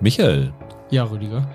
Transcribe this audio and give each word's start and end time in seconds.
Michael, 0.00 0.52
Ja, 0.90 1.04
Rüdiger. 1.04 1.46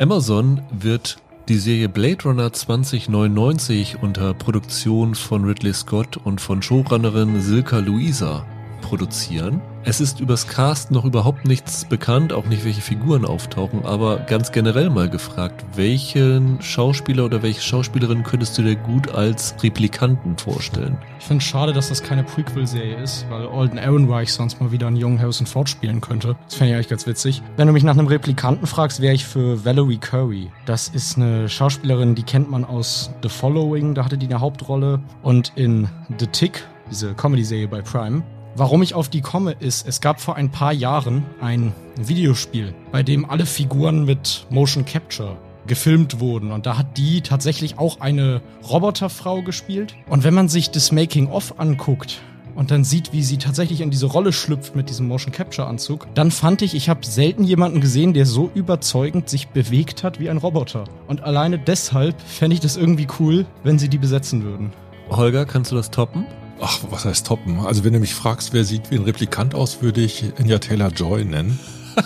Amazon 0.00 0.62
wird 0.70 1.18
die 1.48 1.58
Serie 1.58 1.88
Blade 1.88 2.24
Runner 2.24 2.52
2099 2.52 3.98
unter 4.02 4.32
Produktion 4.32 5.14
von 5.14 5.44
Ridley 5.44 5.74
Scott 5.74 6.16
und 6.16 6.40
von 6.40 6.62
Showrunnerin 6.62 7.40
Silka 7.42 7.78
Luisa 7.78 8.46
produzieren. 8.80 9.60
Es 9.86 10.00
ist 10.00 10.18
übers 10.18 10.46
Cast 10.46 10.90
noch 10.90 11.04
überhaupt 11.04 11.46
nichts 11.46 11.84
bekannt, 11.84 12.32
auch 12.32 12.46
nicht 12.46 12.64
welche 12.64 12.80
Figuren 12.80 13.26
auftauchen, 13.26 13.84
aber 13.84 14.16
ganz 14.16 14.50
generell 14.50 14.88
mal 14.88 15.10
gefragt, 15.10 15.62
welchen 15.74 16.58
Schauspieler 16.62 17.26
oder 17.26 17.42
welche 17.42 17.60
Schauspielerin 17.60 18.22
könntest 18.22 18.56
du 18.56 18.62
dir 18.62 18.76
gut 18.76 19.10
als 19.10 19.54
Replikanten 19.62 20.38
vorstellen? 20.38 20.96
Ich 21.18 21.26
finde 21.26 21.42
es 21.42 21.48
schade, 21.48 21.74
dass 21.74 21.90
das 21.90 22.02
keine 22.02 22.24
Prequel-Serie 22.24 22.96
ist, 22.96 23.26
weil 23.28 23.46
Alden 23.46 23.76
Ehrenreich 23.76 24.32
sonst 24.32 24.58
mal 24.58 24.72
wieder 24.72 24.86
einen 24.86 24.96
jungen 24.96 25.20
Harrison 25.20 25.46
Ford 25.46 25.68
spielen 25.68 26.00
könnte. 26.00 26.34
Das 26.46 26.54
fände 26.54 26.70
ich 26.70 26.76
eigentlich 26.76 26.88
ganz 26.88 27.06
witzig. 27.06 27.42
Wenn 27.58 27.66
du 27.66 27.74
mich 27.74 27.84
nach 27.84 27.92
einem 27.92 28.06
Replikanten 28.06 28.66
fragst, 28.66 29.02
wäre 29.02 29.12
ich 29.12 29.26
für 29.26 29.66
Valerie 29.66 29.98
Curry. 29.98 30.50
Das 30.64 30.88
ist 30.88 31.18
eine 31.18 31.46
Schauspielerin, 31.46 32.14
die 32.14 32.22
kennt 32.22 32.50
man 32.50 32.64
aus 32.64 33.10
The 33.22 33.28
Following, 33.28 33.94
da 33.94 34.06
hatte 34.06 34.16
die 34.16 34.26
eine 34.26 34.40
Hauptrolle. 34.40 35.00
Und 35.22 35.52
in 35.56 35.88
The 36.18 36.26
Tick, 36.26 36.66
diese 36.90 37.12
Comedy-Serie 37.12 37.68
bei 37.68 37.82
Prime. 37.82 38.22
Warum 38.56 38.82
ich 38.82 38.94
auf 38.94 39.08
die 39.08 39.20
komme, 39.20 39.56
ist, 39.58 39.84
es 39.88 40.00
gab 40.00 40.20
vor 40.20 40.36
ein 40.36 40.50
paar 40.50 40.72
Jahren 40.72 41.24
ein 41.40 41.72
Videospiel, 41.96 42.72
bei 42.92 43.02
dem 43.02 43.28
alle 43.28 43.46
Figuren 43.46 44.04
mit 44.04 44.46
Motion 44.48 44.84
Capture 44.84 45.36
gefilmt 45.66 46.20
wurden. 46.20 46.52
Und 46.52 46.64
da 46.64 46.78
hat 46.78 46.96
die 46.96 47.20
tatsächlich 47.20 47.80
auch 47.80 48.00
eine 48.00 48.42
Roboterfrau 48.68 49.42
gespielt. 49.42 49.96
Und 50.08 50.22
wenn 50.22 50.34
man 50.34 50.48
sich 50.48 50.70
das 50.70 50.92
Making-of 50.92 51.58
anguckt, 51.58 52.20
und 52.54 52.70
dann 52.70 52.84
sieht, 52.84 53.12
wie 53.12 53.24
sie 53.24 53.38
tatsächlich 53.38 53.80
in 53.80 53.90
diese 53.90 54.06
Rolle 54.06 54.32
schlüpft 54.32 54.76
mit 54.76 54.88
diesem 54.88 55.08
Motion 55.08 55.32
Capture 55.32 55.66
Anzug, 55.66 56.06
dann 56.14 56.30
fand 56.30 56.62
ich, 56.62 56.76
ich 56.76 56.88
habe 56.88 57.04
selten 57.04 57.42
jemanden 57.42 57.80
gesehen, 57.80 58.12
der 58.12 58.26
so 58.26 58.48
überzeugend 58.54 59.28
sich 59.28 59.48
bewegt 59.48 60.04
hat 60.04 60.20
wie 60.20 60.30
ein 60.30 60.36
Roboter. 60.36 60.84
Und 61.08 61.24
alleine 61.24 61.58
deshalb 61.58 62.20
fände 62.20 62.54
ich 62.54 62.60
das 62.60 62.76
irgendwie 62.76 63.08
cool, 63.18 63.46
wenn 63.64 63.80
sie 63.80 63.88
die 63.88 63.98
besetzen 63.98 64.44
würden. 64.44 64.72
Holger, 65.10 65.46
kannst 65.46 65.72
du 65.72 65.74
das 65.74 65.90
toppen? 65.90 66.26
Ach, 66.60 66.80
was 66.90 67.04
heißt 67.04 67.26
toppen? 67.26 67.60
Also 67.60 67.84
wenn 67.84 67.92
du 67.92 67.98
mich 67.98 68.14
fragst, 68.14 68.52
wer 68.52 68.64
sieht 68.64 68.90
wie 68.90 68.96
ein 68.96 69.04
Replikant 69.04 69.54
aus, 69.54 69.82
würde 69.82 70.00
ich 70.00 70.24
Anya 70.38 70.58
Taylor-Joy 70.58 71.24
nennen. 71.24 71.58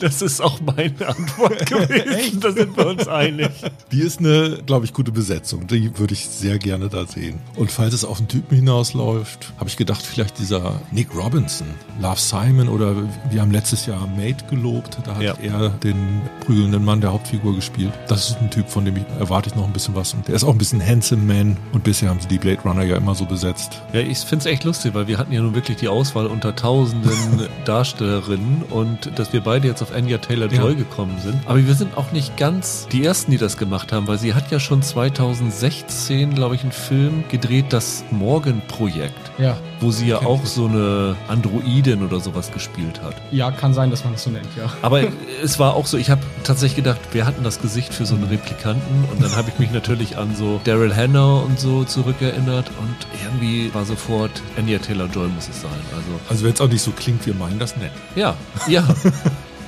Das 0.00 0.20
ist 0.20 0.40
auch 0.42 0.60
meine 0.60 1.06
Antwort 1.06 1.64
gewesen. 1.70 2.40
da 2.40 2.50
sind 2.50 2.76
wir 2.76 2.86
uns 2.88 3.06
einig. 3.06 3.50
Die 3.92 4.00
ist 4.00 4.18
eine, 4.18 4.58
glaube 4.66 4.84
ich, 4.84 4.92
gute 4.92 5.12
Besetzung. 5.12 5.68
Die 5.68 5.96
würde 5.96 6.12
ich 6.14 6.26
sehr 6.26 6.58
gerne 6.58 6.88
da 6.88 7.06
sehen. 7.06 7.38
Und 7.54 7.70
falls 7.70 7.94
es 7.94 8.04
auf 8.04 8.18
einen 8.18 8.26
Typen 8.26 8.56
hinausläuft, 8.56 9.52
habe 9.58 9.68
ich 9.70 9.76
gedacht, 9.76 10.02
vielleicht 10.02 10.40
dieser 10.40 10.80
Nick 10.90 11.14
Robinson, 11.14 11.68
Love 12.00 12.18
Simon 12.18 12.68
oder 12.68 12.96
wir 13.30 13.40
haben 13.40 13.52
letztes 13.52 13.86
Jahr 13.86 14.08
Mate 14.08 14.44
gelobt. 14.50 14.98
Da 15.04 15.14
hat 15.14 15.22
Ja. 15.22 15.34
er 15.40 15.68
den 15.68 16.22
prügelnden 16.44 16.84
Mann 16.84 17.00
der 17.00 17.12
Hauptfigur 17.12 17.54
gespielt. 17.54 17.92
Das 18.08 18.30
ist 18.30 18.38
ein 18.40 18.50
Typ, 18.50 18.68
von 18.68 18.84
dem 18.84 18.96
ich 18.96 19.04
erwarte 19.20 19.50
ich 19.50 19.54
noch 19.54 19.66
ein 19.66 19.72
bisschen 19.72 19.94
was. 19.94 20.14
Und 20.14 20.26
der 20.26 20.34
ist 20.34 20.42
auch 20.42 20.50
ein 20.50 20.58
bisschen 20.58 20.84
handsome 20.84 21.22
man. 21.22 21.56
Und 21.72 21.84
bisher 21.84 22.08
haben 22.10 22.18
sie 22.20 22.26
die 22.26 22.38
Blade 22.38 22.60
Runner 22.64 22.82
ja 22.82 22.96
immer 22.96 23.14
so 23.14 23.24
besetzt. 23.24 23.80
Ja, 23.92 24.00
ich 24.00 24.18
finde 24.18 24.38
es 24.40 24.46
echt 24.46 24.64
lustig, 24.64 24.94
weil 24.94 25.06
wir 25.06 25.18
hatten 25.18 25.32
ja 25.32 25.40
nun 25.42 25.54
wirklich 25.54 25.76
die 25.76 25.86
Auswahl 25.86 26.26
unter 26.26 26.56
tausenden 26.56 27.12
Darstellerinnen 27.66 28.62
und 28.70 28.91
dass 29.14 29.32
wir 29.32 29.40
beide 29.40 29.68
jetzt 29.68 29.82
auf 29.82 29.92
Anya 29.94 30.18
Taylor-Joy 30.18 30.70
Ja. 30.72 30.76
gekommen 30.76 31.16
sind. 31.22 31.40
Aber 31.46 31.64
wir 31.66 31.74
sind 31.74 31.96
auch 31.96 32.12
nicht 32.12 32.36
ganz 32.36 32.86
die 32.92 33.04
Ersten, 33.04 33.30
die 33.30 33.38
das 33.38 33.56
gemacht 33.56 33.92
haben, 33.92 34.06
weil 34.08 34.18
sie 34.18 34.34
hat 34.34 34.50
ja 34.50 34.58
schon 34.60 34.82
2016, 34.82 36.34
glaube 36.34 36.54
ich, 36.54 36.62
einen 36.62 36.72
Film 36.72 37.24
gedreht, 37.30 37.66
das 37.70 38.04
Morgan-Projekt, 38.10 39.30
Ja. 39.38 39.56
wo 39.80 39.90
sie 39.90 40.06
ja 40.06 40.18
auch 40.24 40.44
so 40.46 40.66
eine 40.66 41.16
Androidin 41.28 42.02
oder 42.02 42.20
sowas 42.20 42.50
gespielt 42.52 43.00
hat. 43.02 43.14
Ja, 43.30 43.50
kann 43.50 43.74
sein, 43.74 43.90
dass 43.90 44.04
man 44.04 44.12
das 44.14 44.22
so 44.24 44.30
nennt, 44.30 44.46
ja. 44.56 44.72
Aber 44.82 45.02
es 45.42 45.58
war 45.58 45.74
auch 45.74 45.86
so, 45.86 45.96
ich 45.98 46.10
habe 46.10 46.20
tatsächlich 46.44 46.76
gedacht, 46.76 47.00
wir 47.12 47.26
hatten 47.26 47.44
das 47.44 47.60
Gesicht 47.60 47.92
für 47.94 48.06
so 48.06 48.14
einen 48.14 48.24
Replikanten 48.24 49.04
und 49.10 49.22
dann 49.22 49.34
habe 49.36 49.50
ich 49.50 49.58
mich 49.58 49.70
natürlich 49.72 50.16
an 50.18 50.34
so 50.34 50.60
Daryl 50.64 50.94
Hannah 50.94 51.40
und 51.40 51.58
so 51.58 51.84
zurückerinnert 51.84 52.70
und 52.80 52.96
irgendwie 53.24 53.72
war 53.74 53.84
sofort 53.84 54.30
Anya 54.58 54.78
Taylor-Joy 54.78 55.28
muss 55.28 55.48
es 55.48 55.60
sein. 55.62 55.70
Also 55.94 56.08
Also 56.28 56.44
wenn 56.44 56.52
es 56.52 56.60
auch 56.60 56.68
nicht 56.68 56.82
so 56.82 56.90
klingt, 56.92 57.26
wir 57.26 57.34
meinen 57.34 57.58
das 57.58 57.76
nett. 57.76 57.90
ja, 58.14 58.34
ja. 58.68 58.81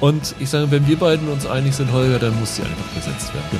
Und 0.00 0.34
ich 0.38 0.50
sage, 0.50 0.70
wenn 0.70 0.86
wir 0.86 0.98
beiden 0.98 1.28
uns 1.28 1.46
einig 1.46 1.74
sind, 1.74 1.90
Holger, 1.92 2.18
dann 2.18 2.38
muss 2.38 2.56
sie 2.56 2.62
einfach 2.62 2.88
besetzt 2.94 3.32
werden. 3.32 3.58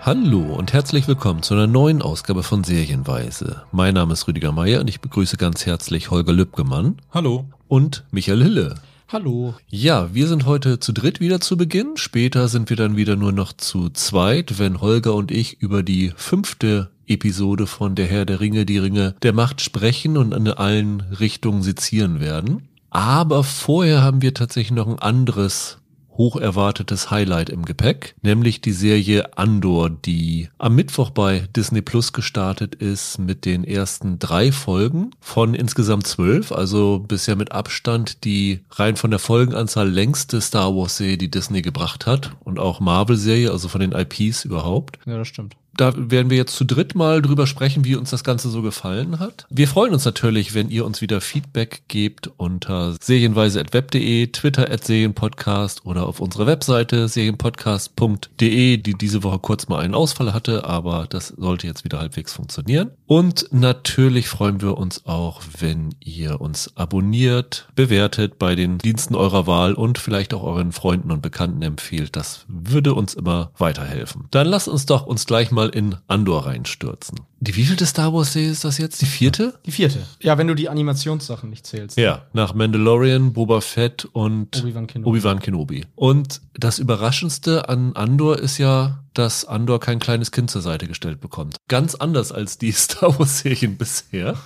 Hallo 0.00 0.54
und 0.54 0.72
herzlich 0.72 1.06
willkommen 1.06 1.42
zu 1.42 1.54
einer 1.54 1.66
neuen 1.66 2.02
Ausgabe 2.02 2.42
von 2.42 2.64
Serienweise. 2.64 3.62
Mein 3.70 3.94
Name 3.94 4.14
ist 4.14 4.26
Rüdiger 4.26 4.50
Meier 4.50 4.80
und 4.80 4.88
ich 4.88 5.00
begrüße 5.00 5.36
ganz 5.36 5.64
herzlich 5.64 6.10
Holger 6.10 6.32
Lübgemann 6.32 6.96
Hallo. 7.12 7.44
und 7.68 8.04
Michael 8.10 8.42
Hille. 8.42 8.74
Hallo. 9.12 9.54
Ja, 9.68 10.12
wir 10.14 10.26
sind 10.26 10.46
heute 10.46 10.80
zu 10.80 10.92
dritt 10.92 11.20
wieder 11.20 11.40
zu 11.40 11.56
Beginn. 11.56 11.96
Später 11.96 12.48
sind 12.48 12.70
wir 12.70 12.76
dann 12.76 12.96
wieder 12.96 13.14
nur 13.14 13.30
noch 13.30 13.52
zu 13.52 13.90
zweit, 13.90 14.58
wenn 14.58 14.80
Holger 14.80 15.14
und 15.14 15.30
ich 15.30 15.60
über 15.60 15.82
die 15.82 16.12
fünfte 16.16 16.90
Episode 17.06 17.66
von 17.66 17.94
Der 17.94 18.06
Herr 18.06 18.24
der 18.24 18.40
Ringe, 18.40 18.64
die 18.64 18.78
Ringe 18.78 19.14
der 19.22 19.34
Macht 19.34 19.60
sprechen 19.60 20.16
und 20.16 20.32
in 20.32 20.48
allen 20.48 21.00
Richtungen 21.20 21.62
sezieren 21.62 22.20
werden. 22.20 22.68
Aber 22.92 23.42
vorher 23.42 24.02
haben 24.02 24.20
wir 24.20 24.34
tatsächlich 24.34 24.72
noch 24.72 24.86
ein 24.86 24.98
anderes 24.98 25.78
hoch 26.16 26.36
erwartetes 26.36 27.10
Highlight 27.10 27.48
im 27.48 27.64
Gepäck, 27.64 28.14
nämlich 28.20 28.60
die 28.60 28.72
Serie 28.72 29.38
Andor, 29.38 29.88
die 29.88 30.50
am 30.58 30.74
Mittwoch 30.74 31.08
bei 31.08 31.48
Disney 31.56 31.80
Plus 31.80 32.12
gestartet 32.12 32.74
ist 32.74 33.18
mit 33.18 33.46
den 33.46 33.64
ersten 33.64 34.18
drei 34.18 34.52
Folgen 34.52 35.12
von 35.20 35.54
insgesamt 35.54 36.06
zwölf, 36.06 36.52
also 36.52 36.98
bisher 36.98 37.34
mit 37.34 37.52
Abstand 37.52 38.24
die 38.24 38.60
rein 38.72 38.96
von 38.96 39.10
der 39.10 39.20
Folgenanzahl 39.20 39.88
längste 39.88 40.42
Star 40.42 40.76
Wars 40.76 40.98
Serie, 40.98 41.16
die 41.16 41.30
Disney 41.30 41.62
gebracht 41.62 42.06
hat 42.06 42.32
und 42.44 42.58
auch 42.58 42.78
Marvel 42.80 43.16
Serie, 43.16 43.50
also 43.50 43.68
von 43.68 43.80
den 43.80 43.92
IPs 43.92 44.44
überhaupt. 44.44 44.98
Ja, 45.06 45.16
das 45.16 45.28
stimmt. 45.28 45.56
Da 45.76 45.92
werden 45.96 46.30
wir 46.30 46.36
jetzt 46.36 46.54
zu 46.54 46.64
dritt 46.64 46.94
mal 46.94 47.22
drüber 47.22 47.46
sprechen, 47.46 47.84
wie 47.84 47.96
uns 47.96 48.10
das 48.10 48.24
Ganze 48.24 48.50
so 48.50 48.62
gefallen 48.62 49.18
hat. 49.18 49.46
Wir 49.50 49.68
freuen 49.68 49.92
uns 49.92 50.04
natürlich, 50.04 50.54
wenn 50.54 50.70
ihr 50.70 50.84
uns 50.84 51.00
wieder 51.00 51.20
Feedback 51.20 51.82
gebt 51.88 52.30
unter 52.36 52.94
serienweise.web.de, 53.00 54.26
Twitter 54.28 54.70
at 54.70 54.84
Serienpodcast 54.84 55.86
oder 55.86 56.06
auf 56.06 56.20
unserer 56.20 56.46
Webseite 56.46 57.08
serienpodcast.de, 57.08 58.76
die 58.76 58.94
diese 58.94 59.22
Woche 59.22 59.38
kurz 59.38 59.68
mal 59.68 59.80
einen 59.80 59.94
Ausfall 59.94 60.34
hatte, 60.34 60.64
aber 60.64 61.06
das 61.08 61.28
sollte 61.28 61.66
jetzt 61.66 61.84
wieder 61.84 61.98
halbwegs 61.98 62.32
funktionieren. 62.32 62.90
Und 63.06 63.48
natürlich 63.50 64.28
freuen 64.28 64.60
wir 64.60 64.76
uns 64.76 65.06
auch, 65.06 65.40
wenn 65.58 65.94
ihr 66.00 66.40
uns 66.40 66.76
abonniert, 66.76 67.68
bewertet 67.74 68.38
bei 68.38 68.54
den 68.54 68.78
Diensten 68.78 69.14
eurer 69.14 69.46
Wahl 69.46 69.74
und 69.74 69.98
vielleicht 69.98 70.34
auch 70.34 70.42
euren 70.42 70.72
Freunden 70.72 71.10
und 71.10 71.22
Bekannten 71.22 71.62
empfiehlt. 71.62 72.16
Das 72.16 72.44
würde 72.48 72.94
uns 72.94 73.14
immer 73.14 73.52
weiterhelfen. 73.56 74.26
Dann 74.30 74.46
lasst 74.46 74.68
uns 74.68 74.86
doch 74.86 75.06
uns 75.06 75.26
gleich 75.26 75.50
mal 75.50 75.61
in 75.70 75.96
Andor 76.06 76.46
reinstürzen. 76.46 77.20
Die 77.40 77.56
wievielte 77.56 77.86
Star 77.86 78.14
Wars 78.14 78.32
Serie 78.32 78.50
ist 78.50 78.64
das 78.64 78.78
jetzt? 78.78 79.02
Die 79.02 79.06
vierte? 79.06 79.58
Die 79.66 79.72
vierte. 79.72 80.06
Ja, 80.20 80.38
wenn 80.38 80.46
du 80.46 80.54
die 80.54 80.68
Animationssachen 80.68 81.50
nicht 81.50 81.66
zählst. 81.66 81.98
Ja, 81.98 82.26
nach 82.32 82.54
Mandalorian, 82.54 83.32
Boba 83.32 83.60
Fett 83.60 84.04
und 84.04 84.62
Obi-Wan 84.62 84.86
Kenobi. 84.86 85.08
Obi-Wan 85.10 85.40
Kenobi. 85.40 85.86
Und 85.96 86.40
das 86.54 86.78
Überraschendste 86.78 87.68
an 87.68 87.94
Andor 87.94 88.38
ist 88.38 88.58
ja, 88.58 89.02
dass 89.14 89.44
Andor 89.44 89.80
kein 89.80 89.98
kleines 89.98 90.30
Kind 90.30 90.50
zur 90.50 90.62
Seite 90.62 90.86
gestellt 90.86 91.20
bekommt. 91.20 91.56
Ganz 91.68 91.94
anders 91.94 92.32
als 92.32 92.58
die 92.58 92.72
Star 92.72 93.18
Wars-Serien 93.18 93.76
bisher. 93.76 94.36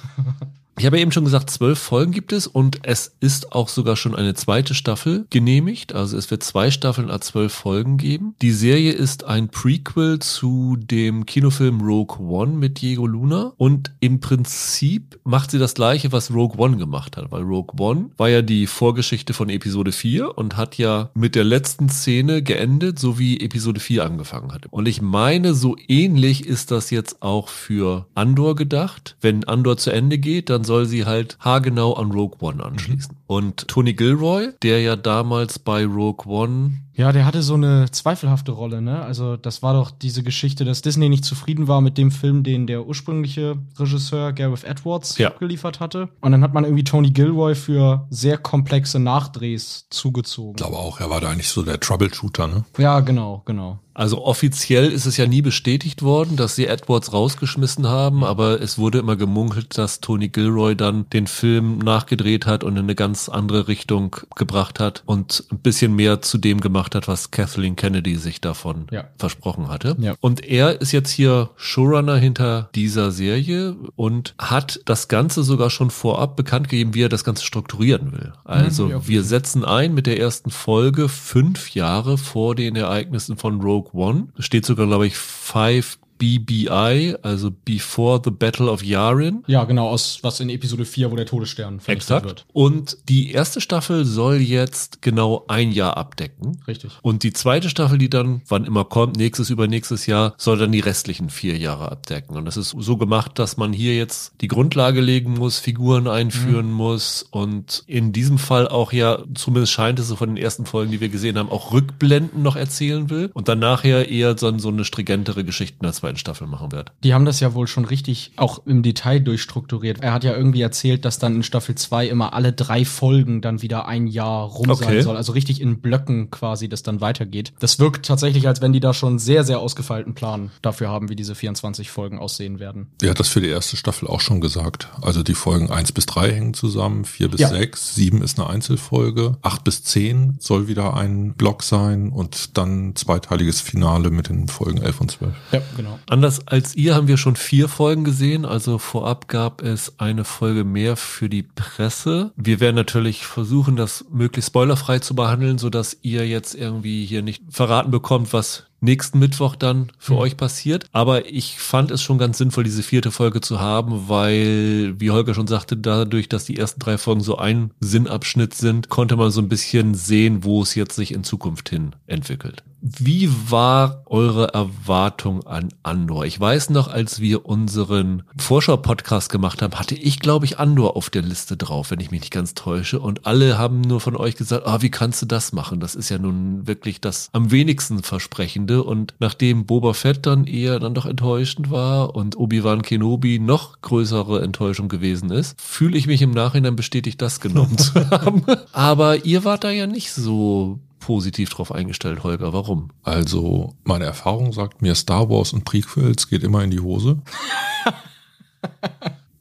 Ich 0.79 0.85
habe 0.85 1.01
eben 1.01 1.11
schon 1.11 1.25
gesagt, 1.25 1.49
zwölf 1.49 1.79
Folgen 1.79 2.13
gibt 2.13 2.35
es 2.35 2.47
und 2.47 2.81
es 2.83 3.17
ist 3.21 3.53
auch 3.53 3.71
sogar 3.71 3.97
schon 3.97 4.15
eine 4.15 4.35
zweite 4.35 4.75
Staffel 4.75 5.27
genehmigt. 5.31 5.95
Also 5.95 6.19
es 6.19 6.31
wird 6.31 6.43
zwei 6.43 6.71
Staffeln 6.71 7.11
a 7.11 7.19
zwölf 7.19 7.55
Folgen 7.55 7.97
geben. 7.97 8.35
Die 8.43 8.51
Serie 8.51 8.93
ist 8.93 9.25
ein 9.25 9.49
Prequel 9.49 10.19
zu 10.19 10.77
dem 10.77 11.25
Kinofilm 11.25 11.81
Rogue 11.81 12.19
One 12.19 12.53
mit 12.53 12.83
Diego 12.83 13.07
Luna 13.07 13.55
und 13.57 13.93
im 14.01 14.21
Prinzip 14.21 15.19
macht 15.25 15.51
sie 15.51 15.59
das 15.59 15.73
gleiche, 15.73 16.13
was 16.13 16.31
Rogue 16.31 16.59
One 16.59 16.77
gemacht 16.77 17.17
hat, 17.17 17.33
weil 17.33 17.43
Rogue 17.43 17.81
One 17.81 18.11
war 18.19 18.29
ja 18.29 18.43
die 18.43 18.67
Vorgeschichte 18.67 19.33
von 19.33 19.49
Episode 19.49 19.93
4 19.93 20.37
und 20.37 20.59
hat 20.59 20.77
ja 20.77 21.09
mit 21.15 21.37
der 21.37 21.45
letzten 21.45 21.89
Szene 21.89 22.43
geendet, 22.43 22.99
so 22.99 23.19
wie 23.19 23.41
Episode 23.41 23.81
4 23.81 24.05
angefangen 24.05 24.53
hat. 24.53 24.67
Und 24.71 24.87
ich 24.87 25.01
meine, 25.01 25.55
so 25.55 25.75
ähnlich 25.89 26.45
ist 26.45 26.71
das 26.71 26.91
jetzt 26.91 27.23
auch 27.23 27.49
für 27.49 28.07
Andor 28.15 28.57
gedacht. 28.57 29.17
Wenn 29.23 29.45
Andor 29.45 29.79
zu 29.79 29.91
Ende 29.91 30.19
geht, 30.19 30.51
dann 30.51 30.66
soll 30.67 30.85
sie 30.87 31.07
halt 31.07 31.39
haargenau 31.41 31.95
an 31.95 32.11
Rogue 32.11 32.37
One 32.41 32.63
anschließen. 32.63 33.17
Und 33.27 33.69
Tony 33.69 33.95
Gilroy, 33.95 34.51
der 34.63 34.83
ja 34.83 34.97
damals 34.97 35.59
bei 35.59 35.87
Rogue 35.87 36.27
One 36.27 36.83
Ja, 36.97 37.13
der 37.13 37.27
hatte 37.27 37.43
so 37.43 37.55
eine 37.55 37.91
zweifelhafte 37.91 38.53
Rolle, 38.53 38.81
ne? 38.81 39.03
Also, 39.03 39.37
das 39.37 39.63
war 39.63 39.75
doch 39.75 39.91
diese 39.91 40.23
Geschichte, 40.23 40.65
dass 40.65 40.81
Disney 40.81 41.09
nicht 41.11 41.25
zufrieden 41.25 41.69
war 41.69 41.81
mit 41.83 41.99
dem 41.99 42.11
Film, 42.11 42.43
den 42.43 42.67
der 42.67 42.87
ursprüngliche 42.87 43.57
Regisseur 43.79 44.33
Gareth 44.33 44.65
Edwards 44.65 45.19
Ja. 45.19 45.29
abgeliefert 45.29 45.81
hatte. 45.81 46.09
Und 46.21 46.33
dann 46.33 46.43
hat 46.43 46.55
man 46.55 46.65
irgendwie 46.65 46.85
Tony 46.85 47.11
Gilroy 47.11 47.55
für 47.55 48.07
sehr 48.11 48.39
komplexe 48.39 48.99
Nachdrehs 48.99 49.87
zugezogen. 49.91 50.53
Ich 50.53 50.63
glaube 50.65 50.77
auch, 50.79 51.01
er 51.01 51.11
war 51.11 51.21
da 51.21 51.29
eigentlich 51.31 51.49
so 51.51 51.63
der 51.63 51.79
Troubleshooter, 51.81 52.47
ne? 52.49 52.65
Ja, 52.79 53.01
genau, 53.01 53.43
genau. 53.45 53.79
Also 53.93 54.23
offiziell 54.23 54.93
ist 54.93 55.07
es 55.07 55.17
ja 55.17 55.27
nie 55.27 55.41
bestätigt 55.41 56.03
worden, 56.03 56.37
dass 56.37 56.55
sie 56.55 56.67
Edwards 56.67 57.15
rausgeschmissen 57.15 57.89
haben, 57.89 58.25
aber 58.25 58.61
es 58.61 58.77
wurde 58.77 58.99
immer 58.99 59.17
gemunkelt, 59.17 59.79
dass 59.79 60.01
Tony 60.03 60.29
Gilroy 60.29 60.77
dann 60.77 61.09
den 61.09 61.27
Film 61.27 61.79
nachgedreht 61.79 62.45
hat 62.45 62.63
und 62.63 62.75
in 62.77 62.83
eine 62.83 62.95
ganz 62.95 63.31
andere 63.31 63.69
Richtung 63.69 64.15
gebracht 64.35 64.81
hat 64.81 65.03
und 65.07 65.45
ein 65.51 65.61
bisschen 65.61 65.97
mehr 65.97 66.21
zu 66.21 66.37
dem 66.37 66.61
gemacht 66.61 66.86
hat, 66.95 67.09
was 67.09 67.31
Kathleen 67.31 67.77
Kennedy 67.77 68.17
sich 68.17 68.41
davon 68.41 68.87
Ja. 68.91 69.05
versprochen 69.19 69.69
hatte. 69.69 69.97
Ja. 69.99 70.15
Und 70.21 70.45
er 70.45 70.81
ist 70.81 70.93
jetzt 70.93 71.11
hier 71.11 71.51
Showrunner 71.57 72.17
hinter 72.17 72.69
dieser 72.75 73.11
Serie 73.11 73.77
und 73.97 74.35
hat 74.39 74.81
das 74.85 75.09
Ganze 75.09 75.43
sogar 75.43 75.71
schon 75.71 75.91
vorab 75.91 76.37
bekannt 76.37 76.69
gegeben, 76.69 76.95
wie 76.95 77.03
er 77.03 77.09
das 77.09 77.25
Ganze 77.25 77.45
strukturieren 77.45 78.13
will. 78.13 78.33
Also 78.45 78.89
ja, 78.89 78.97
okay. 78.97 79.09
wir 79.09 79.23
setzen 79.25 79.65
ein 79.65 79.95
mit 79.95 80.07
der 80.07 80.19
ersten 80.21 80.51
Folge 80.51 81.09
fünf 81.09 81.71
Jahre 81.75 82.19
vor 82.19 82.55
den 82.55 82.77
Ereignissen 82.77 83.37
von 83.37 83.61
Rogue 83.61 83.91
One. 83.93 84.29
Es 84.39 84.45
steht 84.45 84.67
sogar, 84.67 84.87
glaube 84.87 85.07
ich, 85.07 85.17
five 85.17 85.99
BBI, 86.19 87.17
also 87.23 87.51
Before 87.65 88.21
the 88.25 88.31
Battle 88.31 88.71
of 88.71 88.83
Yavin. 88.83 89.45
Ja, 89.47 89.65
genau, 89.65 89.89
aus 89.89 90.19
was 90.23 90.41
in 90.41 90.49
Episode 90.49 90.85
4, 90.85 91.11
wo 91.11 91.17
der 91.17 91.27
Todesstern 91.27 91.81
vernichtet 91.81 92.11
Exakt. 92.11 92.27
wird. 92.27 92.47
Und 92.53 92.99
die 93.09 93.33
erste 93.33 93.61
Staffel 93.61 94.05
soll 94.05 94.37
jetzt 94.37 95.03
genau 95.03 95.45
ein 95.49 95.73
Jahr 95.73 95.97
abdecken. 95.97 96.61
Richtig. 96.67 96.93
Und 97.03 97.23
die 97.23 97.33
zweite 97.33 97.69
Staffel, 97.69 97.99
die 97.99 98.11
dann, 98.11 98.43
wann 98.49 98.65
immer 98.65 98.85
kommt, 98.85 99.17
nächstes, 99.17 99.51
übernächstes 99.51 100.07
Jahr, 100.07 100.35
soll 100.39 100.59
dann 100.59 100.73
die 100.73 100.81
restlichen 100.81 101.31
vier 101.31 101.57
Jahre 101.57 101.91
abdecken. 101.91 102.37
Und 102.37 102.45
das 102.45 102.57
ist 102.57 102.75
so 102.79 102.97
gemacht, 102.97 103.39
dass 103.39 103.57
man 103.57 103.73
hier 103.73 103.97
jetzt 103.97 104.33
die 104.41 104.49
Grundlage 104.49 105.01
legen 105.01 105.35
muss, 105.35 105.59
Figuren 105.59 106.09
einführen 106.09 106.71
muss 106.73 107.23
und 107.31 107.85
in 107.87 108.13
diesem 108.13 108.39
Fall 108.39 108.69
auch 108.69 108.93
ja, 108.93 109.23
zumindest 109.35 109.73
scheint 109.73 109.99
es 109.99 110.09
so 110.09 110.17
von 110.17 110.31
den 110.31 110.37
ersten 110.37 110.67
Folgen, 110.67 110.93
die 110.93 111.01
wir 111.01 111.09
gesehen 111.09 111.39
haben, 111.39 111.51
auch 111.51 111.73
Rückblenden 111.73 112.43
noch 112.43 112.57
erzählen 112.57 113.11
will 113.11 113.31
und 113.35 113.49
dann 113.49 113.59
nachher 113.59 114.09
eher 114.09 114.37
so, 114.39 114.57
so 114.59 114.69
eine 114.69 114.85
stringentere 114.85 115.45
Geschichte 115.45 115.79
der 115.83 115.93
zweiten 116.07 116.19
Staffel 116.19 116.47
machen 116.47 116.71
wird. 116.73 116.93
Die 117.03 117.15
haben 117.15 117.25
das 117.25 117.41
ja 117.41 117.53
wohl 117.55 117.67
schon 117.67 117.85
richtig 117.85 118.33
auch 118.37 118.65
im 118.67 118.83
Detail 118.83 119.19
durchstrukturiert. 119.21 120.03
Er 120.03 120.13
hat 120.13 120.23
ja 120.25 120.37
irgendwie 120.37 120.61
erzählt, 120.63 121.05
dass 121.05 121.19
dann 121.19 121.35
in 121.37 121.43
Staffel 121.43 121.75
2 121.75 122.07
immer 122.09 122.33
alle 122.33 122.53
drei 122.53 122.85
Folgen 122.85 123.41
dann 123.41 123.61
wieder 123.63 123.87
ein 123.89 124.07
Jahr 124.07 124.45
rum 124.47 124.71
Okay. 124.71 124.85
sein 124.85 125.03
soll. 125.03 125.17
Also 125.17 125.33
richtig 125.33 125.61
in 125.61 125.81
Blöcken 125.81 126.31
quasi 126.31 126.69
das 126.69 126.83
dann 126.83 127.01
weitergeht. 127.01 127.53
Das 127.59 127.79
wirkt 127.79 128.07
tatsächlich, 128.07 128.47
als 128.47 128.61
wenn 128.61 128.73
die 128.73 128.81
da 128.81 128.95
schon 128.95 129.19
sehr, 129.19 129.43
sehr 129.45 129.59
ausgefeilten 129.59 130.15
Plan 130.15 130.51
dafür 130.63 130.89
haben, 130.89 131.09
wie 131.09 131.17
diese 131.17 131.35
24 131.35 131.91
Folgen 131.91 132.19
aussehen 132.19 132.59
werden. 132.61 132.87
Er 133.03 133.11
hat 133.11 133.21
das 133.21 133.29
für 133.29 133.41
die 133.41 133.49
erste 133.49 133.77
Staffel 133.77 134.07
auch 134.09 134.21
schon 134.21 134.41
gesagt. 134.41 134.89
Also 135.03 135.23
die 135.23 135.35
Folgen 135.35 135.71
1 135.71 135.93
bis 135.93 136.07
3 136.07 136.31
hängen 136.33 136.55
zusammen, 136.55 137.05
4 137.05 137.29
bis 137.31 137.41
Ja. 137.41 137.49
6, 137.49 137.95
7 137.97 138.23
ist 138.23 138.39
eine 138.39 138.49
Einzelfolge, 138.49 139.37
8 139.43 139.65
bis 139.65 139.83
10 139.83 140.37
soll 140.39 140.69
wieder 140.69 140.95
ein 140.97 141.35
Block 141.35 141.63
sein 141.63 142.11
und 142.11 142.57
dann 142.57 142.95
zweiteiliges 142.95 143.61
Finale 143.61 144.11
mit 144.11 144.29
den 144.29 144.47
Folgen 144.49 144.79
11 144.83 145.01
und 145.01 145.11
12. 145.11 145.35
Ja, 145.53 145.61
genau. 145.77 145.96
Anders 146.09 146.47
als 146.47 146.75
ihr 146.75 146.95
haben 146.95 147.09
wir 147.09 147.17
schon 147.17 147.37
vier 147.37 147.69
Folgen 147.69 148.05
gesehen. 148.05 148.45
Also 148.45 148.79
vorab 148.79 149.29
gab 149.29 149.63
es 149.63 149.95
eine 149.99 150.25
Folge 150.25 150.65
mehr 150.65 150.97
für 150.97 151.29
die 151.29 151.43
Presse. 151.43 152.33
Wir 152.37 152.61
werden 152.61 152.77
natürlich 152.77 153.27
versuchen, 153.27 153.77
das 153.77 154.05
möglichst 154.11 154.49
spoilerfrei 154.51 154.99
zu 154.99 155.15
behandeln, 155.15 155.59
sodass 155.59 155.97
ihr 156.03 156.27
jetzt 156.27 156.55
irgendwie 156.55 157.05
hier 157.05 157.23
nicht 157.23 157.43
verraten 157.51 157.91
bekommt, 157.91 158.33
was 158.33 158.65
nächsten 158.81 159.19
Mittwoch 159.19 159.57
dann 159.57 159.91
für 159.99 160.13
Mhm. 160.13 160.19
euch 160.19 160.37
passiert. 160.37 160.85
Aber 160.93 161.27
ich 161.27 161.59
fand 161.59 161.91
es 161.91 162.03
schon 162.03 162.19
ganz 162.19 162.39
sinnvoll, 162.39 162.63
diese 162.63 162.83
vierte 162.83 163.11
Folge 163.11 163.41
zu 163.41 163.59
haben, 163.59 164.09
weil, 164.09 164.95
wie 165.01 165.11
Holger 165.11 165.35
schon 165.35 165.47
sagte, 165.47 165.77
dadurch, 165.77 166.29
dass 166.29 166.45
die 166.45 166.57
ersten 166.59 166.81
drei 166.81 166.99
Folgen 166.99 167.23
so 167.23 167.37
ein 167.39 167.71
Sinnabschnitt 167.81 168.55
sind, 168.55 168.89
konnte 168.89 169.17
man 169.17 169.31
so 169.31 169.41
ein 169.41 169.49
bisschen 169.49 169.95
sehen, 169.95 170.45
wo 170.45 170.63
es 170.63 170.75
jetzt 170.75 170.95
sich 170.95 171.13
in 171.13 171.25
Zukunft 171.25 171.71
hin 171.71 171.97
entwickelt. 172.07 172.63
Wie 172.81 173.31
war 173.51 174.03
eure 174.07 174.53
Erwartung 174.53 175.47
an 175.47 175.71
Andor? 175.83 176.27
Ich 176.27 176.39
weiß 176.39 176.71
noch, 176.71 176.89
als 176.89 177.21
wir 177.21 177.47
unseren 177.47 178.23
Vorschau-Podcast 178.37 179.31
gemacht 179.31 179.63
haben, 179.63 179.79
hatte 179.79 179.95
ich, 179.95 180.21
glaube 180.21 180.45
ich, 180.45 180.59
Andor 180.59 180.97
auf 180.97 181.09
der 181.09 181.23
Liste 181.23 181.57
drauf, 181.57 181.91
wenn 181.91 182.01
ich 182.01 182.11
mich 182.11 182.21
nicht 182.21 182.33
ganz 182.33 182.55
täusche. 182.55 183.01
Und 183.01 183.27
alle 183.27 183.57
haben 183.57 183.81
nur 183.81 184.01
von 184.01 184.15
euch 184.15 184.37
gesagt, 184.37 184.67
ah, 184.67 184.83
wie 184.83 184.91
kannst 184.91 185.23
du 185.23 185.27
das 185.27 185.53
machen? 185.53 185.81
Das 185.81 185.95
ist 185.95 186.11
ja 186.11 186.19
nun 186.19 186.67
wirklich 186.67 187.01
das 187.01 187.31
am 187.33 187.51
wenigsten 187.51 188.03
versprechende. 188.03 188.83
Und 188.85 189.15
nachdem 189.19 189.65
Boba 189.65 189.95
Fett 189.95 190.27
dann 190.27 190.45
eher 190.45 190.79
dann 190.79 190.95
doch 190.95 191.07
enttäuschend 191.07 191.71
war 191.71 192.15
und 192.15 192.37
Obi-Wan 192.37 192.83
Kenobi 192.83 193.39
noch 193.39 193.81
größere 193.81 194.43
Enttäuschung 194.43 194.89
gewesen 194.89 195.31
ist, 195.31 195.61
fühle 195.61 195.97
ich 195.97 196.07
mich 196.07 196.21
im 196.21 196.31
Nachhinein 196.31 196.77
bestätigt, 196.77 197.23
das 197.23 197.41
genommen 197.41 197.79
zu 197.79 198.11
haben. 198.11 198.45
Aber 198.73 199.25
ihr 199.25 199.45
wart 199.45 199.65
da 199.65 199.71
ja 199.71 199.87
nicht 199.87 200.13
so 200.13 200.79
positiv 201.07 201.51
drauf 201.51 201.71
eingestellt, 201.71 202.25
Holger. 202.25 202.53
Warum? 202.53 202.91
Also 203.05 203.77
meine 203.85 204.07
Erfahrung 204.07 204.53
sagt 204.53 204.83
mir, 204.83 204.97
Star 204.97 205.31
Wars 205.31 205.53
und 205.53 205.65
Prequels 205.65 206.29
geht 206.29 206.43
immer 206.43 206.65
in 206.65 206.73
die 206.73 206.81
Hose. 206.81 207.23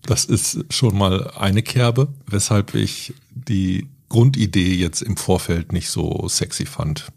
Das 0.07 0.23
ist 0.25 0.71
schon 0.71 0.95
mal 0.95 1.31
eine 1.31 1.63
Kerbe, 1.63 2.09
weshalb 2.27 2.75
ich 2.75 3.15
die 3.31 3.88
Grundidee 4.07 4.75
jetzt 4.75 5.01
im 5.01 5.17
Vorfeld 5.17 5.71
nicht 5.71 5.89
so 5.89 6.27
sexy 6.27 6.67
fand. 6.67 7.07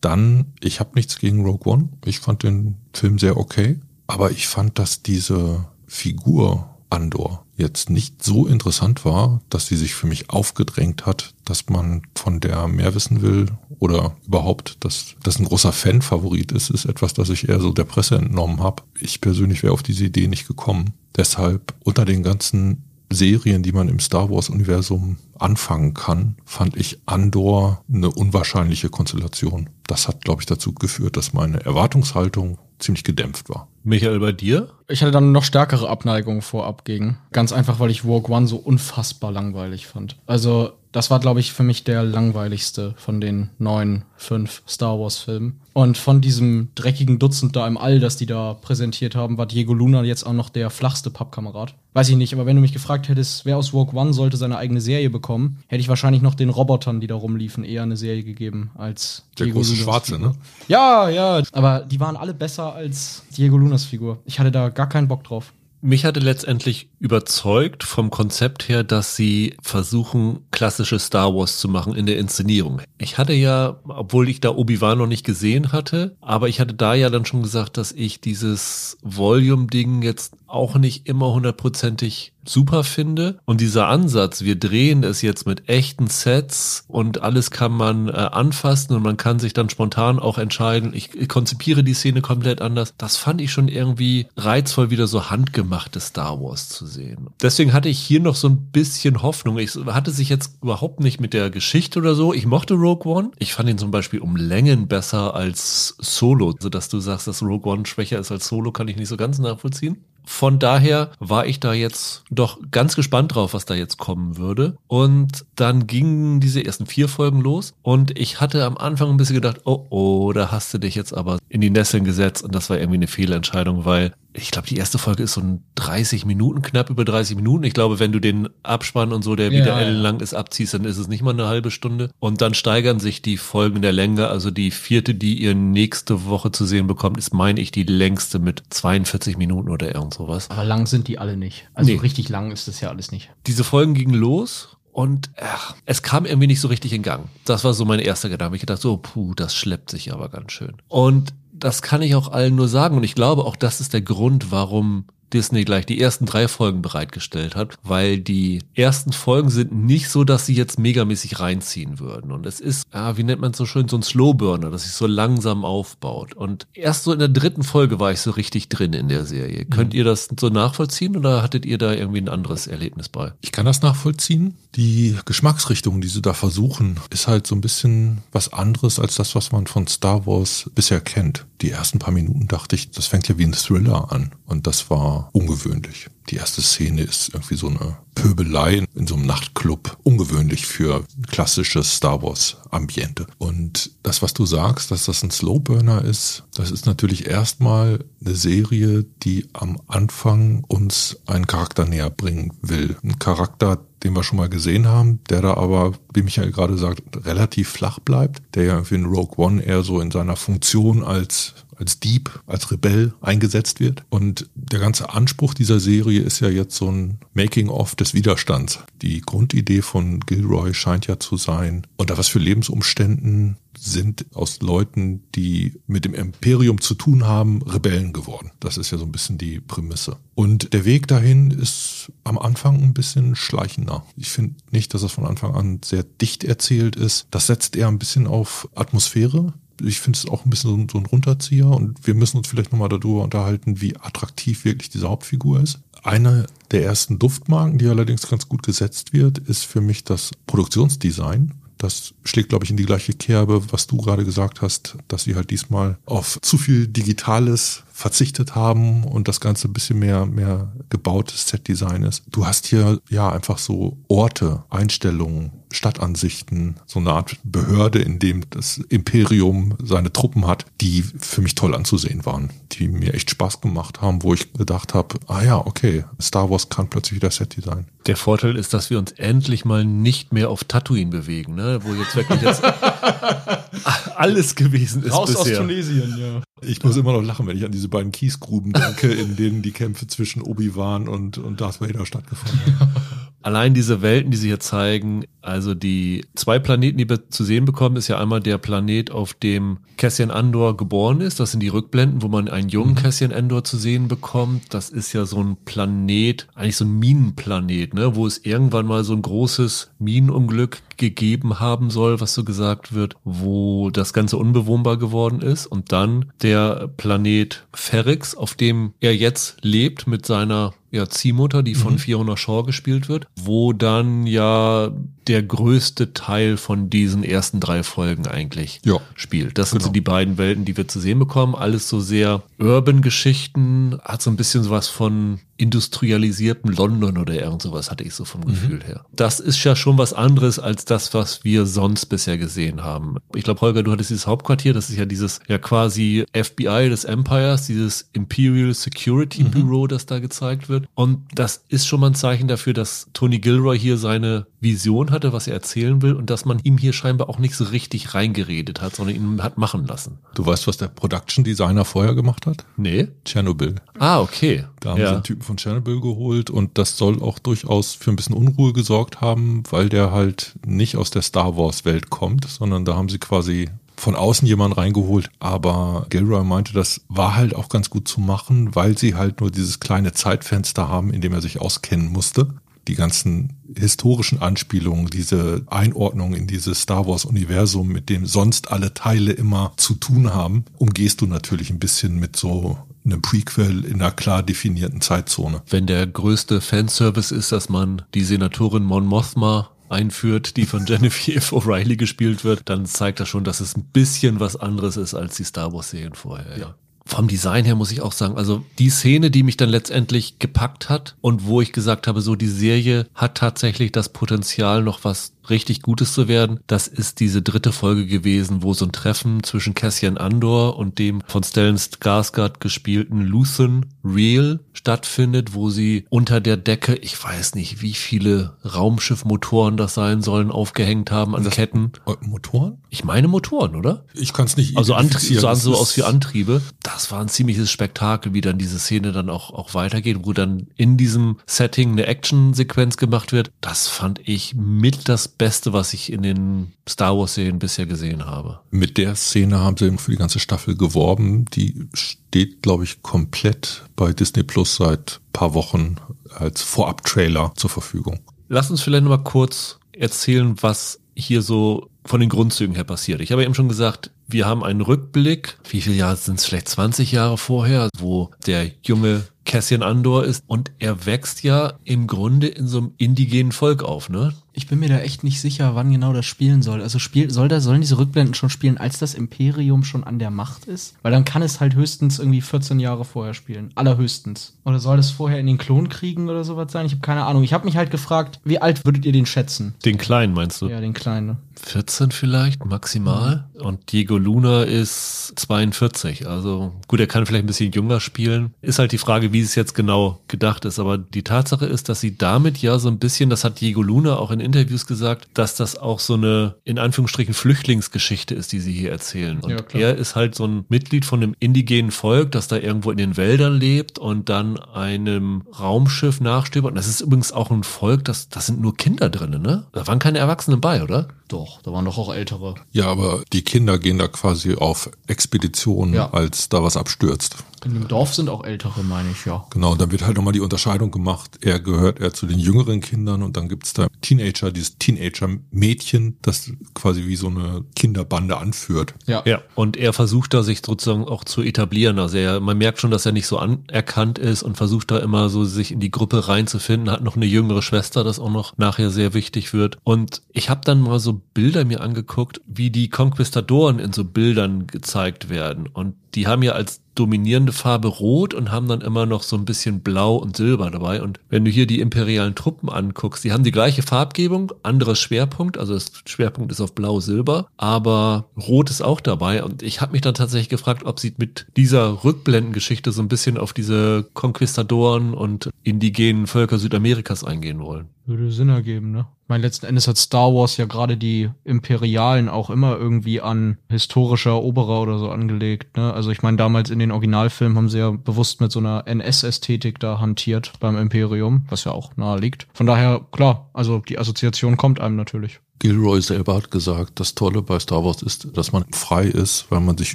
Dann, 0.00 0.52
ich 0.60 0.78
habe 0.78 0.90
nichts 0.94 1.18
gegen 1.18 1.44
Rogue 1.44 1.66
One. 1.72 1.88
Ich 2.04 2.20
fand 2.20 2.44
den 2.44 2.76
Film 2.92 3.18
sehr 3.18 3.36
okay. 3.36 3.80
Aber 4.06 4.30
ich 4.30 4.46
fand, 4.46 4.78
dass 4.78 5.02
diese 5.02 5.66
Figur 5.88 6.76
Andor 6.88 7.44
jetzt 7.56 7.90
nicht 7.90 8.22
so 8.22 8.46
interessant 8.46 9.04
war, 9.04 9.40
dass 9.50 9.66
sie 9.66 9.76
sich 9.76 9.94
für 9.94 10.06
mich 10.06 10.30
aufgedrängt 10.30 11.04
hat, 11.04 11.34
dass 11.44 11.68
man 11.68 12.02
von 12.14 12.38
der 12.38 12.68
mehr 12.68 12.94
wissen 12.94 13.22
will 13.22 13.46
oder 13.78 14.16
überhaupt, 14.26 14.84
dass 14.84 15.14
das 15.22 15.38
ein 15.38 15.44
großer 15.44 15.72
Fan-Favorit 15.72 16.52
ist, 16.52 16.70
ist 16.70 16.84
etwas, 16.84 17.14
das 17.14 17.28
ich 17.28 17.48
eher 17.48 17.60
so 17.60 17.72
der 17.72 17.84
Presse 17.84 18.16
entnommen 18.16 18.62
habe. 18.62 18.82
Ich 19.00 19.20
persönlich 19.20 19.62
wäre 19.62 19.72
auf 19.72 19.82
diese 19.82 20.04
Idee 20.04 20.28
nicht 20.28 20.46
gekommen. 20.46 20.94
Deshalb 21.16 21.74
unter 21.84 22.04
den 22.04 22.22
ganzen 22.22 22.84
Serien, 23.10 23.62
die 23.62 23.72
man 23.72 23.88
im 23.88 24.00
Star 24.00 24.30
Wars-Universum 24.30 25.16
anfangen 25.38 25.94
kann, 25.94 26.36
fand 26.44 26.76
ich 26.76 26.98
Andor 27.06 27.84
eine 27.92 28.10
unwahrscheinliche 28.10 28.88
Konstellation. 28.88 29.70
Das 29.86 30.08
hat, 30.08 30.24
glaube 30.24 30.42
ich, 30.42 30.46
dazu 30.46 30.72
geführt, 30.72 31.16
dass 31.16 31.32
meine 31.32 31.64
Erwartungshaltung 31.64 32.58
ziemlich 32.78 33.04
gedämpft 33.04 33.48
war. 33.48 33.68
Michael, 33.84 34.18
bei 34.18 34.32
dir? 34.32 34.70
Ich 34.88 35.02
hatte 35.02 35.12
dann 35.12 35.32
noch 35.32 35.44
stärkere 35.44 35.88
Abneigung 35.88 36.42
vorab 36.42 36.84
gegen. 36.84 37.18
Ganz 37.32 37.52
einfach, 37.52 37.78
weil 37.78 37.90
ich 37.90 38.04
Rogue 38.04 38.34
One 38.34 38.46
so 38.46 38.56
unfassbar 38.56 39.32
langweilig 39.32 39.86
fand. 39.86 40.16
Also, 40.26 40.72
das 40.96 41.10
war, 41.10 41.20
glaube 41.20 41.40
ich, 41.40 41.52
für 41.52 41.62
mich 41.62 41.84
der 41.84 42.02
langweiligste 42.04 42.94
von 42.96 43.20
den 43.20 43.50
neun, 43.58 44.06
fünf 44.16 44.62
Star 44.66 44.98
Wars-Filmen. 44.98 45.60
Und 45.74 45.98
von 45.98 46.22
diesem 46.22 46.68
dreckigen 46.74 47.18
Dutzend 47.18 47.54
da 47.54 47.66
im 47.66 47.76
All, 47.76 48.00
das 48.00 48.16
die 48.16 48.24
da 48.24 48.54
präsentiert 48.54 49.14
haben, 49.14 49.36
war 49.36 49.44
Diego 49.44 49.74
Luna 49.74 50.04
jetzt 50.04 50.24
auch 50.24 50.32
noch 50.32 50.48
der 50.48 50.70
flachste 50.70 51.10
Pappkamerad. 51.10 51.74
Weiß 51.92 52.08
ich 52.08 52.16
nicht, 52.16 52.32
aber 52.32 52.46
wenn 52.46 52.56
du 52.56 52.62
mich 52.62 52.72
gefragt 52.72 53.10
hättest, 53.10 53.44
wer 53.44 53.58
aus 53.58 53.74
Rogue 53.74 53.94
One 53.94 54.14
sollte 54.14 54.38
seine 54.38 54.56
eigene 54.56 54.80
Serie 54.80 55.10
bekommen, 55.10 55.58
hätte 55.66 55.82
ich 55.82 55.88
wahrscheinlich 55.90 56.22
noch 56.22 56.34
den 56.34 56.48
Robotern, 56.48 56.98
die 57.02 57.08
da 57.08 57.14
rumliefen, 57.14 57.62
eher 57.62 57.82
eine 57.82 57.98
Serie 57.98 58.24
gegeben 58.24 58.70
als 58.78 59.26
Der 59.38 59.48
große 59.48 59.72
Lunas 59.72 59.84
Schwarze, 59.84 60.14
Figur. 60.14 60.28
ne? 60.30 60.34
Ja, 60.66 61.10
ja. 61.10 61.42
Aber 61.52 61.80
die 61.80 62.00
waren 62.00 62.16
alle 62.16 62.32
besser 62.32 62.74
als 62.74 63.22
Diego 63.36 63.58
Lunas 63.58 63.84
Figur. 63.84 64.20
Ich 64.24 64.38
hatte 64.38 64.50
da 64.50 64.70
gar 64.70 64.88
keinen 64.88 65.08
Bock 65.08 65.24
drauf. 65.24 65.52
Mich 65.86 66.04
hatte 66.04 66.18
letztendlich 66.18 66.88
überzeugt 66.98 67.84
vom 67.84 68.10
Konzept 68.10 68.68
her, 68.68 68.82
dass 68.82 69.14
sie 69.14 69.56
versuchen, 69.62 70.40
klassische 70.50 70.98
Star 70.98 71.32
Wars 71.32 71.60
zu 71.60 71.68
machen 71.68 71.94
in 71.94 72.06
der 72.06 72.18
Inszenierung. 72.18 72.82
Ich 72.98 73.18
hatte 73.18 73.34
ja, 73.34 73.78
obwohl 73.86 74.28
ich 74.28 74.40
da 74.40 74.50
Obi-Wan 74.50 74.98
noch 74.98 75.06
nicht 75.06 75.24
gesehen 75.24 75.70
hatte, 75.70 76.16
aber 76.20 76.48
ich 76.48 76.58
hatte 76.58 76.74
da 76.74 76.94
ja 76.94 77.08
dann 77.08 77.24
schon 77.24 77.44
gesagt, 77.44 77.76
dass 77.76 77.92
ich 77.92 78.20
dieses 78.20 78.98
Volume-Ding 79.02 80.02
jetzt 80.02 80.34
auch 80.46 80.76
nicht 80.76 81.06
immer 81.06 81.32
hundertprozentig 81.32 82.32
super 82.48 82.84
finde. 82.84 83.38
Und 83.44 83.60
dieser 83.60 83.88
Ansatz, 83.88 84.42
wir 84.42 84.56
drehen 84.56 85.04
es 85.04 85.22
jetzt 85.22 85.46
mit 85.46 85.68
echten 85.68 86.06
Sets 86.06 86.84
und 86.88 87.22
alles 87.22 87.50
kann 87.50 87.72
man 87.72 88.08
äh, 88.08 88.12
anfassen 88.12 88.94
und 88.94 89.02
man 89.02 89.16
kann 89.16 89.38
sich 89.38 89.52
dann 89.52 89.70
spontan 89.70 90.18
auch 90.18 90.38
entscheiden, 90.38 90.92
ich, 90.94 91.14
ich 91.14 91.28
konzipiere 91.28 91.84
die 91.84 91.94
Szene 91.94 92.20
komplett 92.22 92.60
anders. 92.60 92.94
Das 92.98 93.16
fand 93.16 93.40
ich 93.40 93.52
schon 93.52 93.68
irgendwie 93.68 94.26
reizvoll, 94.36 94.90
wieder 94.90 95.06
so 95.06 95.30
handgemachte 95.30 96.00
Star 96.00 96.40
Wars 96.40 96.68
zu 96.68 96.86
sehen. 96.86 97.28
Deswegen 97.42 97.72
hatte 97.72 97.88
ich 97.88 97.98
hier 97.98 98.20
noch 98.20 98.36
so 98.36 98.48
ein 98.48 98.68
bisschen 98.72 99.22
Hoffnung. 99.22 99.58
Ich 99.58 99.74
hatte 99.86 100.10
sich 100.10 100.28
jetzt 100.28 100.58
überhaupt 100.62 101.00
nicht 101.00 101.20
mit 101.20 101.32
der 101.32 101.50
Geschichte 101.50 101.98
oder 101.98 102.14
so. 102.14 102.32
Ich 102.32 102.46
mochte 102.46 102.74
Rogue 102.74 103.12
One. 103.12 103.30
Ich 103.38 103.54
fand 103.54 103.68
ihn 103.68 103.78
zum 103.78 103.90
Beispiel 103.90 104.20
um 104.20 104.36
Längen 104.36 104.88
besser 104.88 105.34
als 105.34 105.96
Solo. 105.98 106.52
Also, 106.56 106.68
dass 106.68 106.88
du 106.88 107.00
sagst, 107.00 107.26
dass 107.26 107.42
Rogue 107.42 107.72
One 107.72 107.86
schwächer 107.86 108.18
ist 108.18 108.30
als 108.30 108.46
Solo, 108.46 108.72
kann 108.72 108.88
ich 108.88 108.96
nicht 108.96 109.08
so 109.08 109.16
ganz 109.16 109.38
nachvollziehen. 109.38 110.04
Von 110.26 110.58
daher 110.58 111.12
war 111.18 111.46
ich 111.46 111.60
da 111.60 111.72
jetzt 111.72 112.24
doch 112.30 112.58
ganz 112.70 112.96
gespannt 112.96 113.34
drauf, 113.34 113.54
was 113.54 113.64
da 113.64 113.74
jetzt 113.74 113.96
kommen 113.96 114.36
würde. 114.36 114.76
Und 114.88 115.46
dann 115.54 115.86
gingen 115.86 116.40
diese 116.40 116.64
ersten 116.64 116.86
vier 116.86 117.08
Folgen 117.08 117.40
los 117.40 117.74
und 117.82 118.18
ich 118.18 118.40
hatte 118.40 118.64
am 118.64 118.76
Anfang 118.76 119.08
ein 119.10 119.16
bisschen 119.16 119.36
gedacht, 119.36 119.60
oh 119.64 119.86
oh, 119.88 120.32
da 120.32 120.50
hast 120.50 120.74
du 120.74 120.78
dich 120.78 120.94
jetzt 120.94 121.12
aber 121.12 121.38
in 121.48 121.60
die 121.60 121.70
Nesseln 121.70 122.04
gesetzt 122.04 122.42
und 122.42 122.54
das 122.54 122.68
war 122.68 122.78
irgendwie 122.78 122.98
eine 122.98 123.06
Fehlentscheidung, 123.06 123.84
weil 123.84 124.12
ich 124.36 124.50
glaube, 124.50 124.68
die 124.68 124.76
erste 124.76 124.98
Folge 124.98 125.22
ist 125.22 125.34
so 125.34 125.40
ein 125.40 125.64
30 125.76 126.24
Minuten, 126.24 126.62
knapp 126.62 126.90
über 126.90 127.04
30 127.04 127.36
Minuten. 127.36 127.64
Ich 127.64 127.74
glaube, 127.74 127.98
wenn 127.98 128.12
du 128.12 128.20
den 128.20 128.48
Abspann 128.62 129.12
und 129.12 129.22
so, 129.22 129.36
der 129.36 129.50
wieder 129.50 129.66
ja, 129.66 129.80
ellenlang 129.80 130.20
ist, 130.20 130.34
abziehst, 130.34 130.74
dann 130.74 130.84
ist 130.84 130.98
es 130.98 131.08
nicht 131.08 131.22
mal 131.22 131.32
eine 131.32 131.46
halbe 131.46 131.70
Stunde. 131.70 132.10
Und 132.18 132.40
dann 132.40 132.54
steigern 132.54 133.00
sich 133.00 133.22
die 133.22 133.36
Folgen 133.36 133.82
der 133.82 133.92
Länge. 133.92 134.28
Also 134.28 134.50
die 134.50 134.70
vierte, 134.70 135.14
die 135.14 135.42
ihr 135.42 135.54
nächste 135.54 136.26
Woche 136.26 136.52
zu 136.52 136.64
sehen 136.64 136.86
bekommt, 136.86 137.18
ist, 137.18 137.32
meine 137.32 137.60
ich, 137.60 137.70
die 137.70 137.84
längste 137.84 138.38
mit 138.38 138.62
42 138.70 139.36
Minuten 139.36 139.70
oder 139.70 139.94
irgend 139.94 140.14
sowas. 140.14 140.50
Aber 140.50 140.64
lang 140.64 140.86
sind 140.86 141.08
die 141.08 141.18
alle 141.18 141.36
nicht. 141.36 141.68
Also 141.74 141.92
nee. 141.92 141.98
richtig 141.98 142.28
lang 142.28 142.52
ist 142.52 142.68
das 142.68 142.80
ja 142.80 142.88
alles 142.90 143.10
nicht. 143.12 143.30
Diese 143.46 143.64
Folgen 143.64 143.94
gingen 143.94 144.14
los 144.14 144.76
und 144.96 145.30
ach, 145.36 145.74
es 145.84 146.02
kam 146.02 146.24
irgendwie 146.24 146.46
nicht 146.46 146.60
so 146.60 146.68
richtig 146.68 146.94
in 146.94 147.02
Gang. 147.02 147.28
Das 147.44 147.64
war 147.64 147.74
so 147.74 147.84
mein 147.84 147.98
erster 147.98 148.30
Gedanke. 148.30 148.56
Ich 148.56 148.64
dachte 148.64 148.80
so, 148.80 148.96
puh, 148.96 149.34
das 149.34 149.54
schleppt 149.54 149.90
sich 149.90 150.10
aber 150.10 150.30
ganz 150.30 150.52
schön. 150.52 150.76
Und 150.88 151.34
das 151.58 151.82
kann 151.82 152.02
ich 152.02 152.14
auch 152.14 152.28
allen 152.28 152.54
nur 152.54 152.68
sagen. 152.68 152.96
Und 152.96 153.04
ich 153.04 153.14
glaube 153.14 153.44
auch, 153.44 153.56
das 153.56 153.80
ist 153.80 153.92
der 153.92 154.02
Grund, 154.02 154.50
warum 154.50 155.06
Disney 155.32 155.64
gleich 155.64 155.86
die 155.86 156.00
ersten 156.00 156.26
drei 156.26 156.48
Folgen 156.48 156.82
bereitgestellt 156.82 157.56
hat, 157.56 157.74
weil 157.82 158.18
die 158.18 158.62
ersten 158.74 159.12
Folgen 159.12 159.50
sind 159.50 159.72
nicht 159.72 160.08
so, 160.08 160.24
dass 160.24 160.46
sie 160.46 160.54
jetzt 160.54 160.78
megamäßig 160.78 161.40
reinziehen 161.40 161.98
würden. 161.98 162.32
Und 162.32 162.46
es 162.46 162.60
ist, 162.60 162.86
ja, 162.92 163.16
wie 163.16 163.24
nennt 163.24 163.40
man 163.40 163.52
es 163.52 163.58
so 163.58 163.66
schön, 163.66 163.88
so 163.88 163.96
ein 163.96 164.02
Slowburner, 164.02 164.70
das 164.70 164.84
sich 164.84 164.92
so 164.92 165.06
langsam 165.06 165.64
aufbaut. 165.64 166.34
Und 166.34 166.66
erst 166.72 167.04
so 167.04 167.12
in 167.12 167.18
der 167.18 167.28
dritten 167.28 167.62
Folge 167.62 167.98
war 168.00 168.12
ich 168.12 168.20
so 168.20 168.30
richtig 168.30 168.68
drin 168.68 168.92
in 168.92 169.08
der 169.08 169.24
Serie. 169.24 169.64
Mhm. 169.64 169.70
Könnt 169.70 169.94
ihr 169.94 170.04
das 170.04 170.28
so 170.38 170.48
nachvollziehen 170.48 171.16
oder 171.16 171.42
hattet 171.42 171.66
ihr 171.66 171.78
da 171.78 171.92
irgendwie 171.92 172.20
ein 172.20 172.28
anderes 172.28 172.66
Erlebnis 172.66 173.08
bei? 173.08 173.32
Ich 173.40 173.52
kann 173.52 173.66
das 173.66 173.82
nachvollziehen. 173.82 174.54
Die 174.74 175.16
Geschmacksrichtung, 175.24 176.00
die 176.00 176.08
sie 176.08 176.22
da 176.22 176.34
versuchen, 176.34 177.00
ist 177.10 177.26
halt 177.26 177.46
so 177.46 177.54
ein 177.54 177.60
bisschen 177.60 178.18
was 178.32 178.52
anderes 178.52 178.98
als 178.98 179.16
das, 179.16 179.34
was 179.34 179.50
man 179.52 179.66
von 179.66 179.86
Star 179.86 180.26
Wars 180.26 180.70
bisher 180.74 181.00
kennt. 181.00 181.46
Die 181.62 181.70
ersten 181.70 181.98
paar 181.98 182.12
Minuten 182.12 182.48
dachte 182.48 182.76
ich, 182.76 182.90
das 182.90 183.06
fängt 183.06 183.28
ja 183.28 183.38
wie 183.38 183.44
ein 183.44 183.52
Thriller 183.52 184.12
an. 184.12 184.32
Und 184.44 184.66
das 184.66 184.90
war 184.90 185.30
ungewöhnlich. 185.32 186.08
Die 186.30 186.36
erste 186.36 186.60
Szene 186.60 187.02
ist 187.02 187.30
irgendwie 187.32 187.56
so 187.56 187.68
eine 187.68 187.98
Pöbelei 188.14 188.84
in 188.94 189.06
so 189.06 189.14
einem 189.14 189.26
Nachtclub. 189.26 189.96
Ungewöhnlich 190.02 190.66
für 190.66 191.04
klassisches 191.28 191.94
Star 191.94 192.22
Wars 192.22 192.56
Ambiente. 192.70 193.26
Und 193.38 193.92
das, 194.02 194.22
was 194.22 194.34
du 194.34 194.44
sagst, 194.44 194.90
dass 194.90 195.06
das 195.06 195.22
ein 195.22 195.30
Slowburner 195.30 196.04
ist, 196.04 196.44
das 196.54 196.70
ist 196.70 196.86
natürlich 196.86 197.26
erstmal 197.26 198.04
eine 198.24 198.34
Serie, 198.34 199.04
die 199.22 199.46
am 199.52 199.80
Anfang 199.86 200.64
uns 200.66 201.18
einen 201.26 201.46
Charakter 201.46 201.84
näher 201.84 202.10
bringen 202.10 202.52
will. 202.60 202.96
Ein 203.02 203.18
Charakter, 203.18 203.84
den 204.06 204.14
wir 204.14 204.22
schon 204.22 204.38
mal 204.38 204.48
gesehen 204.48 204.86
haben, 204.86 205.20
der 205.28 205.42
da 205.42 205.54
aber, 205.54 205.92
wie 206.14 206.22
Michael 206.22 206.52
gerade 206.52 206.78
sagt, 206.78 207.02
relativ 207.26 207.68
flach 207.68 207.98
bleibt, 207.98 208.40
der 208.54 208.64
ja 208.64 208.74
irgendwie 208.74 208.94
in 208.94 209.06
Rogue 209.06 209.36
One 209.36 209.62
eher 209.62 209.82
so 209.82 210.00
in 210.00 210.10
seiner 210.10 210.36
Funktion 210.36 211.02
als 211.02 211.54
als 211.78 212.00
Dieb, 212.00 212.42
als 212.46 212.70
Rebell 212.70 213.14
eingesetzt 213.20 213.80
wird. 213.80 214.04
Und 214.08 214.48
der 214.54 214.80
ganze 214.80 215.10
Anspruch 215.10 215.54
dieser 215.54 215.80
Serie 215.80 216.20
ist 216.20 216.40
ja 216.40 216.48
jetzt 216.48 216.76
so 216.76 216.90
ein 216.90 217.18
Making-of 217.34 217.94
des 217.94 218.14
Widerstands. 218.14 218.80
Die 219.02 219.20
Grundidee 219.20 219.82
von 219.82 220.20
Gilroy 220.20 220.74
scheint 220.74 221.06
ja 221.06 221.18
zu 221.18 221.36
sein, 221.36 221.86
unter 221.96 222.18
was 222.18 222.28
für 222.28 222.38
Lebensumständen 222.38 223.56
sind 223.78 224.26
aus 224.34 224.60
Leuten, 224.60 225.22
die 225.34 225.74
mit 225.86 226.04
dem 226.04 226.14
Imperium 226.14 226.80
zu 226.80 226.94
tun 226.94 227.26
haben, 227.26 227.62
Rebellen 227.62 228.12
geworden. 228.12 228.50
Das 228.60 228.78
ist 228.78 228.90
ja 228.90 228.98
so 228.98 229.04
ein 229.04 229.12
bisschen 229.12 229.38
die 229.38 229.60
Prämisse. 229.60 230.16
Und 230.34 230.72
der 230.72 230.84
Weg 230.84 231.06
dahin 231.08 231.50
ist 231.50 232.10
am 232.24 232.38
Anfang 232.38 232.82
ein 232.82 232.94
bisschen 232.94 233.36
schleichender. 233.36 234.04
Ich 234.16 234.30
finde 234.30 234.54
nicht, 234.70 234.94
dass 234.94 235.02
es 235.02 235.12
von 235.12 235.26
Anfang 235.26 235.54
an 235.54 235.80
sehr 235.84 236.02
dicht 236.04 236.44
erzählt 236.44 236.96
ist. 236.96 237.26
Das 237.30 237.46
setzt 237.46 237.76
eher 237.76 237.88
ein 237.88 237.98
bisschen 237.98 238.26
auf 238.26 238.68
Atmosphäre 238.74 239.52
ich 239.82 240.00
finde 240.00 240.18
es 240.18 240.28
auch 240.28 240.44
ein 240.44 240.50
bisschen 240.50 240.88
so 240.90 240.98
ein 240.98 241.06
Runterzieher 241.06 241.66
und 241.66 242.06
wir 242.06 242.14
müssen 242.14 242.38
uns 242.38 242.48
vielleicht 242.48 242.72
nochmal 242.72 242.88
darüber 242.88 243.22
unterhalten, 243.22 243.80
wie 243.80 243.96
attraktiv 243.96 244.64
wirklich 244.64 244.90
diese 244.90 245.08
Hauptfigur 245.08 245.60
ist. 245.60 245.80
Eine 246.02 246.46
der 246.70 246.84
ersten 246.84 247.18
Duftmarken, 247.18 247.78
die 247.78 247.88
allerdings 247.88 248.28
ganz 248.28 248.48
gut 248.48 248.62
gesetzt 248.62 249.12
wird, 249.12 249.38
ist 249.38 249.64
für 249.64 249.80
mich 249.80 250.04
das 250.04 250.30
Produktionsdesign. 250.46 251.52
Das 251.78 252.14
schlägt, 252.24 252.48
glaube 252.50 252.64
ich, 252.64 252.70
in 252.70 252.76
die 252.76 252.86
gleiche 252.86 253.12
Kerbe, 253.12 253.62
was 253.70 253.86
du 253.86 253.98
gerade 253.98 254.24
gesagt 254.24 254.62
hast, 254.62 254.96
dass 255.08 255.24
sie 255.24 255.34
halt 255.34 255.50
diesmal 255.50 255.98
auf 256.06 256.38
zu 256.40 256.56
viel 256.56 256.86
Digitales 256.86 257.82
verzichtet 257.96 258.54
haben 258.54 259.04
und 259.04 259.26
das 259.26 259.40
Ganze 259.40 259.68
ein 259.68 259.72
bisschen 259.72 259.98
mehr, 259.98 260.26
mehr 260.26 260.70
gebautes 260.90 261.48
Setdesign 261.48 262.02
ist. 262.02 262.24
Du 262.30 262.46
hast 262.46 262.66
hier 262.66 263.00
ja 263.08 263.32
einfach 263.32 263.56
so 263.56 263.96
Orte, 264.06 264.64
Einstellungen, 264.68 265.52
Stadtansichten, 265.72 266.76
so 266.84 267.00
eine 267.00 267.12
Art 267.12 267.38
Behörde, 267.42 268.00
in 268.00 268.18
dem 268.18 268.44
das 268.50 268.76
Imperium 268.90 269.78
seine 269.82 270.12
Truppen 270.12 270.46
hat, 270.46 270.66
die 270.82 271.02
für 271.18 271.40
mich 271.40 271.54
toll 271.54 271.74
anzusehen 271.74 272.26
waren, 272.26 272.50
die 272.72 272.88
mir 272.88 273.14
echt 273.14 273.30
Spaß 273.30 273.62
gemacht 273.62 274.02
haben, 274.02 274.22
wo 274.22 274.34
ich 274.34 274.52
gedacht 274.52 274.92
habe, 274.92 275.18
ah 275.26 275.42
ja, 275.42 275.56
okay, 275.56 276.04
Star 276.20 276.50
Wars 276.50 276.68
kann 276.68 276.90
plötzlich 276.90 277.16
wieder 277.16 277.30
Setdesign. 277.30 277.86
Der 278.04 278.16
Vorteil 278.18 278.56
ist, 278.56 278.74
dass 278.74 278.90
wir 278.90 278.98
uns 278.98 279.12
endlich 279.12 279.64
mal 279.64 279.86
nicht 279.86 280.34
mehr 280.34 280.50
auf 280.50 280.64
Tatooine 280.64 281.10
bewegen, 281.10 281.54
ne? 281.54 281.80
wo 281.82 281.94
jetzt 281.94 282.14
wirklich 282.14 282.42
jetzt 282.42 282.62
alles 284.16 284.54
gewesen 284.54 285.02
ist 285.02 285.14
Raus 285.14 285.30
bisher. 285.30 285.60
aus 285.60 285.66
Tunesien, 285.66 286.14
ja. 286.18 286.42
Ich 286.62 286.82
muss 286.82 286.96
immer 286.96 287.12
noch 287.12 287.22
lachen, 287.22 287.46
wenn 287.46 287.56
ich 287.56 287.64
an 287.64 287.72
diese 287.72 287.88
beiden 287.88 288.12
Kiesgruben 288.12 288.72
denke, 288.72 289.08
in 289.12 289.36
denen 289.36 289.60
die 289.60 289.72
Kämpfe 289.72 290.06
zwischen 290.06 290.40
Obi-Wan 290.40 291.06
und, 291.06 291.36
und 291.36 291.60
Darth 291.60 291.80
Vader 291.80 292.06
stattgefunden 292.06 292.80
haben. 292.80 292.94
Allein 293.46 293.74
diese 293.74 294.02
Welten, 294.02 294.32
die 294.32 294.36
sie 294.38 294.48
hier 294.48 294.58
zeigen, 294.58 295.24
also 295.40 295.72
die 295.72 296.24
zwei 296.34 296.58
Planeten, 296.58 296.98
die 296.98 297.08
wir 297.08 297.30
zu 297.30 297.44
sehen 297.44 297.64
bekommen, 297.64 297.94
ist 297.94 298.08
ja 298.08 298.18
einmal 298.18 298.40
der 298.40 298.58
Planet, 298.58 299.12
auf 299.12 299.34
dem 299.34 299.78
Cassian 299.96 300.32
Andor 300.32 300.76
geboren 300.76 301.20
ist. 301.20 301.38
Das 301.38 301.52
sind 301.52 301.60
die 301.60 301.68
Rückblenden, 301.68 302.22
wo 302.22 302.26
man 302.26 302.48
einen 302.48 302.68
jungen 302.68 302.94
mhm. 302.94 302.96
Cassian 302.96 303.30
Andor 303.30 303.62
zu 303.62 303.76
sehen 303.76 304.08
bekommt. 304.08 304.74
Das 304.74 304.90
ist 304.90 305.12
ja 305.12 305.26
so 305.26 305.40
ein 305.40 305.56
Planet, 305.64 306.48
eigentlich 306.56 306.76
so 306.76 306.84
ein 306.84 306.98
Minenplanet, 306.98 307.94
ne, 307.94 308.16
wo 308.16 308.26
es 308.26 308.38
irgendwann 308.38 308.86
mal 308.86 309.04
so 309.04 309.12
ein 309.12 309.22
großes 309.22 309.92
Minenunglück 310.00 310.82
gegeben 310.96 311.60
haben 311.60 311.90
soll, 311.90 312.20
was 312.20 312.34
so 312.34 312.42
gesagt 312.42 312.94
wird, 312.94 313.14
wo 313.22 313.90
das 313.90 314.12
Ganze 314.12 314.38
unbewohnbar 314.38 314.96
geworden 314.96 315.40
ist. 315.40 315.66
Und 315.66 315.92
dann 315.92 316.32
der 316.42 316.88
Planet 316.96 317.64
Ferrix, 317.72 318.34
auf 318.34 318.54
dem 318.54 318.92
er 318.98 319.14
jetzt 319.14 319.58
lebt 319.62 320.08
mit 320.08 320.26
seiner 320.26 320.74
ja, 320.96 321.08
Ziehmutter, 321.08 321.62
die 321.62 321.74
von 321.74 321.94
mhm. 321.94 321.98
Fiona 321.98 322.36
Shaw 322.36 322.64
gespielt 322.64 323.08
wird, 323.08 323.26
wo 323.36 323.72
dann 323.72 324.26
ja 324.26 324.90
der 325.26 325.42
größte 325.42 326.12
Teil 326.14 326.56
von 326.56 326.90
diesen 326.90 327.24
ersten 327.24 327.60
drei 327.60 327.82
Folgen 327.82 328.26
eigentlich 328.26 328.80
ja. 328.84 329.00
spielt. 329.14 329.58
Das 329.58 329.70
sind 329.70 329.78
genau. 329.78 329.88
so 329.88 329.92
die 329.92 330.00
beiden 330.00 330.38
Welten, 330.38 330.64
die 330.64 330.76
wir 330.76 330.88
zu 330.88 331.00
sehen 331.00 331.18
bekommen. 331.18 331.54
Alles 331.54 331.88
so 331.88 332.00
sehr 332.00 332.42
Urban-Geschichten, 332.58 333.98
hat 334.02 334.22
so 334.22 334.30
ein 334.30 334.36
bisschen 334.36 334.62
sowas 334.62 334.88
von 334.88 335.40
industrialisiertem 335.56 336.70
London 336.70 337.18
oder 337.18 337.34
irgend 337.34 337.62
sowas 337.62 337.90
hatte 337.90 338.04
ich 338.04 338.14
so 338.14 338.24
vom 338.24 338.42
mhm. 338.42 338.46
Gefühl 338.46 338.84
her. 338.84 339.04
Das 339.14 339.40
ist 339.40 339.62
ja 339.64 339.74
schon 339.76 339.98
was 339.98 340.12
anderes 340.12 340.58
als 340.58 340.84
das, 340.84 341.14
was 341.14 341.44
wir 341.44 341.66
sonst 341.66 342.06
bisher 342.06 342.38
gesehen 342.38 342.82
haben. 342.84 343.16
Ich 343.34 343.44
glaube, 343.44 343.60
Holger, 343.60 343.82
du 343.82 343.92
hattest 343.92 344.10
dieses 344.10 344.26
Hauptquartier, 344.26 344.74
das 344.74 344.90
ist 344.90 344.98
ja 344.98 345.04
dieses 345.04 345.40
ja 345.48 345.58
quasi 345.58 346.26
FBI 346.34 346.88
des 346.88 347.04
Empires, 347.04 347.66
dieses 347.66 348.08
Imperial 348.12 348.74
Security 348.74 349.44
mhm. 349.44 349.50
Bureau, 349.50 349.86
das 349.86 350.06
da 350.06 350.18
gezeigt 350.18 350.68
wird. 350.68 350.88
Und 350.94 351.24
das 351.34 351.64
ist 351.68 351.86
schon 351.86 352.00
mal 352.00 352.08
ein 352.08 352.14
Zeichen 352.14 352.48
dafür, 352.48 352.72
dass 352.72 353.08
Tony 353.12 353.38
Gilroy 353.38 353.78
hier 353.78 353.96
seine 353.96 354.46
Vision 354.66 355.12
hatte, 355.12 355.32
was 355.32 355.46
er 355.46 355.54
erzählen 355.54 356.02
will 356.02 356.14
und 356.14 356.28
dass 356.28 356.44
man 356.44 356.58
ihm 356.58 356.76
hier 356.76 356.92
scheinbar 356.92 357.28
auch 357.28 357.38
nicht 357.38 357.54
so 357.54 357.64
richtig 357.64 358.14
reingeredet 358.14 358.82
hat, 358.82 358.96
sondern 358.96 359.14
ihn 359.14 359.42
hat 359.42 359.58
machen 359.58 359.86
lassen. 359.86 360.18
Du 360.34 360.44
weißt, 360.44 360.66
was 360.66 360.76
der 360.76 360.88
Production 360.88 361.44
Designer 361.44 361.84
vorher 361.84 362.14
gemacht 362.14 362.46
hat? 362.46 362.64
Nee. 362.76 363.08
Tschernobyl. 363.24 363.76
Ah, 363.98 364.20
okay. 364.20 364.64
Da 364.80 364.90
haben 364.90 365.00
ja. 365.00 365.08
sie 365.08 365.14
einen 365.14 365.22
Typen 365.22 365.42
von 365.42 365.56
Chernobyl 365.56 366.00
geholt 366.00 366.50
und 366.50 366.78
das 366.78 366.98
soll 366.98 367.22
auch 367.22 367.38
durchaus 367.38 367.94
für 367.94 368.10
ein 368.10 368.16
bisschen 368.16 368.34
Unruhe 368.34 368.72
gesorgt 368.72 369.20
haben, 369.20 369.62
weil 369.70 369.88
der 369.88 370.10
halt 370.10 370.56
nicht 370.66 370.96
aus 370.96 371.10
der 371.10 371.22
Star 371.22 371.56
Wars 371.56 371.84
Welt 371.84 372.10
kommt, 372.10 372.44
sondern 372.46 372.84
da 372.84 372.96
haben 372.96 373.08
sie 373.08 373.18
quasi 373.18 373.68
von 373.96 374.14
außen 374.14 374.46
jemanden 374.46 374.78
reingeholt, 374.78 375.30
aber 375.38 376.06
Gilroy 376.10 376.44
meinte, 376.44 376.72
das 376.72 377.00
war 377.08 377.34
halt 377.34 377.54
auch 377.54 377.68
ganz 377.68 377.88
gut 377.88 378.06
zu 378.06 378.20
machen, 378.20 378.74
weil 378.74 378.98
sie 378.98 379.14
halt 379.14 379.40
nur 379.40 379.50
dieses 379.50 379.80
kleine 379.80 380.12
Zeitfenster 380.12 380.88
haben, 380.88 381.12
in 381.12 381.20
dem 381.20 381.32
er 381.32 381.40
sich 381.40 381.60
auskennen 381.60 382.12
musste. 382.12 382.48
Die 382.88 382.94
ganzen 382.94 383.54
historischen 383.76 384.40
Anspielungen, 384.40 385.08
diese 385.08 385.62
Einordnung 385.66 386.34
in 386.34 386.46
dieses 386.46 386.82
Star 386.82 387.06
Wars 387.06 387.24
Universum, 387.24 387.88
mit 387.88 388.08
dem 388.08 388.26
sonst 388.26 388.70
alle 388.70 388.94
Teile 388.94 389.32
immer 389.32 389.72
zu 389.76 389.94
tun 389.94 390.32
haben, 390.32 390.64
umgehst 390.78 391.20
du 391.20 391.26
natürlich 391.26 391.70
ein 391.70 391.78
bisschen 391.78 392.18
mit 392.18 392.36
so 392.36 392.78
einem 393.04 393.22
Prequel 393.22 393.84
in 393.84 393.94
einer 393.94 394.10
klar 394.10 394.42
definierten 394.42 395.00
Zeitzone. 395.00 395.62
Wenn 395.68 395.86
der 395.86 396.06
größte 396.06 396.60
Fanservice 396.60 397.32
ist, 397.32 397.52
dass 397.52 397.68
man 397.68 398.02
die 398.14 398.24
Senatorin 398.24 398.82
Mon 398.82 399.06
Mothma 399.06 399.70
einführt, 399.88 400.56
die 400.56 400.66
von 400.66 400.84
Genevieve 400.86 401.54
O'Reilly 401.54 401.96
gespielt 401.96 402.44
wird, 402.44 402.68
dann 402.68 402.86
zeigt 402.86 403.20
das 403.20 403.28
schon, 403.28 403.44
dass 403.44 403.60
es 403.60 403.76
ein 403.76 403.84
bisschen 403.84 404.40
was 404.40 404.56
anderes 404.56 404.96
ist 404.96 405.14
als 405.14 405.36
die 405.36 405.44
Star 405.44 405.72
Wars 405.72 405.90
Serien 405.90 406.14
vorher. 406.14 406.58
Ja. 406.58 406.74
Vom 407.06 407.28
Design 407.28 407.64
her 407.64 407.76
muss 407.76 407.92
ich 407.92 408.02
auch 408.02 408.12
sagen, 408.12 408.36
also 408.36 408.64
die 408.80 408.90
Szene, 408.90 409.30
die 409.30 409.44
mich 409.44 409.56
dann 409.56 409.68
letztendlich 409.68 410.40
gepackt 410.40 410.90
hat 410.90 411.14
und 411.20 411.46
wo 411.46 411.60
ich 411.60 411.72
gesagt 411.72 412.08
habe, 412.08 412.20
so 412.20 412.34
die 412.34 412.48
Serie 412.48 413.06
hat 413.14 413.36
tatsächlich 413.36 413.92
das 413.92 414.08
Potenzial, 414.08 414.82
noch 414.82 415.04
was 415.04 415.32
richtig 415.50 415.82
Gutes 415.82 416.12
zu 416.12 416.28
werden. 416.28 416.60
Das 416.66 416.88
ist 416.88 417.20
diese 417.20 417.42
dritte 417.42 417.72
Folge 417.72 418.06
gewesen, 418.06 418.62
wo 418.62 418.74
so 418.74 418.84
ein 418.84 418.92
Treffen 418.92 419.42
zwischen 419.42 419.74
Cassian 419.74 420.18
Andor 420.18 420.76
und 420.76 420.98
dem 420.98 421.22
von 421.26 421.42
Stellan 421.42 421.76
Skarsgård 421.76 422.60
gespielten 422.60 423.22
Luthen 423.22 423.86
Real 424.04 424.60
stattfindet, 424.72 425.54
wo 425.54 425.70
sie 425.70 426.04
unter 426.10 426.40
der 426.40 426.56
Decke, 426.56 426.94
ich 426.94 427.22
weiß 427.22 427.54
nicht, 427.54 427.82
wie 427.82 427.94
viele 427.94 428.56
Raumschiffmotoren 428.64 429.76
das 429.76 429.94
sein 429.94 430.22
sollen, 430.22 430.50
aufgehängt 430.50 431.10
haben 431.10 431.34
an 431.34 431.44
das 431.44 431.54
Ketten. 431.54 431.92
Motoren? 432.20 432.78
Ich 432.90 433.04
meine 433.04 433.28
Motoren, 433.28 433.74
oder? 433.74 434.04
Ich 434.14 434.32
kann 434.32 434.46
es 434.46 434.56
nicht 434.56 434.76
Also 434.76 434.94
Antriebe, 434.94 435.40
sahen 435.40 435.56
so 435.56 435.74
aus 435.74 435.96
wie 435.96 436.02
Antriebe. 436.02 436.62
Das 436.82 437.10
war 437.10 437.20
ein 437.20 437.28
ziemliches 437.28 437.70
Spektakel, 437.70 438.34
wie 438.34 438.40
dann 438.40 438.58
diese 438.58 438.78
Szene 438.78 439.12
dann 439.12 439.30
auch, 439.30 439.50
auch 439.50 439.74
weitergeht, 439.74 440.18
wo 440.22 440.32
dann 440.32 440.68
in 440.76 440.96
diesem 440.96 441.38
Setting 441.46 441.92
eine 441.92 442.06
Actionsequenz 442.06 442.96
gemacht 442.96 443.32
wird. 443.32 443.50
Das 443.60 443.88
fand 443.88 444.20
ich 444.24 444.54
mit 444.54 445.08
das 445.08 445.28
Beste, 445.38 445.72
was 445.72 445.92
ich 445.92 446.12
in 446.12 446.22
den 446.22 446.72
Star 446.88 447.16
Wars-Serien 447.16 447.58
bisher 447.58 447.86
gesehen 447.86 448.26
habe. 448.26 448.60
Mit 448.70 448.98
der 448.98 449.14
Szene 449.14 449.60
haben 449.60 449.76
sie 449.76 449.90
für 449.98 450.10
die 450.10 450.16
ganze 450.16 450.38
Staffel 450.38 450.76
geworben. 450.76 451.44
Die 451.46 451.88
steht, 451.92 452.62
glaube 452.62 452.84
ich, 452.84 453.02
komplett 453.02 453.84
bei 453.96 454.12
Disney 454.12 454.42
Plus 454.42 454.76
seit 454.76 455.20
paar 455.32 455.54
Wochen 455.54 455.96
als 456.34 456.62
Vorab-Trailer 456.62 457.52
zur 457.56 457.70
Verfügung. 457.70 458.20
Lass 458.48 458.70
uns 458.70 458.80
vielleicht 458.80 459.04
nochmal 459.04 459.24
kurz 459.24 459.78
erzählen, 459.92 460.56
was 460.60 461.00
hier 461.14 461.42
so 461.42 461.90
von 462.04 462.20
den 462.20 462.28
Grundzügen 462.28 462.74
her 462.74 462.84
passiert. 462.84 463.20
Ich 463.20 463.32
habe 463.32 463.42
eben 463.42 463.54
schon 463.54 463.68
gesagt, 463.68 464.10
wir 464.28 464.46
haben 464.46 464.62
einen 464.62 464.80
Rückblick. 464.80 465.58
Wie 465.68 465.80
viele 465.80 465.96
Jahre 465.96 466.16
sind 466.16 466.38
es? 466.38 466.44
Vielleicht 466.44 466.68
20 466.68 467.12
Jahre 467.12 467.38
vorher, 467.38 467.88
wo 467.98 468.30
der 468.46 468.70
junge 468.82 469.24
Cassian 469.44 469.82
Andor 469.82 470.24
ist 470.24 470.42
und 470.46 470.72
er 470.78 471.06
wächst 471.06 471.42
ja 471.42 471.74
im 471.84 472.06
Grunde 472.06 472.48
in 472.48 472.66
so 472.66 472.78
einem 472.78 472.92
indigenen 472.98 473.52
Volk 473.52 473.82
auf, 473.82 474.08
ne? 474.08 474.34
Ich 474.58 474.68
bin 474.68 474.78
mir 474.78 474.88
da 474.88 475.00
echt 475.00 475.22
nicht 475.22 475.38
sicher, 475.38 475.74
wann 475.74 475.92
genau 475.92 476.14
das 476.14 476.24
spielen 476.24 476.62
soll. 476.62 476.80
Also 476.80 476.98
spiel, 476.98 477.30
soll 477.30 477.48
da, 477.48 477.60
sollen 477.60 477.82
diese 477.82 477.98
Rückblenden 477.98 478.32
schon 478.32 478.48
spielen, 478.48 478.78
als 478.78 478.98
das 478.98 479.12
Imperium 479.12 479.84
schon 479.84 480.02
an 480.02 480.18
der 480.18 480.30
Macht 480.30 480.64
ist? 480.64 480.94
Weil 481.02 481.12
dann 481.12 481.26
kann 481.26 481.42
es 481.42 481.60
halt 481.60 481.74
höchstens 481.74 482.18
irgendwie 482.18 482.40
14 482.40 482.80
Jahre 482.80 483.04
vorher 483.04 483.34
spielen. 483.34 483.70
Allerhöchstens. 483.74 484.54
Oder 484.64 484.78
soll 484.78 484.96
das 484.96 485.10
vorher 485.10 485.38
in 485.40 485.46
den 485.46 485.58
Klonkriegen 485.58 486.30
oder 486.30 486.42
sowas 486.42 486.72
sein? 486.72 486.86
Ich 486.86 486.92
habe 486.92 487.02
keine 487.02 487.26
Ahnung. 487.26 487.42
Ich 487.42 487.52
habe 487.52 487.66
mich 487.66 487.76
halt 487.76 487.90
gefragt, 487.90 488.40
wie 488.44 488.58
alt 488.58 488.86
würdet 488.86 489.04
ihr 489.04 489.12
den 489.12 489.26
schätzen? 489.26 489.74
Den 489.84 489.98
Kleinen 489.98 490.32
meinst 490.32 490.62
du? 490.62 490.68
Ja, 490.68 490.80
den 490.80 490.94
Kleinen. 490.94 491.36
14 491.60 492.10
vielleicht, 492.10 492.64
maximal. 492.64 493.48
Mhm. 493.54 493.60
Und 493.60 493.92
Diego 493.92 494.18
Luna 494.18 494.62
ist 494.62 495.32
42. 495.36 496.28
Also 496.28 496.72
gut, 496.88 497.00
er 497.00 497.06
kann 497.06 497.26
vielleicht 497.26 497.44
ein 497.44 497.48
bisschen 497.48 497.72
jünger 497.72 498.00
spielen. 498.00 498.54
Ist 498.62 498.78
halt 498.78 498.92
die 498.92 498.98
Frage, 498.98 499.32
wie 499.32 499.40
es 499.40 499.54
jetzt 499.54 499.74
genau 499.74 500.20
gedacht 500.28 500.64
ist. 500.64 500.78
Aber 500.78 500.98
die 500.98 501.22
Tatsache 501.24 501.66
ist, 501.66 501.88
dass 501.88 502.00
sie 502.00 502.16
damit 502.16 502.58
ja 502.58 502.78
so 502.78 502.88
ein 502.88 502.98
bisschen, 502.98 503.30
das 503.30 503.44
hat 503.44 503.60
Diego 503.60 503.82
Luna 503.82 504.16
auch 504.16 504.30
in 504.30 504.40
Interviews 504.40 504.86
gesagt, 504.86 505.28
dass 505.34 505.54
das 505.54 505.76
auch 505.76 506.00
so 506.00 506.14
eine, 506.14 506.56
in 506.64 506.78
Anführungsstrichen, 506.78 507.34
Flüchtlingsgeschichte 507.34 508.34
ist, 508.34 508.52
die 508.52 508.60
sie 508.60 508.72
hier 508.72 508.90
erzählen. 508.90 509.40
Und 509.40 509.50
ja, 509.50 509.62
er 509.72 509.96
ist 509.96 510.16
halt 510.16 510.34
so 510.34 510.46
ein 510.46 510.64
Mitglied 510.68 511.04
von 511.04 511.22
einem 511.22 511.34
indigenen 511.38 511.90
Volk, 511.90 512.32
das 512.32 512.48
da 512.48 512.56
irgendwo 512.56 512.90
in 512.90 512.98
den 512.98 513.16
Wäldern 513.16 513.58
lebt 513.58 513.98
und 513.98 514.28
dann 514.28 514.58
einem 514.58 515.42
Raumschiff 515.58 516.20
nachstöbert. 516.20 516.72
Und 516.72 516.76
das 516.76 516.88
ist 516.88 517.00
übrigens 517.00 517.32
auch 517.32 517.50
ein 517.50 517.64
Volk, 517.64 518.04
das, 518.04 518.28
das 518.28 518.46
sind 518.46 518.60
nur 518.60 518.76
Kinder 518.76 519.08
drin, 519.08 519.42
ne? 519.42 519.66
Da 519.72 519.86
waren 519.86 519.98
keine 519.98 520.18
Erwachsenen 520.18 520.60
bei, 520.60 520.82
oder? 520.82 521.08
Doch, 521.28 521.45
da 521.62 521.72
waren 521.72 521.84
doch 521.84 521.98
auch 521.98 522.12
ältere. 522.12 522.54
Ja, 522.72 522.86
aber 522.86 523.22
die 523.32 523.42
Kinder 523.42 523.78
gehen 523.78 523.98
da 523.98 524.08
quasi 524.08 524.54
auf 524.54 524.90
Expeditionen, 525.06 525.94
ja. 525.94 526.10
als 526.10 526.48
da 526.48 526.62
was 526.62 526.76
abstürzt. 526.76 527.36
In 527.64 527.74
dem 527.74 527.88
Dorf 527.88 528.14
sind 528.14 528.28
auch 528.28 528.44
ältere, 528.44 528.82
meine 528.82 529.10
ich, 529.10 529.24
ja. 529.24 529.46
Genau, 529.50 529.74
dann 529.74 529.90
wird 529.90 530.04
halt 530.04 530.16
nochmal 530.16 530.32
die 530.32 530.40
Unterscheidung 530.40 530.90
gemacht. 530.90 531.38
Er 531.40 531.60
gehört 531.60 532.00
eher 532.00 532.12
zu 532.12 532.26
den 532.26 532.38
jüngeren 532.38 532.80
Kindern 532.80 533.22
und 533.22 533.36
dann 533.36 533.48
gibt's 533.48 533.72
da 533.72 533.88
Teenager, 534.00 534.52
dieses 534.52 534.78
Teenager-Mädchen, 534.78 536.18
das 536.22 536.52
quasi 536.74 537.06
wie 537.06 537.16
so 537.16 537.28
eine 537.28 537.64
Kinderbande 537.74 538.36
anführt. 538.36 538.94
Ja. 539.06 539.22
ja. 539.24 539.40
Und 539.54 539.76
er 539.76 539.92
versucht 539.92 540.34
da 540.34 540.42
sich 540.42 540.62
sozusagen 540.64 541.04
auch 541.04 541.24
zu 541.24 541.42
etablieren. 541.42 541.98
Also 541.98 542.18
er, 542.18 542.40
man 542.40 542.58
merkt 542.58 542.80
schon, 542.80 542.90
dass 542.90 543.06
er 543.06 543.12
nicht 543.12 543.26
so 543.26 543.38
anerkannt 543.38 544.18
ist 544.18 544.42
und 544.42 544.56
versucht 544.56 544.90
da 544.90 544.98
immer 544.98 545.28
so 545.28 545.44
sich 545.44 545.72
in 545.72 545.80
die 545.80 545.90
Gruppe 545.90 546.28
reinzufinden. 546.28 546.90
Hat 546.90 547.02
noch 547.02 547.16
eine 547.16 547.26
jüngere 547.26 547.62
Schwester, 547.62 548.04
das 548.04 548.18
auch 548.18 548.30
noch 548.30 548.56
nachher 548.58 548.90
sehr 548.90 549.14
wichtig 549.14 549.52
wird. 549.52 549.78
Und 549.82 550.22
ich 550.32 550.50
habe 550.50 550.60
dann 550.64 550.80
mal 550.80 551.00
so 551.00 551.20
Bilder 551.34 551.64
mir 551.64 551.80
angeguckt, 551.80 552.40
wie 552.46 552.70
die 552.70 552.90
Konquistadoren 552.90 553.78
in 553.78 553.92
so 553.92 554.04
Bildern 554.04 554.66
gezeigt 554.66 555.28
werden. 555.28 555.66
Und 555.66 555.94
die 556.16 556.26
haben 556.26 556.42
ja 556.42 556.52
als 556.52 556.80
dominierende 556.94 557.52
Farbe 557.52 557.88
rot 557.88 558.32
und 558.32 558.50
haben 558.50 558.68
dann 558.68 558.80
immer 558.80 559.04
noch 559.04 559.22
so 559.22 559.36
ein 559.36 559.44
bisschen 559.44 559.80
blau 559.80 560.16
und 560.16 560.34
silber 560.34 560.70
dabei. 560.70 561.02
Und 561.02 561.20
wenn 561.28 561.44
du 561.44 561.50
hier 561.50 561.66
die 561.66 561.80
imperialen 561.80 562.34
Truppen 562.34 562.70
anguckst, 562.70 563.22
die 563.22 563.32
haben 563.32 563.44
die 563.44 563.52
gleiche 563.52 563.82
Farbgebung, 563.82 564.52
anderes 564.62 564.98
Schwerpunkt, 564.98 565.58
also 565.58 565.74
das 565.74 565.92
Schwerpunkt 566.06 566.50
ist 566.52 566.60
auf 566.62 566.74
blau-silber, 566.74 567.48
aber 567.58 568.30
rot 568.36 568.70
ist 568.70 568.80
auch 568.82 569.02
dabei. 569.02 569.44
Und 569.44 569.62
ich 569.62 569.82
habe 569.82 569.92
mich 569.92 570.00
dann 570.00 570.14
tatsächlich 570.14 570.48
gefragt, 570.48 570.84
ob 570.86 570.98
sie 570.98 571.14
mit 571.18 571.46
dieser 571.56 572.02
Rückblendengeschichte 572.02 572.92
so 572.92 573.02
ein 573.02 573.08
bisschen 573.08 573.36
auf 573.36 573.52
diese 573.52 574.08
Konquistadoren 574.14 575.12
und 575.12 575.50
indigenen 575.62 576.26
Völker 576.26 576.58
Südamerikas 576.58 577.24
eingehen 577.24 577.60
wollen. 577.60 577.88
Würde 578.06 578.32
Sinn 578.32 578.48
ergeben, 578.48 578.90
ne? 578.90 579.06
Mein 579.28 579.40
letzten 579.40 579.66
Endes 579.66 579.88
hat 579.88 579.96
Star 579.96 580.32
Wars 580.32 580.56
ja 580.56 580.66
gerade 580.66 580.96
die 580.96 581.30
Imperialen 581.42 582.28
auch 582.28 582.48
immer 582.48 582.76
irgendwie 582.76 583.20
an 583.20 583.58
historischer 583.68 584.30
Eroberer 584.30 584.82
oder 584.82 584.98
so 584.98 585.10
angelegt. 585.10 585.76
Ne? 585.76 585.92
Also 585.92 586.10
ich 586.10 586.22
meine, 586.22 586.36
damals 586.36 586.70
in 586.70 586.78
den 586.78 586.92
Originalfilmen 586.92 587.56
haben 587.56 587.68
sie 587.68 587.78
ja 587.78 587.90
bewusst 587.90 588.40
mit 588.40 588.52
so 588.52 588.60
einer 588.60 588.86
NS-Ästhetik 588.86 589.80
da 589.80 589.98
hantiert 589.98 590.52
beim 590.60 590.76
Imperium, 590.76 591.44
was 591.48 591.64
ja 591.64 591.72
auch 591.72 591.96
nahe 591.96 592.20
liegt. 592.20 592.46
Von 592.54 592.66
daher, 592.66 593.04
klar, 593.10 593.50
also 593.52 593.80
die 593.80 593.98
Assoziation 593.98 594.56
kommt 594.56 594.80
einem 594.80 594.94
natürlich. 594.94 595.40
Gilroy 595.58 596.00
selber 596.00 596.36
hat 596.36 596.50
gesagt, 596.52 597.00
das 597.00 597.14
Tolle 597.14 597.42
bei 597.42 597.58
Star 597.58 597.84
Wars 597.84 598.02
ist, 598.02 598.36
dass 598.36 598.52
man 598.52 598.64
frei 598.72 599.06
ist, 599.06 599.46
weil 599.50 599.60
man 599.60 599.76
sich 599.76 599.94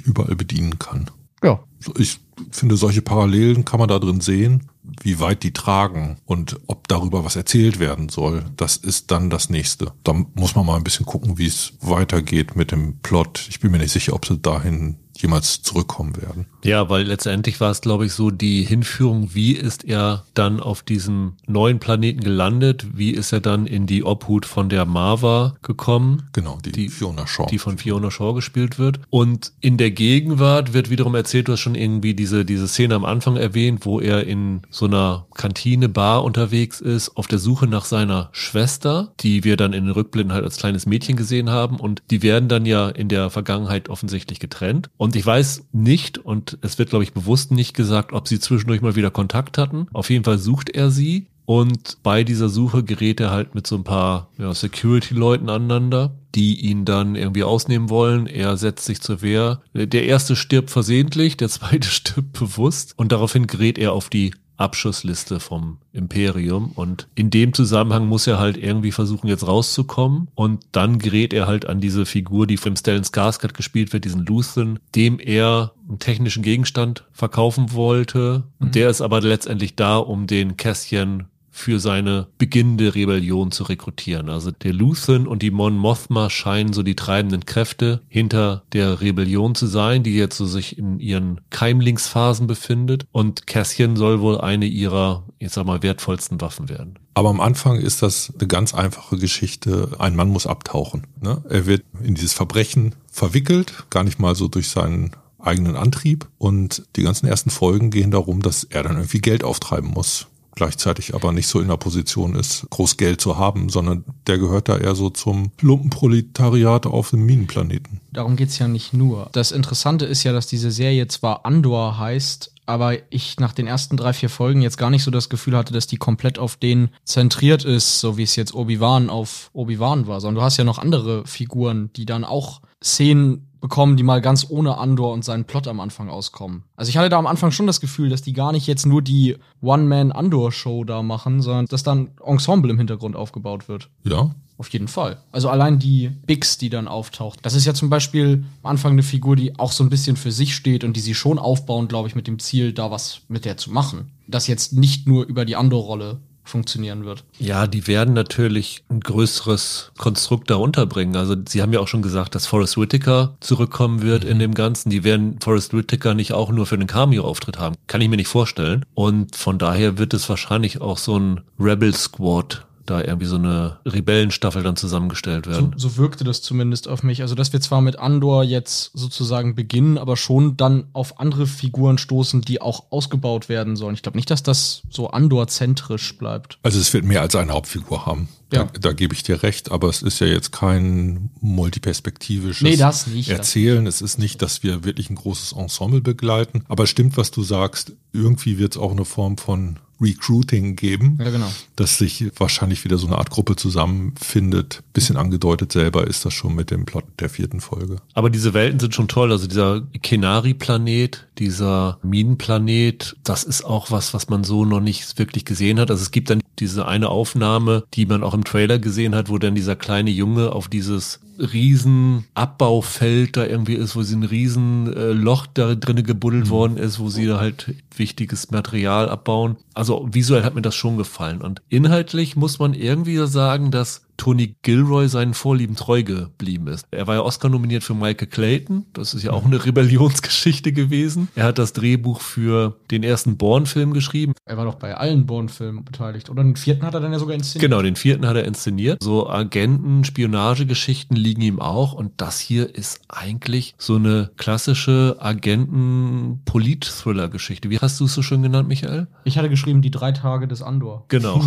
überall 0.00 0.36
bedienen 0.36 0.78
kann. 0.78 1.10
Ja. 1.42 1.60
Ich 1.96 2.20
finde, 2.50 2.76
solche 2.76 3.02
Parallelen 3.02 3.64
kann 3.64 3.80
man 3.80 3.88
da 3.88 3.98
drin 3.98 4.20
sehen. 4.20 4.68
Wie 5.00 5.20
weit 5.20 5.42
die 5.44 5.52
tragen 5.52 6.18
und 6.24 6.58
ob 6.66 6.88
darüber 6.88 7.24
was 7.24 7.36
erzählt 7.36 7.78
werden 7.78 8.08
soll, 8.08 8.44
das 8.56 8.76
ist 8.76 9.10
dann 9.10 9.30
das 9.30 9.48
nächste. 9.48 9.92
Da 10.02 10.12
muss 10.34 10.56
man 10.56 10.66
mal 10.66 10.76
ein 10.76 10.84
bisschen 10.84 11.06
gucken, 11.06 11.38
wie 11.38 11.46
es 11.46 11.74
weitergeht 11.80 12.56
mit 12.56 12.72
dem 12.72 12.98
Plot. 12.98 13.46
Ich 13.48 13.60
bin 13.60 13.70
mir 13.70 13.78
nicht 13.78 13.92
sicher, 13.92 14.12
ob 14.12 14.26
sie 14.26 14.38
dahin 14.38 14.96
jemals 15.16 15.62
zurückkommen 15.62 16.16
werden. 16.20 16.46
Ja, 16.64 16.88
weil 16.88 17.04
letztendlich 17.04 17.60
war 17.60 17.70
es, 17.70 17.80
glaube 17.80 18.06
ich, 18.06 18.12
so 18.12 18.30
die 18.30 18.62
Hinführung, 18.62 19.34
wie 19.34 19.52
ist 19.52 19.84
er 19.84 20.24
dann 20.34 20.60
auf 20.60 20.82
diesem 20.82 21.34
neuen 21.46 21.78
Planeten 21.80 22.20
gelandet, 22.20 22.86
wie 22.94 23.10
ist 23.10 23.32
er 23.32 23.40
dann 23.40 23.66
in 23.66 23.86
die 23.86 24.04
Obhut 24.04 24.46
von 24.46 24.68
der 24.68 24.84
Marva 24.84 25.56
gekommen. 25.62 26.28
Genau, 26.32 26.58
die, 26.64 26.72
die 26.72 26.88
Fiona 26.88 27.26
Shaw. 27.26 27.46
Die 27.50 27.58
von 27.58 27.78
Fiona 27.78 28.10
Shaw 28.10 28.34
gespielt 28.34 28.78
wird. 28.78 29.00
Und 29.10 29.52
in 29.60 29.76
der 29.76 29.90
Gegenwart 29.90 30.72
wird 30.72 30.90
wiederum 30.90 31.14
erzählt, 31.14 31.48
du 31.48 31.52
hast 31.52 31.60
schon 31.60 31.74
irgendwie 31.74 32.14
diese, 32.14 32.44
diese 32.44 32.68
Szene 32.68 32.94
am 32.94 33.04
Anfang 33.04 33.36
erwähnt, 33.36 33.84
wo 33.84 34.00
er 34.00 34.26
in 34.26 34.62
so 34.70 34.86
einer 34.86 35.26
Kantine, 35.34 35.88
Bar 35.88 36.22
unterwegs 36.24 36.80
ist, 36.80 37.16
auf 37.16 37.26
der 37.26 37.38
Suche 37.38 37.66
nach 37.66 37.84
seiner 37.84 38.28
Schwester, 38.32 39.12
die 39.20 39.44
wir 39.44 39.56
dann 39.56 39.72
in 39.72 39.84
den 39.84 39.92
Rückblinden 39.92 40.32
halt 40.32 40.44
als 40.44 40.56
kleines 40.56 40.86
Mädchen 40.86 41.16
gesehen 41.16 41.50
haben. 41.50 41.80
Und 41.80 42.02
die 42.10 42.22
werden 42.22 42.48
dann 42.48 42.66
ja 42.66 42.88
in 42.88 43.08
der 43.08 43.30
Vergangenheit 43.30 43.88
offensichtlich 43.88 44.38
getrennt. 44.38 44.90
Und 44.96 45.16
ich 45.16 45.26
weiß 45.26 45.66
nicht, 45.72 46.18
und 46.18 46.51
es 46.60 46.78
wird, 46.78 46.90
glaube 46.90 47.04
ich, 47.04 47.12
bewusst 47.12 47.52
nicht 47.52 47.74
gesagt, 47.74 48.12
ob 48.12 48.28
sie 48.28 48.40
zwischendurch 48.40 48.80
mal 48.82 48.96
wieder 48.96 49.10
Kontakt 49.10 49.58
hatten. 49.58 49.86
Auf 49.92 50.10
jeden 50.10 50.24
Fall 50.24 50.38
sucht 50.38 50.70
er 50.70 50.90
sie. 50.90 51.26
Und 51.44 51.98
bei 52.02 52.22
dieser 52.22 52.48
Suche 52.48 52.84
gerät 52.84 53.20
er 53.20 53.30
halt 53.30 53.54
mit 53.54 53.66
so 53.66 53.76
ein 53.76 53.84
paar 53.84 54.28
ja, 54.38 54.54
Security-Leuten 54.54 55.48
aneinander, 55.48 56.14
die 56.34 56.60
ihn 56.60 56.84
dann 56.84 57.16
irgendwie 57.16 57.42
ausnehmen 57.42 57.90
wollen. 57.90 58.26
Er 58.26 58.56
setzt 58.56 58.84
sich 58.84 59.00
zur 59.00 59.22
Wehr. 59.22 59.60
Der 59.74 60.04
erste 60.04 60.36
stirbt 60.36 60.70
versehentlich, 60.70 61.36
der 61.36 61.48
zweite 61.48 61.88
stirbt 61.90 62.32
bewusst. 62.38 62.94
Und 62.96 63.12
daraufhin 63.12 63.46
gerät 63.48 63.78
er 63.78 63.92
auf 63.92 64.08
die 64.08 64.32
Abschussliste 64.56 65.40
vom 65.40 65.78
Imperium. 65.92 66.72
Und 66.74 67.08
in 67.14 67.30
dem 67.30 67.52
Zusammenhang 67.52 68.06
muss 68.06 68.26
er 68.26 68.38
halt 68.38 68.56
irgendwie 68.56 68.92
versuchen, 68.92 69.28
jetzt 69.28 69.46
rauszukommen. 69.46 70.28
Und 70.34 70.64
dann 70.72 70.98
gerät 70.98 71.32
er 71.32 71.46
halt 71.46 71.66
an 71.66 71.80
diese 71.80 72.06
Figur, 72.06 72.46
die 72.46 72.56
von 72.56 72.76
Stellan 72.76 73.04
Skarsgård 73.04 73.54
gespielt 73.54 73.92
wird, 73.92 74.04
diesen 74.04 74.24
Luthen, 74.24 74.78
dem 74.94 75.18
er 75.18 75.72
einen 75.88 75.98
technischen 75.98 76.42
Gegenstand 76.42 77.04
verkaufen 77.12 77.72
wollte. 77.72 78.44
Und 78.58 78.68
mhm. 78.68 78.72
der 78.72 78.90
ist 78.90 79.00
aber 79.00 79.20
letztendlich 79.20 79.76
da, 79.76 79.96
um 79.96 80.26
den 80.26 80.56
Kästchen 80.56 81.24
für 81.52 81.78
seine 81.78 82.26
beginnende 82.38 82.94
Rebellion 82.94 83.52
zu 83.52 83.64
rekrutieren. 83.64 84.30
Also 84.30 84.50
der 84.50 84.72
Luthen 84.72 85.26
und 85.26 85.42
die 85.42 85.50
Mon 85.50 85.76
Mothma 85.76 86.30
scheinen 86.30 86.72
so 86.72 86.82
die 86.82 86.96
treibenden 86.96 87.44
Kräfte 87.46 88.00
hinter 88.08 88.64
der 88.72 89.02
Rebellion 89.02 89.54
zu 89.54 89.66
sein, 89.66 90.02
die 90.02 90.16
jetzt 90.16 90.38
so 90.38 90.46
sich 90.46 90.78
in 90.78 90.98
ihren 90.98 91.40
Keimlingsphasen 91.50 92.46
befindet. 92.46 93.06
Und 93.12 93.46
Cassian 93.46 93.96
soll 93.96 94.20
wohl 94.20 94.40
eine 94.40 94.64
ihrer, 94.64 95.24
ich 95.38 95.52
sag 95.52 95.66
mal, 95.66 95.82
wertvollsten 95.82 96.40
Waffen 96.40 96.70
werden. 96.70 96.98
Aber 97.14 97.28
am 97.28 97.40
Anfang 97.40 97.76
ist 97.76 98.02
das 98.02 98.32
eine 98.38 98.48
ganz 98.48 98.72
einfache 98.72 99.18
Geschichte. 99.18 99.90
Ein 99.98 100.16
Mann 100.16 100.30
muss 100.30 100.46
abtauchen. 100.46 101.06
Ne? 101.20 101.44
Er 101.50 101.66
wird 101.66 101.82
in 102.02 102.14
dieses 102.14 102.32
Verbrechen 102.32 102.94
verwickelt, 103.10 103.84
gar 103.90 104.04
nicht 104.04 104.18
mal 104.18 104.34
so 104.34 104.48
durch 104.48 104.70
seinen 104.70 105.12
eigenen 105.38 105.76
Antrieb 105.76 106.28
und 106.38 106.84
die 106.96 107.02
ganzen 107.02 107.26
ersten 107.26 107.50
Folgen 107.50 107.90
gehen 107.90 108.12
darum, 108.12 108.42
dass 108.42 108.64
er 108.64 108.84
dann 108.84 108.96
irgendwie 108.96 109.20
Geld 109.20 109.44
auftreiben 109.44 109.90
muss 109.90 110.28
gleichzeitig 110.54 111.14
aber 111.14 111.32
nicht 111.32 111.46
so 111.46 111.60
in 111.60 111.68
der 111.68 111.76
Position 111.76 112.34
ist, 112.34 112.66
groß 112.70 112.96
Geld 112.96 113.20
zu 113.20 113.38
haben, 113.38 113.68
sondern 113.68 114.04
der 114.26 114.38
gehört 114.38 114.68
da 114.68 114.78
eher 114.78 114.94
so 114.94 115.10
zum 115.10 115.52
Lumpenproletariat 115.60 116.86
auf 116.86 117.10
dem 117.10 117.24
Minenplaneten. 117.24 118.00
Darum 118.12 118.36
geht's 118.36 118.58
ja 118.58 118.68
nicht 118.68 118.92
nur. 118.92 119.30
Das 119.32 119.52
Interessante 119.52 120.04
ist 120.04 120.22
ja, 120.22 120.32
dass 120.32 120.46
diese 120.46 120.70
Serie 120.70 121.08
zwar 121.08 121.44
Andor 121.46 121.98
heißt, 121.98 122.52
aber 122.66 122.96
ich 123.10 123.40
nach 123.40 123.52
den 123.52 123.66
ersten 123.66 123.96
drei, 123.96 124.12
vier 124.12 124.28
Folgen 124.28 124.62
jetzt 124.62 124.78
gar 124.78 124.90
nicht 124.90 125.02
so 125.02 125.10
das 125.10 125.28
Gefühl 125.28 125.56
hatte, 125.56 125.72
dass 125.72 125.86
die 125.86 125.96
komplett 125.96 126.38
auf 126.38 126.56
den 126.56 126.90
zentriert 127.04 127.64
ist, 127.64 128.00
so 128.00 128.16
wie 128.16 128.22
es 128.22 128.36
jetzt 128.36 128.54
Obi-Wan 128.54 129.10
auf 129.10 129.50
Obi-Wan 129.52 130.06
war, 130.06 130.20
sondern 130.20 130.36
du 130.36 130.42
hast 130.42 130.58
ja 130.58 130.64
noch 130.64 130.78
andere 130.78 131.26
Figuren, 131.26 131.90
die 131.96 132.06
dann 132.06 132.24
auch 132.24 132.62
Szenen 132.82 133.48
bekommen, 133.62 133.96
die 133.96 134.02
mal 134.02 134.20
ganz 134.20 134.44
ohne 134.50 134.76
Andor 134.76 135.14
und 135.14 135.24
seinen 135.24 135.44
Plot 135.44 135.68
am 135.68 135.80
Anfang 135.80 136.10
auskommen. 136.10 136.64
Also 136.76 136.90
ich 136.90 136.98
hatte 136.98 137.08
da 137.08 137.18
am 137.18 137.28
Anfang 137.28 137.52
schon 137.52 137.66
das 137.68 137.80
Gefühl, 137.80 138.10
dass 138.10 138.20
die 138.20 138.34
gar 138.34 138.52
nicht 138.52 138.66
jetzt 138.66 138.84
nur 138.84 139.00
die 139.00 139.36
One-Man-Andor-Show 139.62 140.84
da 140.84 141.02
machen, 141.02 141.40
sondern 141.40 141.66
dass 141.66 141.82
dann 141.82 142.10
Ensemble 142.22 142.70
im 142.72 142.78
Hintergrund 142.78 143.16
aufgebaut 143.16 143.68
wird. 143.68 143.88
Ja. 144.02 144.34
Auf 144.58 144.68
jeden 144.68 144.88
Fall. 144.88 145.16
Also 145.32 145.48
allein 145.48 145.78
die 145.78 146.10
Bigs, 146.26 146.58
die 146.58 146.70
dann 146.70 146.86
auftaucht. 146.86 147.38
Das 147.42 147.54
ist 147.54 147.64
ja 147.64 147.72
zum 147.72 147.88
Beispiel 147.88 148.44
am 148.62 148.72
Anfang 148.72 148.92
eine 148.92 149.02
Figur, 149.02 149.34
die 149.34 149.58
auch 149.58 149.72
so 149.72 149.82
ein 149.82 149.90
bisschen 149.90 150.16
für 150.16 150.30
sich 150.30 150.54
steht 150.54 150.84
und 150.84 150.96
die 150.96 151.00
sie 151.00 151.14
schon 151.14 151.38
aufbauen, 151.38 151.88
glaube 151.88 152.08
ich, 152.08 152.14
mit 152.14 152.26
dem 152.26 152.38
Ziel, 152.38 152.72
da 152.72 152.90
was 152.90 153.22
mit 153.28 153.44
der 153.44 153.56
zu 153.56 153.70
machen. 153.70 154.10
Das 154.26 154.46
jetzt 154.48 154.72
nicht 154.72 155.08
nur 155.08 155.24
über 155.24 155.44
die 155.44 155.56
Andor-Rolle 155.56 156.20
funktionieren 156.44 157.04
wird. 157.04 157.24
Ja, 157.38 157.66
die 157.66 157.86
werden 157.86 158.14
natürlich 158.14 158.84
ein 158.88 159.00
größeres 159.00 159.92
Konstrukt 159.96 160.50
darunter 160.50 160.86
bringen. 160.86 161.16
Also 161.16 161.36
Sie 161.48 161.62
haben 161.62 161.72
ja 161.72 161.80
auch 161.80 161.88
schon 161.88 162.02
gesagt, 162.02 162.34
dass 162.34 162.46
Forrest 162.46 162.78
Whitaker 162.78 163.36
zurückkommen 163.40 164.02
wird 164.02 164.24
in 164.24 164.38
dem 164.38 164.54
Ganzen. 164.54 164.90
Die 164.90 165.04
werden 165.04 165.38
Forrest 165.40 165.74
Whitaker 165.74 166.14
nicht 166.14 166.32
auch 166.32 166.50
nur 166.50 166.66
für 166.66 166.74
einen 166.74 166.86
Cameo-Auftritt 166.86 167.58
haben. 167.58 167.76
Kann 167.86 168.00
ich 168.00 168.08
mir 168.08 168.16
nicht 168.16 168.28
vorstellen. 168.28 168.84
Und 168.94 169.36
von 169.36 169.58
daher 169.58 169.98
wird 169.98 170.14
es 170.14 170.28
wahrscheinlich 170.28 170.80
auch 170.80 170.98
so 170.98 171.18
ein 171.18 171.40
Rebel 171.58 171.94
Squad 171.94 172.66
da 172.86 173.00
irgendwie 173.02 173.26
so 173.26 173.36
eine 173.36 173.78
Rebellenstaffel 173.84 174.62
dann 174.62 174.76
zusammengestellt 174.76 175.46
werden. 175.46 175.74
So, 175.76 175.88
so 175.90 175.96
wirkte 175.96 176.24
das 176.24 176.42
zumindest 176.42 176.88
auf 176.88 177.02
mich. 177.02 177.22
Also, 177.22 177.34
dass 177.34 177.52
wir 177.52 177.60
zwar 177.60 177.80
mit 177.80 177.98
Andor 177.98 178.44
jetzt 178.44 178.90
sozusagen 178.94 179.54
beginnen, 179.54 179.98
aber 179.98 180.16
schon 180.16 180.56
dann 180.56 180.84
auf 180.92 181.20
andere 181.20 181.46
Figuren 181.46 181.98
stoßen, 181.98 182.42
die 182.42 182.60
auch 182.60 182.90
ausgebaut 182.90 183.48
werden 183.48 183.76
sollen. 183.76 183.94
Ich 183.94 184.02
glaube 184.02 184.18
nicht, 184.18 184.30
dass 184.30 184.42
das 184.42 184.82
so 184.90 185.10
Andor-zentrisch 185.10 186.18
bleibt. 186.18 186.58
Also 186.62 186.78
es 186.78 186.92
wird 186.92 187.04
mehr 187.04 187.20
als 187.20 187.34
eine 187.36 187.52
Hauptfigur 187.52 188.06
haben. 188.06 188.28
Ja. 188.52 188.64
Da, 188.64 188.78
da 188.78 188.92
gebe 188.92 189.14
ich 189.14 189.22
dir 189.22 189.42
recht, 189.42 189.70
aber 189.70 189.88
es 189.88 190.02
ist 190.02 190.18
ja 190.18 190.26
jetzt 190.26 190.52
kein 190.52 191.30
multiperspektivisches 191.40 192.62
Nee, 192.62 192.76
das 192.76 193.06
nicht. 193.06 193.30
Erzählen. 193.30 193.86
Es 193.86 194.02
ist 194.02 194.18
nicht, 194.18 194.42
dass 194.42 194.62
wir 194.62 194.84
wirklich 194.84 195.08
ein 195.08 195.16
großes 195.16 195.52
Ensemble 195.52 196.00
begleiten. 196.00 196.64
Aber 196.68 196.84
es 196.84 196.90
stimmt, 196.90 197.16
was 197.16 197.30
du 197.30 197.42
sagst. 197.42 197.92
Irgendwie 198.12 198.58
wird 198.58 198.74
es 198.74 198.80
auch 198.80 198.92
eine 198.92 199.06
Form 199.06 199.38
von 199.38 199.78
Recruiting 200.02 200.76
geben, 200.76 201.18
Ja, 201.22 201.30
genau. 201.30 201.50
dass 201.76 201.98
sich 201.98 202.30
wahrscheinlich 202.36 202.84
wieder 202.84 202.98
so 202.98 203.06
eine 203.06 203.18
Art 203.18 203.30
Gruppe 203.30 203.56
zusammenfindet. 203.56 204.82
Bisschen 204.92 205.16
angedeutet 205.16 205.72
selber 205.72 206.06
ist 206.06 206.24
das 206.24 206.34
schon 206.34 206.54
mit 206.54 206.70
dem 206.70 206.84
Plot 206.84 207.04
der 207.20 207.28
vierten 207.28 207.60
Folge. 207.60 207.96
Aber 208.14 208.28
diese 208.30 208.52
Welten 208.54 208.80
sind 208.80 208.94
schon 208.94 209.08
toll. 209.08 209.32
Also 209.32 209.46
dieser 209.46 209.82
Kenari-Planet, 210.02 211.26
dieser 211.38 211.98
Minenplanet, 212.02 213.16
das 213.24 213.44
ist 213.44 213.64
auch 213.64 213.90
was, 213.90 214.12
was 214.14 214.28
man 214.28 214.44
so 214.44 214.64
noch 214.64 214.80
nicht 214.80 215.18
wirklich 215.18 215.44
gesehen 215.44 215.78
hat. 215.78 215.90
Also 215.90 216.02
es 216.02 216.10
gibt 216.10 216.30
dann 216.30 216.42
diese 216.58 216.86
eine 216.86 217.08
Aufnahme, 217.08 217.84
die 217.94 218.06
man 218.06 218.22
auch 218.22 218.34
im 218.34 218.44
Trailer 218.44 218.78
gesehen 218.78 219.14
hat, 219.14 219.28
wo 219.28 219.38
dann 219.38 219.54
dieser 219.54 219.76
kleine 219.76 220.10
Junge 220.10 220.52
auf 220.52 220.68
dieses 220.68 221.20
riesen 221.38 222.24
Abbaufeld 222.34 223.36
da 223.36 223.46
irgendwie 223.46 223.74
ist, 223.74 223.96
wo 223.96 224.02
sie 224.02 224.16
ein 224.16 224.22
riesen 224.22 224.92
äh, 224.92 225.12
Loch 225.12 225.46
da 225.46 225.74
drinnen 225.74 226.04
gebuddelt 226.04 226.50
worden 226.50 226.76
ist, 226.76 226.98
wo 226.98 227.08
sie 227.08 227.26
da 227.26 227.38
halt 227.40 227.74
wichtiges 227.96 228.50
Material 228.50 229.08
abbauen. 229.08 229.56
Also 229.74 230.08
visuell 230.10 230.44
hat 230.44 230.54
mir 230.54 230.62
das 230.62 230.74
schon 230.74 230.96
gefallen. 230.96 231.40
Und 231.40 231.62
inhaltlich 231.68 232.36
muss 232.36 232.58
man 232.58 232.74
irgendwie 232.74 233.26
sagen, 233.26 233.70
dass 233.70 234.02
Tony 234.16 234.56
Gilroy 234.62 235.08
seinen 235.08 235.34
Vorlieben 235.34 235.76
treu 235.76 236.02
geblieben 236.02 236.66
ist. 236.68 236.86
Er 236.90 237.06
war 237.06 237.16
ja 237.16 237.20
Oscar 237.22 237.48
nominiert 237.48 237.84
für 237.84 237.94
Michael 237.94 238.28
Clayton. 238.28 238.86
Das 238.92 239.14
ist 239.14 239.22
ja 239.22 239.30
auch 239.32 239.44
eine 239.44 239.64
Rebellionsgeschichte 239.64 240.72
gewesen. 240.72 241.28
Er 241.34 241.44
hat 241.44 241.58
das 241.58 241.72
Drehbuch 241.72 242.20
für 242.20 242.76
den 242.90 243.02
ersten 243.02 243.36
Bourne-Film 243.36 243.92
geschrieben. 243.92 244.32
Er 244.44 244.56
war 244.56 244.64
doch 244.64 244.76
bei 244.76 244.96
allen 244.96 245.26
Bourne-Filmen 245.26 245.84
beteiligt. 245.84 246.30
Oder 246.30 246.44
den 246.44 246.56
vierten 246.56 246.84
hat 246.84 246.94
er 246.94 247.00
dann 247.00 247.12
ja 247.12 247.18
sogar 247.18 247.34
inszeniert. 247.34 247.70
Genau, 247.70 247.82
den 247.82 247.96
vierten 247.96 248.26
hat 248.26 248.36
er 248.36 248.44
inszeniert. 248.44 249.02
So 249.02 249.28
Agenten, 249.28 250.04
Spionagegeschichten 250.04 251.16
liegen 251.16 251.42
ihm 251.42 251.60
auch. 251.60 251.92
Und 251.92 252.12
das 252.18 252.38
hier 252.38 252.72
ist 252.74 253.00
eigentlich 253.08 253.74
so 253.78 253.96
eine 253.96 254.30
klassische 254.36 255.16
Agenten-Polit-Thriller-Geschichte. 255.18 257.68
Wie 257.70 257.78
hast 257.78 257.98
du 258.00 258.04
es 258.04 258.14
so 258.14 258.22
schön 258.22 258.42
genannt, 258.42 258.68
Michael? 258.68 259.08
Ich 259.24 259.38
hatte 259.38 259.48
geschrieben, 259.48 259.82
die 259.82 259.90
drei 259.90 260.12
Tage 260.12 260.46
des 260.46 260.62
Andor. 260.62 261.06
Genau. 261.08 261.40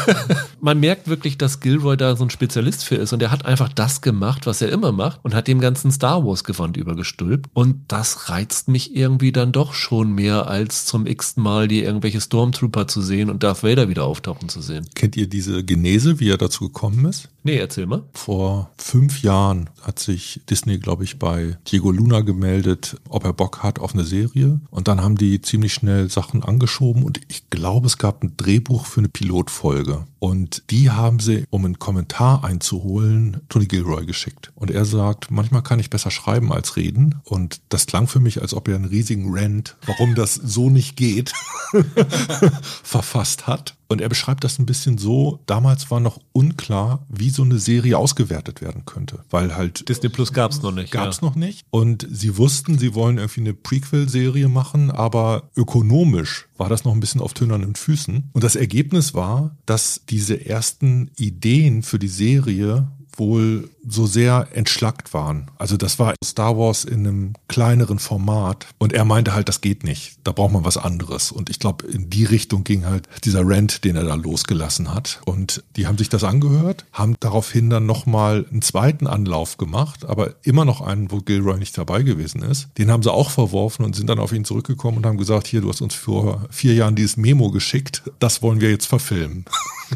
Man 0.60 0.80
merkt 0.80 1.08
wirklich, 1.10 1.36
dass 1.36 1.60
Gilroy 1.60 1.98
da 1.98 2.16
so 2.16 2.24
ein 2.24 2.30
Spezialist 2.30 2.84
für 2.84 2.96
ist 2.96 3.12
und 3.12 3.22
er 3.22 3.30
hat 3.30 3.44
einfach 3.44 3.68
das 3.68 4.00
gemacht, 4.00 4.46
was 4.46 4.62
er 4.62 4.70
immer 4.70 4.92
macht 4.92 5.20
und 5.22 5.34
hat 5.34 5.46
dem 5.46 5.60
ganzen 5.60 5.92
Star 5.92 6.24
Wars 6.24 6.44
Gewand 6.44 6.78
übergestülpt 6.78 7.50
und 7.52 7.82
das 7.88 8.30
reizt 8.30 8.68
mich 8.68 8.96
irgendwie 8.96 9.32
dann 9.32 9.52
doch 9.52 9.74
schon 9.74 10.14
mehr 10.14 10.46
als 10.46 10.86
zum 10.86 11.06
x-ten 11.06 11.42
Mal 11.42 11.68
die 11.68 11.82
irgendwelche 11.82 12.20
Stormtrooper 12.20 12.88
zu 12.88 13.02
sehen 13.02 13.28
und 13.28 13.42
Darth 13.42 13.62
Vader 13.62 13.90
wieder 13.90 14.04
auftauchen 14.04 14.48
zu 14.48 14.62
sehen. 14.62 14.88
Kennt 14.94 15.16
ihr 15.16 15.28
diese 15.28 15.62
Genese, 15.64 16.20
wie 16.20 16.30
er 16.30 16.38
dazu 16.38 16.68
gekommen 16.68 17.04
ist? 17.04 17.28
Nee, 17.42 17.56
erzähl 17.56 17.86
mal. 17.86 18.02
Vor 18.12 18.70
fünf 18.76 19.22
Jahren 19.22 19.70
hat 19.80 19.98
sich 19.98 20.42
Disney, 20.50 20.78
glaube 20.78 21.04
ich, 21.04 21.18
bei 21.18 21.56
Diego 21.70 21.90
Luna 21.90 22.20
gemeldet, 22.20 22.96
ob 23.08 23.24
er 23.24 23.32
Bock 23.32 23.62
hat 23.62 23.78
auf 23.78 23.94
eine 23.94 24.04
Serie. 24.04 24.60
Und 24.70 24.88
dann 24.88 25.00
haben 25.00 25.16
die 25.16 25.40
ziemlich 25.40 25.72
schnell 25.72 26.10
Sachen 26.10 26.42
angeschoben 26.42 27.02
und 27.02 27.20
ich 27.28 27.48
glaube, 27.48 27.86
es 27.86 27.96
gab 27.96 28.22
ein 28.22 28.34
Drehbuch 28.36 28.84
für 28.84 29.00
eine 29.00 29.08
Pilotfolge. 29.08 30.04
Und 30.18 30.64
die 30.70 30.90
haben 30.90 30.99
sie, 31.18 31.44
um 31.50 31.64
einen 31.64 31.78
Kommentar 31.78 32.44
einzuholen, 32.44 33.40
Tony 33.48 33.66
Gilroy 33.66 34.06
geschickt. 34.06 34.52
Und 34.54 34.70
er 34.70 34.84
sagt, 34.84 35.30
manchmal 35.30 35.62
kann 35.62 35.80
ich 35.80 35.90
besser 35.90 36.10
schreiben 36.10 36.52
als 36.52 36.76
reden. 36.76 37.20
Und 37.24 37.60
das 37.68 37.86
klang 37.86 38.06
für 38.06 38.20
mich, 38.20 38.42
als 38.42 38.54
ob 38.54 38.68
er 38.68 38.76
einen 38.76 38.84
riesigen 38.84 39.26
Rant, 39.28 39.76
warum 39.86 40.14
das 40.14 40.34
so 40.34 40.70
nicht 40.70 40.96
geht, 40.96 41.32
verfasst 42.82 43.46
hat. 43.46 43.76
Und 43.90 44.00
er 44.00 44.08
beschreibt 44.08 44.44
das 44.44 44.60
ein 44.60 44.66
bisschen 44.66 44.98
so, 44.98 45.40
damals 45.46 45.90
war 45.90 45.98
noch 45.98 46.20
unklar, 46.30 47.04
wie 47.08 47.28
so 47.28 47.42
eine 47.42 47.58
Serie 47.58 47.98
ausgewertet 47.98 48.62
werden 48.62 48.84
könnte. 48.84 49.24
Weil 49.30 49.56
halt 49.56 49.88
Disney 49.88 50.08
Plus 50.08 50.32
gab's 50.32 50.62
noch 50.62 50.70
nicht. 50.70 50.92
Gab's 50.92 51.18
ja. 51.20 51.26
noch 51.26 51.34
nicht. 51.34 51.66
Und 51.70 52.06
sie 52.08 52.36
wussten, 52.36 52.78
sie 52.78 52.94
wollen 52.94 53.18
irgendwie 53.18 53.40
eine 53.40 53.52
Prequel-Serie 53.52 54.48
machen, 54.48 54.92
aber 54.92 55.50
ökonomisch 55.56 56.46
war 56.56 56.68
das 56.68 56.84
noch 56.84 56.92
ein 56.92 57.00
bisschen 57.00 57.20
auf 57.20 57.34
tönernen 57.34 57.74
Füßen. 57.74 58.30
Und 58.32 58.44
das 58.44 58.54
Ergebnis 58.54 59.12
war, 59.12 59.56
dass 59.66 60.02
diese 60.08 60.46
ersten 60.46 61.10
Ideen 61.16 61.82
für 61.82 61.98
die 61.98 62.06
Serie 62.06 62.86
wohl 63.16 63.70
so 63.90 64.06
sehr 64.06 64.48
entschlackt 64.52 65.12
waren. 65.14 65.50
Also 65.58 65.76
das 65.76 65.98
war 65.98 66.14
Star 66.24 66.56
Wars 66.56 66.84
in 66.84 67.06
einem 67.06 67.32
kleineren 67.48 67.98
Format 67.98 68.66
und 68.78 68.92
er 68.92 69.04
meinte 69.04 69.34
halt, 69.34 69.48
das 69.48 69.60
geht 69.60 69.84
nicht. 69.84 70.18
Da 70.24 70.32
braucht 70.32 70.52
man 70.52 70.64
was 70.64 70.76
anderes. 70.76 71.32
Und 71.32 71.50
ich 71.50 71.58
glaube, 71.58 71.86
in 71.86 72.10
die 72.10 72.24
Richtung 72.24 72.64
ging 72.64 72.86
halt 72.86 73.08
dieser 73.24 73.42
Rant, 73.44 73.84
den 73.84 73.96
er 73.96 74.04
da 74.04 74.14
losgelassen 74.14 74.94
hat. 74.94 75.20
Und 75.24 75.62
die 75.76 75.86
haben 75.86 75.98
sich 75.98 76.08
das 76.08 76.24
angehört, 76.24 76.84
haben 76.92 77.16
daraufhin 77.20 77.70
dann 77.70 77.86
nochmal 77.86 78.46
einen 78.50 78.62
zweiten 78.62 79.06
Anlauf 79.06 79.56
gemacht, 79.56 80.04
aber 80.04 80.34
immer 80.42 80.64
noch 80.64 80.80
einen, 80.80 81.10
wo 81.10 81.18
Gilroy 81.18 81.58
nicht 81.58 81.76
dabei 81.76 82.02
gewesen 82.02 82.42
ist. 82.42 82.68
Den 82.78 82.90
haben 82.90 83.02
sie 83.02 83.12
auch 83.12 83.30
verworfen 83.30 83.84
und 83.84 83.96
sind 83.96 84.08
dann 84.08 84.18
auf 84.18 84.32
ihn 84.32 84.44
zurückgekommen 84.44 84.98
und 84.98 85.06
haben 85.06 85.18
gesagt, 85.18 85.46
hier, 85.46 85.60
du 85.60 85.68
hast 85.68 85.80
uns 85.80 85.94
vor 85.94 86.46
vier 86.50 86.74
Jahren 86.74 86.94
dieses 86.94 87.16
Memo 87.16 87.50
geschickt, 87.50 88.02
das 88.18 88.42
wollen 88.42 88.60
wir 88.60 88.70
jetzt 88.70 88.86
verfilmen. 88.86 89.44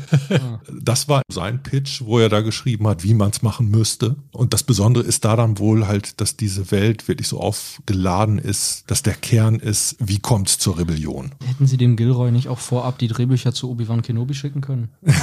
das 0.73 1.09
war 1.09 1.23
sein 1.31 1.63
Pitch, 1.63 2.03
wo 2.05 2.19
er 2.19 2.29
da 2.29 2.41
geschrieben 2.41 2.87
hat, 2.87 3.05
wie 3.05 3.15
man 3.15 3.31
es 3.31 3.43
machen 3.43 3.71
müsste. 3.71 3.84
Und 4.33 4.53
das 4.53 4.63
Besondere 4.63 5.05
ist 5.05 5.25
da 5.25 5.37
dann 5.37 5.59
wohl 5.59 5.87
halt, 5.87 6.21
dass 6.21 6.37
diese 6.37 6.71
Welt 6.71 7.07
wirklich 7.09 7.29
so 7.29 7.41
aufgeladen 7.41 8.39
ist, 8.39 8.85
dass 8.91 9.03
der 9.03 9.15
Kern 9.15 9.57
ist, 9.57 9.97
wie 9.99 10.19
kommt 10.19 10.49
es 10.49 10.59
zur 10.59 10.79
Rebellion. 10.79 11.33
Hätten 11.45 11.67
sie 11.67 11.77
dem 11.77 11.97
Gilroy 11.97 12.31
nicht 12.31 12.49
auch 12.49 12.59
vorab 12.59 12.99
die 12.99 13.09
Drehbücher 13.09 13.53
zu 13.53 13.71
Obi-Wan 13.71 14.03
Kenobi 14.03 14.35
schicken 14.35 14.61
können? 14.61 14.89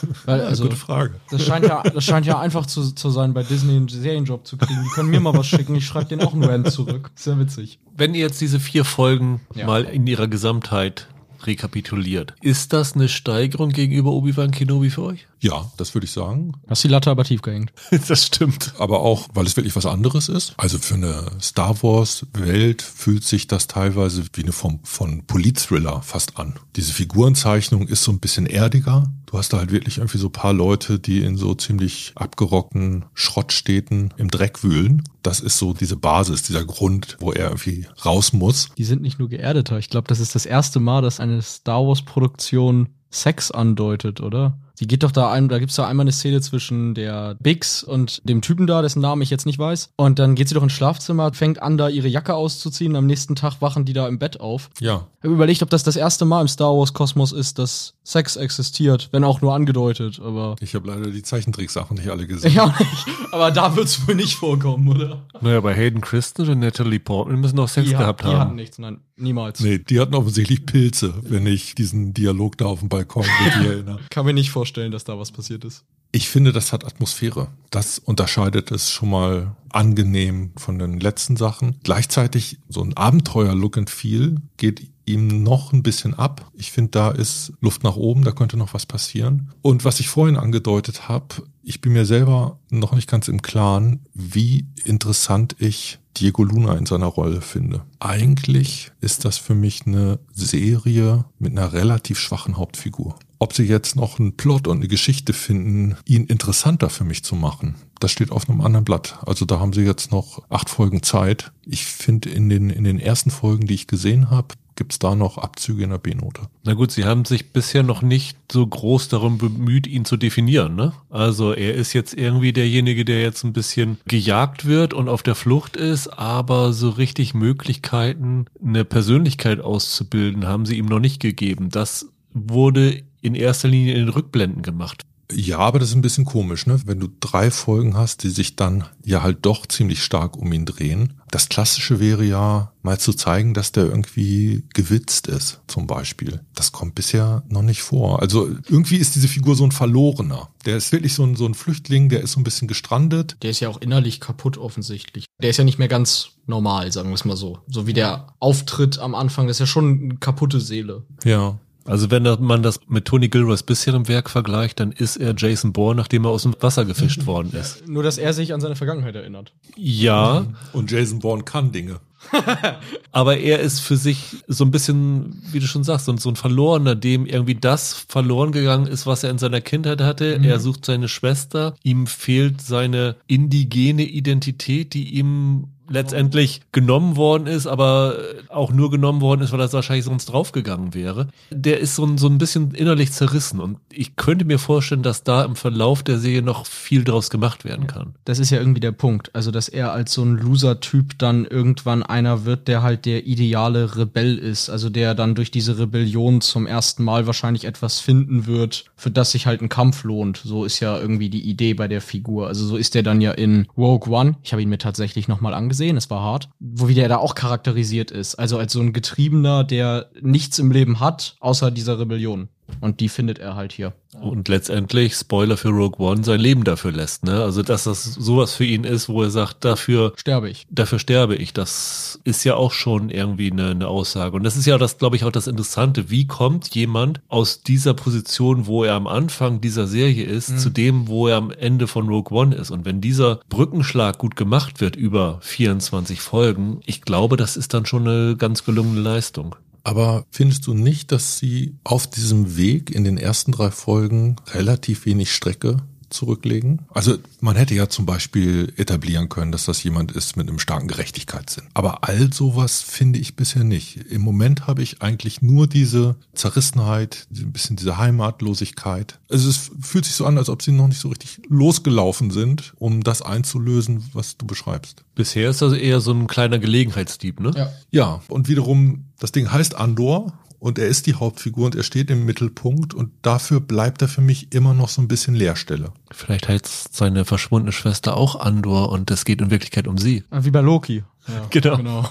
Also, 0.00 0.14
weil, 0.26 0.40
also, 0.42 0.62
Gute 0.64 0.76
Frage. 0.76 1.14
das 1.30 1.44
scheint 1.44 1.66
ja, 1.66 1.82
das 1.82 2.04
scheint 2.04 2.24
ja 2.26 2.38
einfach 2.38 2.66
zu, 2.66 2.92
zu 2.92 3.10
sein, 3.10 3.34
bei 3.34 3.42
Disney 3.42 3.74
einen 3.76 3.88
Serienjob 3.88 4.46
zu 4.46 4.56
kriegen. 4.56 4.80
Die 4.84 4.90
können 4.90 5.10
mir 5.10 5.20
mal 5.20 5.34
was 5.34 5.46
schicken, 5.46 5.74
ich 5.74 5.86
schreibe 5.86 6.06
denen 6.06 6.22
auch 6.22 6.32
einen 6.34 6.44
Rant 6.44 6.70
zurück. 6.70 7.10
Sehr 7.16 7.38
witzig. 7.38 7.78
Wenn 7.96 8.14
ihr 8.14 8.20
jetzt 8.20 8.40
diese 8.40 8.60
vier 8.60 8.84
Folgen 8.84 9.40
Ja. 9.54 9.66
mal 9.66 9.84
in 9.84 10.06
ihrer 10.06 10.28
Gesamtheit 10.28 11.08
rekapituliert, 11.42 12.34
ist 12.42 12.72
das 12.72 12.94
eine 12.94 13.08
Steigerung 13.08 13.70
gegenüber 13.70 14.10
Obi-Wan 14.12 14.50
Kenobi 14.50 14.90
für 14.90 15.02
euch? 15.02 15.26
Ja, 15.40 15.70
das 15.76 15.94
würde 15.94 16.04
ich 16.06 16.10
sagen. 16.10 16.52
Hast 16.68 16.84
die 16.84 16.88
Latte 16.88 17.10
aber 17.10 17.24
tief 17.24 17.42
gehängt. 17.42 17.72
das 18.08 18.26
stimmt. 18.26 18.74
Aber 18.78 19.00
auch, 19.00 19.28
weil 19.34 19.46
es 19.46 19.56
wirklich 19.56 19.76
was 19.76 19.86
anderes 19.86 20.28
ist. 20.28 20.54
Also 20.56 20.78
für 20.78 20.94
eine 20.94 21.30
Star 21.40 21.82
Wars-Welt 21.82 22.82
fühlt 22.82 23.24
sich 23.24 23.46
das 23.46 23.66
teilweise 23.66 24.24
wie 24.32 24.42
eine 24.42 24.52
Form 24.52 24.80
von 24.82 25.24
Polit-Thriller 25.26 26.02
fast 26.02 26.38
an. 26.38 26.54
Diese 26.76 26.92
Figurenzeichnung 26.92 27.86
ist 27.86 28.02
so 28.02 28.12
ein 28.12 28.20
bisschen 28.20 28.46
erdiger. 28.46 29.10
Du 29.26 29.36
hast 29.36 29.52
da 29.52 29.58
halt 29.58 29.70
wirklich 29.70 29.98
irgendwie 29.98 30.18
so 30.18 30.30
paar 30.30 30.52
Leute, 30.52 30.98
die 30.98 31.22
in 31.22 31.36
so 31.36 31.54
ziemlich 31.54 32.12
abgerockten 32.14 33.04
Schrottstädten 33.14 34.14
im 34.16 34.30
Dreck 34.30 34.64
wühlen. 34.64 35.02
Das 35.22 35.40
ist 35.40 35.58
so 35.58 35.74
diese 35.74 35.96
Basis, 35.96 36.42
dieser 36.42 36.64
Grund, 36.64 37.16
wo 37.20 37.32
er 37.32 37.48
irgendwie 37.48 37.86
raus 38.04 38.32
muss. 38.32 38.70
Die 38.78 38.84
sind 38.84 39.02
nicht 39.02 39.18
nur 39.18 39.28
geerdeter. 39.28 39.78
Ich 39.78 39.90
glaube, 39.90 40.08
das 40.08 40.18
ist 40.18 40.34
das 40.34 40.46
erste 40.46 40.80
Mal, 40.80 41.02
dass 41.02 41.20
eine 41.20 41.42
Star 41.42 41.86
Wars-Produktion 41.86 42.88
Sex 43.10 43.50
andeutet, 43.50 44.20
oder? 44.20 44.58
Die 44.80 44.86
geht 44.86 45.02
doch 45.02 45.12
da 45.12 45.30
ein, 45.30 45.48
da 45.48 45.58
gibt's 45.58 45.76
da 45.76 45.86
einmal 45.86 46.04
eine 46.04 46.12
Szene 46.12 46.40
zwischen 46.40 46.94
der 46.94 47.36
Bix 47.40 47.82
und 47.82 48.20
dem 48.24 48.42
Typen 48.42 48.66
da, 48.66 48.82
dessen 48.82 49.00
Namen 49.00 49.22
ich 49.22 49.30
jetzt 49.30 49.46
nicht 49.46 49.58
weiß. 49.58 49.90
Und 49.96 50.18
dann 50.18 50.34
geht 50.34 50.48
sie 50.48 50.54
doch 50.54 50.62
ins 50.62 50.72
Schlafzimmer, 50.72 51.32
fängt 51.32 51.60
an, 51.62 51.76
da 51.78 51.88
ihre 51.88 52.08
Jacke 52.08 52.34
auszuziehen. 52.34 52.96
Am 52.96 53.06
nächsten 53.06 53.34
Tag 53.34 53.60
wachen 53.60 53.84
die 53.84 53.92
da 53.92 54.06
im 54.08 54.18
Bett 54.18 54.40
auf. 54.40 54.70
Ja. 54.80 55.06
Ich 55.18 55.24
habe 55.24 55.34
überlegt, 55.34 55.62
ob 55.62 55.70
das 55.70 55.82
das 55.82 55.96
erste 55.96 56.24
Mal 56.24 56.40
im 56.42 56.48
Star 56.48 56.76
Wars 56.76 56.92
Kosmos 56.92 57.32
ist, 57.32 57.58
dass 57.58 57.94
Sex 58.04 58.36
existiert, 58.36 59.08
wenn 59.12 59.24
auch 59.24 59.40
nur 59.42 59.54
angedeutet, 59.54 60.20
aber. 60.24 60.56
Ich 60.60 60.74
habe 60.74 60.88
leider 60.88 61.10
die 61.10 61.22
Zeichentricksachen 61.22 61.96
nicht 61.96 62.08
alle 62.08 62.26
gesehen. 62.26 62.54
Ja, 62.54 62.66
nicht. 62.78 63.06
aber 63.32 63.50
da 63.50 63.74
wird's 63.76 64.06
wohl 64.06 64.14
nicht 64.14 64.36
vorkommen, 64.36 64.88
oder? 64.88 65.24
Naja, 65.40 65.60
bei 65.60 65.74
Hayden 65.74 66.00
Christen 66.00 66.48
und 66.48 66.60
Natalie 66.60 67.00
Portman 67.00 67.40
müssen 67.40 67.58
auch 67.58 67.68
Sex 67.68 67.88
die, 67.88 67.94
gehabt 67.94 68.22
die 68.22 68.28
hatten 68.28 68.38
haben. 68.38 68.54
nichts, 68.54 68.78
nein, 68.78 69.00
niemals. 69.16 69.60
Nee, 69.60 69.78
die 69.78 70.00
hatten 70.00 70.14
offensichtlich 70.14 70.64
Pilze, 70.64 71.14
wenn 71.22 71.46
ich 71.46 71.74
diesen 71.74 72.14
Dialog 72.14 72.56
da 72.56 72.66
auf 72.66 72.78
dem 72.80 72.88
Balkon 72.88 73.26
mit 73.44 73.64
dir 73.64 73.70
erinnere. 73.72 73.98
Kann 74.08 74.24
mir 74.24 74.32
nicht 74.32 74.50
vorstellen, 74.50 74.67
dass 74.72 75.04
da 75.04 75.18
was 75.18 75.32
passiert 75.32 75.64
ist. 75.64 75.84
Ich 76.10 76.28
finde, 76.28 76.52
das 76.52 76.72
hat 76.72 76.86
Atmosphäre. 76.86 77.48
Das 77.70 77.98
unterscheidet 77.98 78.70
es 78.70 78.90
schon 78.90 79.10
mal 79.10 79.56
angenehm 79.68 80.52
von 80.56 80.78
den 80.78 81.00
letzten 81.00 81.36
Sachen. 81.36 81.76
Gleichzeitig 81.82 82.58
so 82.68 82.82
ein 82.82 82.96
Abenteuer-Look 82.96 83.76
and 83.76 83.90
Feel 83.90 84.36
geht 84.56 84.90
ihm 85.04 85.42
noch 85.42 85.72
ein 85.72 85.82
bisschen 85.82 86.14
ab. 86.14 86.50
Ich 86.54 86.72
finde, 86.72 86.90
da 86.92 87.10
ist 87.10 87.52
Luft 87.60 87.82
nach 87.82 87.96
oben, 87.96 88.24
da 88.24 88.32
könnte 88.32 88.56
noch 88.56 88.74
was 88.74 88.86
passieren. 88.86 89.50
Und 89.62 89.84
was 89.84 90.00
ich 90.00 90.08
vorhin 90.08 90.36
angedeutet 90.36 91.08
habe, 91.08 91.42
ich 91.62 91.80
bin 91.80 91.92
mir 91.92 92.06
selber 92.06 92.58
noch 92.70 92.92
nicht 92.92 93.08
ganz 93.08 93.28
im 93.28 93.42
Klaren, 93.42 94.00
wie 94.14 94.66
interessant 94.84 95.56
ich 95.58 95.98
Diego 96.16 96.42
Luna 96.42 96.76
in 96.76 96.86
seiner 96.86 97.06
Rolle 97.06 97.40
finde. 97.40 97.84
Eigentlich 98.00 98.90
ist 99.00 99.24
das 99.24 99.38
für 99.38 99.54
mich 99.54 99.86
eine 99.86 100.18
Serie 100.32 101.26
mit 101.38 101.52
einer 101.52 101.72
relativ 101.72 102.18
schwachen 102.18 102.56
Hauptfigur. 102.56 103.18
Ob 103.38 103.52
sie 103.52 103.64
jetzt 103.64 103.96
noch 103.96 104.18
einen 104.18 104.36
Plot 104.36 104.66
und 104.66 104.78
eine 104.78 104.88
Geschichte 104.88 105.32
finden, 105.32 105.96
ihn 106.04 106.24
interessanter 106.26 106.90
für 106.90 107.04
mich 107.04 107.22
zu 107.22 107.36
machen, 107.36 107.76
das 108.00 108.10
steht 108.10 108.30
auf 108.30 108.48
einem 108.48 108.60
anderen 108.60 108.84
Blatt. 108.84 109.18
Also 109.26 109.44
da 109.44 109.60
haben 109.60 109.72
sie 109.72 109.82
jetzt 109.82 110.10
noch 110.10 110.42
acht 110.50 110.70
Folgen 110.70 111.02
Zeit. 111.02 111.52
Ich 111.66 111.84
finde 111.84 112.30
in 112.30 112.48
den, 112.48 112.70
in 112.70 112.84
den 112.84 112.98
ersten 112.98 113.30
Folgen, 113.30 113.66
die 113.66 113.74
ich 113.74 113.86
gesehen 113.86 114.30
habe, 114.30 114.54
gibt's 114.78 115.00
da 115.00 115.16
noch 115.16 115.38
Abzüge 115.38 115.82
in 115.82 115.90
der 115.90 115.98
B-Note. 115.98 116.42
Na 116.62 116.74
gut, 116.74 116.92
sie 116.92 117.04
haben 117.04 117.24
sich 117.24 117.52
bisher 117.52 117.82
noch 117.82 118.00
nicht 118.00 118.38
so 118.50 118.64
groß 118.64 119.08
darum 119.08 119.36
bemüht, 119.36 119.88
ihn 119.88 120.04
zu 120.04 120.16
definieren, 120.16 120.76
ne? 120.76 120.92
Also 121.10 121.52
er 121.52 121.74
ist 121.74 121.92
jetzt 121.92 122.14
irgendwie 122.14 122.52
derjenige, 122.52 123.04
der 123.04 123.20
jetzt 123.20 123.42
ein 123.44 123.52
bisschen 123.52 123.98
gejagt 124.06 124.66
wird 124.66 124.94
und 124.94 125.08
auf 125.08 125.24
der 125.24 125.34
Flucht 125.34 125.76
ist, 125.76 126.06
aber 126.06 126.72
so 126.72 126.90
richtig 126.90 127.34
Möglichkeiten, 127.34 128.46
eine 128.64 128.84
Persönlichkeit 128.84 129.60
auszubilden, 129.60 130.46
haben 130.46 130.64
sie 130.64 130.78
ihm 130.78 130.86
noch 130.86 131.00
nicht 131.00 131.20
gegeben. 131.20 131.70
Das 131.70 132.06
wurde 132.32 133.02
in 133.20 133.34
erster 133.34 133.68
Linie 133.68 133.94
in 133.94 134.00
den 134.00 134.08
Rückblenden 134.08 134.62
gemacht. 134.62 135.04
Ja, 135.30 135.58
aber 135.58 135.78
das 135.78 135.90
ist 135.90 135.94
ein 135.94 136.02
bisschen 136.02 136.24
komisch, 136.24 136.66
ne? 136.66 136.80
Wenn 136.86 137.00
du 137.00 137.08
drei 137.20 137.50
Folgen 137.50 137.96
hast, 137.96 138.22
die 138.22 138.30
sich 138.30 138.56
dann 138.56 138.84
ja 139.04 139.22
halt 139.22 139.38
doch 139.42 139.66
ziemlich 139.66 140.02
stark 140.02 140.36
um 140.36 140.52
ihn 140.52 140.64
drehen. 140.64 141.14
Das 141.30 141.50
Klassische 141.50 142.00
wäre 142.00 142.24
ja, 142.24 142.72
mal 142.82 142.98
zu 142.98 143.12
zeigen, 143.12 143.52
dass 143.52 143.72
der 143.72 143.84
irgendwie 143.84 144.64
gewitzt 144.72 145.26
ist, 145.26 145.60
zum 145.66 145.86
Beispiel. 145.86 146.40
Das 146.54 146.72
kommt 146.72 146.94
bisher 146.94 147.42
noch 147.50 147.60
nicht 147.60 147.82
vor. 147.82 148.22
Also 148.22 148.48
irgendwie 148.68 148.96
ist 148.96 149.14
diese 149.14 149.28
Figur 149.28 149.54
so 149.54 149.64
ein 149.64 149.72
Verlorener. 149.72 150.48
Der 150.64 150.78
ist 150.78 150.92
wirklich 150.92 151.12
so 151.12 151.24
ein, 151.24 151.36
so 151.36 151.44
ein 151.44 151.54
Flüchtling, 151.54 152.08
der 152.08 152.22
ist 152.22 152.32
so 152.32 152.40
ein 152.40 152.44
bisschen 152.44 152.66
gestrandet. 152.66 153.36
Der 153.42 153.50
ist 153.50 153.60
ja 153.60 153.68
auch 153.68 153.82
innerlich 153.82 154.20
kaputt 154.20 154.56
offensichtlich. 154.56 155.26
Der 155.42 155.50
ist 155.50 155.58
ja 155.58 155.64
nicht 155.64 155.78
mehr 155.78 155.88
ganz 155.88 156.30
normal, 156.46 156.90
sagen 156.90 157.10
wir 157.10 157.14
es 157.14 157.26
mal 157.26 157.36
so. 157.36 157.58
So 157.66 157.86
wie 157.86 157.92
der 157.92 158.28
Auftritt 158.38 158.98
am 158.98 159.14
Anfang, 159.14 159.46
das 159.46 159.56
ist 159.56 159.60
ja 159.60 159.66
schon 159.66 160.00
eine 160.02 160.16
kaputte 160.16 160.60
Seele. 160.60 161.04
Ja. 161.24 161.58
Also 161.88 162.10
wenn 162.10 162.22
man 162.40 162.62
das 162.62 162.80
mit 162.86 163.06
Tony 163.06 163.28
Gilroys 163.28 163.62
bisherem 163.62 164.08
Werk 164.08 164.28
vergleicht, 164.28 164.78
dann 164.80 164.92
ist 164.92 165.16
er 165.16 165.34
Jason 165.36 165.72
Bourne, 165.72 165.96
nachdem 165.96 166.24
er 166.24 166.30
aus 166.30 166.42
dem 166.42 166.54
Wasser 166.60 166.84
gefischt 166.84 167.26
worden 167.26 167.52
ist. 167.58 167.88
Nur, 167.88 168.02
dass 168.02 168.18
er 168.18 168.32
sich 168.34 168.52
an 168.52 168.60
seine 168.60 168.76
Vergangenheit 168.76 169.14
erinnert. 169.14 169.54
Ja, 169.76 170.46
Und 170.72 170.90
Jason 170.90 171.20
Bourne 171.20 171.44
kann 171.44 171.72
Dinge. 171.72 172.00
aber 173.12 173.38
er 173.38 173.60
ist 173.60 173.80
für 173.80 173.96
sich 173.96 174.36
so 174.48 174.64
ein 174.64 174.70
bisschen, 174.70 175.40
wie 175.50 175.60
du 175.60 175.66
schon 175.66 175.84
sagst, 175.84 176.06
so 176.06 176.16
so 176.16 176.28
ein 176.28 176.36
Verlorener, 176.36 176.94
dem 176.94 177.26
irgendwie 177.26 177.54
das 177.54 177.92
verloren 177.92 178.52
gegangen 178.52 178.86
ist, 178.86 179.06
was 179.06 179.22
er 179.22 179.30
in 179.30 179.38
seiner 179.38 179.60
Kindheit 179.60 180.00
hatte. 180.00 180.40
Er 180.42 180.58
sucht 180.58 180.84
seine 180.84 181.08
Schwester, 181.08 181.76
ihm 181.82 182.06
fehlt 182.06 182.60
seine 182.60 183.16
indigene 183.28 184.02
Identität, 184.02 184.94
die 184.94 185.14
ihm 185.14 185.68
letztendlich 185.88 186.62
genommen 186.72 187.16
worden 187.16 187.46
ist, 187.46 187.66
aber 187.66 188.16
auch 188.48 188.72
nur 188.72 188.90
genommen 188.90 189.20
worden 189.20 189.42
ist, 189.42 189.52
weil 189.52 189.60
er 189.60 189.72
wahrscheinlich 189.72 190.04
sonst 190.04 190.26
draufgegangen 190.26 190.94
wäre. 190.94 191.28
Der 191.50 191.80
ist 191.80 191.94
so 191.94 192.04
ein, 192.04 192.18
so 192.18 192.26
ein 192.26 192.38
bisschen 192.38 192.72
innerlich 192.72 193.12
zerrissen 193.12 193.60
und 193.60 193.78
ich 193.90 194.16
könnte 194.16 194.44
mir 194.44 194.58
vorstellen, 194.58 195.02
dass 195.02 195.24
da 195.24 195.44
im 195.44 195.56
Verlauf 195.56 196.02
der 196.02 196.18
Serie 196.18 196.42
noch 196.42 196.66
viel 196.66 197.04
draus 197.04 197.30
gemacht 197.30 197.64
werden 197.64 197.86
kann. 197.86 198.14
Das 198.24 198.38
ist 198.38 198.50
ja 198.50 198.58
irgendwie 198.58 198.80
der 198.80 198.92
Punkt. 198.92 199.34
Also, 199.34 199.50
dass 199.50 199.68
er 199.68 199.92
als 199.92 200.12
so 200.12 200.22
ein 200.22 200.36
Loser-Typ 200.36 201.18
dann 201.18 201.44
irgendwann 201.44 202.02
einer 202.02 202.44
wird, 202.44 202.68
der 202.68 202.82
halt 202.82 203.04
der 203.06 203.26
ideale 203.26 203.96
Rebell 203.96 204.38
ist. 204.38 204.70
Also, 204.70 204.90
der 204.90 205.14
dann 205.14 205.34
durch 205.34 205.50
diese 205.50 205.78
Rebellion 205.78 206.40
zum 206.40 206.66
ersten 206.66 207.04
Mal 207.04 207.26
wahrscheinlich 207.26 207.64
etwas 207.64 208.00
finden 208.00 208.46
wird, 208.46 208.84
für 208.96 209.10
das 209.10 209.32
sich 209.32 209.46
halt 209.46 209.62
ein 209.62 209.68
Kampf 209.68 210.04
lohnt. 210.04 210.40
So 210.44 210.64
ist 210.64 210.80
ja 210.80 210.98
irgendwie 210.98 211.30
die 211.30 211.48
Idee 211.48 211.74
bei 211.74 211.88
der 211.88 212.00
Figur. 212.00 212.46
Also, 212.46 212.66
so 212.66 212.76
ist 212.76 212.94
der 212.94 213.02
dann 213.02 213.20
ja 213.20 213.32
in 213.32 213.66
Rogue 213.76 214.12
One. 214.12 214.36
Ich 214.42 214.52
habe 214.52 214.62
ihn 214.62 214.68
mir 214.68 214.78
tatsächlich 214.78 215.28
nochmal 215.28 215.54
angesehen. 215.54 215.77
Es 215.78 216.10
war 216.10 216.20
hart. 216.20 216.48
Wo 216.58 216.88
wie 216.88 216.94
der 216.94 217.08
da 217.08 217.16
auch 217.18 217.34
charakterisiert 217.34 218.10
ist. 218.10 218.34
Also, 218.34 218.58
als 218.58 218.72
so 218.72 218.80
ein 218.80 218.92
Getriebener, 218.92 219.64
der 219.64 220.10
nichts 220.20 220.58
im 220.58 220.70
Leben 220.70 221.00
hat, 221.00 221.36
außer 221.40 221.70
dieser 221.70 221.98
Rebellion. 221.98 222.48
Und 222.80 223.00
die 223.00 223.08
findet 223.08 223.38
er 223.38 223.56
halt 223.56 223.72
hier. 223.72 223.92
Und 224.20 224.48
letztendlich, 224.48 225.14
Spoiler 225.14 225.56
für 225.56 225.68
Rogue 225.68 225.98
One, 226.04 226.24
sein 226.24 226.40
Leben 226.40 226.64
dafür 226.64 226.92
lässt, 226.92 227.24
ne? 227.24 227.42
Also, 227.42 227.62
dass 227.62 227.84
das 227.84 228.04
sowas 228.04 228.54
für 228.54 228.64
ihn 228.64 228.84
ist, 228.84 229.08
wo 229.08 229.22
er 229.22 229.30
sagt, 229.30 229.64
dafür, 229.64 230.12
Sterbe 230.16 230.48
ich. 230.48 230.66
dafür 230.70 230.98
sterbe 230.98 231.36
ich. 231.36 231.52
Das 231.52 232.18
ist 232.24 232.44
ja 232.44 232.54
auch 232.54 232.72
schon 232.72 233.10
irgendwie 233.10 233.50
eine, 233.52 233.70
eine 233.70 233.88
Aussage. 233.88 234.36
Und 234.36 234.44
das 234.44 234.56
ist 234.56 234.66
ja 234.66 234.78
das, 234.78 234.98
glaube 234.98 235.16
ich, 235.16 235.24
auch 235.24 235.32
das 235.32 235.46
Interessante. 235.46 236.10
Wie 236.10 236.26
kommt 236.26 236.74
jemand 236.74 237.20
aus 237.28 237.62
dieser 237.62 237.94
Position, 237.94 238.66
wo 238.66 238.84
er 238.84 238.94
am 238.94 239.06
Anfang 239.06 239.60
dieser 239.60 239.86
Serie 239.86 240.24
ist, 240.24 240.58
zu 240.60 240.70
dem, 240.70 241.08
wo 241.08 241.28
er 241.28 241.36
am 241.36 241.50
Ende 241.50 241.86
von 241.86 242.08
Rogue 242.08 242.36
One 242.36 242.54
ist? 242.54 242.70
Und 242.70 242.84
wenn 242.84 243.00
dieser 243.00 243.40
Brückenschlag 243.48 244.18
gut 244.18 244.36
gemacht 244.36 244.80
wird 244.80 244.96
über 244.96 245.38
24 245.42 246.20
Folgen, 246.20 246.80
ich 246.86 247.02
glaube, 247.02 247.36
das 247.36 247.56
ist 247.56 247.74
dann 247.74 247.86
schon 247.86 248.08
eine 248.08 248.36
ganz 248.36 248.64
gelungene 248.64 249.00
Leistung. 249.00 249.54
Aber 249.88 250.26
findest 250.30 250.66
du 250.66 250.74
nicht, 250.74 251.12
dass 251.12 251.38
sie 251.38 251.74
auf 251.82 252.06
diesem 252.06 252.58
Weg 252.58 252.90
in 252.90 253.04
den 253.04 253.16
ersten 253.16 253.52
drei 253.52 253.70
Folgen 253.70 254.36
relativ 254.52 255.06
wenig 255.06 255.32
Strecke 255.32 255.78
zurücklegen? 256.10 256.80
Also 256.90 257.16
man 257.40 257.56
hätte 257.56 257.74
ja 257.74 257.88
zum 257.88 258.06
Beispiel 258.06 258.72
etablieren 258.76 259.28
können, 259.28 259.52
dass 259.52 259.64
das 259.64 259.82
jemand 259.82 260.12
ist 260.12 260.36
mit 260.36 260.48
einem 260.48 260.58
starken 260.58 260.88
Gerechtigkeitssinn. 260.88 261.64
Aber 261.74 262.04
all 262.08 262.32
sowas 262.32 262.82
finde 262.82 263.18
ich 263.18 263.36
bisher 263.36 263.64
nicht. 263.64 263.96
Im 264.10 264.22
Moment 264.22 264.66
habe 264.66 264.82
ich 264.82 265.02
eigentlich 265.02 265.42
nur 265.42 265.66
diese 265.66 266.16
Zerrissenheit, 266.34 267.26
ein 267.30 267.52
bisschen 267.52 267.76
diese 267.76 267.98
Heimatlosigkeit. 267.98 269.18
Also 269.30 269.48
es 269.48 269.70
fühlt 269.80 270.04
sich 270.04 270.14
so 270.14 270.26
an, 270.26 270.38
als 270.38 270.48
ob 270.48 270.62
sie 270.62 270.72
noch 270.72 270.88
nicht 270.88 271.00
so 271.00 271.08
richtig 271.08 271.40
losgelaufen 271.48 272.30
sind, 272.30 272.74
um 272.78 273.02
das 273.02 273.22
einzulösen, 273.22 274.04
was 274.12 274.36
du 274.36 274.46
beschreibst. 274.46 275.04
Bisher 275.14 275.50
ist 275.50 275.62
das 275.62 275.72
eher 275.72 276.00
so 276.00 276.12
ein 276.12 276.26
kleiner 276.26 276.58
Gelegenheitsdieb, 276.58 277.40
ne? 277.40 277.52
Ja. 277.56 277.72
Ja, 277.90 278.22
und 278.28 278.48
wiederum, 278.48 279.04
das 279.18 279.32
Ding 279.32 279.50
heißt 279.50 279.74
Andor 279.74 280.32
und 280.58 280.78
er 280.78 280.86
ist 280.86 281.06
die 281.06 281.14
Hauptfigur 281.14 281.66
und 281.66 281.74
er 281.74 281.82
steht 281.82 282.10
im 282.10 282.24
Mittelpunkt 282.24 282.94
und 282.94 283.10
dafür 283.22 283.60
bleibt 283.60 284.02
er 284.02 284.08
für 284.08 284.20
mich 284.20 284.52
immer 284.52 284.74
noch 284.74 284.88
so 284.88 285.00
ein 285.00 285.08
bisschen 285.08 285.34
Leerstelle. 285.34 285.92
Vielleicht 286.10 286.48
heißt 286.48 286.94
seine 286.94 287.24
verschwundene 287.24 287.72
Schwester 287.72 288.16
auch 288.16 288.40
Andor 288.40 288.90
und 288.90 289.10
es 289.10 289.24
geht 289.24 289.40
in 289.40 289.50
Wirklichkeit 289.50 289.86
um 289.86 289.98
sie. 289.98 290.24
Ah, 290.30 290.40
Wie 290.42 290.50
bei 290.50 290.60
Loki. 290.60 291.04
Ja, 291.28 291.46
Genau. 291.76 292.08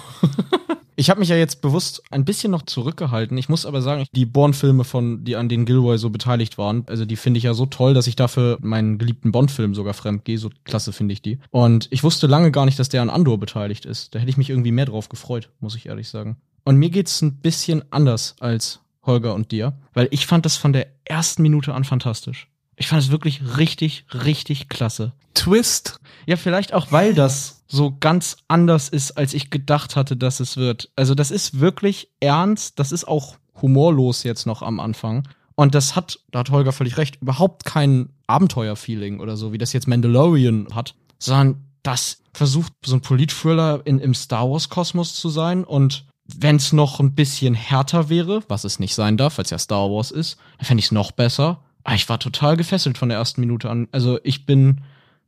ich 0.96 1.10
habe 1.10 1.20
mich 1.20 1.30
ja 1.30 1.36
jetzt 1.36 1.62
bewusst 1.62 2.04
ein 2.10 2.26
bisschen 2.26 2.52
noch 2.52 2.64
zurückgehalten. 2.64 3.38
Ich 3.38 3.50
muss 3.50 3.66
aber 3.66 3.82
sagen, 3.82 4.06
die 4.14 4.26
Bourne-Filme, 4.26 4.84
von 4.84 5.24
die 5.24 5.36
an 5.36 5.50
denen 5.50 5.66
Gilroy 5.66 5.98
so 5.98 6.10
beteiligt 6.10 6.58
waren, 6.58 6.84
also 6.88 7.06
die 7.06 7.16
finde 7.16 7.38
ich 7.38 7.44
ja 7.44 7.54
so 7.54 7.66
toll, 7.66 7.94
dass 7.94 8.08
ich 8.08 8.16
dafür 8.16 8.58
meinen 8.62 8.98
geliebten 8.98 9.32
Bond-Film 9.32 9.76
sogar 9.76 9.94
fremd 9.94 10.26
gehe. 10.26 10.38
So 10.38 10.50
klasse 10.64 10.94
finde 10.94 11.14
ich 11.14 11.22
die. 11.22 11.40
Und 11.52 11.88
ich 11.92 12.04
wusste 12.04 12.28
lange 12.28 12.52
gar 12.52 12.66
nicht, 12.66 12.80
dass 12.80 12.90
der 12.90 13.02
an 13.02 13.10
Andor 13.10 13.40
beteiligt 13.40 13.86
ist. 13.86 14.16
Da 14.16 14.20
hätte 14.20 14.30
ich 14.30 14.38
mich 14.38 14.50
irgendwie 14.50 14.72
mehr 14.72 14.86
drauf 14.86 15.10
gefreut, 15.10 15.50
muss 15.60 15.76
ich 15.76 15.88
ehrlich 15.88 16.10
sagen. 16.10 16.38
Und 16.68 16.76
mir 16.76 16.90
geht's 16.90 17.22
ein 17.22 17.38
bisschen 17.38 17.82
anders 17.94 18.36
als 18.42 18.82
Holger 19.06 19.34
und 19.34 19.54
dir, 19.54 19.78
weil 19.94 20.10
ich 20.12 20.28
fand 20.28 20.46
das 20.46 20.58
von 20.58 20.74
der 20.74 20.88
ersten 21.06 21.42
Minute 21.42 21.74
an 21.74 21.86
fantastisch. 21.86 22.50
Ich 22.76 22.90
fand 22.90 23.02
es 23.02 23.10
wirklich 23.10 23.56
richtig, 23.56 24.04
richtig 24.14 24.68
klasse. 24.68 25.14
Twist. 25.34 26.02
Ja, 26.26 26.36
vielleicht 26.36 26.74
auch, 26.74 26.92
weil 26.92 27.14
das 27.14 27.64
so 27.68 27.96
ganz 27.98 28.36
anders 28.50 28.90
ist, 28.90 29.12
als 29.12 29.34
ich 29.34 29.50
gedacht 29.50 29.96
hatte, 29.96 30.18
dass 30.18 30.42
es 30.42 30.58
wird. 30.58 30.92
Also 30.98 31.16
das 31.16 31.32
ist 31.32 31.62
wirklich 31.62 32.10
ernst, 32.20 32.78
das 32.80 32.92
ist 32.92 33.08
auch 33.08 33.38
humorlos 33.62 34.24
jetzt 34.24 34.46
noch 34.46 34.62
am 34.62 34.82
Anfang. 34.82 35.26
Und 35.56 35.74
das 35.74 35.96
hat, 35.96 36.20
da 36.32 36.40
hat 36.40 36.52
Holger 36.52 36.74
völlig 36.74 36.98
recht, 36.98 37.22
überhaupt 37.22 37.64
kein 37.64 38.10
Abenteuerfeeling 38.28 39.22
oder 39.22 39.38
so, 39.38 39.54
wie 39.54 39.58
das 39.58 39.72
jetzt 39.72 39.88
Mandalorian 39.88 40.68
hat, 40.76 40.96
sondern 41.18 41.64
das 41.82 42.24
versucht 42.34 42.74
so 42.86 42.98
ein 42.98 43.02
Politthriller 43.02 43.84
in, 43.86 44.00
im 44.00 44.14
Star 44.14 44.52
Wars 44.52 44.68
Kosmos 44.68 45.14
zu 45.14 45.30
sein 45.30 45.64
und 45.64 46.07
wenn 46.36 46.58
es 46.58 46.74
noch 46.74 47.00
ein 47.00 47.14
bisschen 47.16 47.54
härter 47.54 48.10
wäre, 48.10 48.44
was 48.48 48.64
es 48.64 48.80
nicht 48.80 48.96
sein 48.96 49.18
darf, 49.18 49.38
weil 49.38 49.46
es 49.46 49.52
ja 49.52 49.58
Star 49.60 49.90
Wars 49.90 50.12
ist, 50.12 50.38
dann 50.58 50.66
fände 50.66 50.80
ich 50.80 50.88
es 50.88 50.92
noch 50.92 51.12
besser. 51.12 51.62
Aber 51.84 51.96
ich 51.96 52.10
war 52.10 52.20
total 52.20 52.58
gefesselt 52.58 52.98
von 52.98 53.10
der 53.10 53.18
ersten 53.18 53.40
Minute 53.42 53.70
an. 53.70 53.88
Also 53.92 54.20
ich 54.24 54.46
bin 54.46 54.82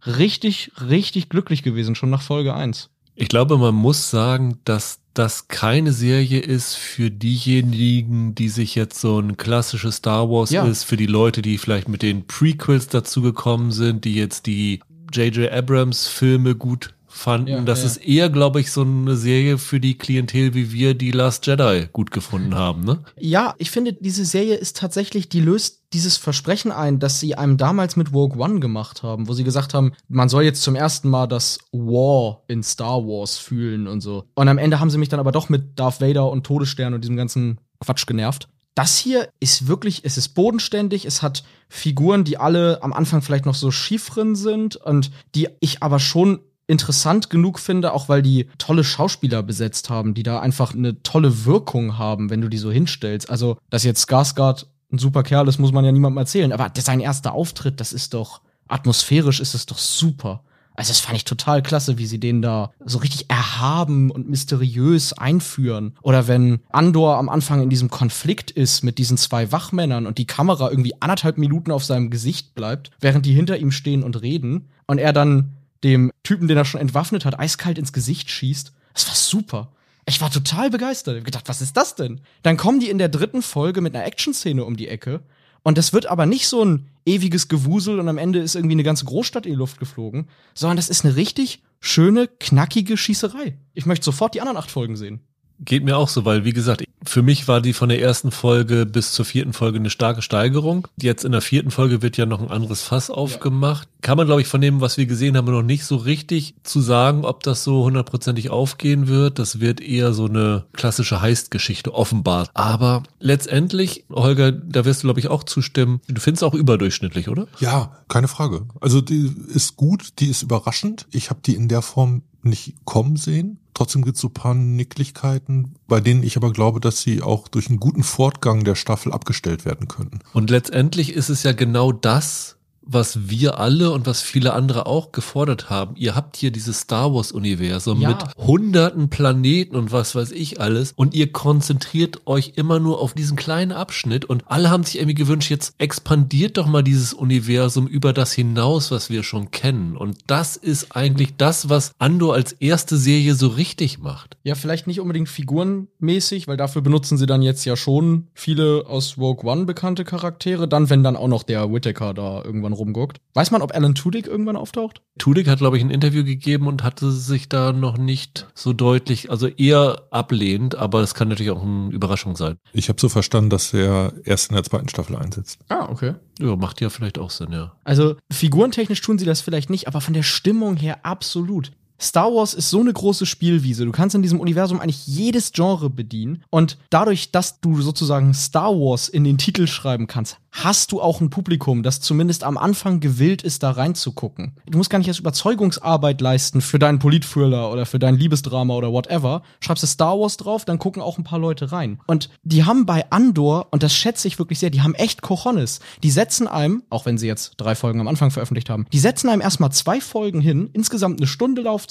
richtig, 0.06 0.72
richtig 0.82 1.30
glücklich 1.30 1.64
gewesen, 1.64 1.96
schon 1.96 2.10
nach 2.10 2.22
Folge 2.22 2.54
1. 2.54 2.90
Ich 3.16 3.28
glaube, 3.28 3.58
man 3.58 3.76
muss 3.76 4.10
sagen, 4.10 4.60
dass 4.64 5.00
das 5.14 5.50
keine 5.50 5.92
Serie 5.92 6.40
ist 6.40 6.76
für 6.76 7.12
diejenigen, 7.12 8.36
die 8.36 8.48
sich 8.50 8.76
jetzt 8.76 9.02
so 9.02 9.20
ein 9.20 9.36
klassisches 9.36 9.98
Star 9.98 10.30
Wars 10.30 10.52
Ja. 10.52 10.66
ist, 10.66 10.84
für 10.86 10.96
die 10.98 11.06
Leute, 11.08 11.42
die 11.42 11.58
vielleicht 11.58 11.90
mit 11.90 12.02
den 12.02 12.28
Prequels 12.28 12.88
dazugekommen 12.88 13.72
sind, 13.72 14.06
die 14.06 14.16
jetzt 14.16 14.46
die 14.46 14.82
J.J. 15.12 15.52
Abrams 15.52 16.08
Filme 16.08 16.56
gut 16.56 16.94
fanden. 17.10 17.48
Ja, 17.48 17.62
das 17.62 17.82
ja. 17.82 17.88
ist 17.88 17.98
eher, 17.98 18.30
glaube 18.30 18.62
ich, 18.62 18.72
so 18.72 18.82
eine 18.82 19.16
Serie 19.16 19.58
für 19.58 19.80
die 19.80 19.98
Klientel, 19.98 20.54
wie 20.54 20.72
wir 20.72 20.94
die 20.94 21.12
Last 21.12 21.48
Jedi 21.48 21.88
gut 21.92 22.12
gefunden 22.12 22.56
haben, 22.56 22.84
ne? 22.84 23.00
Ja, 23.18 23.56
ich 23.58 23.72
finde, 23.72 23.94
diese 23.94 24.26
Serie 24.26 24.56
ist 24.56 24.78
tatsächlich, 24.78 25.28
die 25.28 25.42
löst 25.42 25.82
dieses 25.92 26.18
Versprechen 26.18 26.72
ein, 26.72 27.00
das 27.00 27.20
sie 27.20 27.36
einem 27.36 27.58
damals 27.58 27.96
mit 27.96 28.14
Rogue 28.14 28.40
One 28.40 28.60
gemacht 28.60 29.02
haben, 29.02 29.28
wo 29.28 29.34
sie 29.34 29.44
gesagt 29.44 29.74
haben, 29.74 29.94
man 30.08 30.30
soll 30.30 30.44
jetzt 30.44 30.62
zum 30.62 30.76
ersten 30.76 31.10
Mal 31.10 31.28
das 31.28 31.58
War 31.72 32.44
in 32.48 32.62
Star 32.62 33.04
Wars 33.04 33.38
fühlen 33.38 33.88
und 33.88 34.02
so. 34.02 34.26
Und 34.36 34.48
am 34.48 34.60
Ende 34.60 34.80
haben 34.80 34.92
sie 34.92 35.00
mich 35.00 35.10
dann 35.10 35.20
aber 35.20 35.32
doch 35.32 35.50
mit 35.50 35.80
Darth 35.80 36.02
Vader 36.02 36.30
und 36.30 36.46
Todesstern 36.46 36.94
und 36.94 37.02
diesem 37.02 37.18
ganzen 37.18 37.60
Quatsch 37.80 38.06
genervt. 38.06 38.50
Das 38.76 38.98
hier 38.98 39.28
ist 39.40 39.68
wirklich, 39.68 40.06
es 40.06 40.18
ist 40.18 40.30
bodenständig, 40.30 41.06
es 41.06 41.22
hat 41.22 41.44
Figuren, 41.68 42.24
die 42.24 42.38
alle 42.38 42.82
am 42.82 42.94
Anfang 42.94 43.22
vielleicht 43.22 43.46
noch 43.46 43.56
so 43.56 43.72
schief 43.72 44.10
drin 44.10 44.36
sind 44.36 44.78
und 44.78 45.12
die 45.36 45.50
ich 45.60 45.84
aber 45.84 46.00
schon 46.00 46.40
interessant 46.70 47.32
genug 47.32 47.60
finde, 47.60 47.94
auch 47.94 48.10
weil 48.10 48.22
die 48.22 48.48
tolle 48.60 48.84
Schauspieler 48.84 49.42
besetzt 49.42 49.90
haben, 49.90 50.14
die 50.14 50.24
da 50.24 50.40
einfach 50.40 50.74
eine 50.74 51.02
tolle 51.02 51.46
Wirkung 51.46 51.98
haben, 51.98 52.30
wenn 52.30 52.42
du 52.42 52.48
die 52.48 52.60
so 52.60 52.72
hinstellst. 52.72 53.30
Also, 53.30 53.58
dass 53.72 53.84
jetzt 53.84 54.08
Skarsgård 54.08 54.68
ein 54.92 55.00
super 55.00 55.24
Kerl 55.24 55.48
ist, 55.48 55.60
muss 55.60 55.72
man 55.72 55.84
ja 55.84 55.92
niemandem 55.92 56.20
erzählen. 56.20 56.54
Aber 56.54 56.72
sein 56.78 57.00
erster 57.00 57.34
Auftritt, 57.34 57.80
das 57.80 57.92
ist 57.92 58.14
doch, 58.14 58.42
atmosphärisch 58.68 59.40
ist 59.40 59.56
es 59.56 59.66
doch 59.66 59.80
super. 59.80 60.44
Also, 60.76 60.92
das 60.92 61.00
fand 61.00 61.18
ich 61.18 61.26
total 61.26 61.64
klasse, 61.64 61.98
wie 61.98 62.06
sie 62.06 62.20
den 62.20 62.44
da 62.44 62.72
so 62.86 63.00
richtig 63.00 63.32
erhaben 63.32 64.12
und 64.12 64.30
mysteriös 64.30 65.14
einführen. 65.14 65.98
Oder 66.04 66.28
wenn 66.28 66.60
Andor 66.70 67.18
am 67.18 67.30
Anfang 67.30 67.64
in 67.64 67.72
diesem 67.72 67.90
Konflikt 67.90 68.52
ist 68.52 68.84
mit 68.84 69.00
diesen 69.00 69.18
zwei 69.18 69.52
Wachmännern 69.52 70.06
und 70.06 70.20
die 70.20 70.28
Kamera 70.28 70.70
irgendwie 70.70 71.02
anderthalb 71.02 71.40
Minuten 71.40 71.72
auf 71.72 71.84
seinem 71.84 72.12
Gesicht 72.12 72.54
bleibt, 72.54 72.92
während 73.00 73.26
die 73.26 73.34
hinter 73.34 73.58
ihm 73.58 73.72
stehen 73.72 74.04
und 74.04 74.22
reden 74.22 74.70
und 74.86 75.00
er 75.00 75.14
dann 75.14 75.56
dem 75.84 76.12
Typen, 76.24 76.48
den 76.48 76.58
er 76.58 76.66
schon 76.66 76.82
entwaffnet 76.82 77.26
hat, 77.26 77.40
eiskalt 77.40 77.78
ins 77.78 77.94
Gesicht 77.94 78.30
schießt. 78.30 78.74
Das 78.94 79.08
war 79.08 79.16
super. 79.16 79.72
Ich 80.06 80.22
war 80.22 80.32
total 80.32 80.70
begeistert. 80.70 81.16
Ich 81.16 81.20
hab 81.20 81.26
gedacht, 81.26 81.50
was 81.50 81.62
ist 81.62 81.78
das 81.78 81.96
denn? 81.96 82.22
Dann 82.42 82.58
kommen 82.58 82.80
die 82.80 82.90
in 82.90 82.98
der 82.98 83.10
dritten 83.10 83.42
Folge 83.42 83.82
mit 83.82 83.96
einer 83.96 84.06
Action-Szene 84.06 84.64
um 84.64 84.76
die 84.76 84.88
Ecke. 84.88 85.22
Und 85.62 85.78
das 85.78 85.94
wird 85.94 86.08
aber 86.08 86.26
nicht 86.26 86.48
so 86.48 86.64
ein 86.64 86.88
ewiges 87.06 87.48
Gewusel 87.48 88.00
und 88.00 88.08
am 88.08 88.18
Ende 88.18 88.40
ist 88.40 88.56
irgendwie 88.56 88.76
eine 88.76 88.84
ganze 88.84 89.06
Großstadt 89.06 89.46
in 89.46 89.54
die 89.54 89.58
Luft 89.58 89.80
geflogen, 89.80 90.28
sondern 90.54 90.78
das 90.78 90.90
ist 90.90 91.06
eine 91.06 91.16
richtig 91.16 91.62
schöne, 91.80 92.28
knackige 92.28 92.98
Schießerei. 92.98 93.58
Ich 93.74 93.86
möchte 93.86 94.06
sofort 94.06 94.36
die 94.36 94.42
anderen 94.42 94.58
acht 94.58 94.72
Folgen 94.72 94.96
sehen. 94.96 95.22
Geht 95.60 95.84
mir 95.84 95.98
auch 95.98 96.08
so, 96.08 96.26
weil 96.26 96.46
wie 96.46 96.54
gesagt, 96.54 96.84
für 97.06 97.22
mich 97.22 97.48
war 97.48 97.62
die 97.62 97.74
von 97.74 97.90
der 97.90 98.02
ersten 98.02 98.32
Folge 98.32 98.86
bis 98.86 99.14
zur 99.14 99.26
vierten 99.26 99.54
Folge 99.54 99.80
eine 99.80 99.90
starke 99.90 100.22
Steigerung. 100.22 100.88
Jetzt 101.02 101.24
in 101.24 101.32
der 101.32 101.42
vierten 101.42 101.72
Folge 101.72 102.02
wird 102.02 102.18
ja 102.18 102.26
noch 102.26 102.42
ein 102.42 102.50
anderes 102.50 102.82
Fass 102.82 103.10
aufgemacht. 103.10 103.88
Kann 104.02 104.18
man, 104.18 104.28
glaube 104.28 104.42
ich, 104.42 104.48
von 104.48 104.62
dem, 104.62 104.82
was 104.82 104.98
wir 104.98 105.06
gesehen 105.06 105.36
haben, 105.36 105.52
noch 105.52 105.62
nicht 105.62 105.86
so 105.86 105.96
richtig 105.96 106.56
zu 106.64 106.82
sagen, 106.82 107.26
ob 107.26 107.44
das 107.44 107.64
so 107.64 107.84
hundertprozentig 107.84 108.50
aufgehen 108.50 109.08
wird. 109.08 109.40
Das 109.40 109.60
wird 109.60 109.82
eher 109.82 110.14
so 110.14 110.26
eine 110.26 110.66
klassische 110.74 111.22
Heist-Geschichte 111.22 111.94
offenbar. 111.94 112.50
Aber 112.54 113.04
letztendlich, 113.20 114.06
Holger, 114.10 114.52
da 114.52 114.86
wirst 114.86 115.04
du, 115.04 115.08
glaube 115.08 115.20
ich, 115.20 115.30
auch 115.30 115.44
zustimmen. 115.44 116.02
Du 116.08 116.22
findest 116.22 116.44
auch 116.44 116.54
überdurchschnittlich, 116.54 117.30
oder? 117.30 117.48
Ja, 117.60 117.98
keine 118.08 118.28
Frage. 118.28 118.66
Also 118.82 119.02
die 119.02 119.34
ist 119.54 119.78
gut, 119.78 120.20
die 120.20 120.30
ist 120.30 120.44
überraschend. 120.44 121.08
Ich 121.12 121.30
habe 121.30 121.40
die 121.46 121.56
in 121.56 121.68
der 121.68 121.82
Form 121.82 122.24
nicht 122.44 122.76
kommen 122.86 123.16
sehen. 123.16 123.60
Trotzdem 123.74 124.04
gibt 124.04 124.16
es 124.16 124.22
so 124.22 124.28
ein 124.28 124.34
paar 124.34 124.54
Nicklichkeiten, 124.54 125.76
bei 125.88 126.02
denen 126.02 126.24
ich 126.24 126.36
aber 126.36 126.52
glaube, 126.52 126.80
dass 126.80 127.02
sie 127.02 127.22
auch 127.22 127.48
durch 127.48 127.70
einen 127.70 127.80
guten 127.80 128.04
Fortgang 128.04 128.64
der 128.64 128.76
Staffel 128.76 129.14
abgestellt 129.14 129.66
werden 129.66 129.88
könnten. 129.88 130.20
Und 130.34 130.50
letztendlich 130.50 131.14
ist 131.14 131.30
es 131.30 131.44
ja 131.44 131.54
genau 131.54 131.92
das, 131.92 132.58
was 132.92 133.30
wir 133.30 133.60
alle 133.60 133.92
und 133.92 134.08
was 134.08 134.22
viele 134.22 134.54
andere 134.54 134.86
auch 134.88 135.12
gefordert 135.12 135.70
haben. 135.70 135.96
Ihr 135.96 136.16
habt 136.16 136.36
hier 136.38 136.52
dieses 136.52 136.82
Star 136.82 137.14
Wars 137.14 137.32
Universum 137.32 138.02
Ja. 138.02 138.10
mit 138.10 138.18
hunderten 138.38 139.10
Planeten 139.10 139.76
und 139.76 139.92
was 139.92 140.16
weiß 140.16 140.32
ich 140.32 140.60
alles 140.60 140.94
und 140.96 141.14
ihr 141.14 141.32
konzentriert 141.32 142.22
euch 142.26 142.54
immer 142.56 142.80
nur 142.80 143.00
auf 143.00 143.14
diesen 143.14 143.38
kleinen 143.38 143.72
Abschnitt 143.72 144.26
und 144.26 144.44
alle 144.48 144.70
haben 144.72 144.84
sich 144.84 144.98
irgendwie 144.98 145.14
gewünscht, 145.16 145.50
jetzt 145.52 145.74
expandiert 145.78 146.58
doch 146.58 146.66
mal 146.66 146.82
dieses 146.84 147.14
Universum 147.14 147.86
über 147.88 148.12
das 148.14 148.34
hinaus, 148.34 148.90
was 148.92 149.10
wir 149.10 149.24
schon 149.24 149.52
kennen. 149.52 149.96
Und 149.96 150.18
das 150.28 150.56
ist 150.58 150.96
eigentlich 150.96 151.36
das, 151.38 151.70
was 151.70 151.92
Andor 152.00 152.34
als 152.34 152.54
erste 152.54 152.98
Serie 152.98 153.36
so 153.36 153.48
richtig 153.50 154.00
macht. 154.00 154.38
Ja, 154.44 154.56
vielleicht 154.56 154.88
nicht 154.88 155.00
unbedingt 155.00 155.30
figurenmäßig, 155.30 156.48
weil 156.48 156.58
dafür 156.58 156.82
benutzen 156.82 157.18
sie 157.18 157.26
dann 157.26 157.42
jetzt 157.42 157.66
ja 157.66 157.76
schon 157.76 158.28
viele 158.34 158.86
aus 158.88 159.18
Rogue 159.18 159.50
One 159.50 159.66
bekannte 159.66 160.04
Charaktere. 160.06 160.68
Dann, 160.68 160.90
wenn 160.90 161.04
dann 161.04 161.16
auch 161.16 161.28
noch 161.28 161.44
der 161.44 161.72
Whittaker 161.72 162.14
da 162.14 162.44
irgendwann 162.44 162.74
rumguckt. 162.80 163.20
Weiß 163.34 163.52
man, 163.52 163.62
ob 163.62 163.74
Alan 163.76 163.96
Tudyk 163.96 164.28
irgendwann 164.28 164.56
auftaucht? 164.56 165.02
Tudyk 165.18 165.48
hat, 165.48 165.60
glaube 165.60 165.78
ich, 165.78 165.84
ein 165.84 165.92
Interview 165.92 166.24
gegeben 166.24 166.68
und 166.68 166.84
hatte 166.84 167.12
sich 167.12 167.50
da 167.50 167.72
noch 167.72 167.98
nicht 167.98 168.48
so 168.56 168.74
deutlich, 168.74 169.30
also 169.30 169.48
eher 169.48 170.04
ablehnend, 170.12 170.76
aber 170.76 171.02
es 171.02 171.14
kann 171.14 171.28
natürlich 171.28 171.52
auch 171.52 171.62
eine 171.62 171.92
Überraschung 171.92 172.36
sein. 172.36 172.58
Ich 172.74 172.90
habe 172.90 173.00
so 173.00 173.10
verstanden, 173.10 173.50
dass 173.50 173.74
er 173.74 174.14
erst 174.24 174.50
in 174.50 174.56
der 174.56 174.64
zweiten 174.64 174.90
Staffel 174.90 175.16
einsetzt. 175.16 175.60
Ah, 175.70 175.88
okay. 175.90 176.16
Ja, 176.40 176.56
macht 176.56 176.82
ja 176.82 176.90
vielleicht 176.90 177.20
auch 177.20 177.30
Sinn, 177.30 177.52
ja. 177.52 177.74
Also 177.84 178.16
figurentechnisch 178.32 179.02
tun 179.02 179.20
sie 179.20 179.26
das 179.26 179.42
vielleicht 179.42 179.70
nicht, 179.70 179.88
aber 179.88 180.02
von 180.02 180.14
der 180.14 180.24
Stimmung 180.24 180.78
her 180.78 181.06
absolut. 181.06 181.72
Star 182.02 182.34
Wars 182.34 182.54
ist 182.54 182.70
so 182.70 182.80
eine 182.80 182.94
große 182.94 183.26
Spielwiese. 183.26 183.86
Du 183.86 183.92
kannst 183.92 184.16
in 184.16 184.22
diesem 184.22 184.40
Universum 184.40 184.80
eigentlich 184.80 185.06
jedes 185.08 185.52
Genre 185.52 185.90
bedienen. 185.90 186.44
Und 186.50 186.78
dadurch, 186.90 187.32
dass 187.32 187.60
du 187.60 187.82
sozusagen 187.82 188.34
Star 188.34 188.72
Wars 188.72 189.10
in 189.10 189.24
den 189.24 189.38
Titel 189.38 189.68
schreiben 189.68 190.08
kannst, 190.08 190.38
hast 190.52 190.92
du 190.92 191.02
auch 191.02 191.22
ein 191.22 191.30
Publikum, 191.30 191.84
das 191.84 192.02
zumindest 192.02 192.44
am 192.44 192.58
Anfang 192.58 193.00
gewillt 193.00 193.44
ist, 193.44 193.64
da 193.64 193.72
reinzugucken. 193.72 194.54
Du 194.66 194.78
musst 194.78 194.90
gar 194.90 194.98
nicht 194.98 195.08
erst 195.08 195.20
Überzeugungsarbeit 195.20 196.22
leisten 196.22 196.62
für 196.62 196.80
deinen 196.80 197.00
Politthriller 197.00 197.72
oder 197.72 197.86
für 197.86 198.00
dein 198.00 198.16
Liebesdrama 198.16 198.74
oder 198.74 198.92
whatever. 198.92 199.44
Schreibst 199.60 199.84
du 199.84 199.88
Star 199.88 200.20
Wars 200.20 200.38
drauf, 200.38 200.66
dann 200.66 200.80
gucken 200.80 201.02
auch 201.02 201.18
ein 201.18 201.24
paar 201.24 201.40
Leute 201.40 201.72
rein. 201.72 202.00
Und 202.08 202.30
die 202.44 202.64
haben 202.64 202.86
bei 202.86 203.10
Andor, 203.12 203.68
und 203.72 203.84
das 203.84 203.94
schätze 203.94 204.28
ich 204.28 204.40
wirklich 204.40 204.60
sehr, 204.60 204.70
die 204.70 204.82
haben 204.82 204.96
echt 204.96 205.22
Cojones. 205.22 205.80
Die 206.02 206.12
setzen 206.12 206.48
einem, 206.48 206.84
auch 206.90 207.06
wenn 207.06 207.18
sie 207.18 207.28
jetzt 207.28 207.54
drei 207.58 207.76
Folgen 207.76 208.00
am 208.00 208.08
Anfang 208.08 208.32
veröffentlicht 208.32 208.70
haben, 208.70 208.86
die 208.92 209.00
setzen 209.00 209.30
einem 209.30 209.42
erstmal 209.42 209.72
zwei 209.72 210.02
Folgen 210.02 210.42
hin, 210.42 210.70
insgesamt 210.74 211.20
eine 211.20 211.28
Stunde 211.28 211.62
Laufzeit, 211.62 211.89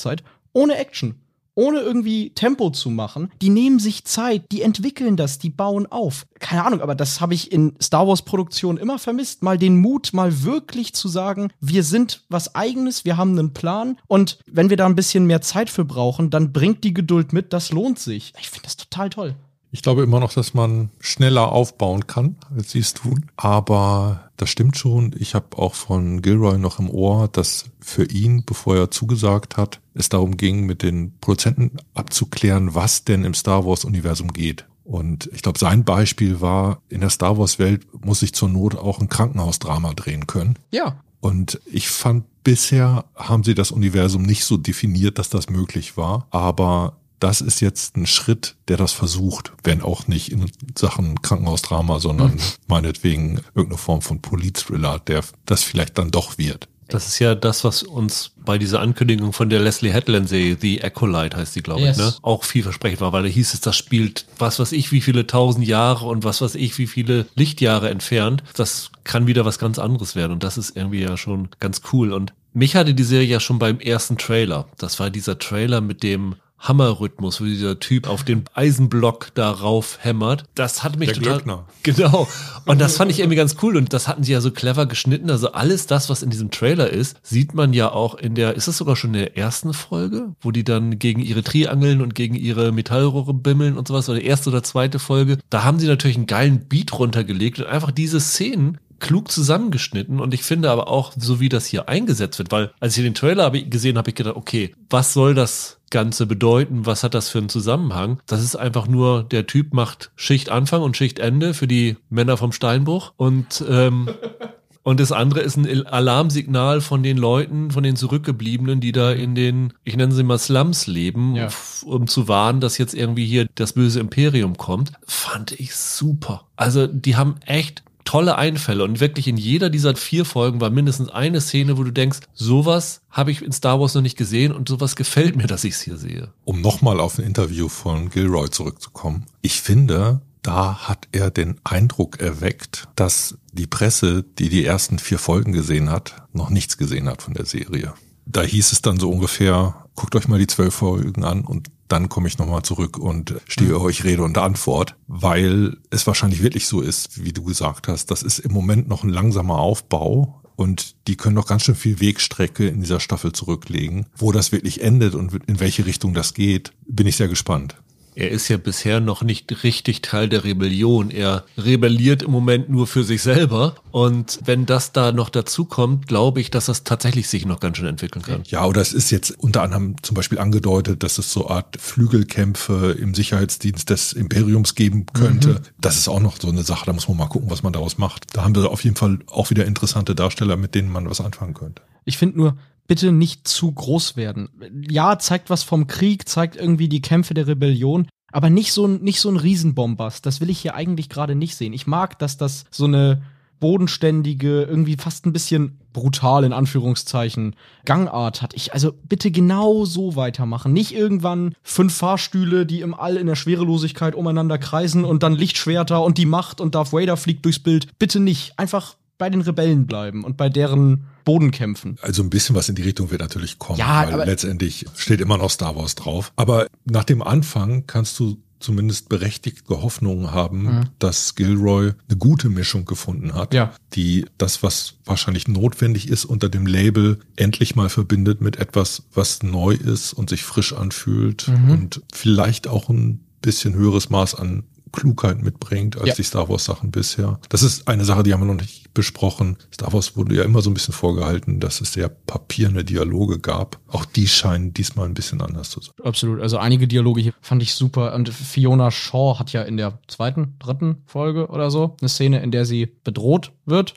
ohne 0.53 0.77
Action 0.77 1.21
ohne 1.59 1.81
irgendwie 1.81 2.31
Tempo 2.31 2.71
zu 2.71 2.89
machen. 2.89 3.33
Die 3.43 3.51
nehmen 3.51 3.81
sich 3.81 4.05
Zeit, 4.05 4.53
die 4.53 4.63
entwickeln 4.63 5.17
das, 5.17 5.41
die 5.41 5.51
bauen 5.51 5.87
auf. 5.87 6.25
Keine 6.39 6.65
Ahnung, 6.65 6.81
aber 6.81 6.95
das 6.95 7.21
habe 7.21 7.35
ich 7.35 7.51
in 7.51 7.75
Star 7.83 8.07
Wars 8.07 8.23
Produktionen 8.23 8.79
immer 8.79 9.01
vermisst. 9.01 9.43
Mal 9.43 9.59
den 9.59 9.77
Mut, 9.77 10.11
mal 10.13 10.45
wirklich 10.45 10.95
zu 10.95 11.09
sagen, 11.09 11.51
wir 11.61 11.83
sind 11.83 12.23
was 12.29 12.55
eigenes, 12.55 13.05
wir 13.05 13.17
haben 13.17 13.37
einen 13.37 13.55
Plan 13.55 13.99
und 14.07 14.39
wenn 14.47 14.71
wir 14.71 14.77
da 14.77 14.87
ein 14.87 14.95
bisschen 14.95 15.27
mehr 15.27 15.41
Zeit 15.41 15.69
für 15.69 15.85
brauchen, 15.85 16.31
dann 16.31 16.53
bringt 16.53 16.85
die 16.85 16.95
Geduld 16.95 17.33
mit, 17.33 17.53
das 17.53 17.73
lohnt 17.73 17.99
sich. 17.99 18.33
Ich 18.39 18.51
finde 18.51 18.67
das 18.67 18.77
total 18.77 19.11
toll. 19.11 19.35
Ich 19.71 19.83
glaube 19.83 20.03
immer 20.03 20.21
noch, 20.21 20.33
dass 20.33 20.55
man 20.55 20.91
schneller 20.99 21.53
aufbauen 21.53 22.07
kann, 22.07 22.37
als 22.57 22.71
sie 22.71 22.79
es 22.79 22.95
tun. 22.95 23.27
Aber 23.37 24.31
das 24.37 24.49
stimmt 24.49 24.79
schon. 24.79 25.15
Ich 25.19 25.35
habe 25.35 25.59
auch 25.59 25.75
von 25.75 26.23
Gilroy 26.23 26.59
noch 26.59 26.79
im 26.79 26.89
Ohr, 26.89 27.29
dass 27.29 27.67
für 27.81 28.05
ihn, 28.05 28.45
bevor 28.45 28.77
er 28.77 28.91
zugesagt 28.91 29.57
hat, 29.57 29.81
es 29.95 30.09
darum 30.09 30.37
ging, 30.37 30.65
mit 30.65 30.83
den 30.83 31.13
Produzenten 31.21 31.73
abzuklären, 31.95 32.75
was 32.75 33.05
denn 33.05 33.25
im 33.25 33.35
Star 33.35 33.67
Wars-Universum 33.67 34.33
geht. 34.33 34.65
Und 34.85 35.29
ich 35.35 35.43
glaube, 35.43 35.59
sein 35.59 35.85
Beispiel 35.85 36.41
war, 36.41 36.81
in 36.89 37.03
der 37.03 37.11
Star 37.11 37.37
Wars-Welt 37.37 37.87
muss 38.03 38.23
ich 38.23 38.33
zur 38.33 38.49
Not 38.49 38.75
auch 38.75 39.01
ein 39.01 39.11
Krankenhausdrama 39.11 39.93
drehen 39.93 40.27
können. 40.27 40.55
Ja. 40.71 41.03
Und 41.21 41.61
ich 41.67 41.89
fand, 41.89 42.25
bisher 42.43 43.05
haben 43.15 43.45
sie 43.45 43.55
das 43.55 43.71
Universum 43.71 44.23
nicht 44.23 44.45
so 44.45 44.57
definiert, 44.57 45.19
dass 45.19 45.29
das 45.29 45.51
möglich 45.51 45.99
war. 45.99 46.27
Aber 46.31 46.97
das 47.21 47.41
ist 47.41 47.61
jetzt 47.61 47.97
ein 47.97 48.07
Schritt, 48.07 48.57
der 48.69 48.77
das 48.77 48.93
versucht, 48.93 49.53
wenn 49.65 49.83
auch 49.83 50.07
nicht 50.07 50.31
in 50.31 50.51
Sachen 50.77 51.21
Krankenhausdrama, 51.23 52.01
sondern 52.01 52.35
mhm. 52.35 52.41
meinetwegen 52.67 53.41
irgendeine 53.55 53.79
Form 53.79 54.03
von 54.03 54.21
Polit-Thriller, 54.21 55.01
der 55.01 55.23
das 55.47 55.63
vielleicht 55.63 55.99
dann 55.99 56.11
doch 56.11 56.39
wird. 56.39 56.69
Das 56.89 57.07
ist 57.07 57.19
ja 57.19 57.35
das, 57.35 57.65
was 57.65 57.83
uns 57.83 58.31
bei 58.37 58.57
dieser 58.57 58.81
Ankündigung 58.81 59.35
von 59.35 59.51
der 59.51 59.61
Leslie 59.61 59.93
Headland-Serie, 59.93 60.57
The 60.59 60.83
Acolyte 60.83 61.37
heißt 61.37 61.55
die, 61.55 61.63
glaube 61.63 61.83
yes. 61.83 61.99
ich, 61.99 62.03
ne? 62.03 62.15
auch 62.23 62.45
vielversprechend 62.45 63.03
war, 63.03 63.13
weil 63.13 63.25
da 63.25 63.29
hieß 63.29 63.53
es, 63.53 63.61
das 63.61 63.77
spielt 63.77 64.25
was 64.39 64.59
weiß 64.59 64.73
ich 64.73 64.91
wie 64.91 65.03
viele 65.03 65.27
tausend 65.27 65.67
Jahre 65.67 66.07
und 66.07 66.25
was 66.25 66.41
weiß 66.41 66.55
ich 66.55 66.79
wie 66.79 66.87
viele 66.87 67.27
Lichtjahre 67.35 67.91
entfernt. 67.91 68.43
Das 68.55 68.91
kann 69.05 69.27
wieder 69.27 69.45
was 69.45 69.59
ganz 69.59 69.79
anderes 69.79 70.17
werden 70.17 70.33
und 70.33 70.43
das 70.43 70.57
ist 70.57 70.77
irgendwie 70.77 71.03
ja 71.03 71.19
schon 71.19 71.51
ganz 71.61 71.83
cool. 71.93 72.13
Und 72.13 72.33
mich 72.55 72.75
hatte 72.75 72.95
die 72.95 73.05
Serie 73.05 73.29
ja 73.29 73.41
schon 73.41 73.59
beim 73.59 73.81
ersten 73.81 74.17
Trailer. 74.17 74.67
Das 74.79 74.99
war 74.99 75.11
dieser 75.11 75.39
Trailer 75.39 75.83
mit 75.83 76.03
dem 76.03 76.37
Hammerrhythmus, 76.59 77.41
wo 77.41 77.45
dieser 77.45 77.79
Typ 77.79 78.09
auf 78.09 78.25
den 78.25 78.45
Eisenblock 78.55 79.35
darauf 79.35 79.99
hämmert. 80.01 80.45
Das 80.55 80.83
hat 80.83 80.99
mich 80.99 81.11
Der 81.11 81.19
total. 81.19 81.33
Glöckner. 81.35 81.65
Genau. 81.83 82.29
Und 82.67 82.81
das 82.81 82.97
fand 82.97 83.11
ich 83.11 83.21
irgendwie 83.21 83.37
ganz 83.37 83.57
cool. 83.63 83.77
Und 83.77 83.93
das 83.93 84.09
hatten 84.09 84.25
sie 84.25 84.33
ja 84.33 84.41
so 84.41 84.51
clever 84.51 84.87
geschnitten. 84.87 85.31
Also 85.31 85.53
alles 85.53 85.87
das, 85.87 86.11
was 86.11 86.23
in 86.23 86.31
diesem 86.31 86.51
Trailer 86.51 86.91
ist, 86.91 87.17
sieht 87.23 87.55
man 87.55 87.73
ja 87.73 87.91
auch 87.91 88.15
in 88.15 88.35
der, 88.35 88.55
ist 88.55 88.69
das 88.69 88.77
sogar 88.77 88.97
schon 88.97 89.15
in 89.15 89.21
der 89.21 89.37
ersten 89.37 89.73
Folge, 89.73 90.35
wo 90.41 90.51
die 90.51 90.65
dann 90.65 90.99
gegen 90.99 91.21
ihre 91.21 91.43
Triangeln 91.43 92.03
und 92.03 92.15
gegen 92.15 92.35
ihre 92.35 92.73
Metallrohre 92.73 93.35
bimmeln 93.35 93.79
und 93.79 93.89
sowas, 93.89 94.09
oder 94.09 94.21
erste 94.21 94.51
oder 94.51 94.63
zweite 94.63 94.99
Folge. 94.99 95.39
Da 95.51 95.65
haben 95.65 95.79
sie 95.79 95.87
natürlich 95.87 96.17
einen 96.17 96.27
geilen 96.27 96.69
Beat 96.69 96.93
runtergelegt 96.93 97.61
und 97.61 97.67
einfach 97.67 97.91
diese 97.91 98.21
Szenen 98.21 98.79
klug 99.01 99.31
zusammengeschnitten 99.31 100.21
und 100.21 100.35
ich 100.35 100.43
finde 100.43 100.71
aber 100.71 100.89
auch, 100.89 101.13
so 101.17 101.41
wie 101.41 101.49
das 101.49 101.67
hier 101.67 101.89
eingesetzt 101.89 102.39
wird, 102.39 102.51
weil 102.51 102.73
als 102.81 102.97
ich 102.97 103.05
den 103.05 103.15
Trailer 103.15 103.45
habe 103.45 103.63
gesehen 103.65 103.97
habe, 103.97 104.11
ich 104.11 104.17
gedacht, 104.17 104.37
okay, 104.37 104.75
was 104.91 105.13
soll 105.13 105.35
das 105.35 105.78
Ganze 105.91 106.27
bedeuten? 106.27 106.87
Was 106.87 107.03
hat 107.03 107.15
das 107.15 107.29
für 107.29 107.39
einen 107.39 107.49
Zusammenhang? 107.49 108.21
Das 108.27 108.43
ist 108.43 108.57
einfach 108.57 108.89
nur, 108.89 109.25
der 109.25 109.47
Typ 109.47 109.73
macht 109.73 110.11
Schicht 110.17 110.51
Anfang 110.51 110.83
und 110.83 110.97
Schicht 110.97 111.19
Ende 111.19 111.55
für 111.55 111.67
die 111.67 111.97
Männer 112.11 112.37
vom 112.37 112.53
Steinbruch 112.53 113.13
und 113.17 113.65
ähm, 113.69 114.09
Und 114.89 115.01
das 115.01 115.13
andere 115.13 115.41
ist 115.41 115.59
ein 115.59 115.87
Alarmsignal 115.87 116.81
von 116.81 117.03
den 117.03 117.19
Leuten, 117.19 117.71
von 117.71 117.83
den 117.83 117.95
Zurückgebliebenen, 117.95 118.81
die 118.81 118.93
da 118.93 119.13
in 119.13 119.35
den, 119.35 119.75
ich 119.85 119.97
nenne 119.99 120.15
sie 120.15 120.23
mal 120.23 120.39
Slums 120.39 120.87
leben, 120.87 121.37
ja. 121.37 121.49
um 121.85 122.07
zu 122.07 122.27
warnen, 122.27 122.63
dass 122.63 122.79
jetzt 122.79 122.95
irgendwie 122.95 123.27
hier 123.27 123.49
das 123.55 123.75
böse 123.75 124.01
Imperium 124.01 124.57
kommt. 124.57 124.93
Fand 125.07 125.53
ich 125.53 125.77
super. 125.77 126.47
Also 126.57 126.87
die 126.87 127.17
haben 127.17 127.35
echt 127.45 127.83
tolle 128.09 128.39
Einfälle 128.39 128.85
und 128.85 129.01
wirklich 129.01 129.29
in 129.29 129.37
jeder 129.37 129.69
dieser 129.69 129.95
vier 129.95 130.25
Folgen 130.25 130.63
war 130.63 130.71
mindestens 130.71 131.11
eine 131.11 131.43
Szene, 131.43 131.77
wo 131.77 131.83
du 131.83 131.91
denkst, 131.91 132.21
sowas 132.33 133.03
habe 133.11 133.31
ich 133.31 133.43
in 133.43 133.53
Star 133.53 133.79
Wars 133.79 133.93
noch 133.93 134.01
nicht 134.01 134.17
gesehen 134.17 134.53
und 134.53 134.67
sowas 134.67 134.97
gefällt 134.97 135.37
mir, 135.37 135.47
dass 135.47 135.63
ich 135.63 135.75
es 135.75 135.83
hier 135.83 135.99
sehe. 135.99 136.33
Um 136.47 136.63
nochmal 136.63 137.01
auf 137.01 137.19
ein 137.19 137.27
Interview 137.27 137.69
von 137.69 138.09
Gilroy 138.09 138.49
zurückzukommen. 138.49 139.27
Ich 139.43 139.61
finde, 139.61 140.23
da 140.41 140.89
hat 140.89 141.07
er 141.13 141.31
den 141.31 141.61
Eindruck 141.65 142.19
erweckt, 142.19 142.89
dass 142.97 143.37
die 143.53 143.67
Presse, 143.67 144.25
die 144.39 144.49
die 144.49 144.65
ersten 144.65 144.99
vier 144.99 145.19
Folgen 145.19 145.53
gesehen 145.53 145.91
hat, 145.91 146.15
noch 146.33 146.49
nichts 146.49 146.79
gesehen 146.79 147.11
hat 147.11 147.21
von 147.21 147.35
der 147.35 147.45
Serie. 147.45 147.93
Da 148.25 148.41
hieß 148.41 148.73
es 148.73 148.81
dann 148.81 148.99
so 148.99 149.11
ungefähr, 149.11 149.85
guckt 149.99 150.15
euch 150.15 150.29
mal 150.29 150.39
die 150.39 150.47
zwölf 150.47 150.75
Folgen 150.75 151.25
an 151.25 151.41
und 151.41 151.71
dann 151.89 152.09
komme 152.09 152.29
ich 152.29 152.39
nochmal 152.39 152.63
zurück 152.63 152.99
und 152.99 153.35
stehe 153.49 153.71
mhm. 153.71 153.81
euch 153.81 154.05
Rede 154.05 154.23
und 154.23 154.39
Antwort, 154.39 154.95
weil 155.09 155.77
es 155.91 156.07
wahrscheinlich 156.07 156.41
wirklich 156.41 156.69
so 156.69 156.81
ist, 156.81 157.25
wie 157.25 157.33
du 157.33 157.43
gesagt 157.43 157.89
hast. 157.89 158.13
Das 158.13 158.23
ist 158.23 158.39
im 158.39 158.53
Moment 158.53 158.89
noch 158.89 159.03
ein 159.03 159.09
langsamer 159.09 159.59
Aufbau 159.59 160.41
und 160.55 160.95
die 161.09 161.17
können 161.17 161.35
noch 161.35 161.49
ganz 161.49 161.65
schön 161.65 161.75
viel 161.75 161.99
Wegstrecke 161.99 162.69
in 162.69 162.81
dieser 162.81 163.01
Staffel 163.01 163.33
zurücklegen. 163.33 164.07
Wo 164.17 164.31
das 164.31 164.53
wirklich 164.53 164.83
endet 164.83 165.17
und 165.17 165.35
in 165.49 165.59
welche 165.59 165.85
Richtung 165.85 166.15
das 166.15 166.33
geht, 166.33 166.73
bin 166.87 167.09
ich 167.09 167.17
sehr 167.17 167.29
gespannt 167.29 167.75
er 168.19 168.33
ist 168.33 168.49
ja 168.49 168.57
bisher 168.57 168.99
noch 168.99 169.23
nicht 169.23 169.63
richtig 169.63 170.03
Teil 170.03 170.29
der 170.29 170.43
Rebellion. 170.43 171.13
Er 171.13 171.45
rebelliert 171.57 172.25
im 172.25 172.33
Moment 172.33 172.69
nur 172.69 172.89
für 172.89 173.05
sich 173.05 173.23
selber. 173.23 173.77
Und 173.93 174.41
wenn 174.45 174.67
das 174.67 174.91
da 174.91 175.13
noch 175.13 175.29
dazu 175.29 175.65
kommt, 175.65 176.09
glaube 176.09 176.41
ich, 176.41 176.51
dass 176.51 176.67
das 176.67 176.83
tatsächlich 176.83 177.29
sich 177.29 177.47
noch 177.47 177.61
ganz 177.61 177.77
schön 177.77 177.87
entwickeln 177.87 178.25
kann. 178.25 178.43
Ja, 178.47 178.65
oder 178.67 178.81
es 178.81 178.93
ist 178.93 179.13
jetzt 179.13 179.31
unter 179.39 179.63
anderem 179.63 179.95
zum 180.03 180.17
Beispiel 180.17 180.41
angedeutet, 180.41 181.05
dass 181.05 181.19
es 181.19 181.33
so 181.33 181.49
Art 181.49 181.77
Flügelkämpfe 181.81 182.97
im 182.99 183.15
Sicherheitsdienst 183.15 183.89
des 183.89 184.15
Imperiums 184.15 184.75
geben 184.75 185.07
könnte. 185.07 185.51
Mhm. 185.51 185.61
Das 185.81 185.97
ist 185.97 186.09
auch 186.09 186.21
noch 186.21 186.41
so 186.41 186.49
eine 186.49 186.65
Sache. 186.65 186.87
Da 186.87 186.93
muss 186.93 187.07
man 187.07 187.19
mal 187.19 187.27
gucken, 187.27 187.51
was 187.51 187.63
man 187.63 187.73
daraus 187.73 187.99
macht. 187.99 188.37
Da 188.37 188.43
haben 188.43 188.57
wir 188.57 188.69
auf 188.69 188.83
jeden 188.83 188.97
Fall 188.97 189.21
auch 189.29 189.51
wieder 189.51 189.65
interessante 189.65 190.17
Darsteller, 190.17 190.57
mit 190.57 190.75
denen 190.75 190.91
man 190.91 191.09
was 191.09 191.21
anfangen 191.21 191.55
könnte. 191.55 191.83
Ich 192.05 192.19
finde 192.19 192.37
nur, 192.39 192.57
bitte 192.89 193.13
nicht 193.13 193.47
zu 193.47 193.71
groß 193.71 194.17
werden. 194.17 194.49
Ja, 194.91 195.19
zeigt 195.21 195.51
was 195.51 195.63
vom 195.63 195.87
Krieg, 195.87 196.29
zeigt 196.29 196.57
irgendwie 196.57 196.89
die 196.89 197.03
Kämpfe 197.03 197.35
der 197.35 197.47
Rebellion, 197.47 198.09
aber 198.33 198.51
nicht 198.51 198.73
so 198.73 198.87
ein, 198.87 199.03
nicht 199.03 199.21
so 199.21 199.31
ein 199.31 199.37
Riesenbombast. 199.37 200.27
Das 200.27 200.41
will 200.41 200.51
ich 200.51 200.59
hier 200.59 200.75
eigentlich 200.75 201.09
gerade 201.09 201.37
nicht 201.37 201.55
sehen. 201.55 201.73
Ich 201.73 201.87
mag, 201.87 202.19
dass 202.19 202.37
das 202.37 202.65
so 202.71 202.87
eine 202.87 203.23
bodenständige, 203.61 204.63
irgendwie 204.63 204.97
fast 204.97 205.27
ein 205.27 205.33
bisschen 205.33 205.79
brutal 205.93 206.45
in 206.45 206.53
Anführungszeichen 206.53 207.57
Gangart 207.85 208.41
hat. 208.41 208.55
Ich 208.55 208.73
also 208.73 208.93
bitte 209.09 209.31
genau 209.31 209.85
so 209.85 210.17
weitermachen. 210.17 210.73
Nicht 210.73 210.95
irgendwann 210.95 211.55
fünf 211.63 211.95
Fahrstühle, 211.95 212.67
die 212.67 212.81
im 212.81 212.95
All 212.95 213.17
in 213.17 213.27
der 213.27 213.35
Schwerelosigkeit 213.35 214.15
umeinander 214.15 214.59
kreisen 214.59 215.05
und 215.05 215.23
dann 215.23 215.35
Lichtschwerter 215.35 216.03
und 216.03 216.19
die 216.19 216.27
Macht 216.27 216.61
und 216.61 216.75
Darth 216.75 216.93
Vader 216.93 217.17
fliegt 217.17 217.45
durchs 217.45 217.59
Bild. 217.59 217.99
Bitte 217.99 218.21
nicht. 218.21 218.53
Einfach 218.59 218.97
bei 219.19 219.29
den 219.29 219.41
Rebellen 219.41 219.87
bleiben 219.87 220.25
und 220.25 220.37
bei 220.37 220.49
deren 220.49 221.05
Bodenkämpfen. 221.25 221.99
Also 222.01 222.23
ein 222.23 222.31
bisschen 222.31 222.57
was 222.57 222.69
in 222.69 222.77
die 222.77 222.83
Richtung 222.83 223.11
wird 223.11 223.21
natürlich 223.21 223.59
kommen, 223.59 223.79
ja, 223.79 224.11
weil 224.11 224.27
letztendlich 224.27 224.87
steht 224.97 225.21
immer 225.21 225.37
noch 225.37 225.51
Star 225.51 225.77
Wars 225.77 225.95
drauf. 225.95 226.33
Aber 226.37 226.69
nach 226.85 227.05
dem 227.05 227.23
Anfang 227.23 227.87
kannst 227.87 228.19
du 228.19 228.39
zumindest 228.61 229.09
berechtigte 229.09 229.83
Hoffnungen 229.83 230.33
haben, 230.33 230.63
mhm. 230.65 230.85
dass 230.99 231.35
Gilroy 231.35 231.93
eine 232.09 232.19
gute 232.19 232.49
Mischung 232.49 232.85
gefunden 232.85 233.35
hat, 233.35 233.55
ja. 233.55 233.73
die 233.93 234.27
das, 234.37 234.63
was 234.63 234.95
wahrscheinlich 235.05 235.49
notwendig 235.49 236.09
ist, 236.09 236.25
unter 236.25 236.49
dem 236.49 236.67
Label 236.67 237.21
endlich 237.37 237.77
mal 237.77 237.89
verbindet 237.89 238.41
mit 238.41 238.57
etwas, 238.57 239.05
was 239.15 239.43
neu 239.43 239.75
ist 239.75 240.13
und 240.13 240.29
sich 240.31 240.43
frisch 240.43 240.73
anfühlt 240.73 241.49
mhm. 241.49 241.71
und 241.71 242.03
vielleicht 242.13 242.67
auch 242.67 242.89
ein 242.89 243.21
bisschen 243.41 243.75
höheres 243.75 244.11
Maß 244.11 244.35
an 244.35 244.65
Klugheit 244.93 245.43
mitbringt 245.43 245.99
als 245.99 246.09
ja. 246.09 246.15
die 246.15 246.23
Star 246.23 246.49
Wars 246.49 246.65
Sachen 246.65 246.91
bisher. 246.91 247.39
Das 247.49 247.63
ist 247.63 247.89
eine 247.89 248.05
Sache, 248.05 248.23
die 248.23 248.33
haben 248.33 248.41
wir 248.41 248.53
noch 248.53 248.61
nicht 248.61 248.93
besprochen. 248.95 249.57
Star 249.73 249.93
Wars 249.93 250.17
wurde 250.17 250.35
ja 250.35 250.43
immer 250.43 250.61
so 250.61 250.71
ein 250.71 250.75
bisschen 250.75 250.95
vorgehalten, 250.95 251.61
dass 251.61 251.81
es 251.81 251.93
sehr 251.93 252.09
papierne 252.09 252.85
Dialoge 252.85 253.39
gab. 253.39 253.79
Auch 253.87 254.05
die 254.05 254.29
scheinen 254.29 254.75
diesmal 254.75 255.07
ein 255.07 255.15
bisschen 255.15 255.41
anders 255.41 255.71
zu 255.71 255.81
sein. 255.81 255.95
Absolut. 256.03 256.41
Also 256.41 256.59
einige 256.59 256.89
Dialoge 256.89 257.21
hier 257.21 257.35
fand 257.41 257.63
ich 257.63 257.75
super. 257.75 258.15
Und 258.15 258.29
Fiona 258.29 258.91
Shaw 258.91 259.39
hat 259.39 259.53
ja 259.53 259.63
in 259.63 259.77
der 259.77 259.99
zweiten, 260.09 260.55
dritten 260.59 261.03
Folge 261.07 261.49
oder 261.49 261.71
so 261.71 261.97
eine 262.01 262.09
Szene, 262.09 262.43
in 262.43 262.51
der 262.51 262.65
sie 262.65 262.87
bedroht 262.87 263.53
wird. 263.67 263.95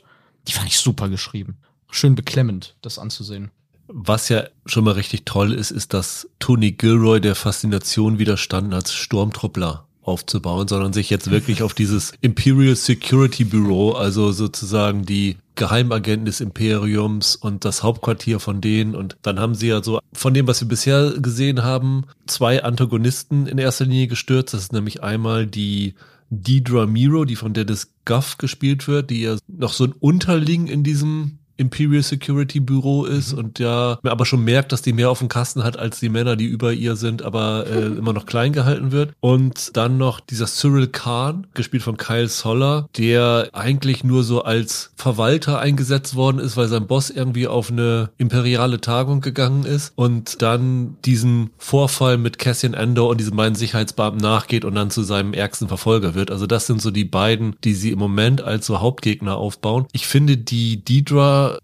Die 0.48 0.52
fand 0.52 0.68
ich 0.68 0.78
super 0.78 1.08
geschrieben. 1.08 1.56
Schön 1.90 2.14
beklemmend, 2.14 2.76
das 2.82 2.98
anzusehen. 2.98 3.50
Was 3.88 4.28
ja 4.30 4.44
schon 4.64 4.84
mal 4.84 4.94
richtig 4.94 5.26
toll 5.26 5.52
ist, 5.52 5.70
ist, 5.70 5.92
dass 5.92 6.28
Tony 6.38 6.72
Gilroy 6.72 7.20
der 7.20 7.34
Faszination 7.34 8.18
widerstanden 8.18 8.72
als 8.72 8.94
Sturmtruppler 8.94 9.86
aufzubauen, 10.02 10.68
sondern 10.68 10.92
sich 10.92 11.10
jetzt 11.10 11.30
wirklich 11.30 11.62
auf 11.62 11.74
dieses 11.74 12.12
Imperial 12.20 12.76
Security 12.76 13.44
Bureau, 13.44 13.92
also 13.92 14.32
sozusagen 14.32 15.04
die 15.04 15.36
Geheimagenten 15.54 16.24
des 16.24 16.40
Imperiums 16.40 17.36
und 17.36 17.64
das 17.64 17.82
Hauptquartier 17.82 18.40
von 18.40 18.60
denen. 18.60 18.94
Und 18.94 19.16
dann 19.22 19.38
haben 19.38 19.54
sie 19.54 19.68
ja 19.68 19.82
so 19.82 20.00
von 20.12 20.34
dem, 20.34 20.46
was 20.46 20.60
wir 20.60 20.68
bisher 20.68 21.12
gesehen 21.18 21.62
haben, 21.62 22.04
zwei 22.26 22.64
Antagonisten 22.64 23.46
in 23.46 23.58
erster 23.58 23.84
Linie 23.84 24.08
gestürzt. 24.08 24.54
Das 24.54 24.62
ist 24.62 24.72
nämlich 24.72 25.02
einmal 25.02 25.46
die 25.46 25.94
Deidre 26.30 26.86
Miro, 26.86 27.26
die 27.26 27.36
von 27.36 27.52
Dennis 27.52 27.92
Guff 28.06 28.38
gespielt 28.38 28.88
wird, 28.88 29.10
die 29.10 29.22
ja 29.22 29.36
noch 29.46 29.74
so 29.74 29.84
ein 29.84 29.92
Unterling 29.92 30.66
in 30.66 30.82
diesem 30.82 31.38
Imperial 31.56 32.02
Security 32.02 32.60
Büro 32.60 33.04
ist 33.04 33.32
mhm. 33.32 33.38
und 33.38 33.58
ja, 33.58 33.98
aber 34.02 34.26
schon 34.26 34.44
merkt, 34.44 34.72
dass 34.72 34.82
die 34.82 34.92
mehr 34.92 35.10
auf 35.10 35.18
dem 35.18 35.28
Kasten 35.28 35.62
hat 35.62 35.78
als 35.78 36.00
die 36.00 36.08
Männer, 36.08 36.36
die 36.36 36.46
über 36.46 36.72
ihr 36.72 36.96
sind, 36.96 37.22
aber 37.22 37.66
äh, 37.66 37.86
immer 37.86 38.12
noch 38.12 38.26
klein 38.26 38.52
gehalten 38.52 38.92
wird. 38.92 39.14
Und 39.20 39.76
dann 39.76 39.98
noch 39.98 40.20
dieser 40.20 40.46
Cyril 40.46 40.88
Khan, 40.88 41.46
gespielt 41.54 41.82
von 41.82 41.96
Kyle 41.96 42.28
Soller, 42.28 42.88
der 42.96 43.50
eigentlich 43.52 44.04
nur 44.04 44.24
so 44.24 44.42
als 44.42 44.92
Verwalter 44.96 45.58
eingesetzt 45.58 46.14
worden 46.14 46.38
ist, 46.38 46.56
weil 46.56 46.68
sein 46.68 46.86
Boss 46.86 47.10
irgendwie 47.10 47.46
auf 47.46 47.70
eine 47.70 48.10
imperiale 48.18 48.80
Tagung 48.80 49.20
gegangen 49.20 49.64
ist 49.64 49.92
und 49.96 50.42
dann 50.42 50.96
diesen 51.04 51.50
Vorfall 51.58 52.18
mit 52.18 52.38
Cassian 52.38 52.74
Andor 52.74 53.08
und 53.08 53.18
diesen 53.18 53.36
beiden 53.36 53.54
Sicherheitsbeamten 53.54 54.20
nachgeht 54.20 54.64
und 54.64 54.74
dann 54.74 54.90
zu 54.90 55.02
seinem 55.02 55.34
ärgsten 55.34 55.68
Verfolger 55.68 56.14
wird. 56.14 56.30
Also 56.30 56.46
das 56.46 56.66
sind 56.66 56.80
so 56.80 56.90
die 56.90 57.04
beiden, 57.04 57.56
die 57.64 57.74
sie 57.74 57.90
im 57.90 57.98
Moment 57.98 58.42
als 58.42 58.66
so 58.66 58.80
Hauptgegner 58.80 59.36
aufbauen. 59.36 59.86
Ich 59.92 60.06
finde 60.06 60.36
die 60.36 60.82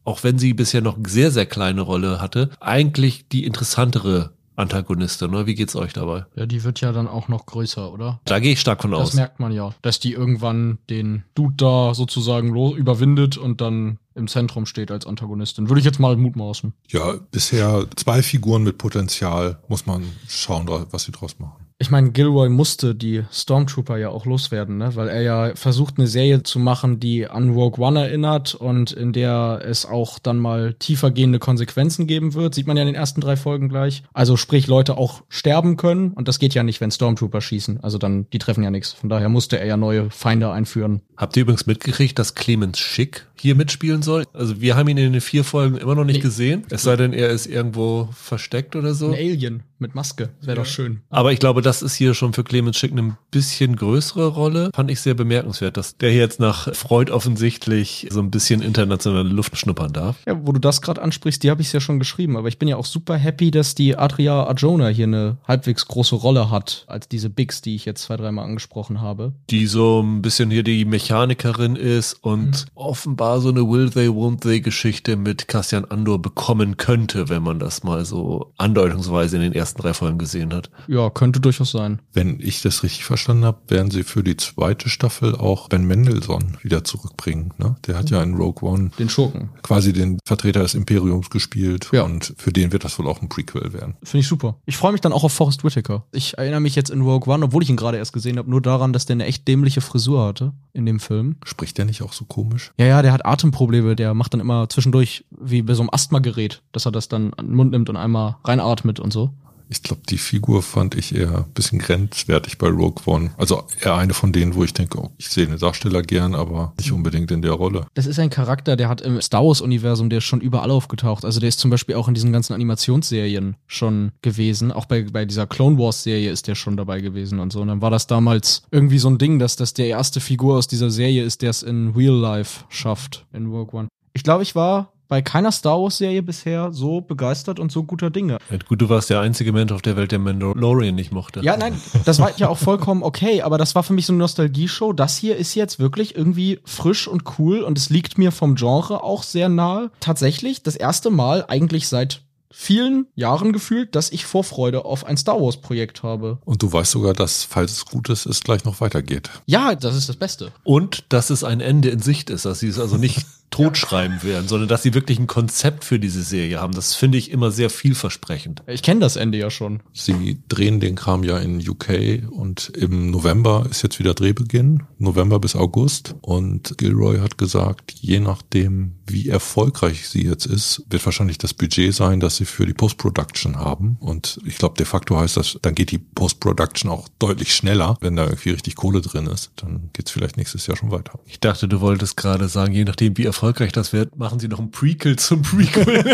Auch 0.05 0.24
wenn 0.24 0.39
sie 0.39 0.55
bisher 0.55 0.80
noch 0.80 0.97
eine 0.97 1.09
sehr, 1.09 1.30
sehr 1.30 1.47
kleine 1.47 1.82
Rolle 1.82 2.20
hatte, 2.20 2.51
eigentlich 2.61 3.28
die 3.28 3.45
interessantere 3.45 4.32
Antagonistin, 4.59 5.30
oder? 5.30 5.47
Wie 5.47 5.55
geht's 5.55 5.76
euch 5.76 5.93
dabei? 5.93 6.26
Ja, 6.34 6.45
die 6.45 6.64
wird 6.64 6.80
ja 6.80 6.91
dann 6.91 7.07
auch 7.07 7.28
noch 7.28 7.47
größer, 7.47 7.93
oder? 7.93 8.20
Da 8.24 8.41
gehe 8.41 8.53
ich 8.53 8.61
stark 8.61 8.82
von 8.82 8.91
das 8.91 9.01
aus. 9.01 9.07
Das 9.11 9.14
merkt 9.14 9.39
man 9.39 9.53
ja, 9.53 9.72
dass 9.82 10.01
die 10.01 10.12
irgendwann 10.12 10.78
den 10.91 11.22
Dude 11.36 11.55
da 11.57 11.95
sozusagen 11.95 12.55
überwindet 12.74 13.36
und 13.36 13.61
dann 13.61 13.99
im 14.16 14.26
Zentrum 14.26 14.66
steht 14.66 14.91
als 14.91 15.07
Antagonistin. 15.07 15.68
Würde 15.68 15.78
ich 15.78 15.84
jetzt 15.84 16.01
mal 16.01 16.16
mutmaßen. 16.16 16.72
Ja, 16.89 17.14
bisher 17.30 17.86
zwei 17.95 18.20
Figuren 18.20 18.64
mit 18.64 18.78
Potenzial. 18.78 19.62
Muss 19.68 19.86
man 19.86 20.03
schauen, 20.26 20.68
was 20.91 21.05
sie 21.05 21.12
draus 21.12 21.39
machen. 21.39 21.67
Ich 21.81 21.91
meine, 21.91 22.11
Gilroy 22.11 22.49
musste 22.49 22.93
die 22.97 23.22
Stormtrooper 23.31 23.99
ja 23.99 24.09
auch 24.09 24.26
loswerden, 24.26 24.79
ne? 24.79 24.97
weil 24.97 25.07
er 25.07 25.22
ja 25.22 25.55
versucht, 25.55 25.97
eine 25.97 26.09
Serie 26.09 26.43
zu 26.43 26.59
machen, 26.59 26.99
die 26.99 27.29
an 27.29 27.51
Rogue 27.51 27.85
One 27.85 28.01
erinnert 28.01 28.57
und 28.57 28.91
in 28.91 29.12
der 29.12 29.62
es 29.64 29.87
auch 29.87 30.18
dann 30.18 30.39
mal 30.39 30.74
tiefergehende 30.74 31.39
Konsequenzen 31.39 32.09
geben 32.09 32.35
wird. 32.35 32.57
Sieht 32.57 32.66
man 32.66 32.76
ja 32.76 32.83
in 32.83 32.89
den 32.89 32.97
ersten 32.97 33.20
drei 33.20 33.37
Folgen 33.37 33.68
gleich. 33.68 34.03
Also 34.12 34.37
sprich, 34.37 34.66
Leute 34.66 34.97
auch 34.97 35.22
sterben 35.29 35.76
können 35.76 36.14
und 36.14 36.26
das 36.26 36.41
geht 36.41 36.53
ja 36.53 36.64
nicht, 36.64 36.81
wenn 36.81 36.91
Stormtrooper 36.91 37.41
schießen. 37.41 37.79
Also 37.81 37.99
dann, 37.99 38.29
die 38.33 38.41
treffen 38.41 38.64
ja 38.64 38.72
nichts. 38.72 38.95
Von 38.95 39.09
daher 39.09 39.29
musste 39.29 39.61
er 39.61 39.66
ja 39.66 39.76
neue 39.76 40.11
Feinde 40.11 40.51
einführen. 40.51 41.03
Habt 41.16 41.37
ihr 41.37 41.43
übrigens 41.43 41.66
mitgekriegt, 41.66 42.18
dass 42.18 42.35
Clemens 42.35 42.81
Schick 42.81 43.29
hier 43.37 43.55
mitspielen 43.55 44.03
soll? 44.03 44.24
Also 44.33 44.61
wir 44.61 44.74
haben 44.74 44.89
ihn 44.89 44.99
in 44.99 45.12
den 45.12 45.20
vier 45.20 45.45
Folgen 45.45 45.76
immer 45.76 45.95
noch 45.95 46.05
nicht 46.05 46.16
nee. 46.16 46.22
gesehen. 46.22 46.64
Es 46.70 46.83
sei 46.83 46.97
denn, 46.97 47.12
er 47.12 47.29
ist 47.29 47.47
irgendwo 47.47 48.09
versteckt 48.12 48.74
oder 48.74 48.95
so. 48.95 49.11
Ein 49.11 49.14
Alien 49.14 49.62
mit 49.81 49.95
Maske. 49.95 50.31
Wäre 50.41 50.57
ja. 50.57 50.62
doch 50.62 50.66
schön. 50.66 51.01
Aber 51.11 51.33
ich 51.33 51.39
glaube, 51.39 51.62
das 51.62 51.83
ist 51.83 51.95
hier 51.95 52.14
schon 52.14 52.33
für 52.33 52.45
Clemens 52.45 52.76
Schick 52.76 52.93
eine 52.93 53.16
bisschen 53.31 53.76
größere 53.76 54.26
Rolle. 54.26 54.70
Fand 54.74 54.91
ich 54.91 55.01
sehr 55.01 55.14
bemerkenswert, 55.14 55.76
dass 55.76 55.97
der 55.97 56.11
hier 56.11 56.20
jetzt 56.20 56.41
nach 56.41 56.74
Freud 56.74 57.12
offensichtlich 57.12 58.09
so 58.11 58.20
ein 58.20 58.31
bisschen 58.31 58.62
internationale 58.62 59.29
Luft 59.29 59.57
schnuppern 59.57 59.93
darf. 59.93 60.16
Ja, 60.26 60.39
wo 60.47 60.53
du 60.53 60.61
das 60.61 60.83
gerade 60.83 61.03
ansprichst, 61.03 61.43
die 61.43 61.51
habe 61.51 61.62
ich 61.62 61.72
ja 61.72 61.81
schon 61.81 61.99
geschrieben. 61.99 62.37
Aber 62.37 62.49
ich 62.49 62.59
bin 62.59 62.68
ja 62.68 62.76
auch 62.76 62.87
super 62.87 63.16
happy, 63.16 63.51
dass 63.51 63.74
die 63.74 63.97
Adria 63.97 64.45
Arjona 64.45 64.89
hier 64.89 65.07
eine 65.07 65.39
halbwegs 65.47 65.87
große 65.87 66.16
Rolle 66.16 66.51
hat, 66.51 66.85
als 66.87 67.09
diese 67.09 67.31
Bigs, 67.31 67.62
die 67.62 67.74
ich 67.74 67.85
jetzt 67.85 68.03
zwei, 68.03 68.16
dreimal 68.16 68.45
angesprochen 68.45 69.01
habe. 69.01 69.33
Die 69.51 69.66
so 69.66 70.01
ein 70.03 70.22
bisschen 70.22 70.51
hier 70.51 70.62
die 70.62 70.85
Mechanikerin 70.85 71.76
ist 71.76 72.14
und 72.14 72.51
mhm. 72.51 72.70
offenbar 72.74 73.41
so 73.41 73.49
eine 73.49 73.68
Will 73.68 73.91
They, 73.91 74.09
Won't 74.09 74.41
They 74.41 74.61
Geschichte 74.61 75.16
mit 75.16 75.49
Cassian 75.49 75.85
Andor 75.85 76.20
bekommen 76.20 76.76
könnte, 76.76 77.29
wenn 77.29 77.43
man 77.43 77.59
das 77.59 77.83
mal 77.83 78.05
so 78.05 78.53
andeutungsweise 78.57 79.37
in 79.37 79.43
den 79.43 79.53
ersten 79.53 79.67
ersten 79.68 79.82
drei 79.82 79.94
Folgen 79.94 80.18
gesehen 80.18 80.54
hat. 80.54 80.70
Ja, 80.86 81.10
könnte 81.10 81.40
durchaus 81.40 81.70
sein. 81.70 82.00
Wenn 82.12 82.40
ich 82.40 82.62
das 82.62 82.82
richtig 82.82 83.04
verstanden 83.04 83.44
habe, 83.44 83.58
werden 83.68 83.90
sie 83.90 84.02
für 84.02 84.22
die 84.22 84.36
zweite 84.36 84.88
Staffel 84.88 85.34
auch 85.34 85.68
Ben 85.68 85.84
Mendelssohn 85.84 86.56
wieder 86.62 86.84
zurückbringen. 86.84 87.52
Ne? 87.58 87.76
Der 87.86 87.96
hat 87.96 88.10
ja 88.10 88.22
in 88.22 88.34
Rogue 88.34 88.68
One 88.68 88.90
den 88.98 89.08
Schurken. 89.08 89.50
Quasi 89.62 89.92
den 89.92 90.18
Vertreter 90.24 90.60
des 90.60 90.74
Imperiums 90.74 91.28
gespielt. 91.28 91.88
Ja. 91.92 92.02
Und 92.02 92.34
für 92.38 92.52
den 92.52 92.72
wird 92.72 92.84
das 92.84 92.98
wohl 92.98 93.06
auch 93.08 93.20
ein 93.20 93.28
Prequel 93.28 93.72
werden. 93.72 93.96
Finde 94.02 94.20
ich 94.20 94.28
super. 94.28 94.56
Ich 94.64 94.76
freue 94.76 94.92
mich 94.92 95.00
dann 95.00 95.12
auch 95.12 95.24
auf 95.24 95.32
Forrest 95.32 95.64
Whitaker. 95.64 96.04
Ich 96.12 96.38
erinnere 96.38 96.60
mich 96.60 96.74
jetzt 96.74 96.90
in 96.90 97.02
Rogue 97.02 97.32
One, 97.32 97.44
obwohl 97.44 97.62
ich 97.62 97.68
ihn 97.68 97.76
gerade 97.76 97.98
erst 97.98 98.12
gesehen 98.12 98.38
habe, 98.38 98.48
nur 98.48 98.62
daran, 98.62 98.92
dass 98.92 99.06
der 99.06 99.14
eine 99.14 99.26
echt 99.26 99.46
dämliche 99.46 99.80
Frisur 99.80 100.26
hatte 100.26 100.52
in 100.72 100.86
dem 100.86 101.00
Film. 101.00 101.36
Spricht 101.44 101.76
der 101.76 101.84
nicht 101.84 102.02
auch 102.02 102.12
so 102.12 102.24
komisch? 102.24 102.72
Ja, 102.78 102.86
ja, 102.86 103.02
der 103.02 103.12
hat 103.12 103.26
Atemprobleme. 103.26 103.96
Der 103.96 104.14
macht 104.14 104.32
dann 104.32 104.40
immer 104.40 104.68
zwischendurch 104.68 105.26
wie 105.30 105.62
bei 105.62 105.74
so 105.74 105.82
einem 105.82 105.90
Asthmagerät, 105.92 106.62
dass 106.72 106.86
er 106.86 106.92
das 106.92 107.08
dann 107.08 107.34
an 107.34 107.46
den 107.46 107.54
Mund 107.54 107.72
nimmt 107.72 107.90
und 107.90 107.96
einmal 107.96 108.36
reinatmet 108.44 109.00
und 109.00 109.12
so. 109.12 109.34
Ich 109.68 109.82
glaube, 109.82 110.02
die 110.08 110.18
Figur 110.18 110.62
fand 110.62 110.94
ich 110.94 111.14
eher 111.14 111.38
ein 111.38 111.52
bisschen 111.52 111.78
grenzwertig 111.78 112.58
bei 112.58 112.68
Rogue 112.68 113.02
One. 113.06 113.30
Also 113.36 113.64
eher 113.80 113.96
eine 113.96 114.14
von 114.14 114.32
denen, 114.32 114.54
wo 114.54 114.64
ich 114.64 114.72
denke, 114.72 114.98
oh, 114.98 115.10
ich 115.18 115.28
sehe 115.28 115.46
den 115.46 115.58
Darsteller 115.58 116.02
gern, 116.02 116.34
aber 116.34 116.72
nicht 116.78 116.92
unbedingt 116.92 117.30
in 117.30 117.42
der 117.42 117.52
Rolle. 117.52 117.86
Das 117.94 118.06
ist 118.06 118.18
ein 118.18 118.30
Charakter, 118.30 118.76
der 118.76 118.88
hat 118.88 119.00
im 119.00 119.20
Star 119.20 119.44
Wars-Universum, 119.44 120.08
der 120.08 120.18
ist 120.18 120.24
schon 120.24 120.40
überall 120.40 120.70
aufgetaucht. 120.70 121.24
Also 121.24 121.40
der 121.40 121.48
ist 121.48 121.60
zum 121.60 121.70
Beispiel 121.70 121.96
auch 121.96 122.08
in 122.08 122.14
diesen 122.14 122.32
ganzen 122.32 122.54
Animationsserien 122.54 123.56
schon 123.66 124.12
gewesen. 124.22 124.72
Auch 124.72 124.86
bei, 124.86 125.02
bei 125.02 125.24
dieser 125.24 125.46
Clone 125.46 125.78
Wars-Serie 125.78 126.30
ist 126.30 126.48
der 126.48 126.54
schon 126.54 126.76
dabei 126.76 127.00
gewesen 127.00 127.38
und 127.38 127.52
so. 127.52 127.60
Und 127.60 127.68
dann 127.68 127.82
war 127.82 127.90
das 127.90 128.06
damals 128.06 128.62
irgendwie 128.70 128.98
so 128.98 129.08
ein 129.08 129.18
Ding, 129.18 129.38
dass 129.38 129.56
das 129.56 129.74
der 129.74 129.88
erste 129.88 130.20
Figur 130.20 130.56
aus 130.56 130.68
dieser 130.68 130.90
Serie 130.90 131.24
ist, 131.24 131.42
der 131.42 131.50
es 131.50 131.62
in 131.62 131.92
Real 131.94 132.16
Life 132.16 132.64
schafft 132.68 133.26
in 133.32 133.46
Rogue 133.46 133.78
One. 133.78 133.88
Ich 134.14 134.22
glaube, 134.22 134.42
ich 134.42 134.54
war 134.54 134.92
bei 135.09 135.22
keiner 135.22 135.50
Star 135.52 135.80
Wars-Serie 135.80 136.22
bisher 136.22 136.72
so 136.72 137.00
begeistert 137.00 137.59
und 137.59 137.72
so 137.72 137.82
guter 137.82 138.11
Dinge. 138.11 138.38
Ja, 138.50 138.59
gut, 138.68 138.80
du 138.80 138.88
warst 138.88 139.11
der 139.11 139.20
einzige 139.20 139.52
Mensch 139.52 139.72
auf 139.72 139.82
der 139.82 139.96
Welt, 139.96 140.12
der 140.12 140.18
Mandalorian 140.18 140.94
nicht 140.94 141.12
mochte. 141.12 141.40
Ja, 141.40 141.56
nein, 141.56 141.80
das 142.04 142.18
war 142.18 142.36
ja 142.36 142.48
auch 142.48 142.59
vollkommen 142.59 143.02
okay, 143.02 143.42
aber 143.42 143.59
das 143.59 143.74
war 143.74 143.82
für 143.82 143.94
mich 143.94 144.06
so 144.06 144.12
eine 144.12 144.20
Nostalgie-Show. 144.20 144.92
Das 144.92 145.16
hier 145.16 145.36
ist 145.36 145.54
jetzt 145.54 145.78
wirklich 145.78 146.14
irgendwie 146.14 146.61
frisch 146.64 147.09
und 147.09 147.38
cool 147.38 147.61
und 147.61 147.78
es 147.78 147.90
liegt 147.90 148.18
mir 148.18 148.32
vom 148.32 148.54
Genre 148.54 149.02
auch 149.02 149.22
sehr 149.22 149.48
nahe. 149.48 149.90
Tatsächlich 150.00 150.62
das 150.62 150.76
erste 150.76 151.11
Mal 151.11 151.44
eigentlich 151.48 151.88
seit 151.88 152.22
vielen 152.50 153.06
Jahren 153.14 153.52
gefühlt, 153.52 153.94
dass 153.94 154.11
ich 154.11 154.24
Vorfreude 154.24 154.84
auf 154.84 155.04
ein 155.04 155.16
Star 155.16 155.40
Wars 155.40 155.59
Projekt 155.59 156.02
habe. 156.02 156.38
Und 156.44 156.62
du 156.62 156.72
weißt 156.72 156.90
sogar, 156.90 157.12
dass, 157.14 157.44
falls 157.44 157.72
es 157.72 157.84
gut 157.84 158.09
ist, 158.09 158.26
es 158.26 158.42
gleich 158.42 158.64
noch 158.64 158.80
weitergeht. 158.80 159.30
Ja, 159.46 159.74
das 159.74 159.94
ist 159.94 160.09
das 160.09 160.16
Beste. 160.16 160.52
Und 160.64 161.04
dass 161.11 161.30
es 161.30 161.44
ein 161.44 161.61
Ende 161.61 161.90
in 161.90 162.00
Sicht 162.00 162.30
ist, 162.30 162.46
dass 162.46 162.61
sie 162.61 162.68
es 162.68 162.78
also 162.78 162.96
nicht 162.96 163.26
totschreiben 163.51 164.22
werden, 164.22 164.49
sondern 164.49 164.68
dass 164.68 164.82
sie 164.82 164.94
wirklich 164.94 165.18
ein 165.18 165.26
Konzept 165.26 165.84
für 165.84 165.99
diese 165.99 166.22
Serie 166.22 166.61
haben. 166.61 166.74
Das 166.74 166.94
finde 166.94 167.18
ich 167.18 167.30
immer 167.30 167.51
sehr 167.51 167.70
vielversprechend. 167.70 168.62
Ich 168.66 168.82
kenne 168.82 169.01
das 169.01 169.16
Ende 169.16 169.38
ja 169.38 169.51
schon. 169.51 169.80
Sie 169.92 170.38
drehen 170.49 170.80
den 170.80 170.96
Kram 170.96 171.24
ja 171.24 171.38
in 171.38 171.66
UK 171.66 172.22
und 172.30 172.70
im 172.76 173.11
November 173.11 173.66
ist 173.70 173.82
jetzt 173.82 173.99
wieder 173.99 174.14
Drehbeginn, 174.14 174.82
November 174.99 175.38
bis 175.40 175.57
August. 175.57 176.14
Und 176.20 176.76
Gilroy 176.78 177.18
hat 177.18 177.38
gesagt, 177.38 177.92
je 177.92 178.20
nachdem, 178.20 178.96
wie 179.07 179.28
erfolgreich 179.28 180.09
sie 180.09 180.24
jetzt 180.24 180.46
ist, 180.46 180.82
wird 180.90 181.05
wahrscheinlich 181.05 181.38
das 181.38 181.55
Budget 181.55 181.94
sein, 181.94 182.20
das 182.20 182.36
sie 182.36 182.44
für 182.44 182.66
die 182.66 182.74
Post-Production 182.74 183.57
haben. 183.57 183.96
Und 184.01 184.40
ich 184.44 184.59
glaube, 184.59 184.76
de 184.76 184.86
facto 184.86 185.18
heißt 185.18 185.36
das, 185.36 185.59
dann 185.62 185.74
geht 185.74 185.90
die 185.90 185.99
Post-Production 185.99 186.90
auch 186.90 187.09
deutlich 187.18 187.55
schneller, 187.55 187.96
wenn 188.01 188.16
da 188.16 188.24
irgendwie 188.24 188.51
richtig 188.51 188.76
Kohle 188.76 189.01
drin 189.01 189.26
ist. 189.26 189.53
Dann 189.57 189.90
geht 189.94 190.07
es 190.07 190.12
vielleicht 190.12 190.36
nächstes 190.36 190.66
Jahr 190.66 190.76
schon 190.76 190.90
weiter. 190.90 191.18
Ich 191.26 191.40
dachte, 191.40 191.66
du 191.66 191.80
wolltest 191.80 192.16
gerade 192.16 192.49
sagen, 192.49 192.74
je 192.74 192.84
nachdem, 192.84 193.16
wie 193.16 193.24
erfolgreich 193.24 193.38
das 193.72 193.93
wird, 193.93 194.16
machen 194.16 194.39
sie 194.39 194.49
noch 194.49 194.59
ein 194.59 194.70
Prequel 194.70 195.16
zum 195.16 195.43
Prequel. 195.43 196.05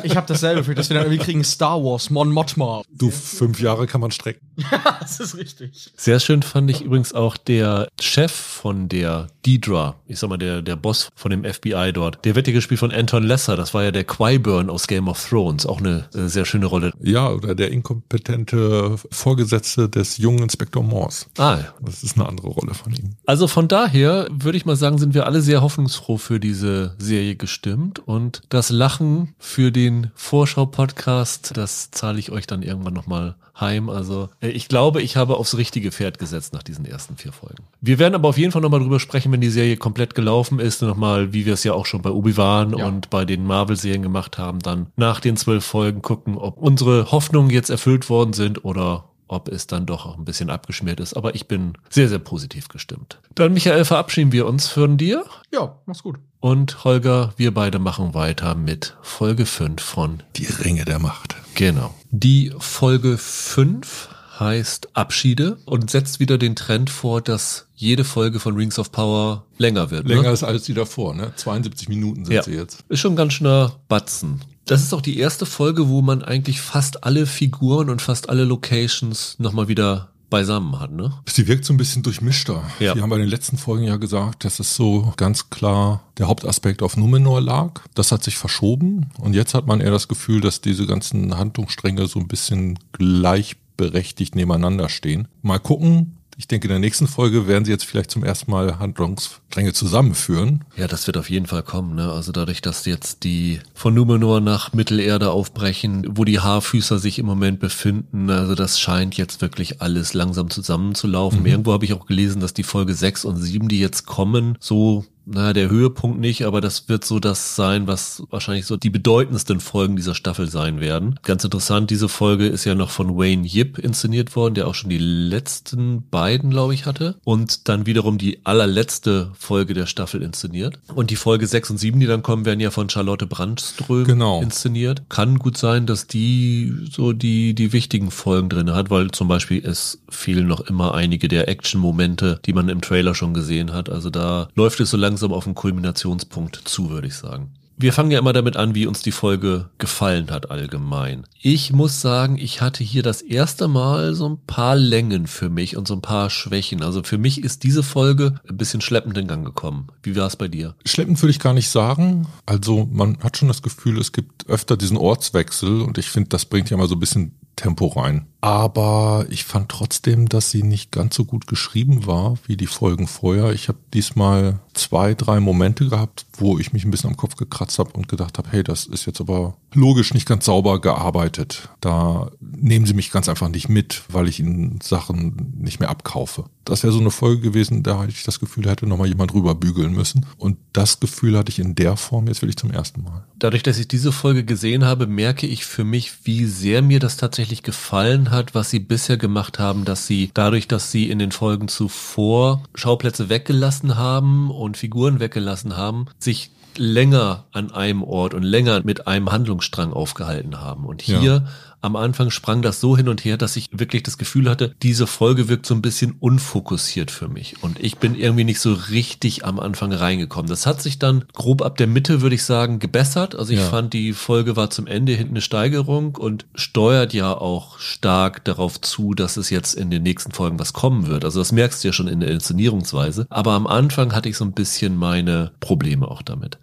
ich 0.04 0.16
habe 0.16 0.26
dasselbe 0.26 0.64
für, 0.64 0.74
dass 0.74 0.88
wir 0.88 0.94
dann 0.94 1.06
irgendwie 1.06 1.24
kriegen 1.24 1.44
Star 1.44 1.82
Wars, 1.82 2.10
Mon 2.10 2.32
Mothma. 2.32 2.82
Du, 2.92 3.10
fünf 3.10 3.60
Jahre 3.60 3.86
kann 3.86 4.00
man 4.00 4.10
strecken. 4.10 4.46
Ja, 4.74 4.98
das 5.00 5.20
ist 5.20 5.36
richtig. 5.36 5.92
Sehr 5.96 6.20
schön 6.20 6.42
fand 6.42 6.70
ich 6.70 6.82
übrigens 6.82 7.12
auch 7.12 7.36
der 7.36 7.88
Chef 8.00 8.32
von 8.32 8.88
der 8.88 9.28
Deidra, 9.44 9.96
ich 10.06 10.18
sag 10.18 10.30
mal, 10.30 10.38
der, 10.38 10.62
der 10.62 10.76
Boss 10.76 11.08
von 11.14 11.30
dem 11.30 11.44
FBI 11.44 11.92
dort. 11.92 12.24
Der 12.24 12.34
wird 12.34 12.46
ja 12.46 12.52
gespielt 12.52 12.80
von 12.80 12.92
Anton 12.92 13.24
Lesser, 13.24 13.56
das 13.56 13.74
war 13.74 13.82
ja 13.84 13.90
der 13.90 14.04
Qyburn 14.04 14.70
aus 14.70 14.86
Game 14.86 15.08
of 15.08 15.28
Thrones, 15.28 15.66
auch 15.66 15.80
eine 15.80 16.08
äh, 16.14 16.28
sehr 16.28 16.44
schöne 16.44 16.66
Rolle. 16.66 16.92
Ja, 17.02 17.30
oder 17.30 17.54
der 17.54 17.70
inkompetente 17.72 18.96
Vorgesetzte 19.10 19.88
des 19.88 20.18
jungen 20.18 20.44
Inspektor 20.44 20.82
Morse. 20.82 21.26
Ah. 21.38 21.58
Das 21.80 22.02
ist 22.02 22.16
eine 22.16 22.28
andere 22.28 22.48
Rolle 22.48 22.74
von 22.74 22.92
ihm. 22.92 23.16
Also 23.26 23.48
von 23.48 23.68
daher 23.68 24.28
würde 24.30 24.56
ich 24.56 24.64
mal 24.64 24.76
sagen, 24.76 24.98
sind 24.98 25.14
wir 25.14 25.26
alle 25.26 25.42
sehr 25.42 25.62
hoffnungsfroh 25.62 26.18
für 26.18 26.40
diese 26.54 26.94
Serie 26.98 27.34
gestimmt 27.34 27.98
und 27.98 28.42
das 28.48 28.70
Lachen 28.70 29.34
für 29.38 29.72
den 29.72 30.12
Vorschau-Podcast, 30.14 31.56
das 31.56 31.90
zahle 31.90 32.20
ich 32.20 32.30
euch 32.30 32.46
dann 32.46 32.62
irgendwann 32.62 32.94
nochmal 32.94 33.34
heim. 33.58 33.90
Also 33.90 34.28
äh, 34.40 34.50
ich 34.50 34.68
glaube, 34.68 35.02
ich 35.02 35.16
habe 35.16 35.36
aufs 35.36 35.56
richtige 35.56 35.90
Pferd 35.90 36.20
gesetzt 36.20 36.52
nach 36.52 36.62
diesen 36.62 36.84
ersten 36.84 37.16
vier 37.16 37.32
Folgen. 37.32 37.64
Wir 37.80 37.98
werden 37.98 38.14
aber 38.14 38.28
auf 38.28 38.38
jeden 38.38 38.52
Fall 38.52 38.62
nochmal 38.62 38.78
drüber 38.78 39.00
sprechen, 39.00 39.32
wenn 39.32 39.40
die 39.40 39.50
Serie 39.50 39.76
komplett 39.76 40.14
gelaufen 40.14 40.60
ist. 40.60 40.80
Nochmal, 40.80 41.32
wie 41.32 41.44
wir 41.44 41.54
es 41.54 41.64
ja 41.64 41.72
auch 41.72 41.86
schon 41.86 42.02
bei 42.02 42.10
Obi-Wan 42.10 42.78
ja. 42.78 42.86
und 42.86 43.10
bei 43.10 43.24
den 43.24 43.44
Marvel-Serien 43.44 44.02
gemacht 44.02 44.38
haben, 44.38 44.60
dann 44.60 44.86
nach 44.94 45.18
den 45.18 45.36
zwölf 45.36 45.64
Folgen 45.64 46.02
gucken, 46.02 46.38
ob 46.38 46.56
unsere 46.58 47.10
Hoffnungen 47.10 47.50
jetzt 47.50 47.70
erfüllt 47.70 48.08
worden 48.08 48.32
sind 48.32 48.64
oder 48.64 49.08
ob 49.28 49.48
es 49.48 49.66
dann 49.66 49.86
doch 49.86 50.06
auch 50.06 50.16
ein 50.16 50.24
bisschen 50.24 50.50
abgeschmiert 50.50 51.00
ist. 51.00 51.14
Aber 51.14 51.34
ich 51.34 51.48
bin 51.48 51.74
sehr, 51.90 52.08
sehr 52.08 52.18
positiv 52.18 52.68
gestimmt. 52.68 53.20
Dann, 53.34 53.52
Michael, 53.52 53.84
verabschieden 53.84 54.32
wir 54.32 54.46
uns 54.46 54.68
von 54.68 54.96
dir. 54.96 55.24
Ja, 55.52 55.78
mach's 55.86 56.02
gut. 56.02 56.18
Und 56.44 56.84
Holger, 56.84 57.32
wir 57.38 57.54
beide 57.54 57.78
machen 57.78 58.12
weiter 58.12 58.54
mit 58.54 58.98
Folge 59.00 59.46
5 59.46 59.80
von 59.82 60.22
Die 60.36 60.44
Ringe 60.44 60.84
der 60.84 60.98
Macht. 60.98 61.36
Genau. 61.54 61.94
Die 62.10 62.52
Folge 62.58 63.16
5 63.16 64.10
heißt 64.38 64.94
Abschiede 64.94 65.56
und 65.64 65.88
setzt 65.88 66.20
wieder 66.20 66.36
den 66.36 66.54
Trend 66.54 66.90
vor, 66.90 67.22
dass 67.22 67.68
jede 67.74 68.04
Folge 68.04 68.40
von 68.40 68.56
Rings 68.56 68.78
of 68.78 68.92
Power 68.92 69.46
länger 69.56 69.90
wird. 69.90 70.04
Ne? 70.04 70.16
Länger 70.16 70.28
ne? 70.28 70.34
ist 70.34 70.42
als 70.42 70.64
die 70.64 70.74
davor, 70.74 71.14
ne? 71.14 71.32
72 71.34 71.88
Minuten 71.88 72.26
sind 72.26 72.34
ja. 72.34 72.42
sie 72.42 72.52
jetzt. 72.52 72.84
Ist 72.90 73.00
schon 73.00 73.16
ganz 73.16 73.32
schöner 73.32 73.76
Batzen. 73.88 74.42
Das 74.66 74.82
ist 74.82 74.92
auch 74.92 75.00
die 75.00 75.18
erste 75.18 75.46
Folge, 75.46 75.88
wo 75.88 76.02
man 76.02 76.22
eigentlich 76.22 76.60
fast 76.60 77.04
alle 77.04 77.24
Figuren 77.24 77.88
und 77.88 78.02
fast 78.02 78.28
alle 78.28 78.44
Locations 78.44 79.38
nochmal 79.38 79.68
wieder 79.68 80.10
beisammen 80.34 80.80
hat, 80.80 80.90
ne? 80.90 81.12
Sie 81.26 81.46
wirkt 81.46 81.64
so 81.64 81.72
ein 81.72 81.76
bisschen 81.76 82.02
durchmischter. 82.02 82.64
Ja. 82.80 82.94
Sie 82.94 83.00
haben 83.00 83.08
bei 83.08 83.18
den 83.18 83.28
letzten 83.28 83.56
Folgen 83.56 83.84
ja 83.84 83.98
gesagt, 83.98 84.44
dass 84.44 84.58
es 84.58 84.74
so 84.74 85.12
ganz 85.16 85.48
klar 85.48 86.02
der 86.18 86.26
Hauptaspekt 86.26 86.82
auf 86.82 86.96
Numenor 86.96 87.40
lag. 87.40 87.82
Das 87.94 88.10
hat 88.10 88.24
sich 88.24 88.36
verschoben 88.36 89.10
und 89.18 89.34
jetzt 89.34 89.54
hat 89.54 89.68
man 89.68 89.80
eher 89.80 89.92
das 89.92 90.08
Gefühl, 90.08 90.40
dass 90.40 90.60
diese 90.60 90.88
ganzen 90.88 91.38
Handlungsstränge 91.38 92.08
so 92.08 92.18
ein 92.18 92.26
bisschen 92.26 92.80
gleichberechtigt 92.90 94.34
nebeneinander 94.34 94.88
stehen. 94.88 95.28
Mal 95.42 95.60
gucken, 95.60 96.16
ich 96.36 96.48
denke, 96.48 96.66
in 96.66 96.70
der 96.70 96.78
nächsten 96.78 97.06
Folge 97.06 97.46
werden 97.46 97.64
sie 97.64 97.70
jetzt 97.70 97.84
vielleicht 97.84 98.10
zum 98.10 98.24
ersten 98.24 98.50
Mal 98.50 98.78
Handlungsstränge 98.78 99.72
zusammenführen. 99.72 100.64
Ja, 100.76 100.86
das 100.86 101.06
wird 101.06 101.16
auf 101.16 101.30
jeden 101.30 101.46
Fall 101.46 101.62
kommen. 101.62 101.94
Ne? 101.94 102.10
Also 102.10 102.32
dadurch, 102.32 102.60
dass 102.60 102.84
jetzt 102.84 103.24
die 103.24 103.60
von 103.74 103.94
Numenor 103.94 104.40
nach 104.40 104.72
Mittelerde 104.72 105.30
aufbrechen, 105.30 106.06
wo 106.10 106.24
die 106.24 106.40
Haarfüßer 106.40 106.98
sich 106.98 107.18
im 107.18 107.26
Moment 107.26 107.60
befinden, 107.60 108.30
also 108.30 108.54
das 108.54 108.80
scheint 108.80 109.16
jetzt 109.16 109.40
wirklich 109.40 109.80
alles 109.80 110.14
langsam 110.14 110.50
zusammenzulaufen. 110.50 111.40
Mhm. 111.40 111.46
Irgendwo 111.46 111.72
habe 111.72 111.84
ich 111.84 111.92
auch 111.92 112.06
gelesen, 112.06 112.40
dass 112.40 112.54
die 112.54 112.62
Folge 112.62 112.94
6 112.94 113.24
und 113.24 113.36
7, 113.36 113.68
die 113.68 113.80
jetzt 113.80 114.06
kommen, 114.06 114.56
so 114.60 115.04
na, 115.26 115.52
der 115.52 115.70
Höhepunkt 115.70 116.20
nicht, 116.20 116.44
aber 116.44 116.60
das 116.60 116.88
wird 116.88 117.04
so 117.04 117.18
das 117.18 117.56
sein, 117.56 117.86
was 117.86 118.22
wahrscheinlich 118.30 118.66
so 118.66 118.76
die 118.76 118.90
bedeutendsten 118.90 119.60
Folgen 119.60 119.96
dieser 119.96 120.14
Staffel 120.14 120.48
sein 120.50 120.80
werden. 120.80 121.18
Ganz 121.22 121.44
interessant, 121.44 121.90
diese 121.90 122.08
Folge 122.08 122.46
ist 122.46 122.64
ja 122.64 122.74
noch 122.74 122.90
von 122.90 123.16
Wayne 123.16 123.46
Yip 123.46 123.78
inszeniert 123.78 124.36
worden, 124.36 124.54
der 124.54 124.68
auch 124.68 124.74
schon 124.74 124.90
die 124.90 124.98
letzten 124.98 126.04
beiden, 126.10 126.50
glaube 126.50 126.74
ich, 126.74 126.86
hatte. 126.86 127.16
Und 127.24 127.68
dann 127.68 127.86
wiederum 127.86 128.18
die 128.18 128.44
allerletzte 128.44 129.30
Folge 129.38 129.74
der 129.74 129.86
Staffel 129.86 130.22
inszeniert. 130.22 130.78
Und 130.94 131.10
die 131.10 131.16
Folge 131.16 131.46
6 131.46 131.70
und 131.70 131.78
7, 131.78 131.98
die 132.00 132.06
dann 132.06 132.22
kommen, 132.22 132.44
werden 132.44 132.60
ja 132.60 132.70
von 132.70 132.90
Charlotte 132.90 133.26
Brandström 133.26 134.04
Genau. 134.04 134.42
inszeniert. 134.42 135.02
Kann 135.08 135.38
gut 135.38 135.56
sein, 135.56 135.86
dass 135.86 136.06
die 136.06 136.72
so 136.90 137.12
die, 137.12 137.54
die 137.54 137.72
wichtigen 137.72 138.10
Folgen 138.10 138.48
drin 138.48 138.72
hat, 138.72 138.90
weil 138.90 139.10
zum 139.10 139.28
Beispiel 139.28 139.64
es 139.64 140.00
fehlen 140.08 140.46
noch 140.46 140.60
immer 140.60 140.94
einige 140.94 141.28
der 141.28 141.48
Action-Momente, 141.48 142.40
die 142.44 142.52
man 142.52 142.68
im 142.68 142.80
Trailer 142.80 143.14
schon 143.14 143.34
gesehen 143.34 143.72
hat. 143.72 143.88
Also 143.88 144.10
da 144.10 144.48
läuft 144.54 144.80
es 144.80 144.90
so 144.90 144.96
langsam 144.96 145.13
auf 145.22 145.46
einen 145.46 145.54
Kulminationspunkt 145.54 146.62
zu, 146.64 146.90
würde 146.90 147.08
ich 147.08 147.14
sagen. 147.14 147.50
Wir 147.76 147.92
fangen 147.92 148.12
ja 148.12 148.20
immer 148.20 148.32
damit 148.32 148.56
an, 148.56 148.76
wie 148.76 148.86
uns 148.86 149.02
die 149.02 149.10
Folge 149.10 149.68
gefallen 149.78 150.30
hat 150.30 150.50
allgemein. 150.50 151.26
Ich 151.40 151.72
muss 151.72 152.00
sagen, 152.00 152.38
ich 152.38 152.60
hatte 152.60 152.84
hier 152.84 153.02
das 153.02 153.20
erste 153.20 153.66
Mal 153.66 154.14
so 154.14 154.28
ein 154.28 154.38
paar 154.46 154.76
Längen 154.76 155.26
für 155.26 155.50
mich 155.50 155.76
und 155.76 155.88
so 155.88 155.94
ein 155.94 156.00
paar 156.00 156.30
Schwächen. 156.30 156.82
Also 156.82 157.02
für 157.02 157.18
mich 157.18 157.42
ist 157.42 157.64
diese 157.64 157.82
Folge 157.82 158.36
ein 158.48 158.56
bisschen 158.56 158.80
schleppend 158.80 159.18
in 159.18 159.26
Gang 159.26 159.44
gekommen. 159.44 159.88
Wie 160.04 160.14
war 160.14 160.28
es 160.28 160.36
bei 160.36 160.46
dir? 160.46 160.76
Schleppend 160.86 161.20
würde 161.20 161.32
ich 161.32 161.40
gar 161.40 161.52
nicht 161.52 161.68
sagen. 161.68 162.28
Also 162.46 162.88
man 162.92 163.18
hat 163.24 163.36
schon 163.36 163.48
das 163.48 163.62
Gefühl, 163.62 163.98
es 163.98 164.12
gibt 164.12 164.48
öfter 164.48 164.76
diesen 164.76 164.96
Ortswechsel 164.96 165.82
und 165.82 165.98
ich 165.98 166.10
finde, 166.10 166.28
das 166.28 166.44
bringt 166.44 166.70
ja 166.70 166.76
mal 166.76 166.88
so 166.88 166.94
ein 166.94 167.00
bisschen 167.00 167.34
Tempo 167.56 167.86
rein. 167.88 168.26
Aber 168.44 169.24
ich 169.30 169.44
fand 169.44 169.70
trotzdem, 169.70 170.28
dass 170.28 170.50
sie 170.50 170.62
nicht 170.62 170.92
ganz 170.92 171.14
so 171.14 171.24
gut 171.24 171.46
geschrieben 171.46 172.04
war 172.04 172.36
wie 172.46 172.58
die 172.58 172.66
Folgen 172.66 173.06
vorher. 173.06 173.54
Ich 173.54 173.68
habe 173.68 173.78
diesmal 173.94 174.60
zwei, 174.74 175.14
drei 175.14 175.40
Momente 175.40 175.88
gehabt, 175.88 176.26
wo 176.36 176.58
ich 176.58 176.74
mich 176.74 176.84
ein 176.84 176.90
bisschen 176.90 177.08
am 177.08 177.16
Kopf 177.16 177.36
gekratzt 177.36 177.78
habe 177.78 177.92
und 177.92 178.06
gedacht 178.06 178.36
habe, 178.36 178.50
hey, 178.50 178.62
das 178.62 178.84
ist 178.84 179.06
jetzt 179.06 179.22
aber 179.22 179.56
logisch 179.72 180.12
nicht 180.12 180.28
ganz 180.28 180.44
sauber 180.44 180.80
gearbeitet. 180.80 181.70
Da 181.80 182.30
nehmen 182.40 182.84
sie 182.86 182.94
mich 182.94 183.10
ganz 183.10 183.28
einfach 183.28 183.48
nicht 183.48 183.68
mit, 183.68 184.02
weil 184.08 184.28
ich 184.28 184.40
ihnen 184.40 184.78
Sachen 184.82 185.54
nicht 185.58 185.80
mehr 185.80 185.88
abkaufe. 185.88 186.44
Das 186.64 186.82
wäre 186.82 186.92
so 186.92 187.00
eine 187.00 187.10
Folge 187.10 187.40
gewesen, 187.40 187.82
da 187.82 188.04
ich 188.06 188.24
das 188.24 188.40
Gefühl, 188.40 188.64
da 188.64 188.70
hätte 188.70 188.86
nochmal 188.86 189.08
jemand 189.08 189.34
rüber 189.34 189.54
bügeln 189.54 189.92
müssen. 189.92 190.26
Und 190.38 190.56
das 190.72 191.00
Gefühl 191.00 191.36
hatte 191.36 191.50
ich 191.50 191.58
in 191.58 191.74
der 191.74 191.96
Form 191.96 192.26
jetzt 192.26 192.42
wirklich 192.42 192.56
zum 192.56 192.70
ersten 192.70 193.02
Mal. 193.02 193.24
Dadurch, 193.38 193.62
dass 193.62 193.78
ich 193.78 193.88
diese 193.88 194.12
Folge 194.12 194.44
gesehen 194.44 194.84
habe, 194.84 195.06
merke 195.06 195.46
ich 195.46 195.66
für 195.66 195.84
mich, 195.84 196.24
wie 196.24 196.46
sehr 196.46 196.82
mir 196.82 197.00
das 197.00 197.16
tatsächlich 197.16 197.62
gefallen 197.62 198.30
hat, 198.34 198.54
was 198.54 198.70
sie 198.70 198.80
bisher 198.80 199.16
gemacht 199.16 199.58
haben, 199.58 199.84
dass 199.84 200.06
sie 200.06 200.30
dadurch, 200.34 200.68
dass 200.68 200.90
sie 200.90 201.10
in 201.10 201.18
den 201.18 201.32
Folgen 201.32 201.68
zuvor 201.68 202.62
Schauplätze 202.74 203.28
weggelassen 203.28 203.96
haben 203.96 204.50
und 204.50 204.76
Figuren 204.76 205.20
weggelassen 205.20 205.76
haben, 205.76 206.06
sich 206.18 206.50
länger 206.76 207.44
an 207.52 207.70
einem 207.72 208.02
Ort 208.02 208.34
und 208.34 208.42
länger 208.42 208.82
mit 208.84 209.06
einem 209.06 209.30
Handlungsstrang 209.30 209.92
aufgehalten 209.92 210.60
haben. 210.60 210.84
Und 210.84 211.02
hier 211.02 211.22
Ja. 211.22 211.44
Am 211.84 211.96
Anfang 211.96 212.30
sprang 212.30 212.62
das 212.62 212.80
so 212.80 212.96
hin 212.96 213.08
und 213.08 213.24
her, 213.24 213.36
dass 213.36 213.56
ich 213.56 213.68
wirklich 213.72 214.02
das 214.02 214.18
Gefühl 214.18 214.48
hatte, 214.48 214.74
diese 214.82 215.06
Folge 215.06 215.48
wirkt 215.48 215.66
so 215.66 215.74
ein 215.74 215.82
bisschen 215.82 216.16
unfokussiert 216.18 217.10
für 217.10 217.28
mich. 217.28 217.62
Und 217.62 217.78
ich 217.78 217.98
bin 217.98 218.14
irgendwie 218.14 218.44
nicht 218.44 218.60
so 218.60 218.72
richtig 218.72 219.44
am 219.44 219.60
Anfang 219.60 219.92
reingekommen. 219.92 220.48
Das 220.48 220.66
hat 220.66 220.80
sich 220.80 220.98
dann 220.98 221.24
grob 221.34 221.62
ab 221.62 221.76
der 221.76 221.86
Mitte, 221.86 222.22
würde 222.22 222.34
ich 222.34 222.44
sagen, 222.44 222.78
gebessert. 222.78 223.34
Also 223.34 223.52
ich 223.52 223.58
Ja. 223.58 223.68
fand, 223.68 223.92
die 223.92 224.12
Folge 224.12 224.56
war 224.56 224.70
zum 224.70 224.86
Ende 224.86 225.12
hinten 225.12 225.34
eine 225.34 225.40
Steigerung 225.42 226.16
und 226.16 226.46
steuert 226.54 227.12
ja 227.12 227.32
auch 227.36 227.78
stark 227.78 228.44
darauf 228.44 228.80
zu, 228.80 229.14
dass 229.14 229.36
es 229.36 229.50
jetzt 229.50 229.74
in 229.74 229.90
den 229.90 230.02
nächsten 230.02 230.32
Folgen 230.32 230.58
was 230.58 230.72
kommen 230.72 231.06
wird. 231.06 231.24
Also 231.24 231.40
das 231.40 231.52
merkst 231.52 231.84
du 231.84 231.88
ja 231.88 231.92
schon 231.92 232.08
in 232.08 232.20
der 232.20 232.30
Inszenierungsweise. 232.30 233.26
Aber 233.30 233.52
am 233.52 233.66
Anfang 233.66 234.14
hatte 234.14 234.28
ich 234.28 234.36
so 234.36 234.44
ein 234.44 234.52
bisschen 234.52 234.96
meine 234.96 235.52
Probleme 235.60 236.08
auch 236.08 236.22
damit. 236.22 236.58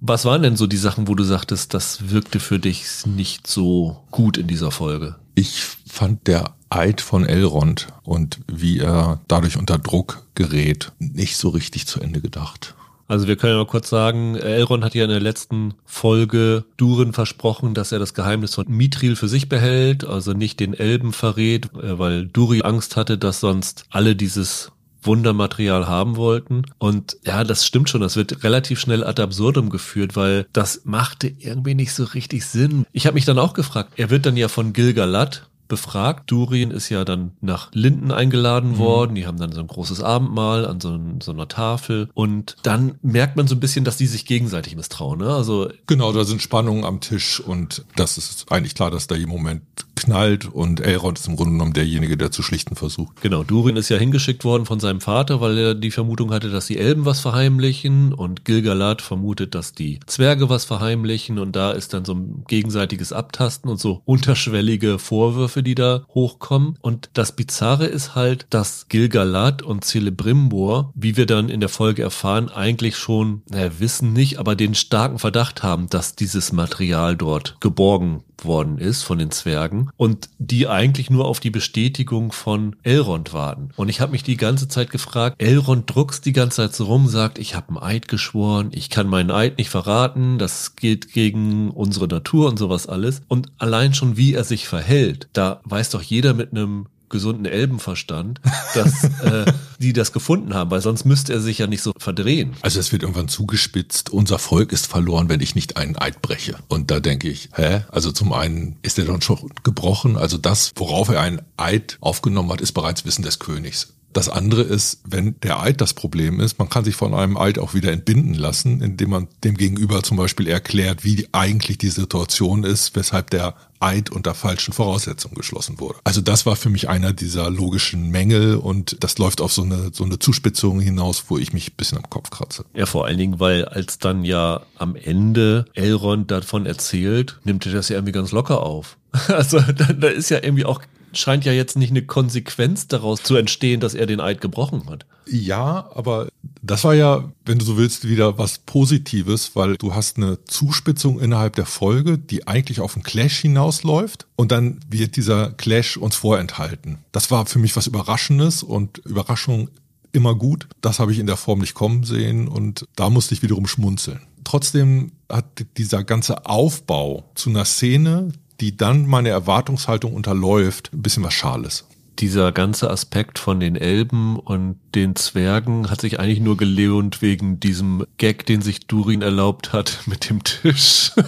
Was 0.00 0.24
waren 0.24 0.42
denn 0.42 0.56
so 0.56 0.66
die 0.66 0.76
Sachen, 0.76 1.08
wo 1.08 1.14
du 1.14 1.24
sagtest, 1.24 1.74
das 1.74 2.10
wirkte 2.10 2.40
für 2.40 2.58
dich 2.58 2.84
nicht 3.06 3.46
so 3.46 4.04
gut 4.10 4.36
in 4.36 4.46
dieser 4.46 4.70
Folge? 4.70 5.16
Ich 5.34 5.64
fand 5.86 6.26
der 6.26 6.54
Eid 6.70 7.00
von 7.00 7.24
Elrond 7.24 7.88
und 8.02 8.40
wie 8.46 8.78
er 8.78 9.20
dadurch 9.28 9.56
unter 9.56 9.78
Druck 9.78 10.26
gerät, 10.34 10.92
nicht 10.98 11.36
so 11.36 11.48
richtig 11.48 11.86
zu 11.86 12.00
Ende 12.00 12.20
gedacht. 12.20 12.74
Also 13.06 13.28
wir 13.28 13.36
können 13.36 13.52
ja 13.52 13.58
mal 13.58 13.66
kurz 13.66 13.90
sagen, 13.90 14.34
Elrond 14.34 14.82
hat 14.82 14.94
ja 14.94 15.04
in 15.04 15.10
der 15.10 15.20
letzten 15.20 15.74
Folge 15.84 16.64
Durin 16.78 17.12
versprochen, 17.12 17.74
dass 17.74 17.92
er 17.92 17.98
das 17.98 18.14
Geheimnis 18.14 18.54
von 18.54 18.66
Mithril 18.68 19.14
für 19.14 19.28
sich 19.28 19.48
behält, 19.48 20.04
also 20.04 20.32
nicht 20.32 20.58
den 20.58 20.72
Elben 20.72 21.12
verrät, 21.12 21.66
äh, 21.74 21.98
weil 21.98 22.26
Duri 22.26 22.62
Angst 22.62 22.96
hatte, 22.96 23.18
dass 23.18 23.40
sonst 23.40 23.84
alle 23.90 24.16
dieses 24.16 24.72
Wundermaterial 25.06 25.86
haben 25.86 26.16
wollten. 26.16 26.62
Und 26.78 27.16
ja, 27.24 27.44
das 27.44 27.66
stimmt 27.66 27.88
schon, 27.88 28.00
das 28.00 28.16
wird 28.16 28.44
relativ 28.44 28.80
schnell 28.80 29.04
ad 29.04 29.20
absurdum 29.20 29.70
geführt, 29.70 30.16
weil 30.16 30.46
das 30.52 30.82
machte 30.84 31.28
irgendwie 31.38 31.74
nicht 31.74 31.92
so 31.92 32.04
richtig 32.04 32.46
Sinn. 32.46 32.86
Ich 32.92 33.06
habe 33.06 33.14
mich 33.14 33.24
dann 33.24 33.38
auch 33.38 33.54
gefragt, 33.54 33.92
er 33.96 34.10
wird 34.10 34.26
dann 34.26 34.36
ja 34.36 34.48
von 34.48 34.72
Gilgalad 34.72 35.48
befragt. 35.68 36.30
Durin 36.30 36.70
ist 36.70 36.88
ja 36.88 37.04
dann 37.04 37.32
nach 37.40 37.70
Linden 37.72 38.10
eingeladen 38.10 38.78
worden. 38.78 39.14
Die 39.14 39.26
haben 39.26 39.38
dann 39.38 39.52
so 39.52 39.60
ein 39.60 39.66
großes 39.66 40.02
Abendmahl 40.02 40.66
an 40.66 40.80
so, 40.80 40.90
ein, 40.90 41.20
so 41.20 41.32
einer 41.32 41.48
Tafel. 41.48 42.08
Und 42.14 42.56
dann 42.62 42.98
merkt 43.02 43.36
man 43.36 43.46
so 43.46 43.54
ein 43.54 43.60
bisschen, 43.60 43.84
dass 43.84 43.96
die 43.96 44.06
sich 44.06 44.26
gegenseitig 44.26 44.76
misstrauen. 44.76 45.20
Ne? 45.20 45.34
Also 45.34 45.68
Genau, 45.86 46.12
da 46.12 46.24
sind 46.24 46.42
Spannungen 46.42 46.84
am 46.84 47.00
Tisch 47.00 47.40
und 47.40 47.84
das 47.96 48.18
ist 48.18 48.50
eigentlich 48.52 48.74
klar, 48.74 48.90
dass 48.90 49.06
da 49.06 49.14
im 49.14 49.28
Moment 49.28 49.62
knallt 50.04 50.46
und 50.46 50.80
Elrond 50.80 51.18
ist 51.18 51.26
im 51.26 51.36
Grunde 51.36 51.52
genommen 51.52 51.72
derjenige, 51.72 52.16
der 52.16 52.30
zu 52.30 52.42
schlichten 52.42 52.76
versucht. 52.76 53.20
Genau, 53.20 53.42
Durin 53.42 53.76
ist 53.76 53.88
ja 53.88 53.96
hingeschickt 53.96 54.44
worden 54.44 54.66
von 54.66 54.80
seinem 54.80 55.00
Vater, 55.00 55.40
weil 55.40 55.58
er 55.58 55.74
die 55.74 55.90
Vermutung 55.90 56.32
hatte, 56.32 56.50
dass 56.50 56.66
die 56.66 56.78
Elben 56.78 57.04
was 57.04 57.20
verheimlichen 57.20 58.12
und 58.12 58.44
Gilgalad 58.44 59.02
vermutet, 59.02 59.54
dass 59.54 59.72
die 59.72 60.00
Zwerge 60.06 60.48
was 60.48 60.64
verheimlichen 60.64 61.38
und 61.38 61.56
da 61.56 61.72
ist 61.72 61.94
dann 61.94 62.04
so 62.04 62.14
ein 62.14 62.44
gegenseitiges 62.48 63.12
Abtasten 63.12 63.70
und 63.70 63.80
so 63.80 64.02
unterschwellige 64.04 64.98
Vorwürfe, 64.98 65.62
die 65.62 65.74
da 65.74 66.04
hochkommen. 66.08 66.78
Und 66.80 67.10
das 67.14 67.32
Bizarre 67.32 67.86
ist 67.86 68.14
halt, 68.14 68.46
dass 68.50 68.88
Gilgalad 68.88 69.62
und 69.62 69.84
Celebrimbor, 69.84 70.92
wie 70.94 71.16
wir 71.16 71.26
dann 71.26 71.48
in 71.48 71.60
der 71.60 71.68
Folge 71.68 72.02
erfahren, 72.02 72.48
eigentlich 72.48 72.96
schon, 72.96 73.42
naja, 73.50 73.70
wissen 73.78 74.12
nicht, 74.12 74.38
aber 74.38 74.54
den 74.56 74.74
starken 74.74 75.18
Verdacht 75.18 75.62
haben, 75.62 75.88
dass 75.88 76.14
dieses 76.14 76.52
Material 76.52 77.16
dort 77.16 77.56
geborgen 77.60 78.22
worden 78.42 78.78
ist 78.78 79.02
von 79.02 79.18
den 79.18 79.30
Zwergen 79.30 79.90
und 79.96 80.28
die 80.38 80.66
eigentlich 80.68 81.10
nur 81.10 81.26
auf 81.26 81.40
die 81.40 81.50
Bestätigung 81.50 82.32
von 82.32 82.76
Elrond 82.82 83.32
warten. 83.32 83.70
Und 83.76 83.88
ich 83.88 84.00
habe 84.00 84.12
mich 84.12 84.22
die 84.22 84.36
ganze 84.36 84.68
Zeit 84.68 84.90
gefragt, 84.90 85.40
Elrond 85.40 85.94
druckst 85.94 86.24
die 86.24 86.32
ganze 86.32 86.56
Zeit 86.56 86.74
so 86.74 86.84
rum, 86.84 87.06
sagt, 87.06 87.38
ich 87.38 87.54
habe 87.54 87.68
einen 87.68 87.78
Eid 87.78 88.08
geschworen, 88.08 88.70
ich 88.72 88.90
kann 88.90 89.08
meinen 89.08 89.30
Eid 89.30 89.58
nicht 89.58 89.70
verraten, 89.70 90.38
das 90.38 90.76
geht 90.76 91.12
gegen 91.12 91.70
unsere 91.70 92.08
Natur 92.08 92.48
und 92.48 92.58
sowas 92.58 92.86
alles. 92.86 93.22
Und 93.28 93.48
allein 93.58 93.94
schon 93.94 94.16
wie 94.16 94.34
er 94.34 94.44
sich 94.44 94.66
verhält, 94.66 95.28
da 95.32 95.60
weiß 95.64 95.90
doch 95.90 96.02
jeder 96.02 96.34
mit 96.34 96.52
einem 96.52 96.86
gesunden 97.08 97.46
Elbenverstand, 97.46 98.40
dass 98.74 99.04
äh, 99.04 99.44
die 99.78 99.92
das 99.92 100.12
gefunden 100.12 100.54
haben, 100.54 100.70
weil 100.70 100.80
sonst 100.80 101.04
müsste 101.04 101.32
er 101.32 101.40
sich 101.40 101.58
ja 101.58 101.66
nicht 101.66 101.82
so 101.82 101.92
verdrehen. 101.98 102.54
Also 102.62 102.80
es 102.80 102.92
wird 102.92 103.02
irgendwann 103.02 103.28
zugespitzt, 103.28 104.10
unser 104.10 104.38
Volk 104.38 104.72
ist 104.72 104.86
verloren, 104.86 105.28
wenn 105.28 105.40
ich 105.40 105.54
nicht 105.54 105.76
einen 105.76 105.96
Eid 105.96 106.22
breche. 106.22 106.56
Und 106.68 106.90
da 106.90 107.00
denke 107.00 107.28
ich, 107.28 107.50
hä? 107.54 107.82
Also 107.90 108.12
zum 108.12 108.32
einen 108.32 108.76
ist 108.82 108.98
er 108.98 109.04
dann 109.04 109.22
schon 109.22 109.50
gebrochen, 109.62 110.16
also 110.16 110.38
das, 110.38 110.72
worauf 110.76 111.08
er 111.08 111.20
einen 111.20 111.42
Eid 111.56 111.98
aufgenommen 112.00 112.50
hat, 112.50 112.60
ist 112.60 112.72
bereits 112.72 113.04
Wissen 113.04 113.22
des 113.22 113.38
Königs. 113.38 113.94
Das 114.14 114.28
andere 114.28 114.62
ist, 114.62 115.00
wenn 115.04 115.34
der 115.42 115.60
Eid 115.60 115.80
das 115.80 115.92
Problem 115.92 116.38
ist, 116.40 116.58
man 116.58 116.68
kann 116.68 116.84
sich 116.84 116.94
von 116.94 117.14
einem 117.14 117.36
Eid 117.36 117.58
auch 117.58 117.74
wieder 117.74 117.92
entbinden 117.92 118.34
lassen, 118.34 118.80
indem 118.80 119.10
man 119.10 119.28
dem 119.42 119.56
Gegenüber 119.56 120.02
zum 120.04 120.16
Beispiel 120.16 120.46
erklärt, 120.48 121.04
wie 121.04 121.28
eigentlich 121.32 121.78
die 121.78 121.90
Situation 121.90 122.62
ist, 122.62 122.94
weshalb 122.94 123.30
der 123.30 123.54
Eid 123.80 124.10
unter 124.10 124.34
falschen 124.34 124.72
Voraussetzungen 124.72 125.34
geschlossen 125.34 125.80
wurde. 125.80 125.98
Also 126.04 126.20
das 126.20 126.46
war 126.46 126.54
für 126.54 126.70
mich 126.70 126.88
einer 126.88 127.12
dieser 127.12 127.50
logischen 127.50 128.08
Mängel 128.10 128.54
und 128.56 128.96
das 129.00 129.18
läuft 129.18 129.40
auf 129.40 129.52
so 129.52 129.62
eine, 129.62 129.90
so 129.92 130.04
eine 130.04 130.20
Zuspitzung 130.20 130.80
hinaus, 130.80 131.24
wo 131.28 131.36
ich 131.36 131.52
mich 131.52 131.72
ein 131.72 131.76
bisschen 131.76 131.98
am 131.98 132.08
Kopf 132.08 132.30
kratze. 132.30 132.64
Ja, 132.72 132.86
vor 132.86 133.06
allen 133.06 133.18
Dingen, 133.18 133.40
weil 133.40 133.64
als 133.64 133.98
dann 133.98 134.24
ja 134.24 134.62
am 134.78 134.94
Ende 134.94 135.66
Elrond 135.74 136.30
davon 136.30 136.66
erzählt, 136.66 137.40
nimmt 137.42 137.66
er 137.66 137.72
das 137.72 137.88
ja 137.88 137.96
irgendwie 137.96 138.12
ganz 138.12 138.32
locker 138.32 138.62
auf. 138.62 138.96
Also 139.28 139.60
da, 139.60 139.92
da 139.92 140.08
ist 140.08 140.30
ja 140.30 140.42
irgendwie 140.42 140.64
auch 140.64 140.80
scheint 141.18 141.44
ja 141.44 141.52
jetzt 141.52 141.76
nicht 141.76 141.90
eine 141.90 142.02
Konsequenz 142.02 142.88
daraus 142.88 143.22
zu 143.22 143.36
entstehen, 143.36 143.80
dass 143.80 143.94
er 143.94 144.06
den 144.06 144.20
Eid 144.20 144.40
gebrochen 144.40 144.88
hat. 144.88 145.06
Ja, 145.26 145.90
aber 145.94 146.28
das 146.62 146.84
war 146.84 146.94
ja, 146.94 147.32
wenn 147.44 147.58
du 147.58 147.64
so 147.64 147.76
willst, 147.76 148.08
wieder 148.08 148.38
was 148.38 148.58
Positives, 148.58 149.54
weil 149.54 149.76
du 149.76 149.94
hast 149.94 150.16
eine 150.16 150.44
Zuspitzung 150.44 151.20
innerhalb 151.20 151.56
der 151.56 151.66
Folge, 151.66 152.18
die 152.18 152.46
eigentlich 152.46 152.80
auf 152.80 152.94
einen 152.94 153.02
Clash 153.02 153.40
hinausläuft 153.40 154.26
und 154.36 154.52
dann 154.52 154.80
wird 154.88 155.16
dieser 155.16 155.52
Clash 155.52 155.96
uns 155.96 156.16
vorenthalten. 156.16 156.98
Das 157.12 157.30
war 157.30 157.46
für 157.46 157.58
mich 157.58 157.76
was 157.76 157.86
Überraschendes 157.86 158.62
und 158.62 158.98
Überraschung 158.98 159.70
immer 160.12 160.34
gut. 160.34 160.68
Das 160.80 161.00
habe 161.00 161.12
ich 161.12 161.18
in 161.18 161.26
der 161.26 161.36
Form 161.36 161.60
nicht 161.60 161.74
kommen 161.74 162.04
sehen 162.04 162.48
und 162.48 162.86
da 162.96 163.10
musste 163.10 163.34
ich 163.34 163.42
wiederum 163.42 163.66
schmunzeln. 163.66 164.20
Trotzdem 164.44 165.12
hat 165.30 165.66
dieser 165.76 166.04
ganze 166.04 166.46
Aufbau 166.46 167.24
zu 167.34 167.50
einer 167.50 167.64
Szene, 167.64 168.28
die 168.60 168.76
dann 168.76 169.06
meine 169.06 169.30
Erwartungshaltung 169.30 170.14
unterläuft, 170.14 170.90
ein 170.92 171.02
bisschen 171.02 171.24
was 171.24 171.34
Schales. 171.34 171.86
dieser 172.20 172.52
ganze 172.52 172.90
Aspekt 172.90 173.40
von 173.40 173.58
den 173.58 173.74
Elben 173.74 174.38
und 174.38 174.78
den 174.94 175.16
Zwergen 175.16 175.90
hat 175.90 176.00
sich 176.00 176.20
eigentlich 176.20 176.40
nur 176.40 176.56
gelohnt 176.56 177.20
wegen 177.22 177.58
diesem 177.58 178.06
Gag, 178.18 178.46
den 178.46 178.62
sich 178.62 178.86
Durin 178.86 179.22
erlaubt 179.22 179.72
hat 179.72 180.00
mit 180.06 180.28
dem 180.30 180.42
Tisch. 180.44 181.12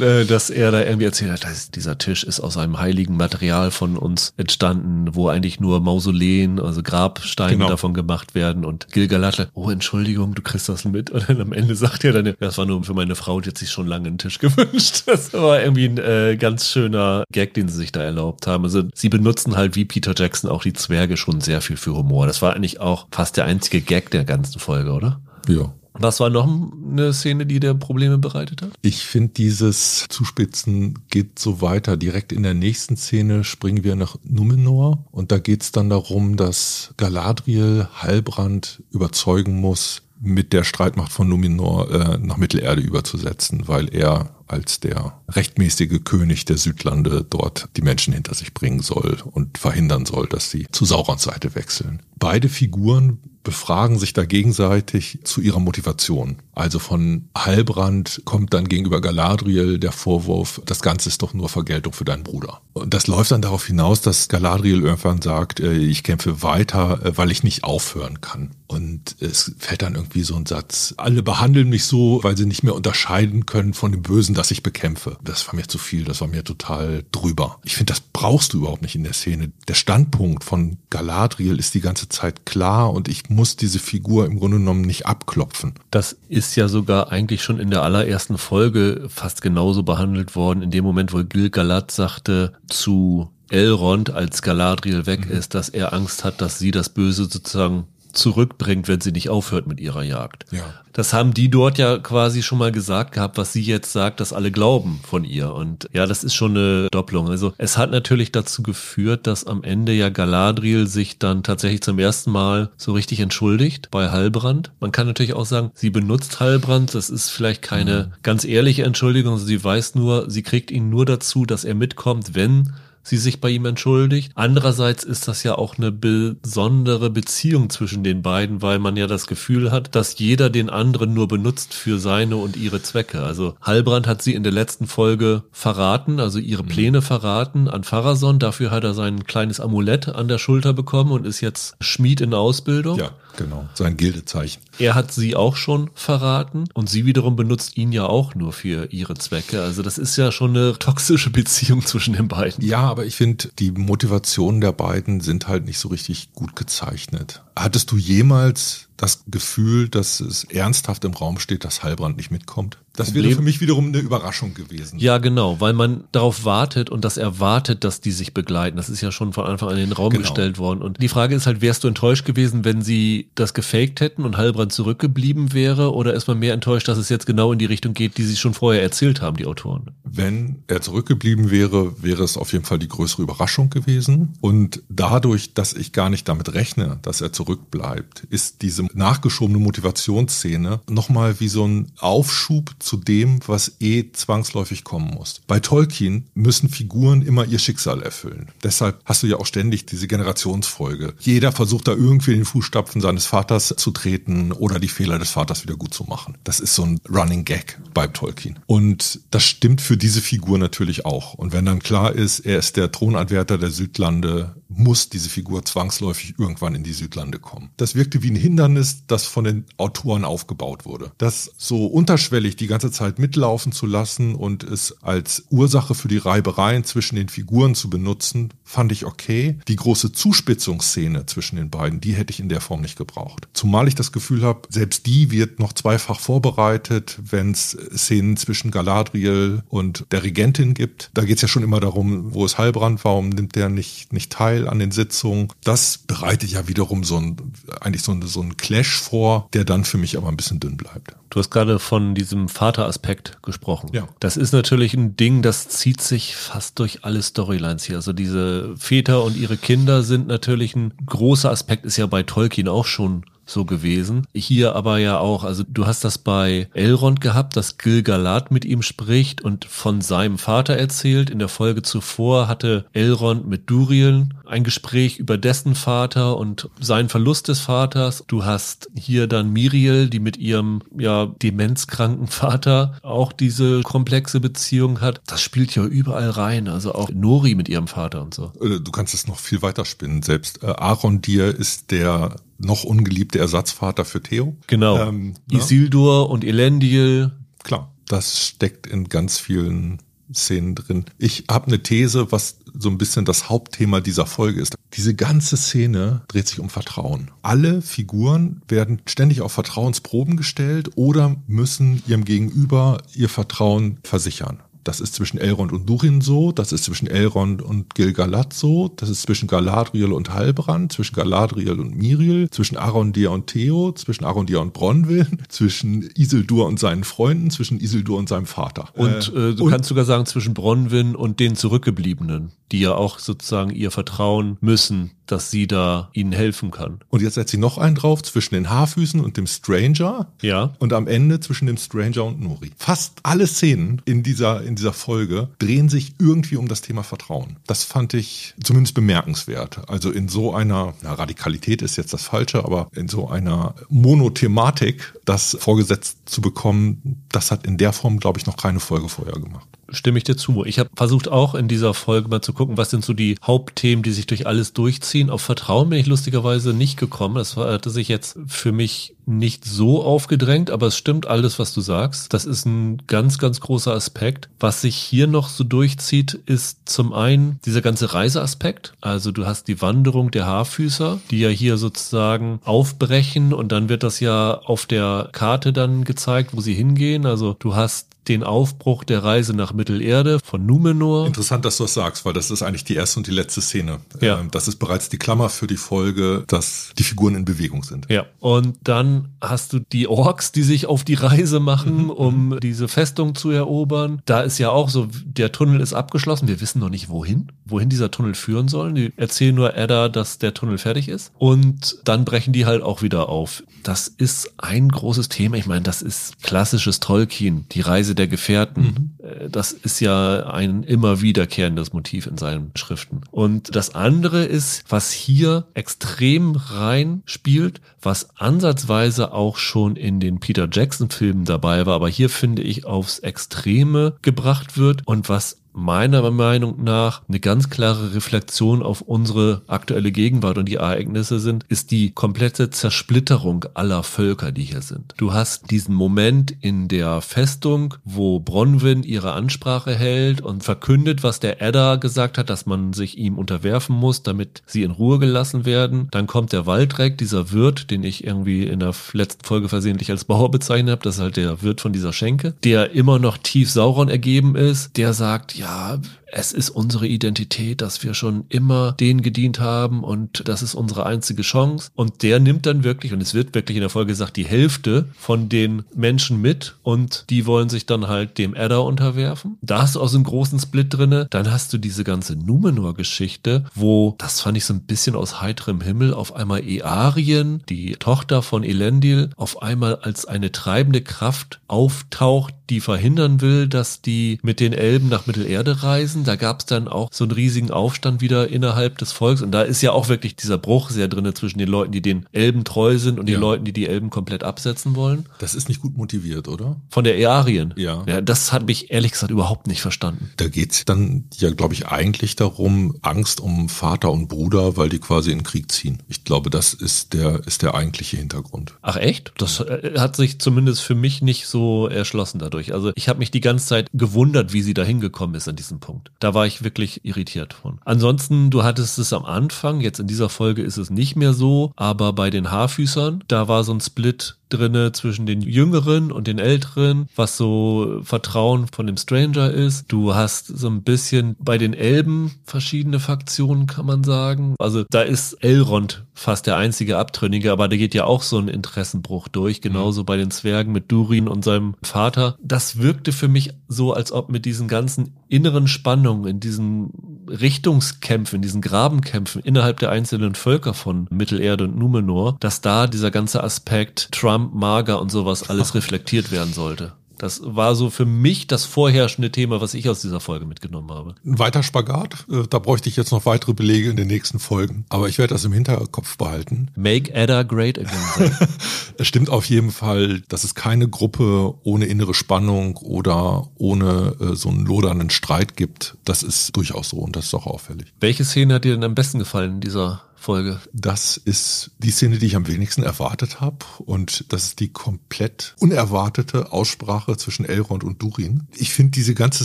Äh, 0.00 0.24
dass 0.24 0.48
er 0.48 0.70
da 0.70 0.82
irgendwie 0.82 1.04
erzählt 1.04 1.32
hat, 1.32 1.44
dass 1.44 1.70
dieser 1.70 1.98
Tisch 1.98 2.24
ist 2.24 2.40
aus 2.40 2.56
einem 2.56 2.80
heiligen 2.80 3.16
Material 3.16 3.70
von 3.70 3.98
uns 3.98 4.32
entstanden, 4.38 5.14
wo 5.14 5.28
eigentlich 5.28 5.60
nur 5.60 5.80
Mausoleen, 5.80 6.58
also 6.58 6.82
Grabsteine 6.82 7.58
genau. 7.58 7.68
davon 7.68 7.92
gemacht 7.92 8.34
werden 8.34 8.64
und 8.64 8.88
Gilgalad, 8.90 9.50
oh 9.54 9.68
Entschuldigung, 9.68 10.34
du 10.34 10.40
kriegst 10.40 10.68
das 10.68 10.86
mit. 10.86 11.10
Und 11.10 11.28
dann 11.28 11.40
am 11.42 11.52
Ende 11.52 11.76
sagt 11.76 12.04
er 12.04 12.12
dann, 12.12 12.34
das 12.40 12.56
war 12.56 12.64
nur 12.64 12.82
für 12.84 12.94
meine 12.94 13.14
Frau, 13.14 13.40
die 13.40 13.50
hat 13.50 13.58
sich 13.58 13.70
schon 13.70 13.86
lange 13.86 14.08
einen 14.08 14.18
Tisch 14.18 14.38
gewünscht. 14.38 15.02
Das 15.06 15.32
war 15.34 15.60
irgendwie 15.60 15.84
ein 15.84 15.98
äh, 15.98 16.36
ganz 16.38 16.70
schöner 16.70 17.24
Gag, 17.30 17.52
den 17.54 17.68
sie 17.68 17.76
sich 17.76 17.92
da 17.92 18.02
erlaubt 18.02 18.46
haben. 18.46 18.64
Also 18.64 18.84
sie 18.94 19.10
benutzen 19.10 19.56
halt 19.56 19.76
wie 19.76 19.84
Peter 19.84 20.14
Jackson 20.16 20.50
auch 20.50 20.62
die 20.62 20.72
Zwerge 20.72 21.18
schon 21.18 21.42
sehr 21.42 21.60
viel 21.60 21.76
für 21.76 21.94
Humor. 21.94 22.26
Das 22.26 22.40
war 22.40 22.54
eigentlich 22.54 22.80
auch 22.80 23.06
fast 23.12 23.36
der 23.36 23.44
einzige 23.44 23.80
Gag 23.80 24.10
der 24.10 24.24
ganzen 24.24 24.58
Folge, 24.58 24.92
oder? 24.92 25.20
Ja. 25.48 25.72
Was 25.94 26.20
war 26.20 26.30
noch 26.30 26.48
eine 26.48 27.12
Szene, 27.12 27.44
die 27.44 27.60
dir 27.60 27.74
Probleme 27.74 28.16
bereitet 28.16 28.62
hat? 28.62 28.70
Ich 28.80 29.04
finde, 29.04 29.34
dieses 29.34 30.06
Zuspitzen 30.08 31.00
geht 31.10 31.38
so 31.38 31.60
weiter. 31.60 31.98
Direkt 31.98 32.32
in 32.32 32.42
der 32.42 32.54
nächsten 32.54 32.96
Szene 32.96 33.44
springen 33.44 33.84
wir 33.84 33.94
nach 33.94 34.16
Numenor 34.24 35.04
und 35.10 35.32
da 35.32 35.38
geht 35.38 35.62
es 35.62 35.72
dann 35.72 35.90
darum, 35.90 36.36
dass 36.36 36.94
Galadriel 36.96 37.88
Heilbrand 38.00 38.82
überzeugen 38.90 39.60
muss, 39.60 40.02
mit 40.22 40.52
der 40.52 40.64
Streitmacht 40.64 41.12
von 41.12 41.28
Numenor 41.28 41.90
äh, 41.90 42.18
nach 42.18 42.36
Mittelerde 42.36 42.80
überzusetzen, 42.80 43.66
weil 43.66 43.92
er 43.92 44.30
als 44.52 44.80
der 44.80 45.20
rechtmäßige 45.28 46.00
König 46.04 46.44
der 46.44 46.58
Südlande 46.58 47.24
dort 47.28 47.68
die 47.76 47.82
Menschen 47.82 48.12
hinter 48.12 48.34
sich 48.34 48.52
bringen 48.52 48.80
soll 48.80 49.18
und 49.32 49.58
verhindern 49.58 50.06
soll, 50.06 50.26
dass 50.28 50.50
sie 50.50 50.66
zu 50.70 50.84
Saurons 50.84 51.22
Seite 51.22 51.54
wechseln. 51.54 52.02
Beide 52.18 52.48
Figuren 52.48 53.18
befragen 53.42 53.98
sich 53.98 54.12
da 54.12 54.24
gegenseitig 54.24 55.18
zu 55.24 55.40
ihrer 55.40 55.60
Motivation. 55.60 56.36
Also 56.54 56.78
von 56.78 57.28
Halbrand 57.36 58.22
kommt 58.24 58.52
dann 58.52 58.68
gegenüber 58.68 59.00
Galadriel 59.00 59.78
der 59.78 59.92
Vorwurf, 59.92 60.60
das 60.66 60.82
Ganze 60.82 61.08
ist 61.08 61.22
doch 61.22 61.32
nur 61.32 61.48
Vergeltung 61.48 61.92
für 61.92 62.04
deinen 62.04 62.24
Bruder. 62.24 62.60
Und 62.74 62.92
das 62.92 63.06
läuft 63.06 63.30
dann 63.30 63.42
darauf 63.42 63.66
hinaus, 63.66 64.00
dass 64.00 64.28
Galadriel 64.28 64.82
irgendwann 64.82 65.22
sagt, 65.22 65.60
äh, 65.60 65.74
ich 65.74 66.02
kämpfe 66.02 66.42
weiter, 66.42 67.04
äh, 67.04 67.16
weil 67.16 67.30
ich 67.30 67.42
nicht 67.42 67.64
aufhören 67.64 68.20
kann. 68.20 68.50
Und 68.66 69.16
es 69.20 69.52
fällt 69.58 69.82
dann 69.82 69.94
irgendwie 69.94 70.22
so 70.22 70.34
ein 70.34 70.46
Satz, 70.46 70.94
alle 70.96 71.22
behandeln 71.22 71.68
mich 71.68 71.84
so, 71.84 72.20
weil 72.22 72.36
sie 72.38 72.46
nicht 72.46 72.62
mehr 72.62 72.74
unterscheiden 72.74 73.44
können 73.44 73.74
von 73.74 73.92
dem 73.92 74.00
Bösen, 74.02 74.34
das 74.34 74.50
ich 74.50 74.62
bekämpfe. 74.62 75.18
Das 75.22 75.46
war 75.46 75.54
mir 75.54 75.68
zu 75.68 75.76
viel, 75.76 76.04
das 76.04 76.22
war 76.22 76.28
mir 76.28 76.42
total 76.42 77.04
drüber. 77.12 77.60
Ich 77.64 77.76
finde, 77.76 77.92
das 77.92 78.00
brauchst 78.00 78.52
du 78.52 78.58
überhaupt 78.58 78.80
nicht 78.80 78.94
in 78.94 79.04
der 79.04 79.12
Szene. 79.12 79.52
Der 79.68 79.74
Standpunkt 79.74 80.44
von 80.44 80.78
Galadriel 80.88 81.58
ist 81.58 81.74
die 81.74 81.82
ganze 81.82 82.08
Zeit 82.08 82.46
klar 82.46 82.92
und 82.92 83.08
ich 83.08 83.28
muss 83.34 83.56
diese 83.56 83.78
Figur 83.78 84.26
im 84.26 84.38
Grunde 84.38 84.58
genommen 84.58 84.82
nicht 84.82 85.06
abklopfen. 85.06 85.74
Das 85.90 86.16
ist 86.28 86.56
ja 86.56 86.68
sogar 86.68 87.10
eigentlich 87.10 87.42
schon 87.42 87.58
in 87.58 87.70
der 87.70 87.82
allerersten 87.82 88.38
Folge 88.38 89.06
fast 89.08 89.42
genauso 89.42 89.82
behandelt 89.82 90.36
worden, 90.36 90.62
in 90.62 90.70
dem 90.70 90.84
Moment, 90.84 91.12
wo 91.12 91.22
Gil 91.24 91.50
Galad 91.50 91.90
sagte 91.90 92.52
zu 92.68 93.30
Elrond, 93.50 94.10
als 94.10 94.42
Galadriel 94.42 95.06
weg 95.06 95.26
mhm. 95.26 95.36
ist, 95.36 95.54
dass 95.54 95.68
er 95.68 95.92
Angst 95.92 96.24
hat, 96.24 96.40
dass 96.40 96.58
sie 96.58 96.70
das 96.70 96.88
Böse 96.88 97.24
sozusagen 97.24 97.86
zurückbringt, 98.12 98.88
wenn 98.88 99.00
sie 99.00 99.12
nicht 99.12 99.28
aufhört 99.28 99.66
mit 99.66 99.80
ihrer 99.80 100.02
Jagd. 100.02 100.46
Ja. 100.50 100.62
Das 100.92 101.14
haben 101.14 101.32
die 101.32 101.48
dort 101.48 101.78
ja 101.78 101.98
quasi 101.98 102.42
schon 102.42 102.58
mal 102.58 102.70
gesagt 102.70 103.12
gehabt, 103.12 103.38
was 103.38 103.52
sie 103.52 103.62
jetzt 103.62 103.92
sagt, 103.92 104.20
dass 104.20 104.32
alle 104.32 104.50
glauben 104.50 105.00
von 105.02 105.24
ihr. 105.24 105.54
Und 105.54 105.88
ja, 105.92 106.06
das 106.06 106.22
ist 106.22 106.34
schon 106.34 106.56
eine 106.56 106.88
Doppelung. 106.90 107.28
Also 107.28 107.54
es 107.56 107.78
hat 107.78 107.90
natürlich 107.90 108.30
dazu 108.30 108.62
geführt, 108.62 109.26
dass 109.26 109.46
am 109.46 109.64
Ende 109.64 109.92
ja 109.92 110.10
Galadriel 110.10 110.86
sich 110.86 111.18
dann 111.18 111.42
tatsächlich 111.42 111.82
zum 111.82 111.98
ersten 111.98 112.30
Mal 112.30 112.70
so 112.76 112.92
richtig 112.92 113.20
entschuldigt 113.20 113.88
bei 113.90 114.10
Halbrand. 114.10 114.70
Man 114.80 114.92
kann 114.92 115.06
natürlich 115.06 115.32
auch 115.32 115.46
sagen, 115.46 115.70
sie 115.74 115.90
benutzt 115.90 116.40
Halbrand. 116.40 116.94
Das 116.94 117.08
ist 117.08 117.30
vielleicht 117.30 117.62
keine 117.62 118.10
mhm. 118.10 118.22
ganz 118.22 118.44
ehrliche 118.44 118.84
Entschuldigung. 118.84 119.38
Sie 119.38 119.64
weiß 119.64 119.94
nur, 119.94 120.30
sie 120.30 120.42
kriegt 120.42 120.70
ihn 120.70 120.90
nur 120.90 121.06
dazu, 121.06 121.46
dass 121.46 121.64
er 121.64 121.74
mitkommt, 121.74 122.34
wenn 122.34 122.74
sie 123.02 123.16
sich 123.16 123.40
bei 123.40 123.50
ihm 123.50 123.66
entschuldigt. 123.66 124.32
Andererseits 124.34 125.04
ist 125.04 125.28
das 125.28 125.42
ja 125.42 125.56
auch 125.56 125.76
eine 125.76 125.92
besondere 125.92 127.10
Beziehung 127.10 127.70
zwischen 127.70 128.04
den 128.04 128.22
beiden, 128.22 128.62
weil 128.62 128.78
man 128.78 128.96
ja 128.96 129.06
das 129.06 129.26
Gefühl 129.26 129.70
hat, 129.70 129.94
dass 129.94 130.18
jeder 130.18 130.50
den 130.50 130.70
anderen 130.70 131.14
nur 131.14 131.28
benutzt 131.28 131.74
für 131.74 131.98
seine 131.98 132.36
und 132.36 132.56
ihre 132.56 132.82
Zwecke. 132.82 133.22
Also 133.22 133.54
Halbrand 133.60 134.06
hat 134.06 134.22
sie 134.22 134.34
in 134.34 134.42
der 134.42 134.52
letzten 134.52 134.86
Folge 134.86 135.42
verraten, 135.50 136.20
also 136.20 136.38
ihre 136.38 136.62
mhm. 136.62 136.68
Pläne 136.68 137.02
verraten 137.02 137.68
an 137.68 137.84
Pharason. 137.84 138.38
Dafür 138.38 138.70
hat 138.70 138.84
er 138.84 138.94
sein 138.94 139.24
kleines 139.24 139.60
Amulett 139.60 140.08
an 140.08 140.28
der 140.28 140.38
Schulter 140.38 140.72
bekommen 140.72 141.12
und 141.12 141.26
ist 141.26 141.40
jetzt 141.40 141.76
Schmied 141.80 142.20
in 142.20 142.34
Ausbildung. 142.34 142.98
Ja. 142.98 143.10
Genau, 143.36 143.68
sein 143.74 143.96
Gildezeichen. 143.96 144.60
Er 144.78 144.94
hat 144.94 145.12
sie 145.12 145.36
auch 145.36 145.56
schon 145.56 145.90
verraten 145.94 146.64
und 146.74 146.88
sie 146.88 147.06
wiederum 147.06 147.36
benutzt 147.36 147.76
ihn 147.76 147.92
ja 147.92 148.04
auch 148.06 148.34
nur 148.34 148.52
für 148.52 148.92
ihre 148.92 149.14
Zwecke. 149.14 149.62
Also 149.62 149.82
das 149.82 149.98
ist 149.98 150.16
ja 150.16 150.32
schon 150.32 150.56
eine 150.56 150.78
toxische 150.78 151.30
Beziehung 151.30 151.82
zwischen 151.86 152.14
den 152.14 152.28
beiden. 152.28 152.64
Ja, 152.64 152.80
aber 152.80 153.04
ich 153.04 153.16
finde, 153.16 153.48
die 153.58 153.70
Motivationen 153.70 154.60
der 154.60 154.72
beiden 154.72 155.20
sind 155.20 155.48
halt 155.48 155.64
nicht 155.64 155.78
so 155.78 155.88
richtig 155.88 156.32
gut 156.34 156.56
gezeichnet. 156.56 157.42
Hattest 157.56 157.90
du 157.90 157.96
jemals 157.96 158.88
das 159.02 159.24
Gefühl, 159.26 159.88
dass 159.88 160.20
es 160.20 160.44
ernsthaft 160.44 161.04
im 161.04 161.12
Raum 161.12 161.40
steht, 161.40 161.64
dass 161.64 161.82
Heilbrand 161.82 162.16
nicht 162.16 162.30
mitkommt? 162.30 162.78
Das 162.94 163.08
Problem. 163.08 163.24
wäre 163.24 163.36
für 163.36 163.42
mich 163.42 163.60
wiederum 163.60 163.86
eine 163.86 163.98
Überraschung 163.98 164.52
gewesen. 164.52 164.98
Ja, 164.98 165.16
genau, 165.16 165.60
weil 165.60 165.72
man 165.72 166.04
darauf 166.12 166.44
wartet 166.44 166.90
und 166.90 167.04
das 167.04 167.16
erwartet, 167.16 167.84
dass 167.84 168.02
die 168.02 168.12
sich 168.12 168.34
begleiten. 168.34 168.76
Das 168.76 168.90
ist 168.90 169.00
ja 169.00 169.10
schon 169.10 169.32
von 169.32 169.46
Anfang 169.46 169.70
an 169.70 169.78
in 169.78 169.86
den 169.86 169.92
Raum 169.92 170.10
genau. 170.10 170.22
gestellt 170.22 170.58
worden. 170.58 170.82
Und 170.82 171.00
die 171.00 171.08
Frage 171.08 171.34
ist 171.34 171.46
halt, 171.46 171.62
wärst 171.62 171.84
du 171.84 171.88
enttäuscht 171.88 172.26
gewesen, 172.26 172.66
wenn 172.66 172.82
sie 172.82 173.30
das 173.34 173.54
gefaked 173.54 174.00
hätten 174.02 174.24
und 174.24 174.36
Heilbrand 174.36 174.72
zurückgeblieben 174.72 175.54
wäre? 175.54 175.94
Oder 175.94 176.12
ist 176.12 176.28
man 176.28 176.38
mehr 176.38 176.52
enttäuscht, 176.52 176.86
dass 176.86 176.98
es 176.98 177.08
jetzt 177.08 177.24
genau 177.24 177.50
in 177.52 177.58
die 177.58 177.64
Richtung 177.64 177.94
geht, 177.94 178.18
die 178.18 178.24
sie 178.24 178.36
schon 178.36 178.52
vorher 178.52 178.82
erzählt 178.82 179.22
haben, 179.22 179.38
die 179.38 179.46
Autoren? 179.46 179.92
Wenn 180.04 180.62
er 180.66 180.82
zurückgeblieben 180.82 181.50
wäre, 181.50 182.02
wäre 182.02 182.22
es 182.22 182.36
auf 182.36 182.52
jeden 182.52 182.66
Fall 182.66 182.78
die 182.78 182.88
größere 182.88 183.22
Überraschung 183.22 183.70
gewesen. 183.70 184.34
Und 184.42 184.82
dadurch, 184.90 185.54
dass 185.54 185.72
ich 185.72 185.92
gar 185.92 186.10
nicht 186.10 186.28
damit 186.28 186.52
rechne, 186.52 186.98
dass 187.00 187.22
er 187.22 187.32
zurückbleibt, 187.32 188.24
ist 188.28 188.60
diese 188.60 188.82
nachgeschobene 188.94 189.58
Motivationsszene 189.58 190.80
nochmal 190.88 191.40
wie 191.40 191.48
so 191.48 191.66
ein 191.66 191.92
Aufschub 191.98 192.74
zu 192.78 192.96
dem, 192.96 193.40
was 193.46 193.76
eh 193.80 194.10
zwangsläufig 194.12 194.84
kommen 194.84 195.14
muss. 195.14 195.40
Bei 195.46 195.60
Tolkien 195.60 196.28
müssen 196.34 196.68
Figuren 196.68 197.22
immer 197.22 197.44
ihr 197.44 197.58
Schicksal 197.58 198.02
erfüllen. 198.02 198.48
Deshalb 198.62 199.00
hast 199.04 199.22
du 199.22 199.26
ja 199.26 199.36
auch 199.36 199.46
ständig 199.46 199.86
diese 199.86 200.06
Generationsfolge. 200.06 201.14
Jeder 201.20 201.52
versucht 201.52 201.88
da 201.88 201.92
irgendwie 201.92 202.32
in 202.32 202.38
den 202.38 202.44
Fußstapfen 202.44 203.00
seines 203.00 203.26
Vaters 203.26 203.74
zu 203.76 203.90
treten 203.90 204.52
oder 204.52 204.78
die 204.78 204.88
Fehler 204.88 205.18
des 205.18 205.30
Vaters 205.30 205.62
wieder 205.62 205.76
gut 205.76 205.94
zu 205.94 206.04
machen. 206.04 206.36
Das 206.44 206.60
ist 206.60 206.74
so 206.74 206.84
ein 206.84 207.00
Running 207.08 207.44
Gag 207.44 207.78
bei 207.94 208.06
Tolkien. 208.06 208.58
Und 208.66 209.20
das 209.30 209.44
stimmt 209.44 209.80
für 209.80 209.96
diese 209.96 210.20
Figur 210.20 210.58
natürlich 210.58 211.04
auch. 211.04 211.34
Und 211.34 211.52
wenn 211.52 211.64
dann 211.64 211.80
klar 211.80 212.12
ist, 212.12 212.40
er 212.40 212.58
ist 212.58 212.76
der 212.76 212.92
Thronanwärter 212.92 213.58
der 213.58 213.70
Südlande, 213.70 214.54
muss 214.76 215.08
diese 215.08 215.28
Figur 215.28 215.64
zwangsläufig 215.64 216.34
irgendwann 216.38 216.74
in 216.74 216.82
die 216.82 216.92
Südlande 216.92 217.38
kommen. 217.38 217.70
Das 217.76 217.94
wirkte 217.94 218.22
wie 218.22 218.30
ein 218.30 218.36
Hindernis, 218.36 219.04
das 219.06 219.26
von 219.26 219.44
den 219.44 219.64
Autoren 219.76 220.24
aufgebaut 220.24 220.84
wurde. 220.84 221.12
Das 221.18 221.52
so 221.56 221.86
unterschwellig 221.86 222.56
die 222.56 222.66
ganze 222.66 222.90
Zeit 222.90 223.18
mitlaufen 223.18 223.72
zu 223.72 223.86
lassen 223.86 224.34
und 224.34 224.64
es 224.64 225.02
als 225.02 225.44
Ursache 225.50 225.94
für 225.94 226.08
die 226.08 226.18
Reibereien 226.18 226.84
zwischen 226.84 227.16
den 227.16 227.28
Figuren 227.28 227.74
zu 227.74 227.90
benutzen, 227.90 228.52
fand 228.64 228.92
ich 228.92 229.04
okay. 229.04 229.58
Die 229.68 229.76
große 229.76 230.12
Zuspitzungsszene 230.12 231.26
zwischen 231.26 231.56
den 231.56 231.70
beiden, 231.70 232.00
die 232.00 232.14
hätte 232.14 232.32
ich 232.32 232.40
in 232.40 232.48
der 232.48 232.60
Form 232.60 232.80
nicht 232.80 232.96
gebraucht. 232.96 233.48
Zumal 233.52 233.88
ich 233.88 233.94
das 233.94 234.12
Gefühl 234.12 234.42
habe, 234.42 234.62
selbst 234.70 235.06
die 235.06 235.30
wird 235.30 235.58
noch 235.58 235.72
zweifach 235.72 236.20
vorbereitet, 236.20 237.18
wenn 237.22 237.52
es 237.52 237.76
Szenen 237.96 238.36
zwischen 238.36 238.70
Galadriel 238.70 239.62
und 239.68 240.06
der 240.10 240.22
Regentin 240.22 240.74
gibt. 240.74 241.10
Da 241.14 241.24
geht 241.24 241.36
es 241.36 241.42
ja 241.42 241.48
schon 241.48 241.62
immer 241.62 241.80
darum, 241.80 242.34
wo 242.34 242.44
ist 242.44 242.58
Heilbrand, 242.58 243.04
warum 243.04 243.28
nimmt 243.28 243.54
der 243.54 243.68
nicht, 243.68 244.12
nicht 244.12 244.32
teil? 244.32 244.61
Teil 244.62 244.68
an 244.68 244.78
den 244.78 244.90
Sitzungen. 244.90 245.48
Das 245.64 245.98
bereitet 245.98 246.50
ja 246.50 246.68
wiederum 246.68 247.04
so 247.04 247.16
ein, 247.16 247.36
eigentlich 247.80 248.02
so 248.02 248.12
ein, 248.12 248.22
so 248.22 248.40
ein 248.40 248.56
Clash 248.56 248.96
vor, 248.96 249.48
der 249.52 249.64
dann 249.64 249.84
für 249.84 249.98
mich 249.98 250.16
aber 250.16 250.28
ein 250.28 250.36
bisschen 250.36 250.60
dünn 250.60 250.76
bleibt. 250.76 251.14
Du 251.30 251.38
hast 251.38 251.50
gerade 251.50 251.78
von 251.78 252.14
diesem 252.14 252.48
Vateraspekt 252.48 253.38
gesprochen. 253.42 253.90
Ja. 253.92 254.06
Das 254.20 254.36
ist 254.36 254.52
natürlich 254.52 254.94
ein 254.94 255.16
Ding, 255.16 255.42
das 255.42 255.68
zieht 255.68 256.00
sich 256.00 256.36
fast 256.36 256.78
durch 256.78 257.04
alle 257.04 257.22
Storylines 257.22 257.84
hier. 257.84 257.96
Also 257.96 258.12
diese 258.12 258.76
Väter 258.76 259.24
und 259.24 259.36
ihre 259.36 259.56
Kinder 259.56 260.02
sind 260.02 260.26
natürlich 260.26 260.76
ein 260.76 260.92
großer 261.06 261.50
Aspekt, 261.50 261.86
ist 261.86 261.96
ja 261.96 262.06
bei 262.06 262.22
Tolkien 262.22 262.68
auch 262.68 262.86
schon 262.86 263.24
so 263.44 263.64
gewesen. 263.64 264.26
Hier 264.34 264.74
aber 264.76 264.98
ja 264.98 265.18
auch, 265.18 265.44
also 265.44 265.64
du 265.66 265.86
hast 265.86 266.04
das 266.04 266.18
bei 266.18 266.68
Elrond 266.74 267.20
gehabt, 267.20 267.56
dass 267.56 267.78
Gil-galad 267.78 268.50
mit 268.50 268.64
ihm 268.64 268.82
spricht 268.82 269.42
und 269.42 269.64
von 269.64 270.00
seinem 270.00 270.38
Vater 270.38 270.74
erzählt. 270.76 271.30
In 271.30 271.38
der 271.38 271.48
Folge 271.48 271.82
zuvor 271.82 272.48
hatte 272.48 272.86
Elrond 272.92 273.48
mit 273.48 273.68
Durien 273.68 274.34
ein 274.52 274.64
Gespräch 274.64 275.18
über 275.18 275.38
dessen 275.38 275.74
Vater 275.74 276.36
und 276.36 276.68
seinen 276.78 277.08
Verlust 277.08 277.48
des 277.48 277.60
Vaters. 277.60 278.22
Du 278.26 278.44
hast 278.44 278.88
hier 278.94 279.26
dann 279.26 279.52
Miriel, 279.52 280.08
die 280.08 280.20
mit 280.20 280.36
ihrem 280.36 280.82
ja 280.96 281.26
demenzkranken 281.26 282.26
Vater 282.28 282.98
auch 283.02 283.32
diese 283.32 283.80
komplexe 283.80 284.40
Beziehung 284.40 285.00
hat. 285.00 285.22
Das 285.26 285.40
spielt 285.40 285.74
ja 285.74 285.84
überall 285.84 286.30
rein. 286.30 286.68
Also 286.68 286.94
auch 286.94 287.10
Nori 287.10 287.54
mit 287.54 287.68
ihrem 287.68 287.88
Vater 287.88 288.22
und 288.22 288.34
so. 288.34 288.52
Äh, 288.60 288.80
du 288.80 288.92
kannst 288.92 289.14
es 289.14 289.26
noch 289.26 289.38
viel 289.38 289.62
weiter 289.62 289.84
spinnen. 289.84 290.22
Selbst 290.22 290.62
äh, 290.62 290.66
Aaron 290.66 291.22
Dir 291.22 291.46
ist 291.46 291.90
der 291.90 292.36
noch 292.58 292.84
ungeliebte 292.84 293.38
Ersatzvater 293.38 294.04
für 294.04 294.22
Theo. 294.22 294.56
Genau. 294.66 294.98
Ähm, 295.08 295.34
Isildur 295.50 296.30
und 296.30 296.44
Elendil. 296.44 297.32
Klar, 297.64 297.92
das 298.06 298.38
steckt 298.38 298.86
in 298.86 299.08
ganz 299.08 299.38
vielen 299.38 300.00
Szenen 300.34 300.74
drin. 300.74 301.04
Ich 301.18 301.44
habe 301.50 301.66
eine 301.66 301.82
These, 301.82 302.32
was 302.32 302.56
so 302.78 302.88
ein 302.88 302.98
bisschen 302.98 303.24
das 303.24 303.48
Hauptthema 303.48 304.00
dieser 304.00 304.26
Folge 304.26 304.60
ist. 304.60 304.74
Diese 304.94 305.14
ganze 305.14 305.56
Szene 305.56 306.22
dreht 306.28 306.48
sich 306.48 306.60
um 306.60 306.70
Vertrauen. 306.70 307.30
Alle 307.42 307.82
Figuren 307.82 308.62
werden 308.68 309.00
ständig 309.06 309.40
auf 309.40 309.52
Vertrauensproben 309.52 310.36
gestellt 310.36 310.90
oder 310.96 311.36
müssen 311.46 312.02
ihrem 312.06 312.24
Gegenüber 312.24 312.98
ihr 313.14 313.28
Vertrauen 313.28 313.98
versichern. 314.04 314.62
Das 314.84 315.00
ist 315.00 315.14
zwischen 315.14 315.38
Elrond 315.38 315.72
und 315.72 315.88
Durin 315.88 316.20
so, 316.20 316.52
das 316.52 316.72
ist 316.72 316.84
zwischen 316.84 317.06
Elrond 317.06 317.62
und 317.62 317.94
Gilgalad 317.94 318.52
so, 318.52 318.92
das 318.96 319.08
ist 319.08 319.22
zwischen 319.22 319.46
Galadriel 319.46 320.12
und 320.12 320.32
Halbrand, 320.32 320.92
zwischen 320.92 321.14
Galadriel 321.14 321.78
und 321.78 321.96
Miriel, 321.96 322.50
zwischen 322.50 322.76
Arondir 322.76 323.30
und 323.30 323.46
Theo, 323.46 323.92
zwischen 323.92 324.24
Arondir 324.24 324.60
und 324.60 324.72
Bronwyn, 324.72 325.38
zwischen 325.48 326.10
Isildur 326.16 326.66
und 326.66 326.80
seinen 326.80 327.04
Freunden, 327.04 327.50
zwischen 327.50 327.80
Isildur 327.80 328.18
und 328.18 328.28
seinem 328.28 328.46
Vater. 328.46 328.88
Und 328.94 329.32
äh, 329.34 329.54
du 329.54 329.64
und, 329.64 329.70
kannst 329.70 329.88
sogar 329.88 330.04
sagen 330.04 330.26
zwischen 330.26 330.54
Bronwyn 330.54 331.14
und 331.14 331.40
den 331.40 331.54
Zurückgebliebenen, 331.56 332.52
die 332.72 332.80
ja 332.80 332.94
auch 332.94 333.18
sozusagen 333.18 333.70
ihr 333.70 333.90
vertrauen 333.90 334.56
müssen, 334.60 335.12
dass 335.26 335.50
sie 335.50 335.66
da 335.66 336.10
ihnen 336.12 336.32
helfen 336.32 336.70
kann. 336.70 337.00
Und 337.08 337.22
jetzt 337.22 337.34
setzt 337.34 337.50
sie 337.50 337.58
noch 337.58 337.78
einen 337.78 337.94
drauf 337.94 338.22
zwischen 338.22 338.54
den 338.54 338.70
Haarfüßen 338.70 339.20
und 339.20 339.36
dem 339.36 339.46
Stranger. 339.46 340.28
Ja. 340.42 340.74
Und 340.78 340.92
am 340.92 341.06
Ende 341.06 341.40
zwischen 341.40 341.66
dem 341.66 341.76
Stranger 341.76 342.24
und 342.24 342.40
Nori. 342.40 342.70
Fast 342.76 343.20
alle 343.22 343.46
Szenen 343.46 344.02
in 344.04 344.22
dieser, 344.22 344.62
in 344.62 344.74
dieser 344.74 344.92
Folge 344.92 345.48
drehen 345.58 345.88
sich 345.88 346.14
irgendwie 346.18 346.56
um 346.56 346.68
das 346.68 346.82
Thema 346.82 347.02
Vertrauen. 347.02 347.56
Das 347.66 347.84
fand 347.84 348.14
ich 348.14 348.54
zumindest 348.62 348.94
bemerkenswert. 348.94 349.88
Also 349.88 350.10
in 350.10 350.28
so 350.28 350.54
einer, 350.54 350.94
na, 351.02 351.14
Radikalität 351.14 351.82
ist 351.82 351.96
jetzt 351.96 352.12
das 352.12 352.24
Falsche, 352.24 352.64
aber 352.64 352.88
in 352.94 353.08
so 353.08 353.28
einer 353.28 353.74
Monothematik 353.88 355.14
das 355.24 355.56
vorgesetzt 355.60 356.18
zu 356.26 356.40
bekommen, 356.40 357.22
das 357.30 357.50
hat 357.50 357.66
in 357.66 357.78
der 357.78 357.92
Form, 357.92 358.18
glaube 358.18 358.38
ich, 358.38 358.46
noch 358.46 358.56
keine 358.56 358.80
Folge 358.80 359.08
vorher 359.08 359.34
gemacht 359.34 359.68
stimme 359.92 360.18
ich 360.18 360.24
dir 360.24 360.36
zu. 360.36 360.64
Ich 360.64 360.78
habe 360.78 360.90
versucht 360.94 361.28
auch 361.28 361.54
in 361.54 361.68
dieser 361.68 361.94
Folge 361.94 362.28
mal 362.28 362.42
zu 362.42 362.52
gucken, 362.52 362.76
was 362.76 362.90
sind 362.90 363.04
so 363.04 363.12
die 363.12 363.36
Hauptthemen, 363.42 364.02
die 364.02 364.12
sich 364.12 364.26
durch 364.26 364.46
alles 364.46 364.72
durchziehen. 364.72 365.30
Auf 365.30 365.42
Vertrauen 365.42 365.90
bin 365.90 365.98
ich 365.98 366.06
lustigerweise 366.06 366.72
nicht 366.72 366.98
gekommen. 366.98 367.36
Das 367.36 367.56
hatte 367.56 367.90
sich 367.90 368.08
jetzt 368.08 368.38
für 368.46 368.72
mich 368.72 369.14
nicht 369.26 369.64
so 369.64 370.02
aufgedrängt, 370.02 370.70
aber 370.70 370.88
es 370.88 370.96
stimmt 370.96 371.26
alles, 371.26 371.58
was 371.58 371.72
du 371.72 371.80
sagst. 371.80 372.32
Das 372.32 372.44
ist 372.44 372.66
ein 372.66 373.02
ganz, 373.06 373.38
ganz 373.38 373.60
großer 373.60 373.92
Aspekt. 373.92 374.48
Was 374.58 374.80
sich 374.80 374.96
hier 374.96 375.26
noch 375.26 375.48
so 375.48 375.64
durchzieht, 375.64 376.34
ist 376.46 376.88
zum 376.88 377.12
einen 377.12 377.60
dieser 377.64 377.82
ganze 377.82 378.14
Reiseaspekt. 378.14 378.94
Also 379.00 379.30
du 379.30 379.46
hast 379.46 379.68
die 379.68 379.80
Wanderung 379.80 380.30
der 380.30 380.46
Haarfüßer, 380.46 381.20
die 381.30 381.40
ja 381.40 381.48
hier 381.48 381.76
sozusagen 381.76 382.60
aufbrechen 382.64 383.52
und 383.52 383.70
dann 383.70 383.88
wird 383.88 384.02
das 384.02 384.20
ja 384.20 384.54
auf 384.54 384.86
der 384.86 385.28
Karte 385.32 385.72
dann 385.72 386.04
gezeigt, 386.04 386.50
wo 386.52 386.60
sie 386.60 386.74
hingehen. 386.74 387.26
Also 387.26 387.54
du 387.58 387.74
hast 387.74 388.11
den 388.28 388.44
Aufbruch 388.44 389.04
der 389.04 389.24
Reise 389.24 389.54
nach 389.54 389.72
Mittelerde 389.72 390.38
von 390.44 390.64
Numenor. 390.64 391.26
Interessant, 391.26 391.64
dass 391.64 391.76
du 391.76 391.84
das 391.84 391.94
sagst, 391.94 392.24
weil 392.24 392.32
das 392.32 392.50
ist 392.50 392.62
eigentlich 392.62 392.84
die 392.84 392.94
erste 392.94 393.18
und 393.20 393.26
die 393.26 393.32
letzte 393.32 393.60
Szene. 393.60 394.00
Ja. 394.20 394.40
Ähm, 394.40 394.50
das 394.50 394.68
ist 394.68 394.76
bereits 394.76 395.08
die 395.08 395.18
Klammer 395.18 395.48
für 395.48 395.66
die 395.66 395.76
Folge, 395.76 396.44
dass 396.46 396.90
die 396.98 397.02
Figuren 397.02 397.34
in 397.34 397.44
Bewegung 397.44 397.82
sind. 397.82 398.06
Ja. 398.08 398.26
Und 398.40 398.76
dann 398.84 399.28
hast 399.40 399.72
du 399.72 399.80
die 399.80 400.08
Orks, 400.08 400.52
die 400.52 400.62
sich 400.62 400.86
auf 400.86 401.04
die 401.04 401.14
Reise 401.14 401.60
machen, 401.60 402.10
um 402.10 402.58
diese 402.60 402.88
Festung 402.88 403.34
zu 403.34 403.50
erobern. 403.50 404.22
Da 404.24 404.42
ist 404.42 404.58
ja 404.58 404.70
auch 404.70 404.88
so, 404.88 405.08
der 405.24 405.52
Tunnel 405.52 405.80
ist 405.80 405.92
abgeschlossen. 405.92 406.48
Wir 406.48 406.60
wissen 406.60 406.78
noch 406.78 406.90
nicht 406.90 407.08
wohin, 407.08 407.50
wohin 407.64 407.88
dieser 407.88 408.10
Tunnel 408.10 408.34
führen 408.34 408.68
soll. 408.68 408.92
Die 408.92 409.12
erzählen 409.16 409.54
nur 409.54 409.76
Edda, 409.76 410.08
dass 410.08 410.38
der 410.38 410.54
Tunnel 410.54 410.78
fertig 410.78 411.08
ist. 411.08 411.32
Und 411.38 411.98
dann 412.04 412.24
brechen 412.24 412.52
die 412.52 412.66
halt 412.66 412.82
auch 412.82 413.02
wieder 413.02 413.28
auf. 413.28 413.62
Das 413.82 414.06
ist 414.08 414.52
ein 414.58 414.88
großes 414.88 415.28
Thema. 415.28 415.56
Ich 415.56 415.66
meine, 415.66 415.82
das 415.82 416.02
ist 416.02 416.40
klassisches 416.42 417.00
Tolkien. 417.00 417.66
Die 417.72 417.80
Reise 417.80 418.11
Reise 418.12 418.14
der 418.14 418.28
Gefährten. 418.28 418.82
Mhm. 419.20 419.26
Äh, 419.26 419.48
das 419.48 419.72
ist 419.72 420.00
ja 420.00 420.46
ein 420.46 420.82
immer 420.82 421.20
wiederkehrendes 421.20 421.92
Motiv 421.92 422.26
in 422.26 422.36
seinen 422.36 422.72
Schriften. 422.76 423.22
Und 423.30 423.74
das 423.74 423.94
andere 423.94 424.44
ist, 424.44 424.84
was 424.88 425.10
hier 425.10 425.66
extrem 425.74 426.56
rein 426.56 427.22
spielt, 427.24 427.80
was 428.00 428.36
ansatzweise 428.36 429.32
auch 429.32 429.56
schon 429.56 429.96
in 429.96 430.20
den 430.20 430.40
Peter 430.40 430.68
Jackson 430.70 431.10
Filmen 431.10 431.44
dabei 431.44 431.86
war, 431.86 431.94
aber 431.94 432.08
hier 432.08 432.28
finde 432.28 432.62
ich 432.62 432.84
aufs 432.84 433.18
Extreme 433.20 434.14
gebracht 434.22 434.76
wird 434.76 435.06
und 435.06 435.28
was 435.28 435.61
meiner 435.72 436.30
Meinung 436.30 436.82
nach 436.82 437.22
eine 437.28 437.40
ganz 437.40 437.70
klare 437.70 438.14
Reflexion 438.14 438.82
auf 438.82 439.00
unsere 439.00 439.62
aktuelle 439.66 440.12
Gegenwart 440.12 440.58
und 440.58 440.68
die 440.68 440.76
Ereignisse 440.76 441.40
sind, 441.40 441.64
ist 441.68 441.90
die 441.90 442.10
komplette 442.10 442.70
Zersplitterung 442.70 443.64
aller 443.74 444.02
Völker, 444.02 444.52
die 444.52 444.64
hier 444.64 444.82
sind. 444.82 445.14
Du 445.16 445.32
hast 445.32 445.70
diesen 445.70 445.94
Moment 445.94 446.54
in 446.60 446.88
der 446.88 447.20
Festung, 447.20 447.94
wo 448.04 448.40
Bronwyn 448.40 449.02
ihre 449.02 449.32
Ansprache 449.32 449.94
hält 449.94 450.40
und 450.40 450.64
verkündet, 450.64 451.22
was 451.22 451.40
der 451.40 451.62
Edda 451.62 451.96
gesagt 451.96 452.38
hat, 452.38 452.50
dass 452.50 452.66
man 452.66 452.92
sich 452.92 453.18
ihm 453.18 453.38
unterwerfen 453.38 453.96
muss, 453.96 454.22
damit 454.22 454.62
sie 454.66 454.82
in 454.82 454.90
Ruhe 454.90 455.18
gelassen 455.18 455.64
werden. 455.64 456.08
Dann 456.10 456.26
kommt 456.26 456.52
der 456.52 456.66
Waldreck, 456.66 457.18
dieser 457.18 457.52
Wirt, 457.52 457.90
den 457.90 458.04
ich 458.04 458.24
irgendwie 458.24 458.66
in 458.66 458.80
der 458.80 458.94
letzten 459.12 459.44
Folge 459.44 459.68
versehentlich 459.68 460.10
als 460.10 460.24
Bauer 460.24 460.50
bezeichnet 460.50 460.92
habe, 460.92 461.02
das 461.02 461.16
ist 461.16 461.20
halt 461.20 461.36
der 461.36 461.62
Wirt 461.62 461.80
von 461.80 461.92
dieser 461.92 462.12
Schenke, 462.12 462.54
der 462.64 462.92
immer 462.92 463.18
noch 463.18 463.38
tief 463.38 463.70
Sauron 463.70 464.08
ergeben 464.08 464.56
ist, 464.56 464.96
der 464.96 465.12
sagt, 465.12 465.54
ja, 465.62 465.98
es 466.32 466.52
ist 466.52 466.70
unsere 466.70 467.06
Identität, 467.06 467.82
dass 467.82 468.02
wir 468.02 468.14
schon 468.14 468.44
immer 468.48 468.92
denen 468.92 469.22
gedient 469.22 469.60
haben 469.60 470.02
und 470.02 470.48
das 470.48 470.62
ist 470.62 470.74
unsere 470.74 471.06
einzige 471.06 471.42
Chance. 471.42 471.90
Und 471.94 472.22
der 472.22 472.40
nimmt 472.40 472.66
dann 472.66 472.84
wirklich, 472.84 473.12
und 473.12 473.20
es 473.20 473.34
wird 473.34 473.54
wirklich 473.54 473.76
in 473.76 473.82
der 473.82 473.90
Folge 473.90 474.12
gesagt, 474.12 474.36
die 474.36 474.46
Hälfte 474.46 475.08
von 475.16 475.48
den 475.48 475.84
Menschen 475.94 476.40
mit 476.40 476.76
und 476.82 477.26
die 477.28 477.46
wollen 477.46 477.68
sich 477.68 477.84
dann 477.86 478.08
halt 478.08 478.38
dem 478.38 478.54
Edda 478.54 478.78
unterwerfen. 478.78 479.58
Da 479.60 479.82
hast 479.82 479.94
du 479.94 480.00
auch 480.00 480.08
so 480.08 480.16
einen 480.16 480.24
großen 480.24 480.58
Split 480.58 480.94
drinne. 480.94 481.26
Dann 481.30 481.50
hast 481.52 481.72
du 481.72 481.78
diese 481.78 482.02
ganze 482.02 482.34
Numenor-Geschichte, 482.34 483.66
wo, 483.74 484.14
das 484.18 484.40
fand 484.40 484.56
ich 484.56 484.64
so 484.64 484.72
ein 484.72 484.82
bisschen 484.82 485.14
aus 485.14 485.42
heiterem 485.42 485.82
Himmel, 485.82 486.14
auf 486.14 486.34
einmal 486.34 486.66
Earien, 486.66 487.62
die 487.68 487.92
Tochter 487.96 488.42
von 488.42 488.64
Elendil, 488.64 489.30
auf 489.36 489.62
einmal 489.62 489.96
als 489.96 490.24
eine 490.24 490.50
treibende 490.50 491.02
Kraft 491.02 491.60
auftaucht, 491.68 492.54
die 492.70 492.80
verhindern 492.80 493.42
will, 493.42 493.68
dass 493.68 494.00
die 494.00 494.38
mit 494.42 494.60
den 494.60 494.72
Elben 494.72 495.10
nach 495.10 495.26
Mittelerde 495.26 495.82
reisen 495.82 496.21
gewesen. 496.22 496.40
Da 496.40 496.46
gab 496.46 496.60
es 496.60 496.66
dann 496.66 496.88
auch 496.88 497.08
so 497.12 497.24
einen 497.24 497.32
riesigen 497.32 497.70
Aufstand 497.70 498.20
wieder 498.20 498.48
innerhalb 498.48 498.98
des 498.98 499.12
Volks. 499.12 499.42
Und 499.42 499.52
da 499.52 499.62
ist 499.62 499.82
ja 499.82 499.92
auch 499.92 500.08
wirklich 500.08 500.36
dieser 500.36 500.58
Bruch 500.58 500.90
sehr 500.90 501.08
drinne 501.08 501.34
zwischen 501.34 501.58
den 501.58 501.68
Leuten, 501.68 501.92
die 501.92 502.02
den 502.02 502.26
Elben 502.32 502.64
treu 502.64 502.98
sind 502.98 503.18
und 503.18 503.28
ja. 503.28 503.36
den 503.36 503.40
Leuten, 503.40 503.64
die 503.64 503.72
die 503.72 503.86
Elben 503.86 504.10
komplett 504.10 504.44
absetzen 504.44 504.96
wollen. 504.96 505.26
Das 505.38 505.54
ist 505.54 505.68
nicht 505.68 505.80
gut 505.80 505.96
motiviert, 505.96 506.48
oder? 506.48 506.76
Von 506.88 507.04
der 507.04 507.18
Earien. 507.18 507.74
Ja. 507.76 508.04
ja 508.06 508.20
das 508.20 508.52
hat 508.52 508.66
mich 508.66 508.90
ehrlich 508.90 509.12
gesagt 509.12 509.30
überhaupt 509.30 509.66
nicht 509.66 509.80
verstanden. 509.80 510.30
Da 510.36 510.48
geht's 510.48 510.84
dann 510.84 511.24
ja, 511.34 511.50
glaube 511.50 511.74
ich, 511.74 511.88
eigentlich 511.88 512.36
darum, 512.36 512.96
Angst 513.02 513.40
um 513.40 513.68
Vater 513.68 514.10
und 514.10 514.28
Bruder, 514.28 514.76
weil 514.76 514.88
die 514.88 514.98
quasi 514.98 515.30
in 515.30 515.38
den 515.38 515.44
Krieg 515.44 515.70
ziehen. 515.70 516.02
Ich 516.08 516.24
glaube, 516.24 516.50
das 516.50 516.74
ist 516.74 517.12
der, 517.12 517.46
ist 517.46 517.62
der 517.62 517.74
eigentliche 517.74 518.16
Hintergrund. 518.16 518.74
Ach 518.82 518.96
echt? 518.96 519.32
Das 519.38 519.60
äh, 519.60 519.94
hat 519.98 520.16
sich 520.16 520.38
zumindest 520.38 520.82
für 520.82 520.94
mich 520.94 521.22
nicht 521.22 521.46
so 521.46 521.88
erschlossen 521.88 522.38
dadurch. 522.38 522.72
Also 522.72 522.92
ich 522.94 523.08
habe 523.08 523.18
mich 523.18 523.30
die 523.30 523.40
ganze 523.40 523.66
Zeit 523.66 523.88
gewundert, 523.92 524.52
wie 524.52 524.62
sie 524.62 524.74
da 524.74 524.84
hingekommen 524.84 525.34
ist 525.36 525.48
an 525.48 525.56
diesem 525.56 525.80
Punkt. 525.80 526.11
Da 526.20 526.34
war 526.34 526.46
ich 526.46 526.62
wirklich 526.62 527.04
irritiert 527.04 527.54
von. 527.54 527.78
Ansonsten, 527.84 528.50
du 528.50 528.62
hattest 528.62 528.98
es 528.98 529.12
am 529.12 529.24
Anfang, 529.24 529.80
jetzt 529.80 530.00
in 530.00 530.06
dieser 530.06 530.28
Folge 530.28 530.62
ist 530.62 530.76
es 530.76 530.90
nicht 530.90 531.16
mehr 531.16 531.32
so, 531.32 531.72
aber 531.76 532.12
bei 532.12 532.30
den 532.30 532.50
Haarfüßern, 532.50 533.24
da 533.28 533.48
war 533.48 533.64
so 533.64 533.72
ein 533.72 533.80
Split 533.80 534.36
drinne 534.52 534.92
zwischen 534.92 535.26
den 535.26 535.40
Jüngeren 535.40 536.12
und 536.12 536.26
den 536.26 536.38
Älteren, 536.38 537.08
was 537.16 537.36
so 537.36 538.00
Vertrauen 538.02 538.66
von 538.68 538.86
dem 538.86 538.96
Stranger 538.96 539.50
ist. 539.50 539.86
Du 539.88 540.14
hast 540.14 540.46
so 540.46 540.68
ein 540.68 540.82
bisschen 540.82 541.36
bei 541.38 541.58
den 541.58 541.74
Elben 541.74 542.32
verschiedene 542.44 543.00
Faktionen, 543.00 543.66
kann 543.66 543.86
man 543.86 544.04
sagen. 544.04 544.54
Also 544.58 544.84
da 544.90 545.02
ist 545.02 545.34
Elrond 545.42 546.04
fast 546.14 546.46
der 546.46 546.56
einzige 546.56 546.98
Abtrünnige, 546.98 547.52
aber 547.52 547.68
da 547.68 547.76
geht 547.76 547.94
ja 547.94 548.04
auch 548.04 548.22
so 548.22 548.38
ein 548.38 548.48
Interessenbruch 548.48 549.28
durch, 549.28 549.60
genauso 549.60 550.02
mhm. 550.02 550.06
bei 550.06 550.16
den 550.16 550.30
Zwergen 550.30 550.72
mit 550.72 550.90
Durin 550.92 551.28
und 551.28 551.44
seinem 551.44 551.74
Vater. 551.82 552.36
Das 552.42 552.78
wirkte 552.78 553.12
für 553.12 553.28
mich 553.28 553.52
so, 553.68 553.92
als 553.92 554.12
ob 554.12 554.30
mit 554.30 554.44
diesen 554.44 554.68
ganzen 554.68 555.16
inneren 555.28 555.66
Spannungen, 555.66 556.26
in 556.26 556.40
diesen 556.40 556.90
Richtungskämpfen, 557.28 558.36
in 558.36 558.42
diesen 558.42 558.60
Grabenkämpfen 558.60 559.42
innerhalb 559.42 559.80
der 559.80 559.90
einzelnen 559.90 560.34
Völker 560.34 560.74
von 560.74 561.06
Mittelerde 561.10 561.64
und 561.64 561.78
Numenor, 561.78 562.36
dass 562.40 562.60
da 562.60 562.86
dieser 562.86 563.10
ganze 563.10 563.42
Aspekt 563.42 564.12
Trump 564.12 564.41
Trump, 564.42 564.54
Mager 564.54 565.00
und 565.00 565.10
sowas 565.10 565.48
alles 565.48 565.74
reflektiert 565.74 566.30
werden 566.30 566.52
sollte. 566.52 566.92
Das 567.18 567.40
war 567.44 567.76
so 567.76 567.88
für 567.88 568.04
mich 568.04 568.48
das 568.48 568.64
vorherrschende 568.64 569.30
Thema, 569.30 569.60
was 569.60 569.74
ich 569.74 569.88
aus 569.88 570.00
dieser 570.00 570.18
Folge 570.18 570.44
mitgenommen 570.44 570.90
habe. 570.90 571.14
Ein 571.24 571.38
weiter 571.38 571.62
Spagat, 571.62 572.26
äh, 572.28 572.48
da 572.50 572.58
bräuchte 572.58 572.88
ich 572.88 572.96
jetzt 572.96 573.12
noch 573.12 573.26
weitere 573.26 573.52
Belege 573.52 573.90
in 573.90 573.96
den 573.96 574.08
nächsten 574.08 574.40
Folgen. 574.40 574.86
Aber 574.88 575.08
ich 575.08 575.18
werde 575.18 575.32
das 575.32 575.44
im 575.44 575.52
Hinterkopf 575.52 576.18
behalten. 576.18 576.72
Make 576.74 577.14
Ada 577.14 577.44
great 577.44 577.78
again. 577.78 578.36
es 578.98 579.06
stimmt 579.06 579.30
auf 579.30 579.44
jeden 579.44 579.70
Fall, 579.70 580.22
dass 580.28 580.42
es 580.42 580.56
keine 580.56 580.88
Gruppe 580.88 581.54
ohne 581.62 581.84
innere 581.84 582.12
Spannung 582.12 582.76
oder 582.78 583.46
ohne 583.54 584.16
äh, 584.18 584.34
so 584.34 584.48
einen 584.48 584.66
lodernden 584.66 585.10
Streit 585.10 585.56
gibt. 585.56 585.96
Das 586.04 586.24
ist 586.24 586.56
durchaus 586.56 586.88
so 586.88 586.96
und 586.96 587.14
das 587.14 587.26
ist 587.26 587.34
auch 587.34 587.46
auffällig. 587.46 587.94
Welche 588.00 588.24
Szene 588.24 588.54
hat 588.54 588.64
dir 588.64 588.72
denn 588.72 588.82
am 588.82 588.96
besten 588.96 589.20
gefallen 589.20 589.52
in 589.52 589.60
dieser 589.60 590.02
Folge. 590.22 590.60
Das 590.72 591.16
ist 591.16 591.72
die 591.78 591.90
Szene, 591.90 592.18
die 592.18 592.26
ich 592.26 592.36
am 592.36 592.46
wenigsten 592.46 592.82
erwartet 592.82 593.40
habe. 593.40 593.58
Und 593.78 594.32
das 594.32 594.44
ist 594.44 594.60
die 594.60 594.72
komplett 594.72 595.54
unerwartete 595.58 596.52
Aussprache 596.52 597.16
zwischen 597.16 597.44
Elrond 597.44 597.84
und 597.84 598.00
Durin. 598.02 598.46
Ich 598.56 598.72
finde, 598.72 598.92
diese 598.92 599.14
ganze 599.14 599.44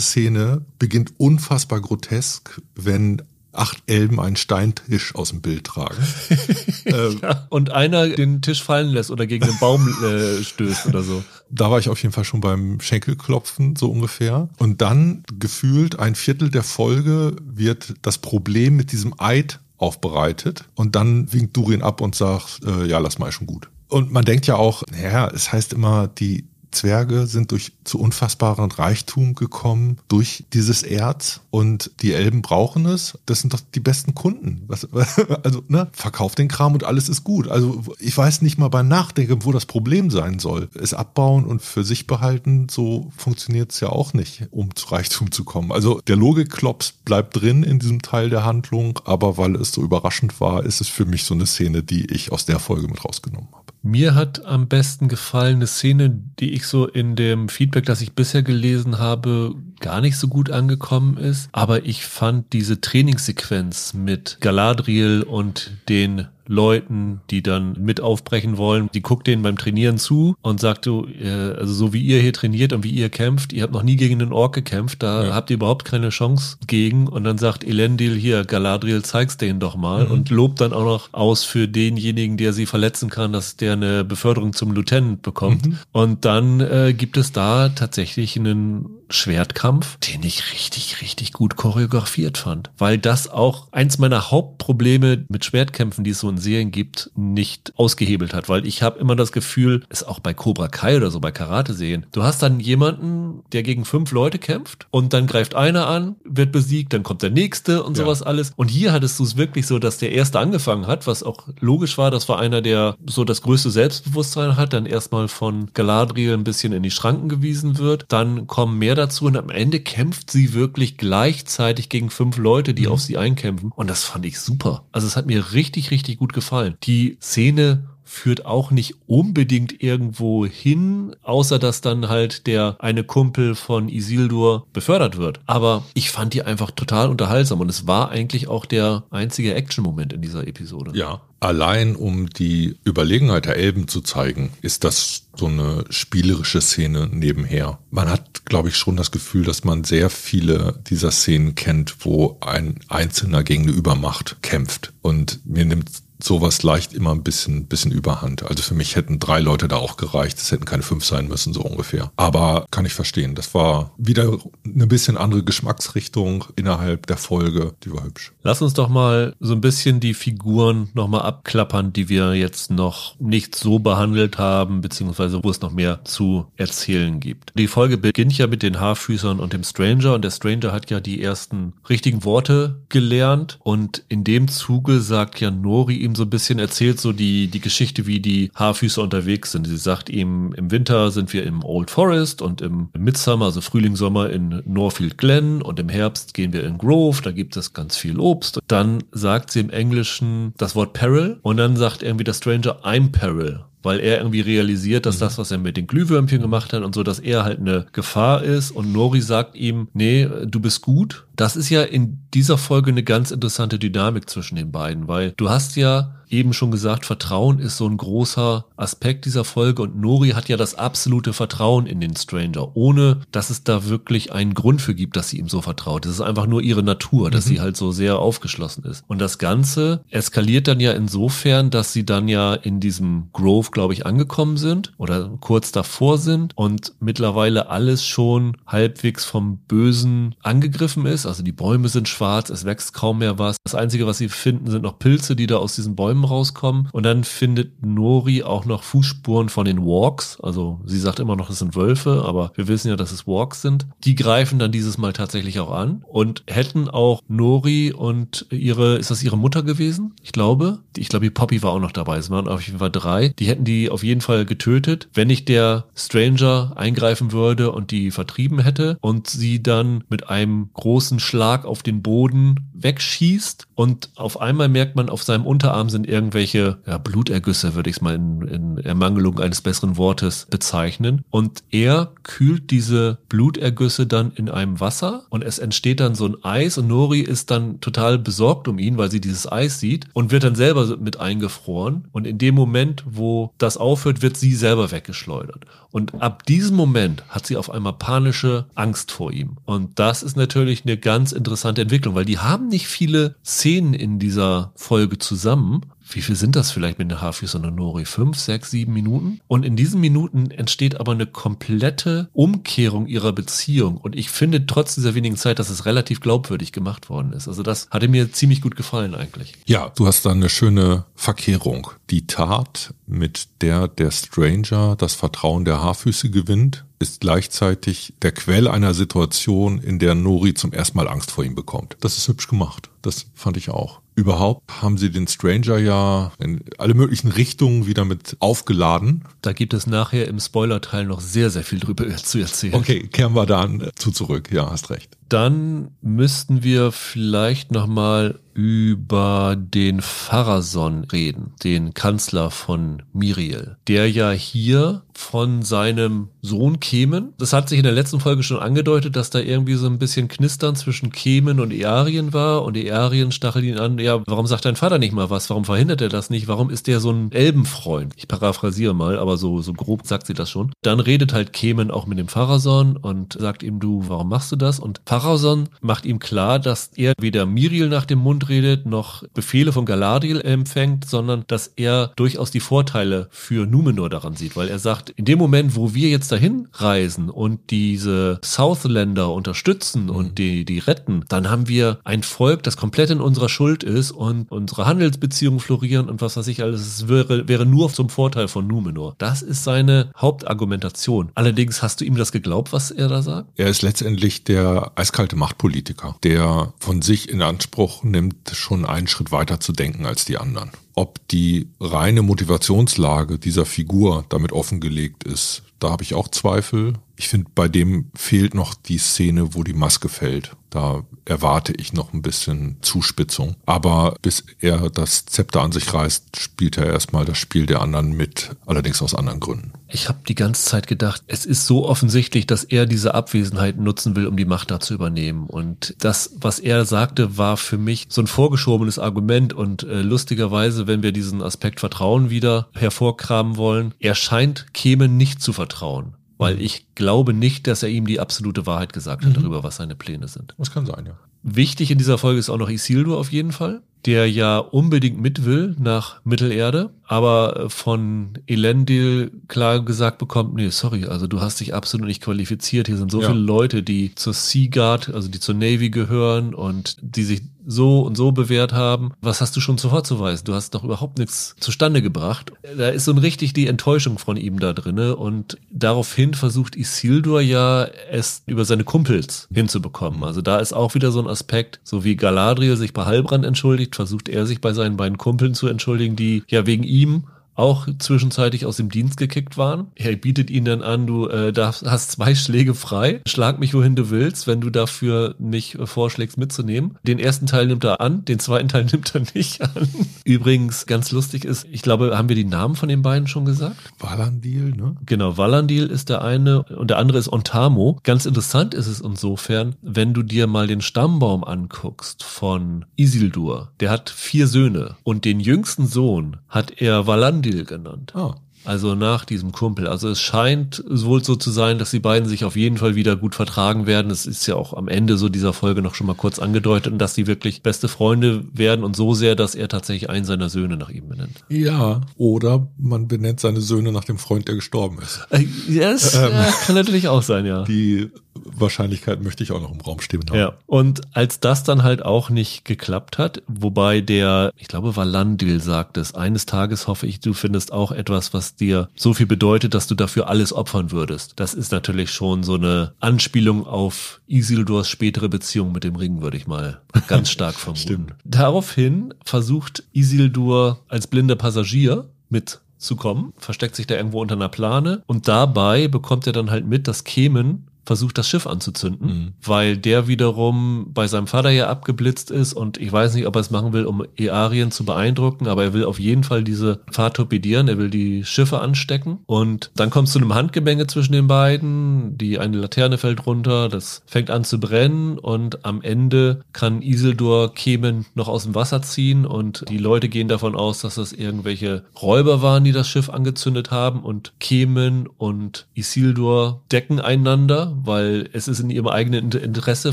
Szene 0.00 0.64
beginnt 0.78 1.12
unfassbar 1.18 1.80
grotesk, 1.80 2.60
wenn 2.74 3.22
acht 3.52 3.82
Elben 3.86 4.20
einen 4.20 4.36
Steintisch 4.36 5.14
aus 5.14 5.30
dem 5.30 5.40
Bild 5.40 5.64
tragen. 5.64 5.96
ähm, 6.84 7.18
ja, 7.22 7.46
und 7.50 7.70
einer 7.70 8.08
den 8.08 8.40
Tisch 8.40 8.62
fallen 8.62 8.90
lässt 8.90 9.10
oder 9.10 9.26
gegen 9.26 9.46
den 9.46 9.58
Baum 9.58 9.88
äh, 10.04 10.42
stößt 10.44 10.86
oder 10.86 11.02
so. 11.02 11.24
Da 11.50 11.70
war 11.70 11.78
ich 11.78 11.88
auf 11.88 12.00
jeden 12.00 12.12
Fall 12.12 12.24
schon 12.24 12.40
beim 12.40 12.80
Schenkelklopfen, 12.80 13.74
so 13.74 13.90
ungefähr. 13.90 14.48
Und 14.58 14.80
dann 14.80 15.24
gefühlt 15.38 15.98
ein 15.98 16.14
Viertel 16.14 16.50
der 16.50 16.62
Folge 16.62 17.36
wird 17.42 17.94
das 18.02 18.18
Problem 18.18 18.76
mit 18.76 18.92
diesem 18.92 19.14
Eid 19.18 19.60
aufbereitet 19.78 20.64
und 20.74 20.94
dann 20.96 21.32
winkt 21.32 21.56
Durin 21.56 21.82
ab 21.82 22.00
und 22.00 22.14
sagt, 22.14 22.60
äh, 22.64 22.86
ja, 22.86 22.98
lass 22.98 23.18
mal 23.18 23.32
schon 23.32 23.46
gut. 23.46 23.68
Und 23.88 24.12
man 24.12 24.24
denkt 24.24 24.46
ja 24.46 24.56
auch, 24.56 24.82
naja, 24.90 25.28
es 25.28 25.52
heißt 25.52 25.72
immer, 25.72 26.08
die 26.08 26.44
Zwerge 26.70 27.26
sind 27.26 27.50
durch 27.52 27.72
zu 27.84 27.98
unfassbaren 27.98 28.70
Reichtum 28.70 29.34
gekommen 29.34 29.98
durch 30.08 30.44
dieses 30.52 30.82
Erz 30.82 31.40
und 31.50 31.90
die 32.02 32.12
Elben 32.12 32.42
brauchen 32.42 32.86
es. 32.86 33.18
Das 33.26 33.40
sind 33.40 33.54
doch 33.54 33.60
die 33.74 33.80
besten 33.80 34.14
Kunden. 34.14 34.64
Was, 34.66 34.86
also, 35.42 35.62
ne, 35.68 35.88
verkauf 35.92 36.34
den 36.34 36.48
Kram 36.48 36.74
und 36.74 36.84
alles 36.84 37.08
ist 37.08 37.24
gut. 37.24 37.48
Also, 37.48 37.82
ich 37.98 38.16
weiß 38.16 38.42
nicht 38.42 38.58
mal 38.58 38.68
beim 38.68 38.88
Nachdenken, 38.88 39.44
wo 39.44 39.52
das 39.52 39.66
Problem 39.66 40.10
sein 40.10 40.38
soll. 40.38 40.68
Es 40.74 40.94
abbauen 40.94 41.44
und 41.44 41.62
für 41.62 41.84
sich 41.84 42.06
behalten, 42.06 42.68
so 42.70 43.10
funktioniert 43.16 43.72
es 43.72 43.80
ja 43.80 43.88
auch 43.88 44.12
nicht, 44.12 44.46
um 44.50 44.74
zu 44.74 44.88
Reichtum 44.88 45.32
zu 45.32 45.44
kommen. 45.44 45.72
Also, 45.72 46.00
der 46.06 46.16
Logikklops 46.16 46.92
bleibt 47.04 47.40
drin 47.40 47.62
in 47.62 47.78
diesem 47.78 48.02
Teil 48.02 48.30
der 48.30 48.44
Handlung, 48.44 48.98
aber 49.04 49.36
weil 49.36 49.56
es 49.56 49.72
so 49.72 49.82
überraschend 49.82 50.40
war, 50.40 50.64
ist 50.64 50.80
es 50.80 50.88
für 50.88 51.04
mich 51.04 51.24
so 51.24 51.34
eine 51.34 51.46
Szene, 51.46 51.82
die 51.82 52.06
ich 52.12 52.32
aus 52.32 52.44
der 52.44 52.58
Folge 52.58 52.88
mit 52.88 53.04
rausgenommen 53.04 53.48
habe. 53.52 53.67
Mir 53.82 54.14
hat 54.14 54.44
am 54.44 54.68
besten 54.68 55.08
gefallen 55.08 55.56
eine 55.56 55.66
Szene, 55.66 56.10
die 56.40 56.52
ich 56.52 56.66
so 56.66 56.86
in 56.86 57.16
dem 57.16 57.48
Feedback, 57.48 57.84
das 57.86 58.00
ich 58.00 58.12
bisher 58.12 58.42
gelesen 58.42 58.98
habe, 58.98 59.54
gar 59.80 60.00
nicht 60.00 60.16
so 60.16 60.28
gut 60.28 60.50
angekommen 60.50 61.16
ist. 61.16 61.48
Aber 61.52 61.84
ich 61.86 62.04
fand 62.04 62.52
diese 62.52 62.80
Trainingssequenz 62.80 63.94
mit 63.94 64.38
Galadriel 64.40 65.22
und 65.22 65.70
den 65.88 66.28
Leuten, 66.48 67.20
die 67.30 67.42
dann 67.42 67.76
mit 67.78 68.00
aufbrechen 68.00 68.56
wollen. 68.56 68.88
Die 68.94 69.02
guckt 69.02 69.26
denen 69.26 69.42
beim 69.42 69.56
Trainieren 69.56 69.98
zu 69.98 70.34
und 70.42 70.60
sagt 70.60 70.86
so, 70.86 71.06
äh, 71.06 71.54
also 71.58 71.72
so 71.72 71.92
wie 71.92 72.02
ihr 72.02 72.20
hier 72.20 72.32
trainiert 72.32 72.72
und 72.72 72.82
wie 72.84 72.90
ihr 72.90 73.10
kämpft, 73.10 73.52
ihr 73.52 73.62
habt 73.62 73.72
noch 73.72 73.82
nie 73.82 73.96
gegen 73.96 74.20
einen 74.20 74.32
Ork 74.32 74.54
gekämpft, 74.54 75.02
da 75.02 75.26
ja. 75.26 75.34
habt 75.34 75.50
ihr 75.50 75.54
überhaupt 75.54 75.84
keine 75.84 76.08
Chance 76.08 76.56
gegen. 76.66 77.06
Und 77.06 77.24
dann 77.24 77.38
sagt 77.38 77.64
Elendil 77.64 78.14
hier, 78.14 78.44
Galadriel, 78.44 79.02
zeig's 79.02 79.36
denen 79.36 79.60
doch 79.60 79.76
mal 79.76 80.06
mhm. 80.06 80.10
und 80.10 80.30
lobt 80.30 80.60
dann 80.60 80.72
auch 80.72 80.84
noch 80.84 81.08
aus 81.12 81.44
für 81.44 81.68
denjenigen, 81.68 82.36
der 82.36 82.52
sie 82.52 82.66
verletzen 82.66 83.10
kann, 83.10 83.32
dass 83.32 83.56
der 83.56 83.74
eine 83.74 84.04
Beförderung 84.04 84.52
zum 84.52 84.72
Lieutenant 84.72 85.22
bekommt. 85.22 85.66
Mhm. 85.66 85.78
Und 85.92 86.24
dann 86.24 86.60
äh, 86.60 86.94
gibt 86.96 87.16
es 87.16 87.32
da 87.32 87.68
tatsächlich 87.68 88.36
einen 88.38 88.97
Schwertkampf, 89.10 89.98
den 89.98 90.22
ich 90.22 90.52
richtig, 90.52 91.00
richtig 91.00 91.32
gut 91.32 91.56
choreografiert 91.56 92.38
fand. 92.38 92.70
Weil 92.78 92.98
das 92.98 93.28
auch 93.28 93.68
eins 93.72 93.98
meiner 93.98 94.30
Hauptprobleme 94.30 95.24
mit 95.28 95.44
Schwertkämpfen, 95.44 96.04
die 96.04 96.10
es 96.10 96.20
so 96.20 96.28
in 96.28 96.38
Serien 96.38 96.70
gibt, 96.70 97.10
nicht 97.16 97.72
ausgehebelt 97.76 98.34
hat. 98.34 98.48
Weil 98.48 98.66
ich 98.66 98.82
habe 98.82 98.98
immer 98.98 99.16
das 99.16 99.32
Gefühl, 99.32 99.84
ist 99.88 100.06
auch 100.06 100.20
bei 100.20 100.34
Cobra 100.34 100.68
Kai 100.68 100.96
oder 100.96 101.10
so, 101.10 101.20
bei 101.20 101.30
Karate-Serien, 101.30 102.06
du 102.12 102.22
hast 102.22 102.42
dann 102.42 102.60
jemanden, 102.60 103.42
der 103.52 103.62
gegen 103.62 103.84
fünf 103.84 104.12
Leute 104.12 104.38
kämpft 104.38 104.86
und 104.90 105.12
dann 105.12 105.26
greift 105.26 105.54
einer 105.54 105.86
an, 105.86 106.16
wird 106.24 106.52
besiegt, 106.52 106.92
dann 106.92 107.02
kommt 107.02 107.22
der 107.22 107.30
nächste 107.30 107.82
und 107.82 107.96
ja. 107.96 108.04
sowas 108.04 108.22
alles. 108.22 108.52
Und 108.56 108.68
hier 108.68 108.92
hattest 108.92 109.18
du 109.18 109.24
es 109.24 109.36
wirklich 109.36 109.66
so, 109.66 109.78
dass 109.78 109.98
der 109.98 110.12
erste 110.12 110.38
angefangen 110.38 110.86
hat, 110.86 111.06
was 111.06 111.22
auch 111.22 111.48
logisch 111.60 111.98
war. 111.98 112.10
Das 112.10 112.28
war 112.28 112.38
einer, 112.38 112.60
der 112.60 112.96
so 113.06 113.24
das 113.24 113.42
größte 113.42 113.70
Selbstbewusstsein 113.70 114.56
hat, 114.56 114.72
dann 114.72 114.86
erstmal 114.86 115.28
von 115.28 115.70
Galadriel 115.72 116.34
ein 116.34 116.44
bisschen 116.44 116.72
in 116.72 116.82
die 116.82 116.90
Schranken 116.90 117.28
gewiesen 117.28 117.78
wird. 117.78 118.04
Dann 118.08 118.46
kommen 118.46 118.78
mehr 118.78 118.97
dazu 118.98 119.26
und 119.26 119.36
am 119.36 119.50
Ende 119.50 119.80
kämpft 119.80 120.30
sie 120.30 120.52
wirklich 120.52 120.96
gleichzeitig 120.96 121.88
gegen 121.88 122.10
fünf 122.10 122.36
Leute, 122.36 122.74
die 122.74 122.86
mhm. 122.86 122.92
auf 122.92 123.00
sie 123.00 123.16
einkämpfen. 123.16 123.72
Und 123.74 123.88
das 123.88 124.04
fand 124.04 124.26
ich 124.26 124.38
super. 124.38 124.84
Also 124.92 125.06
es 125.06 125.16
hat 125.16 125.26
mir 125.26 125.52
richtig, 125.52 125.90
richtig 125.90 126.18
gut 126.18 126.32
gefallen. 126.32 126.76
Die 126.82 127.16
Szene 127.22 127.88
führt 128.08 128.46
auch 128.46 128.70
nicht 128.70 128.94
unbedingt 129.06 129.82
irgendwo 129.82 130.46
hin, 130.46 131.14
außer 131.22 131.58
dass 131.58 131.82
dann 131.82 132.08
halt 132.08 132.46
der 132.46 132.76
eine 132.80 133.04
Kumpel 133.04 133.54
von 133.54 133.90
Isildur 133.90 134.66
befördert 134.72 135.18
wird. 135.18 135.40
Aber 135.46 135.84
ich 135.92 136.10
fand 136.10 136.32
die 136.32 136.42
einfach 136.42 136.70
total 136.70 137.10
unterhaltsam 137.10 137.60
und 137.60 137.68
es 137.68 137.86
war 137.86 138.10
eigentlich 138.10 138.48
auch 138.48 138.64
der 138.64 139.04
einzige 139.10 139.54
Action-Moment 139.54 140.14
in 140.14 140.22
dieser 140.22 140.48
Episode. 140.48 140.92
Ja, 140.94 141.20
allein 141.40 141.96
um 141.96 142.30
die 142.30 142.78
Überlegenheit 142.84 143.44
der 143.44 143.56
Elben 143.56 143.88
zu 143.88 144.00
zeigen, 144.00 144.50
ist 144.62 144.84
das 144.84 145.28
so 145.36 145.46
eine 145.46 145.84
spielerische 145.90 146.62
Szene 146.62 147.08
nebenher. 147.12 147.78
Man 147.90 148.08
hat, 148.08 148.46
glaube 148.46 148.70
ich, 148.70 148.76
schon 148.76 148.96
das 148.96 149.10
Gefühl, 149.10 149.44
dass 149.44 149.64
man 149.64 149.84
sehr 149.84 150.08
viele 150.08 150.80
dieser 150.88 151.10
Szenen 151.10 151.54
kennt, 151.54 152.06
wo 152.06 152.38
ein 152.40 152.80
Einzelner 152.88 153.44
gegen 153.44 153.64
eine 153.64 153.72
Übermacht 153.72 154.38
kämpft. 154.40 154.94
Und 155.02 155.40
mir 155.44 155.66
nimmt 155.66 155.90
sowas 156.22 156.62
leicht 156.62 156.92
immer 156.92 157.12
ein 157.12 157.22
bisschen, 157.22 157.66
bisschen 157.66 157.92
überhand. 157.92 158.42
Also 158.44 158.62
für 158.62 158.74
mich 158.74 158.96
hätten 158.96 159.18
drei 159.18 159.40
Leute 159.40 159.68
da 159.68 159.76
auch 159.76 159.96
gereicht. 159.96 160.38
Es 160.38 160.50
hätten 160.50 160.64
keine 160.64 160.82
fünf 160.82 161.04
sein 161.04 161.28
müssen, 161.28 161.52
so 161.52 161.60
ungefähr. 161.62 162.10
Aber 162.16 162.66
kann 162.70 162.84
ich 162.84 162.94
verstehen. 162.94 163.34
Das 163.34 163.54
war 163.54 163.92
wieder 163.96 164.38
eine 164.64 164.86
bisschen 164.86 165.16
andere 165.16 165.42
Geschmacksrichtung 165.42 166.44
innerhalb 166.56 167.06
der 167.06 167.16
Folge. 167.16 167.74
Die 167.84 167.92
war 167.92 168.04
hübsch. 168.04 168.32
Lass 168.42 168.62
uns 168.62 168.74
doch 168.74 168.88
mal 168.88 169.34
so 169.40 169.52
ein 169.52 169.60
bisschen 169.60 170.00
die 170.00 170.14
Figuren 170.14 170.88
nochmal 170.94 171.22
abklappern, 171.22 171.92
die 171.92 172.08
wir 172.08 172.34
jetzt 172.34 172.70
noch 172.70 173.18
nicht 173.20 173.54
so 173.54 173.78
behandelt 173.78 174.38
haben, 174.38 174.80
beziehungsweise 174.80 175.42
wo 175.42 175.50
es 175.50 175.60
noch 175.60 175.72
mehr 175.72 176.04
zu 176.04 176.46
erzählen 176.56 177.20
gibt. 177.20 177.52
Die 177.56 177.68
Folge 177.68 177.98
beginnt 177.98 178.36
ja 178.36 178.46
mit 178.46 178.62
den 178.62 178.80
Haarfüßern 178.80 179.40
und 179.40 179.52
dem 179.52 179.64
Stranger 179.64 180.14
und 180.14 180.24
der 180.24 180.30
Stranger 180.30 180.72
hat 180.72 180.90
ja 180.90 181.00
die 181.00 181.22
ersten 181.22 181.74
richtigen 181.88 182.24
Worte 182.24 182.82
gelernt 182.88 183.58
und 183.62 184.04
in 184.08 184.24
dem 184.24 184.48
Zuge 184.48 185.00
sagt 185.00 185.40
ja 185.40 185.50
Nori 185.50 185.96
ihm 186.08 186.14
so 186.14 186.24
ein 186.24 186.30
bisschen 186.30 186.58
erzählt, 186.58 187.00
so 187.00 187.12
die, 187.12 187.48
die 187.48 187.60
Geschichte, 187.60 188.06
wie 188.06 188.20
die 188.20 188.50
Haarfüße 188.54 189.00
unterwegs 189.00 189.52
sind. 189.52 189.66
Sie 189.66 189.76
sagt 189.76 190.08
ihm, 190.10 190.52
im 190.56 190.70
Winter 190.70 191.10
sind 191.10 191.32
wir 191.32 191.44
im 191.44 191.64
Old 191.64 191.90
Forest 191.90 192.42
und 192.42 192.60
im, 192.60 192.88
Midsummer, 192.98 193.46
also 193.46 193.60
Frühling, 193.60 193.96
Sommer 193.96 194.30
in 194.30 194.62
Norfield 194.66 195.18
Glen 195.18 195.62
und 195.62 195.78
im 195.78 195.88
Herbst 195.88 196.34
gehen 196.34 196.52
wir 196.52 196.64
in 196.64 196.78
Grove, 196.78 197.22
da 197.22 197.32
gibt 197.32 197.56
es 197.56 197.72
ganz 197.72 197.96
viel 197.96 198.18
Obst. 198.18 198.58
Dann 198.66 199.04
sagt 199.12 199.50
sie 199.50 199.60
im 199.60 199.70
Englischen 199.70 200.52
das 200.56 200.74
Wort 200.74 200.92
Peril 200.92 201.38
und 201.42 201.56
dann 201.56 201.76
sagt 201.76 202.02
irgendwie 202.02 202.24
der 202.24 202.34
Stranger, 202.34 202.84
I'm 202.84 203.12
Peril 203.12 203.64
weil 203.82 204.00
er 204.00 204.18
irgendwie 204.18 204.40
realisiert, 204.40 205.06
dass 205.06 205.16
mhm. 205.16 205.20
das, 205.20 205.38
was 205.38 205.50
er 205.50 205.58
mit 205.58 205.76
den 205.76 205.86
Glühwürmchen 205.86 206.40
gemacht 206.40 206.72
hat 206.72 206.82
und 206.82 206.94
so, 206.94 207.02
dass 207.02 207.18
er 207.18 207.44
halt 207.44 207.60
eine 207.60 207.86
Gefahr 207.92 208.42
ist 208.42 208.70
und 208.70 208.92
Nori 208.92 209.20
sagt 209.20 209.56
ihm, 209.56 209.88
nee, 209.92 210.28
du 210.46 210.60
bist 210.60 210.82
gut 210.82 211.26
das 211.38 211.54
ist 211.54 211.70
ja 211.70 211.82
in 211.82 212.18
dieser 212.34 212.58
Folge 212.58 212.90
eine 212.90 213.04
ganz 213.04 213.30
interessante 213.30 213.78
Dynamik 213.78 214.28
zwischen 214.28 214.56
den 214.56 214.72
beiden, 214.72 215.06
weil 215.06 215.32
du 215.36 215.48
hast 215.48 215.76
ja 215.76 216.16
eben 216.30 216.52
schon 216.52 216.70
gesagt, 216.70 217.06
Vertrauen 217.06 217.58
ist 217.58 217.76
so 217.76 217.86
ein 217.86 217.96
großer 217.96 218.64
Aspekt 218.76 219.24
dieser 219.24 219.44
Folge 219.44 219.82
und 219.82 220.00
Nori 220.00 220.30
hat 220.30 220.48
ja 220.48 220.56
das 220.56 220.74
absolute 220.74 221.32
Vertrauen 221.32 221.86
in 221.86 222.00
den 222.00 222.16
Stranger, 222.16 222.76
ohne 222.76 223.20
dass 223.32 223.50
es 223.50 223.64
da 223.64 223.86
wirklich 223.86 224.32
einen 224.32 224.54
Grund 224.54 224.80
für 224.80 224.94
gibt, 224.94 225.16
dass 225.16 225.30
sie 225.30 225.38
ihm 225.38 225.48
so 225.48 225.60
vertraut. 225.60 226.06
Es 226.06 226.12
ist 226.12 226.20
einfach 226.20 226.46
nur 226.46 226.62
ihre 226.62 226.82
Natur, 226.82 227.30
dass 227.30 227.46
mhm. 227.46 227.48
sie 227.48 227.60
halt 227.60 227.76
so 227.76 227.92
sehr 227.92 228.18
aufgeschlossen 228.18 228.84
ist. 228.84 229.04
Und 229.06 229.20
das 229.20 229.38
Ganze 229.38 230.04
eskaliert 230.10 230.68
dann 230.68 230.80
ja 230.80 230.92
insofern, 230.92 231.70
dass 231.70 231.92
sie 231.92 232.04
dann 232.04 232.28
ja 232.28 232.54
in 232.54 232.80
diesem 232.80 233.28
Grove, 233.32 233.70
glaube 233.70 233.94
ich, 233.94 234.06
angekommen 234.06 234.56
sind 234.56 234.92
oder 234.98 235.30
kurz 235.40 235.72
davor 235.72 236.18
sind 236.18 236.52
und 236.56 236.92
mittlerweile 237.00 237.68
alles 237.70 238.04
schon 238.04 238.56
halbwegs 238.66 239.24
vom 239.24 239.58
Bösen 239.58 240.34
angegriffen 240.42 241.06
ist. 241.06 241.26
Also 241.26 241.42
die 241.42 241.52
Bäume 241.52 241.88
sind 241.88 242.08
schwarz, 242.08 242.50
es 242.50 242.64
wächst 242.64 242.92
kaum 242.92 243.18
mehr 243.18 243.38
was. 243.38 243.56
Das 243.64 243.74
Einzige, 243.74 244.06
was 244.06 244.18
sie 244.18 244.28
finden, 244.28 244.70
sind 244.70 244.82
noch 244.82 244.98
Pilze, 244.98 245.36
die 245.36 245.46
da 245.46 245.56
aus 245.56 245.74
diesen 245.74 245.96
Bäumen 245.96 246.17
Bäumen 246.18 246.24
rauskommen. 246.24 246.88
Und 246.92 247.04
dann 247.04 247.24
findet 247.24 247.84
Nori 247.84 248.42
auch 248.42 248.64
noch 248.64 248.82
Fußspuren 248.82 249.48
von 249.48 249.64
den 249.64 249.84
Walks. 249.84 250.38
Also 250.40 250.80
sie 250.84 250.98
sagt 250.98 251.20
immer 251.20 251.36
noch, 251.36 251.50
es 251.50 251.58
sind 251.58 251.76
Wölfe, 251.76 252.24
aber 252.26 252.52
wir 252.54 252.68
wissen 252.68 252.88
ja, 252.88 252.96
dass 252.96 253.12
es 253.12 253.26
Walks 253.26 253.62
sind. 253.62 253.86
Die 254.04 254.14
greifen 254.14 254.58
dann 254.58 254.72
dieses 254.72 254.98
Mal 254.98 255.12
tatsächlich 255.12 255.60
auch 255.60 255.70
an 255.70 256.04
und 256.06 256.42
hätten 256.46 256.88
auch 256.88 257.22
Nori 257.28 257.92
und 257.92 258.46
ihre, 258.50 258.96
ist 258.96 259.10
das 259.10 259.22
ihre 259.22 259.38
Mutter 259.38 259.62
gewesen? 259.62 260.14
Ich 260.22 260.32
glaube. 260.32 260.80
Ich 260.96 261.08
glaube, 261.08 261.26
die 261.26 261.30
Poppy 261.30 261.62
war 261.62 261.72
auch 261.72 261.80
noch 261.80 261.92
dabei. 261.92 262.18
Es 262.18 262.30
waren 262.30 262.48
auf 262.48 262.62
jeden 262.62 262.78
Fall 262.78 262.90
drei. 262.90 263.30
Die 263.38 263.46
hätten 263.46 263.64
die 263.64 263.90
auf 263.90 264.02
jeden 264.02 264.20
Fall 264.20 264.44
getötet, 264.44 265.08
wenn 265.14 265.28
nicht 265.28 265.48
der 265.48 265.84
Stranger 265.94 266.72
eingreifen 266.76 267.32
würde 267.32 267.72
und 267.72 267.90
die 267.90 268.10
vertrieben 268.10 268.58
hätte 268.58 268.98
und 269.00 269.28
sie 269.28 269.62
dann 269.62 270.04
mit 270.08 270.28
einem 270.28 270.70
großen 270.74 271.20
Schlag 271.20 271.64
auf 271.64 271.82
den 271.82 272.02
Boden 272.02 272.68
wegschießt 272.74 273.67
und 273.78 274.10
auf 274.16 274.40
einmal 274.40 274.68
merkt 274.68 274.96
man, 274.96 275.08
auf 275.08 275.22
seinem 275.22 275.46
Unterarm 275.46 275.88
sind 275.88 276.08
irgendwelche 276.08 276.78
ja, 276.84 276.98
Blutergüsse, 276.98 277.76
würde 277.76 277.88
ich 277.88 277.98
es 277.98 278.02
mal 278.02 278.16
in, 278.16 278.42
in 278.42 278.78
Ermangelung 278.78 279.38
eines 279.38 279.60
besseren 279.60 279.96
Wortes 279.96 280.48
bezeichnen. 280.50 281.22
Und 281.30 281.62
er 281.70 282.10
kühlt 282.24 282.72
diese 282.72 283.18
Blutergüsse 283.28 284.08
dann 284.08 284.32
in 284.32 284.48
einem 284.48 284.80
Wasser 284.80 285.26
und 285.30 285.44
es 285.44 285.60
entsteht 285.60 286.00
dann 286.00 286.16
so 286.16 286.26
ein 286.26 286.42
Eis 286.42 286.76
und 286.76 286.88
Nori 286.88 287.20
ist 287.20 287.52
dann 287.52 287.80
total 287.80 288.18
besorgt 288.18 288.66
um 288.66 288.80
ihn, 288.80 288.98
weil 288.98 289.12
sie 289.12 289.20
dieses 289.20 289.46
Eis 289.50 289.78
sieht 289.78 290.06
und 290.12 290.32
wird 290.32 290.42
dann 290.42 290.56
selber 290.56 290.96
mit 290.96 291.20
eingefroren. 291.20 292.08
Und 292.10 292.26
in 292.26 292.36
dem 292.36 292.56
Moment, 292.56 293.04
wo 293.08 293.52
das 293.58 293.76
aufhört, 293.76 294.22
wird 294.22 294.36
sie 294.36 294.56
selber 294.56 294.90
weggeschleudert. 294.90 295.66
Und 295.90 296.20
ab 296.20 296.44
diesem 296.44 296.76
Moment 296.76 297.24
hat 297.28 297.46
sie 297.46 297.56
auf 297.56 297.70
einmal 297.70 297.94
panische 297.94 298.66
Angst 298.74 299.10
vor 299.10 299.32
ihm. 299.32 299.56
Und 299.64 299.98
das 299.98 300.22
ist 300.22 300.36
natürlich 300.36 300.84
eine 300.84 300.98
ganz 300.98 301.32
interessante 301.32 301.80
Entwicklung, 301.82 302.14
weil 302.14 302.26
die 302.26 302.38
haben 302.38 302.68
nicht 302.68 302.86
viele 302.86 303.36
Szenen 303.44 303.94
in 303.94 304.18
dieser 304.18 304.72
Folge 304.76 305.18
zusammen, 305.18 305.86
wie 306.10 306.22
viel 306.22 306.36
sind 306.36 306.56
das 306.56 306.70
vielleicht 306.70 306.98
mit 306.98 307.10
der 307.10 307.20
Hafis 307.20 307.54
und 307.54 307.62
der 307.62 307.70
Nori? 307.70 308.04
Fünf, 308.04 308.38
sechs, 308.38 308.70
sieben 308.70 308.92
Minuten? 308.92 309.40
Und 309.46 309.64
in 309.64 309.76
diesen 309.76 310.00
Minuten 310.00 310.50
entsteht 310.50 310.98
aber 310.98 311.12
eine 311.12 311.26
komplette 311.26 312.28
Umkehrung 312.32 313.06
ihrer 313.06 313.32
Beziehung. 313.32 313.96
Und 313.96 314.16
ich 314.16 314.30
finde 314.30 314.66
trotz 314.66 314.94
dieser 314.94 315.14
wenigen 315.14 315.36
Zeit, 315.36 315.58
dass 315.58 315.70
es 315.70 315.86
relativ 315.86 316.20
glaubwürdig 316.20 316.72
gemacht 316.72 317.10
worden 317.10 317.32
ist. 317.32 317.48
Also 317.48 317.62
das 317.62 317.88
hatte 317.90 318.08
mir 318.08 318.32
ziemlich 318.32 318.60
gut 318.60 318.76
gefallen 318.76 319.14
eigentlich. 319.14 319.54
Ja, 319.66 319.90
du 319.96 320.06
hast 320.06 320.24
da 320.24 320.30
eine 320.30 320.48
schöne 320.48 321.04
Verkehrung. 321.14 321.90
Die 322.10 322.26
Tat, 322.26 322.94
mit 323.06 323.48
der 323.60 323.88
der 323.88 324.10
Stranger 324.10 324.96
das 324.96 325.14
Vertrauen 325.14 325.64
der 325.64 325.82
Haarfüße 325.82 326.30
gewinnt, 326.30 326.84
ist 326.98 327.20
gleichzeitig 327.20 328.14
der 328.22 328.32
Quell 328.32 328.66
einer 328.66 328.94
Situation, 328.94 329.78
in 329.78 329.98
der 329.98 330.14
Nori 330.14 330.54
zum 330.54 330.72
ersten 330.72 330.96
Mal 330.96 331.08
Angst 331.08 331.30
vor 331.30 331.44
ihm 331.44 331.54
bekommt. 331.54 331.96
Das 332.00 332.18
ist 332.18 332.28
hübsch 332.28 332.48
gemacht. 332.48 332.90
Das 333.02 333.26
fand 333.34 333.56
ich 333.56 333.70
auch. 333.70 334.00
Überhaupt 334.18 334.82
haben 334.82 334.98
sie 334.98 335.10
den 335.10 335.28
Stranger 335.28 335.78
ja 335.78 336.32
in 336.40 336.64
alle 336.76 336.94
möglichen 336.94 337.30
Richtungen 337.30 337.86
wieder 337.86 338.04
mit 338.04 338.36
aufgeladen. 338.40 339.22
Da 339.42 339.52
gibt 339.52 339.74
es 339.74 339.86
nachher 339.86 340.26
im 340.26 340.40
Spoilerteil 340.40 341.06
noch 341.06 341.20
sehr, 341.20 341.50
sehr 341.50 341.62
viel 341.62 341.78
drüber 341.78 342.04
zu 342.16 342.40
erzählen. 342.40 342.74
Okay, 342.74 343.06
kehren 343.06 343.36
wir 343.36 343.46
dann 343.46 343.90
zu 343.94 344.10
zurück. 344.10 344.50
Ja, 344.50 344.72
hast 344.72 344.90
recht. 344.90 345.16
Dann 345.28 345.92
müssten 346.00 346.64
wir 346.64 346.90
vielleicht 346.90 347.70
nochmal 347.70 348.40
über 348.54 349.54
den 349.56 350.00
Pharason 350.00 351.04
reden, 351.04 351.52
den 351.62 351.94
Kanzler 351.94 352.50
von 352.50 353.02
Miriel, 353.12 353.76
der 353.86 354.10
ja 354.10 354.32
hier 354.32 355.02
von 355.18 355.62
seinem 355.62 356.28
Sohn 356.42 356.78
Kemen, 356.78 357.34
das 357.38 357.52
hat 357.52 357.68
sich 357.68 357.78
in 357.78 357.84
der 357.84 357.92
letzten 357.92 358.20
Folge 358.20 358.44
schon 358.44 358.60
angedeutet, 358.60 359.16
dass 359.16 359.30
da 359.30 359.40
irgendwie 359.40 359.74
so 359.74 359.86
ein 359.86 359.98
bisschen 359.98 360.28
Knistern 360.28 360.76
zwischen 360.76 361.10
Kemen 361.10 361.58
und 361.58 361.72
Earien 361.72 362.32
war 362.32 362.62
und 362.62 362.76
Earien 362.76 363.32
stachelt 363.32 363.64
ihn 363.64 363.78
an, 363.78 363.98
ja, 363.98 364.22
warum 364.26 364.46
sagt 364.46 364.64
dein 364.64 364.76
Vater 364.76 364.98
nicht 364.98 365.12
mal 365.12 365.28
was, 365.28 365.50
warum 365.50 365.64
verhindert 365.64 366.00
er 366.00 366.08
das 366.08 366.30
nicht, 366.30 366.46
warum 366.46 366.70
ist 366.70 366.86
der 366.86 367.00
so 367.00 367.10
ein 367.10 367.32
Elbenfreund? 367.32 368.14
Ich 368.16 368.28
paraphrasiere 368.28 368.94
mal, 368.94 369.18
aber 369.18 369.36
so, 369.36 369.60
so 369.60 369.72
grob 369.72 370.06
sagt 370.06 370.28
sie 370.28 370.34
das 370.34 370.50
schon. 370.50 370.70
Dann 370.82 371.00
redet 371.00 371.32
halt 371.32 371.52
Kemen 371.52 371.90
auch 371.90 372.06
mit 372.06 372.18
dem 372.18 372.28
Pharason 372.28 372.96
und 372.96 373.32
sagt 373.32 373.64
ihm, 373.64 373.80
du, 373.80 374.04
warum 374.06 374.28
machst 374.28 374.52
du 374.52 374.56
das? 374.56 374.78
Und 374.78 375.00
Pharason 375.04 375.68
macht 375.80 376.06
ihm 376.06 376.20
klar, 376.20 376.60
dass 376.60 376.92
er 376.94 377.14
weder 377.20 377.44
Miriel 377.44 377.88
nach 377.88 378.04
dem 378.04 378.20
Mund 378.20 378.48
redet, 378.48 378.86
noch 378.86 379.24
Befehle 379.34 379.72
von 379.72 379.84
Galadriel 379.84 380.40
empfängt, 380.40 381.06
sondern 381.06 381.42
dass 381.48 381.66
er 381.66 382.12
durchaus 382.14 382.52
die 382.52 382.60
Vorteile 382.60 383.26
für 383.32 383.66
Numenor 383.66 384.10
daran 384.10 384.36
sieht, 384.36 384.56
weil 384.56 384.68
er 384.68 384.78
sagt, 384.78 385.07
in 385.10 385.24
dem 385.24 385.38
Moment, 385.38 385.76
wo 385.76 385.94
wir 385.94 386.08
jetzt 386.08 386.32
dahin 386.32 386.68
reisen 386.72 387.30
und 387.30 387.70
diese 387.70 388.40
Southländer 388.42 389.32
unterstützen 389.32 390.04
mhm. 390.04 390.10
und 390.10 390.38
die, 390.38 390.64
die 390.64 390.78
retten, 390.78 391.24
dann 391.28 391.50
haben 391.50 391.68
wir 391.68 391.98
ein 392.04 392.22
Volk, 392.22 392.62
das 392.62 392.76
komplett 392.76 393.10
in 393.10 393.20
unserer 393.20 393.48
Schuld 393.48 393.82
ist 393.82 394.10
und 394.10 394.50
unsere 394.50 394.86
Handelsbeziehungen 394.86 395.60
florieren 395.60 396.08
und 396.08 396.20
was 396.20 396.36
weiß 396.36 396.46
ich 396.48 396.62
alles. 396.62 396.80
Es 396.80 397.08
wäre, 397.08 397.48
wäre 397.48 397.66
nur 397.66 397.92
zum 397.92 398.08
Vorteil 398.08 398.48
von 398.48 398.66
Numenor. 398.66 399.14
Das 399.18 399.42
ist 399.42 399.64
seine 399.64 400.10
Hauptargumentation. 400.16 401.30
Allerdings 401.34 401.82
hast 401.82 402.00
du 402.00 402.04
ihm 402.04 402.16
das 402.16 402.32
geglaubt, 402.32 402.72
was 402.72 402.90
er 402.90 403.08
da 403.08 403.22
sagt? 403.22 403.50
Er 403.56 403.68
ist 403.68 403.82
letztendlich 403.82 404.44
der 404.44 404.92
eiskalte 404.94 405.36
Machtpolitiker, 405.36 406.16
der 406.22 406.72
von 406.78 407.02
sich 407.02 407.28
in 407.28 407.42
Anspruch 407.42 408.02
nimmt, 408.02 408.50
schon 408.52 408.84
einen 408.84 409.06
Schritt 409.06 409.32
weiter 409.32 409.60
zu 409.60 409.72
denken 409.72 410.06
als 410.06 410.24
die 410.24 410.38
anderen. 410.38 410.70
Ob 410.98 411.20
die 411.28 411.68
reine 411.78 412.22
Motivationslage 412.22 413.38
dieser 413.38 413.66
Figur 413.66 414.24
damit 414.30 414.50
offengelegt 414.50 415.22
ist, 415.22 415.62
da 415.78 415.90
habe 415.90 416.02
ich 416.02 416.14
auch 416.14 416.26
Zweifel. 416.26 416.94
Ich 417.14 417.28
finde, 417.28 417.48
bei 417.54 417.68
dem 417.68 418.10
fehlt 418.16 418.52
noch 418.54 418.74
die 418.74 418.98
Szene, 418.98 419.54
wo 419.54 419.62
die 419.62 419.74
Maske 419.74 420.08
fällt. 420.08 420.56
Da 420.70 421.04
erwarte 421.24 421.72
ich 421.72 421.92
noch 421.92 422.12
ein 422.12 422.22
bisschen 422.22 422.78
Zuspitzung. 422.82 423.54
Aber 423.64 424.16
bis 424.22 424.42
er 424.58 424.90
das 424.90 425.24
Zepter 425.24 425.62
an 425.62 425.70
sich 425.70 425.94
reißt, 425.94 426.36
spielt 426.36 426.78
er 426.78 426.86
erstmal 426.86 427.24
das 427.24 427.38
Spiel 427.38 427.66
der 427.66 427.80
anderen 427.80 428.16
mit, 428.16 428.56
allerdings 428.66 429.00
aus 429.00 429.14
anderen 429.14 429.38
Gründen. 429.38 429.74
Ich 429.90 430.08
habe 430.08 430.18
die 430.28 430.34
ganze 430.34 430.64
Zeit 430.64 430.86
gedacht, 430.86 431.22
es 431.26 431.46
ist 431.46 431.66
so 431.66 431.88
offensichtlich, 431.88 432.46
dass 432.46 432.64
er 432.64 432.86
diese 432.86 433.14
Abwesenheit 433.14 433.78
nutzen 433.78 434.16
will, 434.16 434.26
um 434.26 434.36
die 434.36 434.44
Macht 434.44 434.70
da 434.70 434.80
zu 434.80 434.94
übernehmen. 434.94 435.46
Und 435.46 435.94
das, 435.98 436.34
was 436.36 436.58
er 436.58 436.84
sagte, 436.84 437.38
war 437.38 437.56
für 437.56 437.78
mich 437.78 438.06
so 438.10 438.20
ein 438.20 438.26
vorgeschobenes 438.26 438.98
Argument. 438.98 439.52
Und 439.52 439.84
äh, 439.84 440.02
lustigerweise, 440.02 440.86
wenn 440.86 441.02
wir 441.02 441.12
diesen 441.12 441.42
Aspekt 441.42 441.80
Vertrauen 441.80 442.30
wieder 442.30 442.68
hervorkramen 442.74 443.56
wollen, 443.56 443.94
er 443.98 444.14
scheint 444.14 444.72
Kemen 444.74 445.16
nicht 445.16 445.42
zu 445.42 445.52
vertrauen 445.52 446.14
weil 446.38 446.54
mhm. 446.54 446.60
ich 446.60 446.94
glaube 446.94 447.34
nicht, 447.34 447.66
dass 447.66 447.82
er 447.82 447.90
ihm 447.90 448.06
die 448.06 448.20
absolute 448.20 448.64
Wahrheit 448.64 448.92
gesagt 448.92 449.24
hat 449.24 449.30
mhm. 449.30 449.40
darüber, 449.42 449.62
was 449.62 449.76
seine 449.76 449.96
Pläne 449.96 450.28
sind. 450.28 450.54
Das 450.56 450.70
kann 450.70 450.86
sein, 450.86 451.06
ja. 451.06 451.18
Wichtig 451.54 451.90
in 451.90 451.98
dieser 451.98 452.18
Folge 452.18 452.38
ist 452.38 452.50
auch 452.50 452.58
noch 452.58 452.70
Isildur 452.70 453.18
auf 453.18 453.32
jeden 453.32 453.52
Fall, 453.52 453.82
der 454.04 454.30
ja 454.30 454.58
unbedingt 454.58 455.20
mit 455.20 455.44
will 455.44 455.74
nach 455.78 456.20
Mittelerde, 456.24 456.90
aber 457.06 457.70
von 457.70 458.34
Elendil 458.46 459.32
klar 459.48 459.84
gesagt 459.84 460.18
bekommt, 460.18 460.54
nee, 460.54 460.68
sorry, 460.68 461.06
also 461.06 461.26
du 461.26 461.40
hast 461.40 461.60
dich 461.60 461.74
absolut 461.74 462.06
nicht 462.06 462.22
qualifiziert. 462.22 462.86
Hier 462.86 462.98
sind 462.98 463.10
so 463.10 463.22
ja. 463.22 463.28
viele 463.28 463.40
Leute, 463.40 463.82
die 463.82 464.14
zur 464.14 464.34
Sea 464.34 464.68
Guard, 464.70 465.08
also 465.14 465.28
die 465.28 465.40
zur 465.40 465.54
Navy 465.54 465.90
gehören 465.90 466.54
und 466.54 466.96
die 467.00 467.24
sich 467.24 467.42
so 467.70 468.00
und 468.00 468.16
so 468.16 468.32
bewährt 468.32 468.72
haben. 468.72 469.12
Was 469.20 469.42
hast 469.42 469.54
du 469.54 469.60
schon 469.60 469.76
zu 469.76 469.90
vorzuweisen? 469.90 470.46
Du 470.46 470.54
hast 470.54 470.74
doch 470.74 470.84
überhaupt 470.84 471.18
nichts 471.18 471.54
zustande 471.60 472.00
gebracht. 472.00 472.52
Da 472.76 472.88
ist 472.88 473.04
so 473.04 473.12
ein 473.12 473.18
richtig 473.18 473.52
die 473.52 473.66
Enttäuschung 473.66 474.18
von 474.18 474.38
ihm 474.38 474.58
da 474.58 474.72
drinne 474.72 475.16
und 475.16 475.58
daraufhin 475.70 476.32
versucht 476.32 476.76
Isildur 476.76 477.42
ja 477.42 477.84
es 478.10 478.42
über 478.46 478.64
seine 478.64 478.84
Kumpels 478.84 479.48
hinzubekommen. 479.52 480.24
Also 480.24 480.40
da 480.40 480.58
ist 480.58 480.72
auch 480.72 480.94
wieder 480.94 481.12
so 481.12 481.20
ein 481.20 481.26
Aspekt, 481.38 481.78
so 481.84 482.02
wie 482.02 482.16
Galadriel 482.16 482.76
sich 482.76 482.92
bei 482.92 483.04
Halbrand 483.04 483.44
entschuldigt, 483.44 483.94
versucht 483.94 484.28
er 484.28 484.44
sich 484.44 484.60
bei 484.60 484.72
seinen 484.72 484.96
beiden 484.96 485.18
Kumpeln 485.18 485.54
zu 485.54 485.68
entschuldigen, 485.68 486.16
die 486.16 486.42
ja 486.48 486.66
wegen 486.66 486.82
ihm 486.82 487.24
auch 487.58 487.88
zwischenzeitlich 487.98 488.66
aus 488.66 488.76
dem 488.76 488.88
Dienst 488.88 489.16
gekickt 489.16 489.58
waren. 489.58 489.88
Er 489.96 490.14
bietet 490.16 490.48
ihnen 490.50 490.64
dann 490.64 490.82
an, 490.82 491.06
du 491.06 491.28
äh, 491.28 491.52
darfst, 491.52 491.84
hast 491.84 492.12
zwei 492.12 492.34
Schläge 492.36 492.74
frei, 492.74 493.20
schlag 493.26 493.58
mich 493.58 493.74
wohin 493.74 493.96
du 493.96 494.10
willst, 494.10 494.46
wenn 494.46 494.60
du 494.60 494.70
dafür 494.70 495.34
mich 495.38 495.78
äh, 495.78 495.86
vorschlägst 495.86 496.38
mitzunehmen. 496.38 496.96
Den 497.02 497.18
ersten 497.18 497.46
Teil 497.46 497.66
nimmt 497.66 497.84
er 497.84 498.00
an, 498.00 498.24
den 498.24 498.38
zweiten 498.38 498.68
Teil 498.68 498.84
nimmt 498.84 499.14
er 499.14 499.22
nicht 499.34 499.60
an. 499.60 499.88
Übrigens, 500.24 500.86
ganz 500.86 501.10
lustig 501.10 501.44
ist, 501.44 501.66
ich 501.70 501.82
glaube, 501.82 502.16
haben 502.16 502.28
wir 502.28 502.36
die 502.36 502.44
Namen 502.44 502.76
von 502.76 502.88
den 502.88 503.02
beiden 503.02 503.26
schon 503.26 503.44
gesagt? 503.44 503.76
Valandil, 503.98 504.70
ne? 504.76 504.96
Genau, 505.04 505.36
Valandil 505.36 505.86
ist 505.86 506.10
der 506.10 506.22
eine 506.22 506.62
und 506.62 506.90
der 506.90 506.98
andere 506.98 507.18
ist 507.18 507.32
Ontamo. 507.32 507.98
Ganz 508.04 508.26
interessant 508.26 508.74
ist 508.74 508.86
es 508.86 509.00
insofern, 509.00 509.74
wenn 509.82 510.14
du 510.14 510.22
dir 510.22 510.46
mal 510.46 510.68
den 510.68 510.80
Stammbaum 510.80 511.42
anguckst 511.42 512.22
von 512.22 512.84
Isildur. 512.96 513.72
Der 513.80 513.90
hat 513.90 514.10
vier 514.10 514.46
Söhne 514.46 514.96
und 515.02 515.24
den 515.24 515.40
jüngsten 515.40 515.86
Sohn 515.86 516.36
hat 516.48 516.80
er 516.80 517.06
Valandil 517.06 517.47
Deal 517.50 517.64
genannt. 517.64 518.12
Oh. 518.14 518.34
Also 518.64 518.94
nach 518.94 519.24
diesem 519.24 519.52
Kumpel. 519.52 519.86
Also 519.86 520.08
es 520.08 520.20
scheint 520.20 520.84
wohl 520.88 521.22
so 521.22 521.36
zu 521.36 521.50
sein, 521.50 521.78
dass 521.78 521.90
die 521.90 522.00
beiden 522.00 522.28
sich 522.28 522.44
auf 522.44 522.56
jeden 522.56 522.76
Fall 522.76 522.96
wieder 522.96 523.16
gut 523.16 523.34
vertragen 523.34 523.86
werden. 523.86 524.10
Es 524.10 524.26
ist 524.26 524.46
ja 524.46 524.56
auch 524.56 524.74
am 524.74 524.88
Ende 524.88 525.16
so 525.16 525.28
dieser 525.28 525.52
Folge 525.52 525.80
noch 525.80 525.94
schon 525.94 526.06
mal 526.06 526.16
kurz 526.16 526.38
angedeutet 526.38 526.92
und 526.92 526.98
dass 526.98 527.14
sie 527.14 527.26
wirklich 527.26 527.62
beste 527.62 527.88
Freunde 527.88 528.44
werden 528.52 528.84
und 528.84 528.96
so 528.96 529.14
sehr, 529.14 529.36
dass 529.36 529.54
er 529.54 529.68
tatsächlich 529.68 530.10
einen 530.10 530.24
seiner 530.24 530.48
Söhne 530.48 530.76
nach 530.76 530.90
ihm 530.90 531.08
benennt. 531.08 531.44
Ja, 531.48 532.00
oder 532.16 532.68
man 532.76 533.08
benennt 533.08 533.40
seine 533.40 533.60
Söhne 533.60 533.92
nach 533.92 534.04
dem 534.04 534.18
Freund, 534.18 534.48
der 534.48 534.56
gestorben 534.56 534.98
ist. 535.00 535.26
Äh, 535.30 535.46
yes, 535.68 536.14
ähm, 536.14 536.32
ja, 536.32 536.52
kann 536.66 536.74
natürlich 536.74 537.08
auch 537.08 537.22
sein, 537.22 537.46
ja. 537.46 537.62
Die 537.62 538.10
Wahrscheinlichkeit 538.44 539.22
möchte 539.22 539.42
ich 539.42 539.52
auch 539.52 539.60
noch 539.60 539.72
im 539.72 539.80
Raum 539.80 540.00
stehen 540.00 540.24
haben. 540.28 540.38
Ja. 540.38 540.54
Und 540.66 541.02
als 541.14 541.40
das 541.40 541.64
dann 541.64 541.82
halt 541.82 542.04
auch 542.04 542.30
nicht 542.30 542.64
geklappt 542.64 543.18
hat, 543.18 543.42
wobei 543.46 544.00
der, 544.00 544.52
ich 544.56 544.68
glaube, 544.68 544.96
Valandil 544.96 545.60
sagt 545.60 545.96
es, 545.96 546.14
eines 546.14 546.46
Tages 546.46 546.86
hoffe 546.86 547.06
ich, 547.06 547.20
du 547.20 547.34
findest 547.34 547.72
auch 547.72 547.92
etwas, 547.92 548.34
was 548.34 548.56
dir 548.56 548.88
so 548.94 549.14
viel 549.14 549.26
bedeutet, 549.26 549.74
dass 549.74 549.86
du 549.86 549.94
dafür 549.94 550.28
alles 550.28 550.52
opfern 550.52 550.90
würdest. 550.90 551.34
Das 551.36 551.54
ist 551.54 551.72
natürlich 551.72 552.10
schon 552.10 552.42
so 552.42 552.54
eine 552.54 552.92
Anspielung 553.00 553.66
auf 553.66 554.20
Isildurs 554.26 554.88
spätere 554.88 555.28
Beziehung 555.28 555.72
mit 555.72 555.84
dem 555.84 555.96
Ring, 555.96 556.20
würde 556.22 556.36
ich 556.36 556.46
mal 556.46 556.80
ganz 557.06 557.30
stark 557.30 557.54
vermuten. 557.58 558.12
Daraufhin 558.24 559.14
versucht 559.24 559.84
Isildur 559.92 560.80
als 560.88 561.06
blinder 561.06 561.36
Passagier 561.36 562.06
mit 562.28 562.60
zu 562.78 562.96
kommen, 562.96 563.32
versteckt 563.36 563.76
sich 563.76 563.86
da 563.86 563.96
irgendwo 563.96 564.20
unter 564.20 564.36
einer 564.36 564.48
Plane 564.48 565.02
und 565.06 565.28
dabei 565.28 565.88
bekommt 565.88 566.26
er 566.26 566.32
dann 566.32 566.50
halt 566.50 566.66
mit, 566.66 566.88
dass 566.88 567.04
Kemen 567.04 567.67
versucht, 567.88 568.18
das 568.18 568.28
Schiff 568.28 568.46
anzuzünden, 568.46 569.08
Mhm. 569.08 569.32
weil 569.42 569.76
der 569.76 570.06
wiederum 570.06 570.90
bei 570.94 571.06
seinem 571.08 571.26
Vater 571.26 571.50
ja 571.50 571.68
abgeblitzt 571.68 572.30
ist 572.30 572.52
und 572.52 572.78
ich 572.78 572.92
weiß 572.92 573.14
nicht, 573.14 573.26
ob 573.26 573.34
er 573.36 573.40
es 573.40 573.50
machen 573.50 573.72
will, 573.72 573.86
um 573.86 574.04
Earien 574.16 574.70
zu 574.70 574.84
beeindrucken, 574.84 575.48
aber 575.48 575.64
er 575.64 575.72
will 575.72 575.84
auf 575.84 575.98
jeden 575.98 576.22
Fall 576.22 576.44
diese 576.44 576.80
Fahrt 576.92 577.16
torpedieren, 577.16 577.66
er 577.66 577.78
will 577.78 577.90
die 577.90 578.24
Schiffe 578.24 578.60
anstecken 578.60 579.18
und 579.26 579.70
dann 579.74 579.90
kommt 579.90 580.06
es 580.08 580.12
zu 580.12 580.18
einem 580.20 580.34
Handgemenge 580.34 580.86
zwischen 580.86 581.12
den 581.12 581.26
beiden, 581.26 582.16
die 582.18 582.38
eine 582.38 582.58
Laterne 582.58 582.98
fällt 582.98 583.26
runter, 583.26 583.68
das 583.68 584.02
fängt 584.06 584.30
an 584.30 584.44
zu 584.44 584.60
brennen 584.60 585.18
und 585.18 585.64
am 585.64 585.80
Ende 585.82 586.42
kann 586.52 586.82
Isildur 586.82 587.54
Kemen 587.54 588.04
noch 588.14 588.28
aus 588.28 588.44
dem 588.44 588.54
Wasser 588.54 588.82
ziehen 588.82 589.24
und 589.26 589.64
die 589.68 589.78
Leute 589.78 590.08
gehen 590.08 590.28
davon 590.28 590.54
aus, 590.54 590.80
dass 590.80 590.96
das 590.96 591.12
irgendwelche 591.12 591.84
Räuber 592.00 592.42
waren, 592.42 592.64
die 592.64 592.72
das 592.72 592.86
Schiff 592.88 593.08
angezündet 593.08 593.70
haben 593.70 594.02
und 594.02 594.34
Kemen 594.40 595.06
und 595.06 595.66
Isildur 595.74 596.60
decken 596.70 597.00
einander, 597.00 597.77
weil 597.84 598.28
es 598.32 598.48
ist 598.48 598.60
in 598.60 598.70
ihrem 598.70 598.88
eigenen 598.88 599.24
Inter- 599.24 599.42
Interesse 599.42 599.92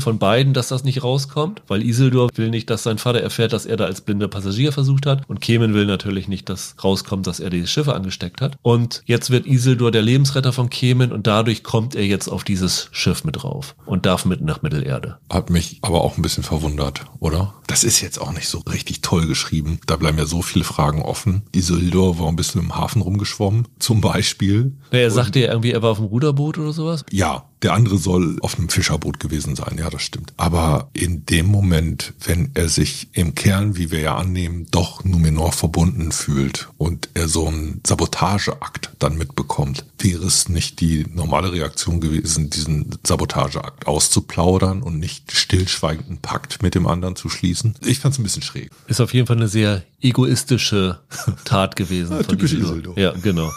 von 0.00 0.18
beiden, 0.18 0.52
dass 0.54 0.68
das 0.68 0.84
nicht 0.84 1.02
rauskommt, 1.02 1.62
weil 1.68 1.82
Isildur 1.82 2.30
will 2.34 2.50
nicht, 2.50 2.70
dass 2.70 2.82
sein 2.82 2.98
Vater 2.98 3.20
erfährt, 3.20 3.52
dass 3.52 3.66
er 3.66 3.76
da 3.76 3.84
als 3.84 4.00
blinder 4.00 4.28
Passagier 4.28 4.72
versucht 4.72 5.06
hat 5.06 5.22
und 5.28 5.40
Kemen 5.40 5.74
will 5.74 5.86
natürlich 5.86 6.28
nicht, 6.28 6.48
dass 6.48 6.74
rauskommt, 6.82 7.26
dass 7.26 7.40
er 7.40 7.50
die 7.50 7.66
Schiffe 7.66 7.94
angesteckt 7.94 8.40
hat. 8.40 8.56
Und 8.62 9.02
jetzt 9.06 9.30
wird 9.30 9.46
Isildur 9.46 9.90
der 9.90 10.02
Lebensretter 10.02 10.52
von 10.52 10.70
Kemen 10.70 11.12
und 11.12 11.26
dadurch 11.26 11.62
kommt 11.62 11.94
er 11.94 12.04
jetzt 12.04 12.28
auf 12.28 12.44
dieses 12.44 12.88
Schiff 12.92 13.24
mit 13.24 13.42
drauf 13.42 13.74
und 13.86 14.06
darf 14.06 14.24
mit 14.24 14.40
nach 14.40 14.62
Mittelerde. 14.62 15.18
Hat 15.30 15.50
mich 15.50 15.78
aber 15.82 16.02
auch 16.02 16.16
ein 16.16 16.22
bisschen 16.22 16.42
verwundert, 16.44 17.02
oder? 17.20 17.54
Das 17.66 17.82
ist 17.84 18.00
jetzt 18.00 18.20
auch 18.20 18.32
nicht 18.32 18.48
so 18.48 18.58
richtig 18.70 19.00
toll 19.02 19.26
geschrieben. 19.26 19.80
Da 19.86 19.96
bleiben 19.96 20.18
ja 20.18 20.26
so 20.26 20.42
viele 20.42 20.64
Fragen 20.64 21.02
offen. 21.02 21.42
Isildur, 21.52 22.18
warum 22.18 22.36
bist 22.36 22.54
du 22.54 22.60
im 22.60 22.74
Hafen 22.76 23.02
rumgeschwommen? 23.02 23.66
Zum 23.78 24.00
Beispiel. 24.00 24.72
Na, 24.92 24.98
er 24.98 25.10
sagte 25.10 25.40
ja 25.40 25.48
irgendwie, 25.50 25.72
er 25.72 25.82
war 25.82 25.90
auf 25.90 25.98
dem 25.98 26.06
Ruderboot 26.06 26.58
oder 26.58 26.72
sowas. 26.72 27.04
Ja, 27.10 27.44
der 27.62 27.72
andere 27.76 27.98
soll 27.98 28.38
auf 28.40 28.58
einem 28.58 28.68
Fischerboot 28.68 29.20
gewesen 29.20 29.54
sein. 29.54 29.76
Ja, 29.78 29.90
das 29.90 30.02
stimmt. 30.02 30.32
Aber 30.36 30.88
in 30.92 31.24
dem 31.26 31.46
Moment, 31.46 32.14
wenn 32.24 32.50
er 32.54 32.68
sich 32.68 33.08
im 33.12 33.34
Kern, 33.34 33.76
wie 33.76 33.90
wir 33.90 34.00
ja 34.00 34.16
annehmen, 34.16 34.66
doch 34.70 35.04
Numenor 35.04 35.52
verbunden 35.52 36.10
fühlt 36.10 36.68
und 36.78 37.08
er 37.14 37.28
so 37.28 37.46
einen 37.46 37.80
Sabotageakt 37.86 38.90
dann 38.98 39.16
mitbekommt, 39.16 39.84
wäre 39.98 40.24
es 40.24 40.48
nicht 40.48 40.80
die 40.80 41.06
normale 41.12 41.52
Reaktion 41.52 42.00
gewesen, 42.00 42.50
diesen 42.50 42.96
Sabotageakt 43.04 43.86
auszuplaudern 43.86 44.82
und 44.82 44.98
nicht 44.98 45.32
stillschweigenden 45.32 46.18
Pakt 46.18 46.62
mit 46.62 46.74
dem 46.74 46.86
anderen 46.86 47.14
zu 47.14 47.28
schließen? 47.28 47.74
Ich 47.84 48.00
fand 48.00 48.14
es 48.14 48.18
ein 48.18 48.22
bisschen 48.22 48.42
schräg. 48.42 48.70
Ist 48.86 49.00
auf 49.00 49.14
jeden 49.14 49.26
Fall 49.26 49.36
eine 49.36 49.48
sehr 49.48 49.82
egoistische 50.00 51.00
Tat 51.44 51.76
gewesen. 51.76 52.16
Ja, 52.16 52.22
von. 52.22 52.38
Isildur. 52.38 52.98
Ja, 52.98 53.12
genau. 53.12 53.52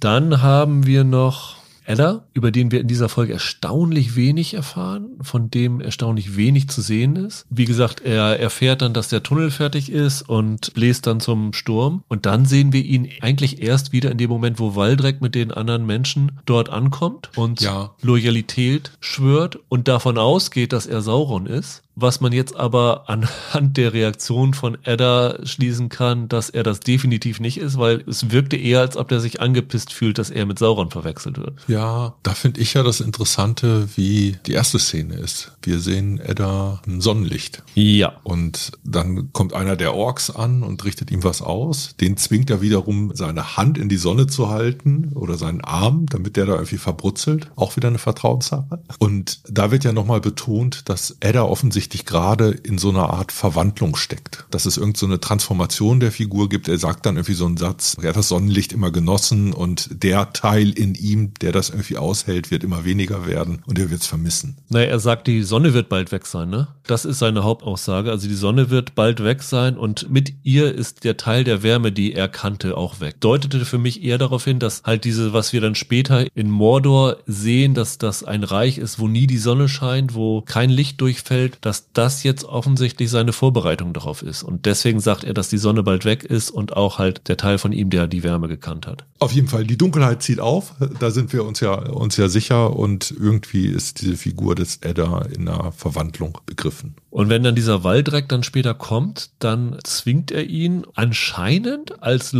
Dann 0.00 0.42
haben 0.42 0.86
wir 0.86 1.04
noch 1.04 1.55
Edda, 1.86 2.24
über 2.34 2.50
den 2.50 2.70
wir 2.72 2.80
in 2.80 2.88
dieser 2.88 3.08
Folge 3.08 3.32
erstaunlich 3.32 4.16
wenig 4.16 4.54
erfahren, 4.54 5.10
von 5.20 5.50
dem 5.50 5.80
erstaunlich 5.80 6.36
wenig 6.36 6.68
zu 6.68 6.80
sehen 6.82 7.16
ist. 7.16 7.46
Wie 7.48 7.64
gesagt, 7.64 8.00
er 8.00 8.40
erfährt 8.40 8.82
dann, 8.82 8.92
dass 8.92 9.08
der 9.08 9.22
Tunnel 9.22 9.50
fertig 9.50 9.90
ist 9.90 10.22
und 10.28 10.74
bläst 10.74 11.06
dann 11.06 11.20
zum 11.20 11.52
Sturm. 11.52 12.02
Und 12.08 12.26
dann 12.26 12.44
sehen 12.44 12.72
wir 12.72 12.84
ihn 12.84 13.08
eigentlich 13.20 13.62
erst 13.62 13.92
wieder 13.92 14.10
in 14.10 14.18
dem 14.18 14.30
Moment, 14.30 14.58
wo 14.58 14.74
Waldreck 14.74 15.20
mit 15.20 15.34
den 15.34 15.52
anderen 15.52 15.86
Menschen 15.86 16.32
dort 16.44 16.68
ankommt 16.68 17.30
und 17.36 17.60
Ja. 17.60 17.94
Loyalität 18.02 18.90
schwört 19.00 19.58
und 19.68 19.88
davon 19.88 20.18
ausgeht, 20.18 20.72
dass 20.72 20.86
er 20.86 21.00
Sauron 21.02 21.46
ist. 21.46 21.82
Was 21.98 22.20
man 22.20 22.32
jetzt 22.32 22.54
aber 22.54 23.08
anhand 23.08 23.78
der 23.78 23.94
Reaktion 23.94 24.52
von 24.52 24.76
Edda 24.82 25.38
schließen 25.44 25.88
kann, 25.88 26.28
dass 26.28 26.50
er 26.50 26.62
das 26.62 26.80
definitiv 26.80 27.40
nicht 27.40 27.56
ist, 27.56 27.78
weil 27.78 28.04
es 28.06 28.30
wirkte 28.30 28.56
eher, 28.56 28.80
als 28.80 28.98
ob 28.98 29.10
er 29.10 29.18
sich 29.18 29.40
angepisst 29.40 29.94
fühlt, 29.94 30.18
dass 30.18 30.28
er 30.28 30.44
mit 30.44 30.58
Sauron 30.58 30.90
verwechselt 30.90 31.38
wird. 31.38 31.54
Ja, 31.68 32.14
da 32.22 32.34
finde 32.34 32.60
ich 32.60 32.74
ja 32.74 32.82
das 32.82 33.00
Interessante, 33.00 33.88
wie 33.96 34.36
die 34.44 34.52
erste 34.52 34.78
Szene 34.78 35.14
ist. 35.14 35.52
Wir 35.62 35.78
sehen 35.78 36.20
Edda 36.20 36.82
ein 36.86 37.00
Sonnenlicht. 37.00 37.62
Ja. 37.74 38.12
Und 38.24 38.72
dann 38.84 39.32
kommt 39.32 39.54
einer 39.54 39.74
der 39.74 39.94
Orks 39.94 40.28
an 40.28 40.62
und 40.62 40.84
richtet 40.84 41.10
ihm 41.10 41.24
was 41.24 41.40
aus. 41.40 41.94
Den 41.98 42.18
zwingt 42.18 42.50
er 42.50 42.60
wiederum, 42.60 43.12
seine 43.14 43.56
Hand 43.56 43.78
in 43.78 43.88
die 43.88 43.96
Sonne 43.96 44.26
zu 44.26 44.50
halten 44.50 45.12
oder 45.14 45.38
seinen 45.38 45.62
Arm, 45.62 46.04
damit 46.10 46.36
der 46.36 46.44
da 46.44 46.52
irgendwie 46.56 46.76
verbrutzelt. 46.76 47.50
Auch 47.56 47.76
wieder 47.76 47.88
eine 47.88 47.98
Vertrauenssache. 47.98 48.82
Und 48.98 49.40
da 49.48 49.70
wird 49.70 49.84
ja 49.84 49.94
nochmal 49.94 50.20
betont, 50.20 50.90
dass 50.90 51.16
Edda 51.20 51.44
offensichtlich 51.44 51.85
gerade 52.06 52.50
in 52.50 52.78
so 52.78 52.90
einer 52.90 53.10
Art 53.10 53.32
Verwandlung 53.32 53.96
steckt. 53.96 54.46
Dass 54.50 54.66
es 54.66 54.76
irgend 54.76 54.96
so 54.96 55.06
Transformation 55.18 56.00
der 56.00 56.12
Figur 56.12 56.48
gibt. 56.48 56.68
Er 56.68 56.78
sagt 56.78 57.06
dann 57.06 57.16
irgendwie 57.16 57.34
so 57.34 57.46
einen 57.46 57.56
Satz, 57.56 57.96
er 58.00 58.10
hat 58.10 58.16
das 58.16 58.28
Sonnenlicht 58.28 58.72
immer 58.72 58.90
genossen 58.90 59.52
und 59.52 60.02
der 60.02 60.32
Teil 60.32 60.70
in 60.70 60.94
ihm, 60.94 61.34
der 61.34 61.52
das 61.52 61.70
irgendwie 61.70 61.96
aushält, 61.96 62.50
wird 62.50 62.64
immer 62.64 62.84
weniger 62.84 63.26
werden 63.26 63.62
und 63.66 63.78
er 63.78 63.90
wird 63.90 64.02
es 64.02 64.06
vermissen. 64.06 64.56
Naja, 64.68 64.88
er 64.88 65.00
sagt, 65.00 65.26
die 65.26 65.42
Sonne 65.42 65.74
wird 65.74 65.88
bald 65.88 66.12
weg 66.12 66.26
sein, 66.26 66.50
ne? 66.50 66.68
Das 66.86 67.04
ist 67.04 67.18
seine 67.18 67.42
Hauptaussage. 67.44 68.10
Also 68.10 68.28
die 68.28 68.34
Sonne 68.34 68.70
wird 68.70 68.94
bald 68.94 69.22
weg 69.22 69.42
sein 69.42 69.76
und 69.76 70.10
mit 70.10 70.34
ihr 70.44 70.72
ist 70.72 71.04
der 71.04 71.16
Teil 71.16 71.44
der 71.44 71.62
Wärme, 71.62 71.92
die 71.92 72.12
er 72.12 72.28
kannte, 72.28 72.76
auch 72.76 73.00
weg. 73.00 73.20
Deutete 73.20 73.64
für 73.64 73.78
mich 73.78 74.02
eher 74.04 74.18
darauf 74.18 74.44
hin, 74.44 74.58
dass 74.58 74.82
halt 74.84 75.04
diese, 75.04 75.32
was 75.32 75.52
wir 75.52 75.60
dann 75.60 75.74
später 75.74 76.26
in 76.34 76.50
Mordor 76.50 77.18
sehen, 77.26 77.74
dass 77.74 77.98
das 77.98 78.22
ein 78.22 78.44
Reich 78.44 78.78
ist, 78.78 78.98
wo 78.98 79.08
nie 79.08 79.26
die 79.26 79.38
Sonne 79.38 79.68
scheint, 79.68 80.14
wo 80.14 80.42
kein 80.42 80.70
Licht 80.70 81.00
durchfällt, 81.00 81.58
dass 81.60 81.75
das 81.92 82.22
jetzt 82.22 82.44
offensichtlich 82.44 83.10
seine 83.10 83.32
Vorbereitung 83.32 83.92
darauf 83.92 84.22
ist. 84.22 84.42
Und 84.42 84.66
deswegen 84.66 85.00
sagt 85.00 85.24
er, 85.24 85.34
dass 85.34 85.48
die 85.48 85.58
Sonne 85.58 85.82
bald 85.82 86.04
weg 86.04 86.24
ist 86.24 86.50
und 86.50 86.76
auch 86.76 86.98
halt 86.98 87.28
der 87.28 87.36
Teil 87.36 87.58
von 87.58 87.72
ihm, 87.72 87.90
der 87.90 88.06
die 88.06 88.22
Wärme 88.22 88.48
gekannt 88.48 88.86
hat. 88.86 89.04
Auf 89.18 89.32
jeden 89.32 89.48
Fall, 89.48 89.64
die 89.64 89.78
Dunkelheit 89.78 90.22
zieht 90.22 90.40
auf, 90.40 90.74
da 91.00 91.10
sind 91.10 91.32
wir 91.32 91.44
uns 91.44 91.60
ja, 91.60 91.74
uns 91.74 92.16
ja 92.16 92.28
sicher 92.28 92.76
und 92.76 93.10
irgendwie 93.18 93.66
ist 93.66 94.00
diese 94.02 94.16
Figur 94.16 94.54
des 94.54 94.78
Edda 94.82 95.22
in 95.34 95.48
einer 95.48 95.72
Verwandlung 95.72 96.38
begriffen. 96.46 96.94
Und 97.10 97.28
wenn 97.30 97.42
dann 97.42 97.54
dieser 97.54 97.82
Waldreck 97.84 98.28
dann 98.28 98.42
später 98.42 98.74
kommt, 98.74 99.30
dann 99.38 99.78
zwingt 99.84 100.30
er 100.32 100.44
ihn 100.44 100.84
anscheinend 100.94 102.02
als 102.02 102.32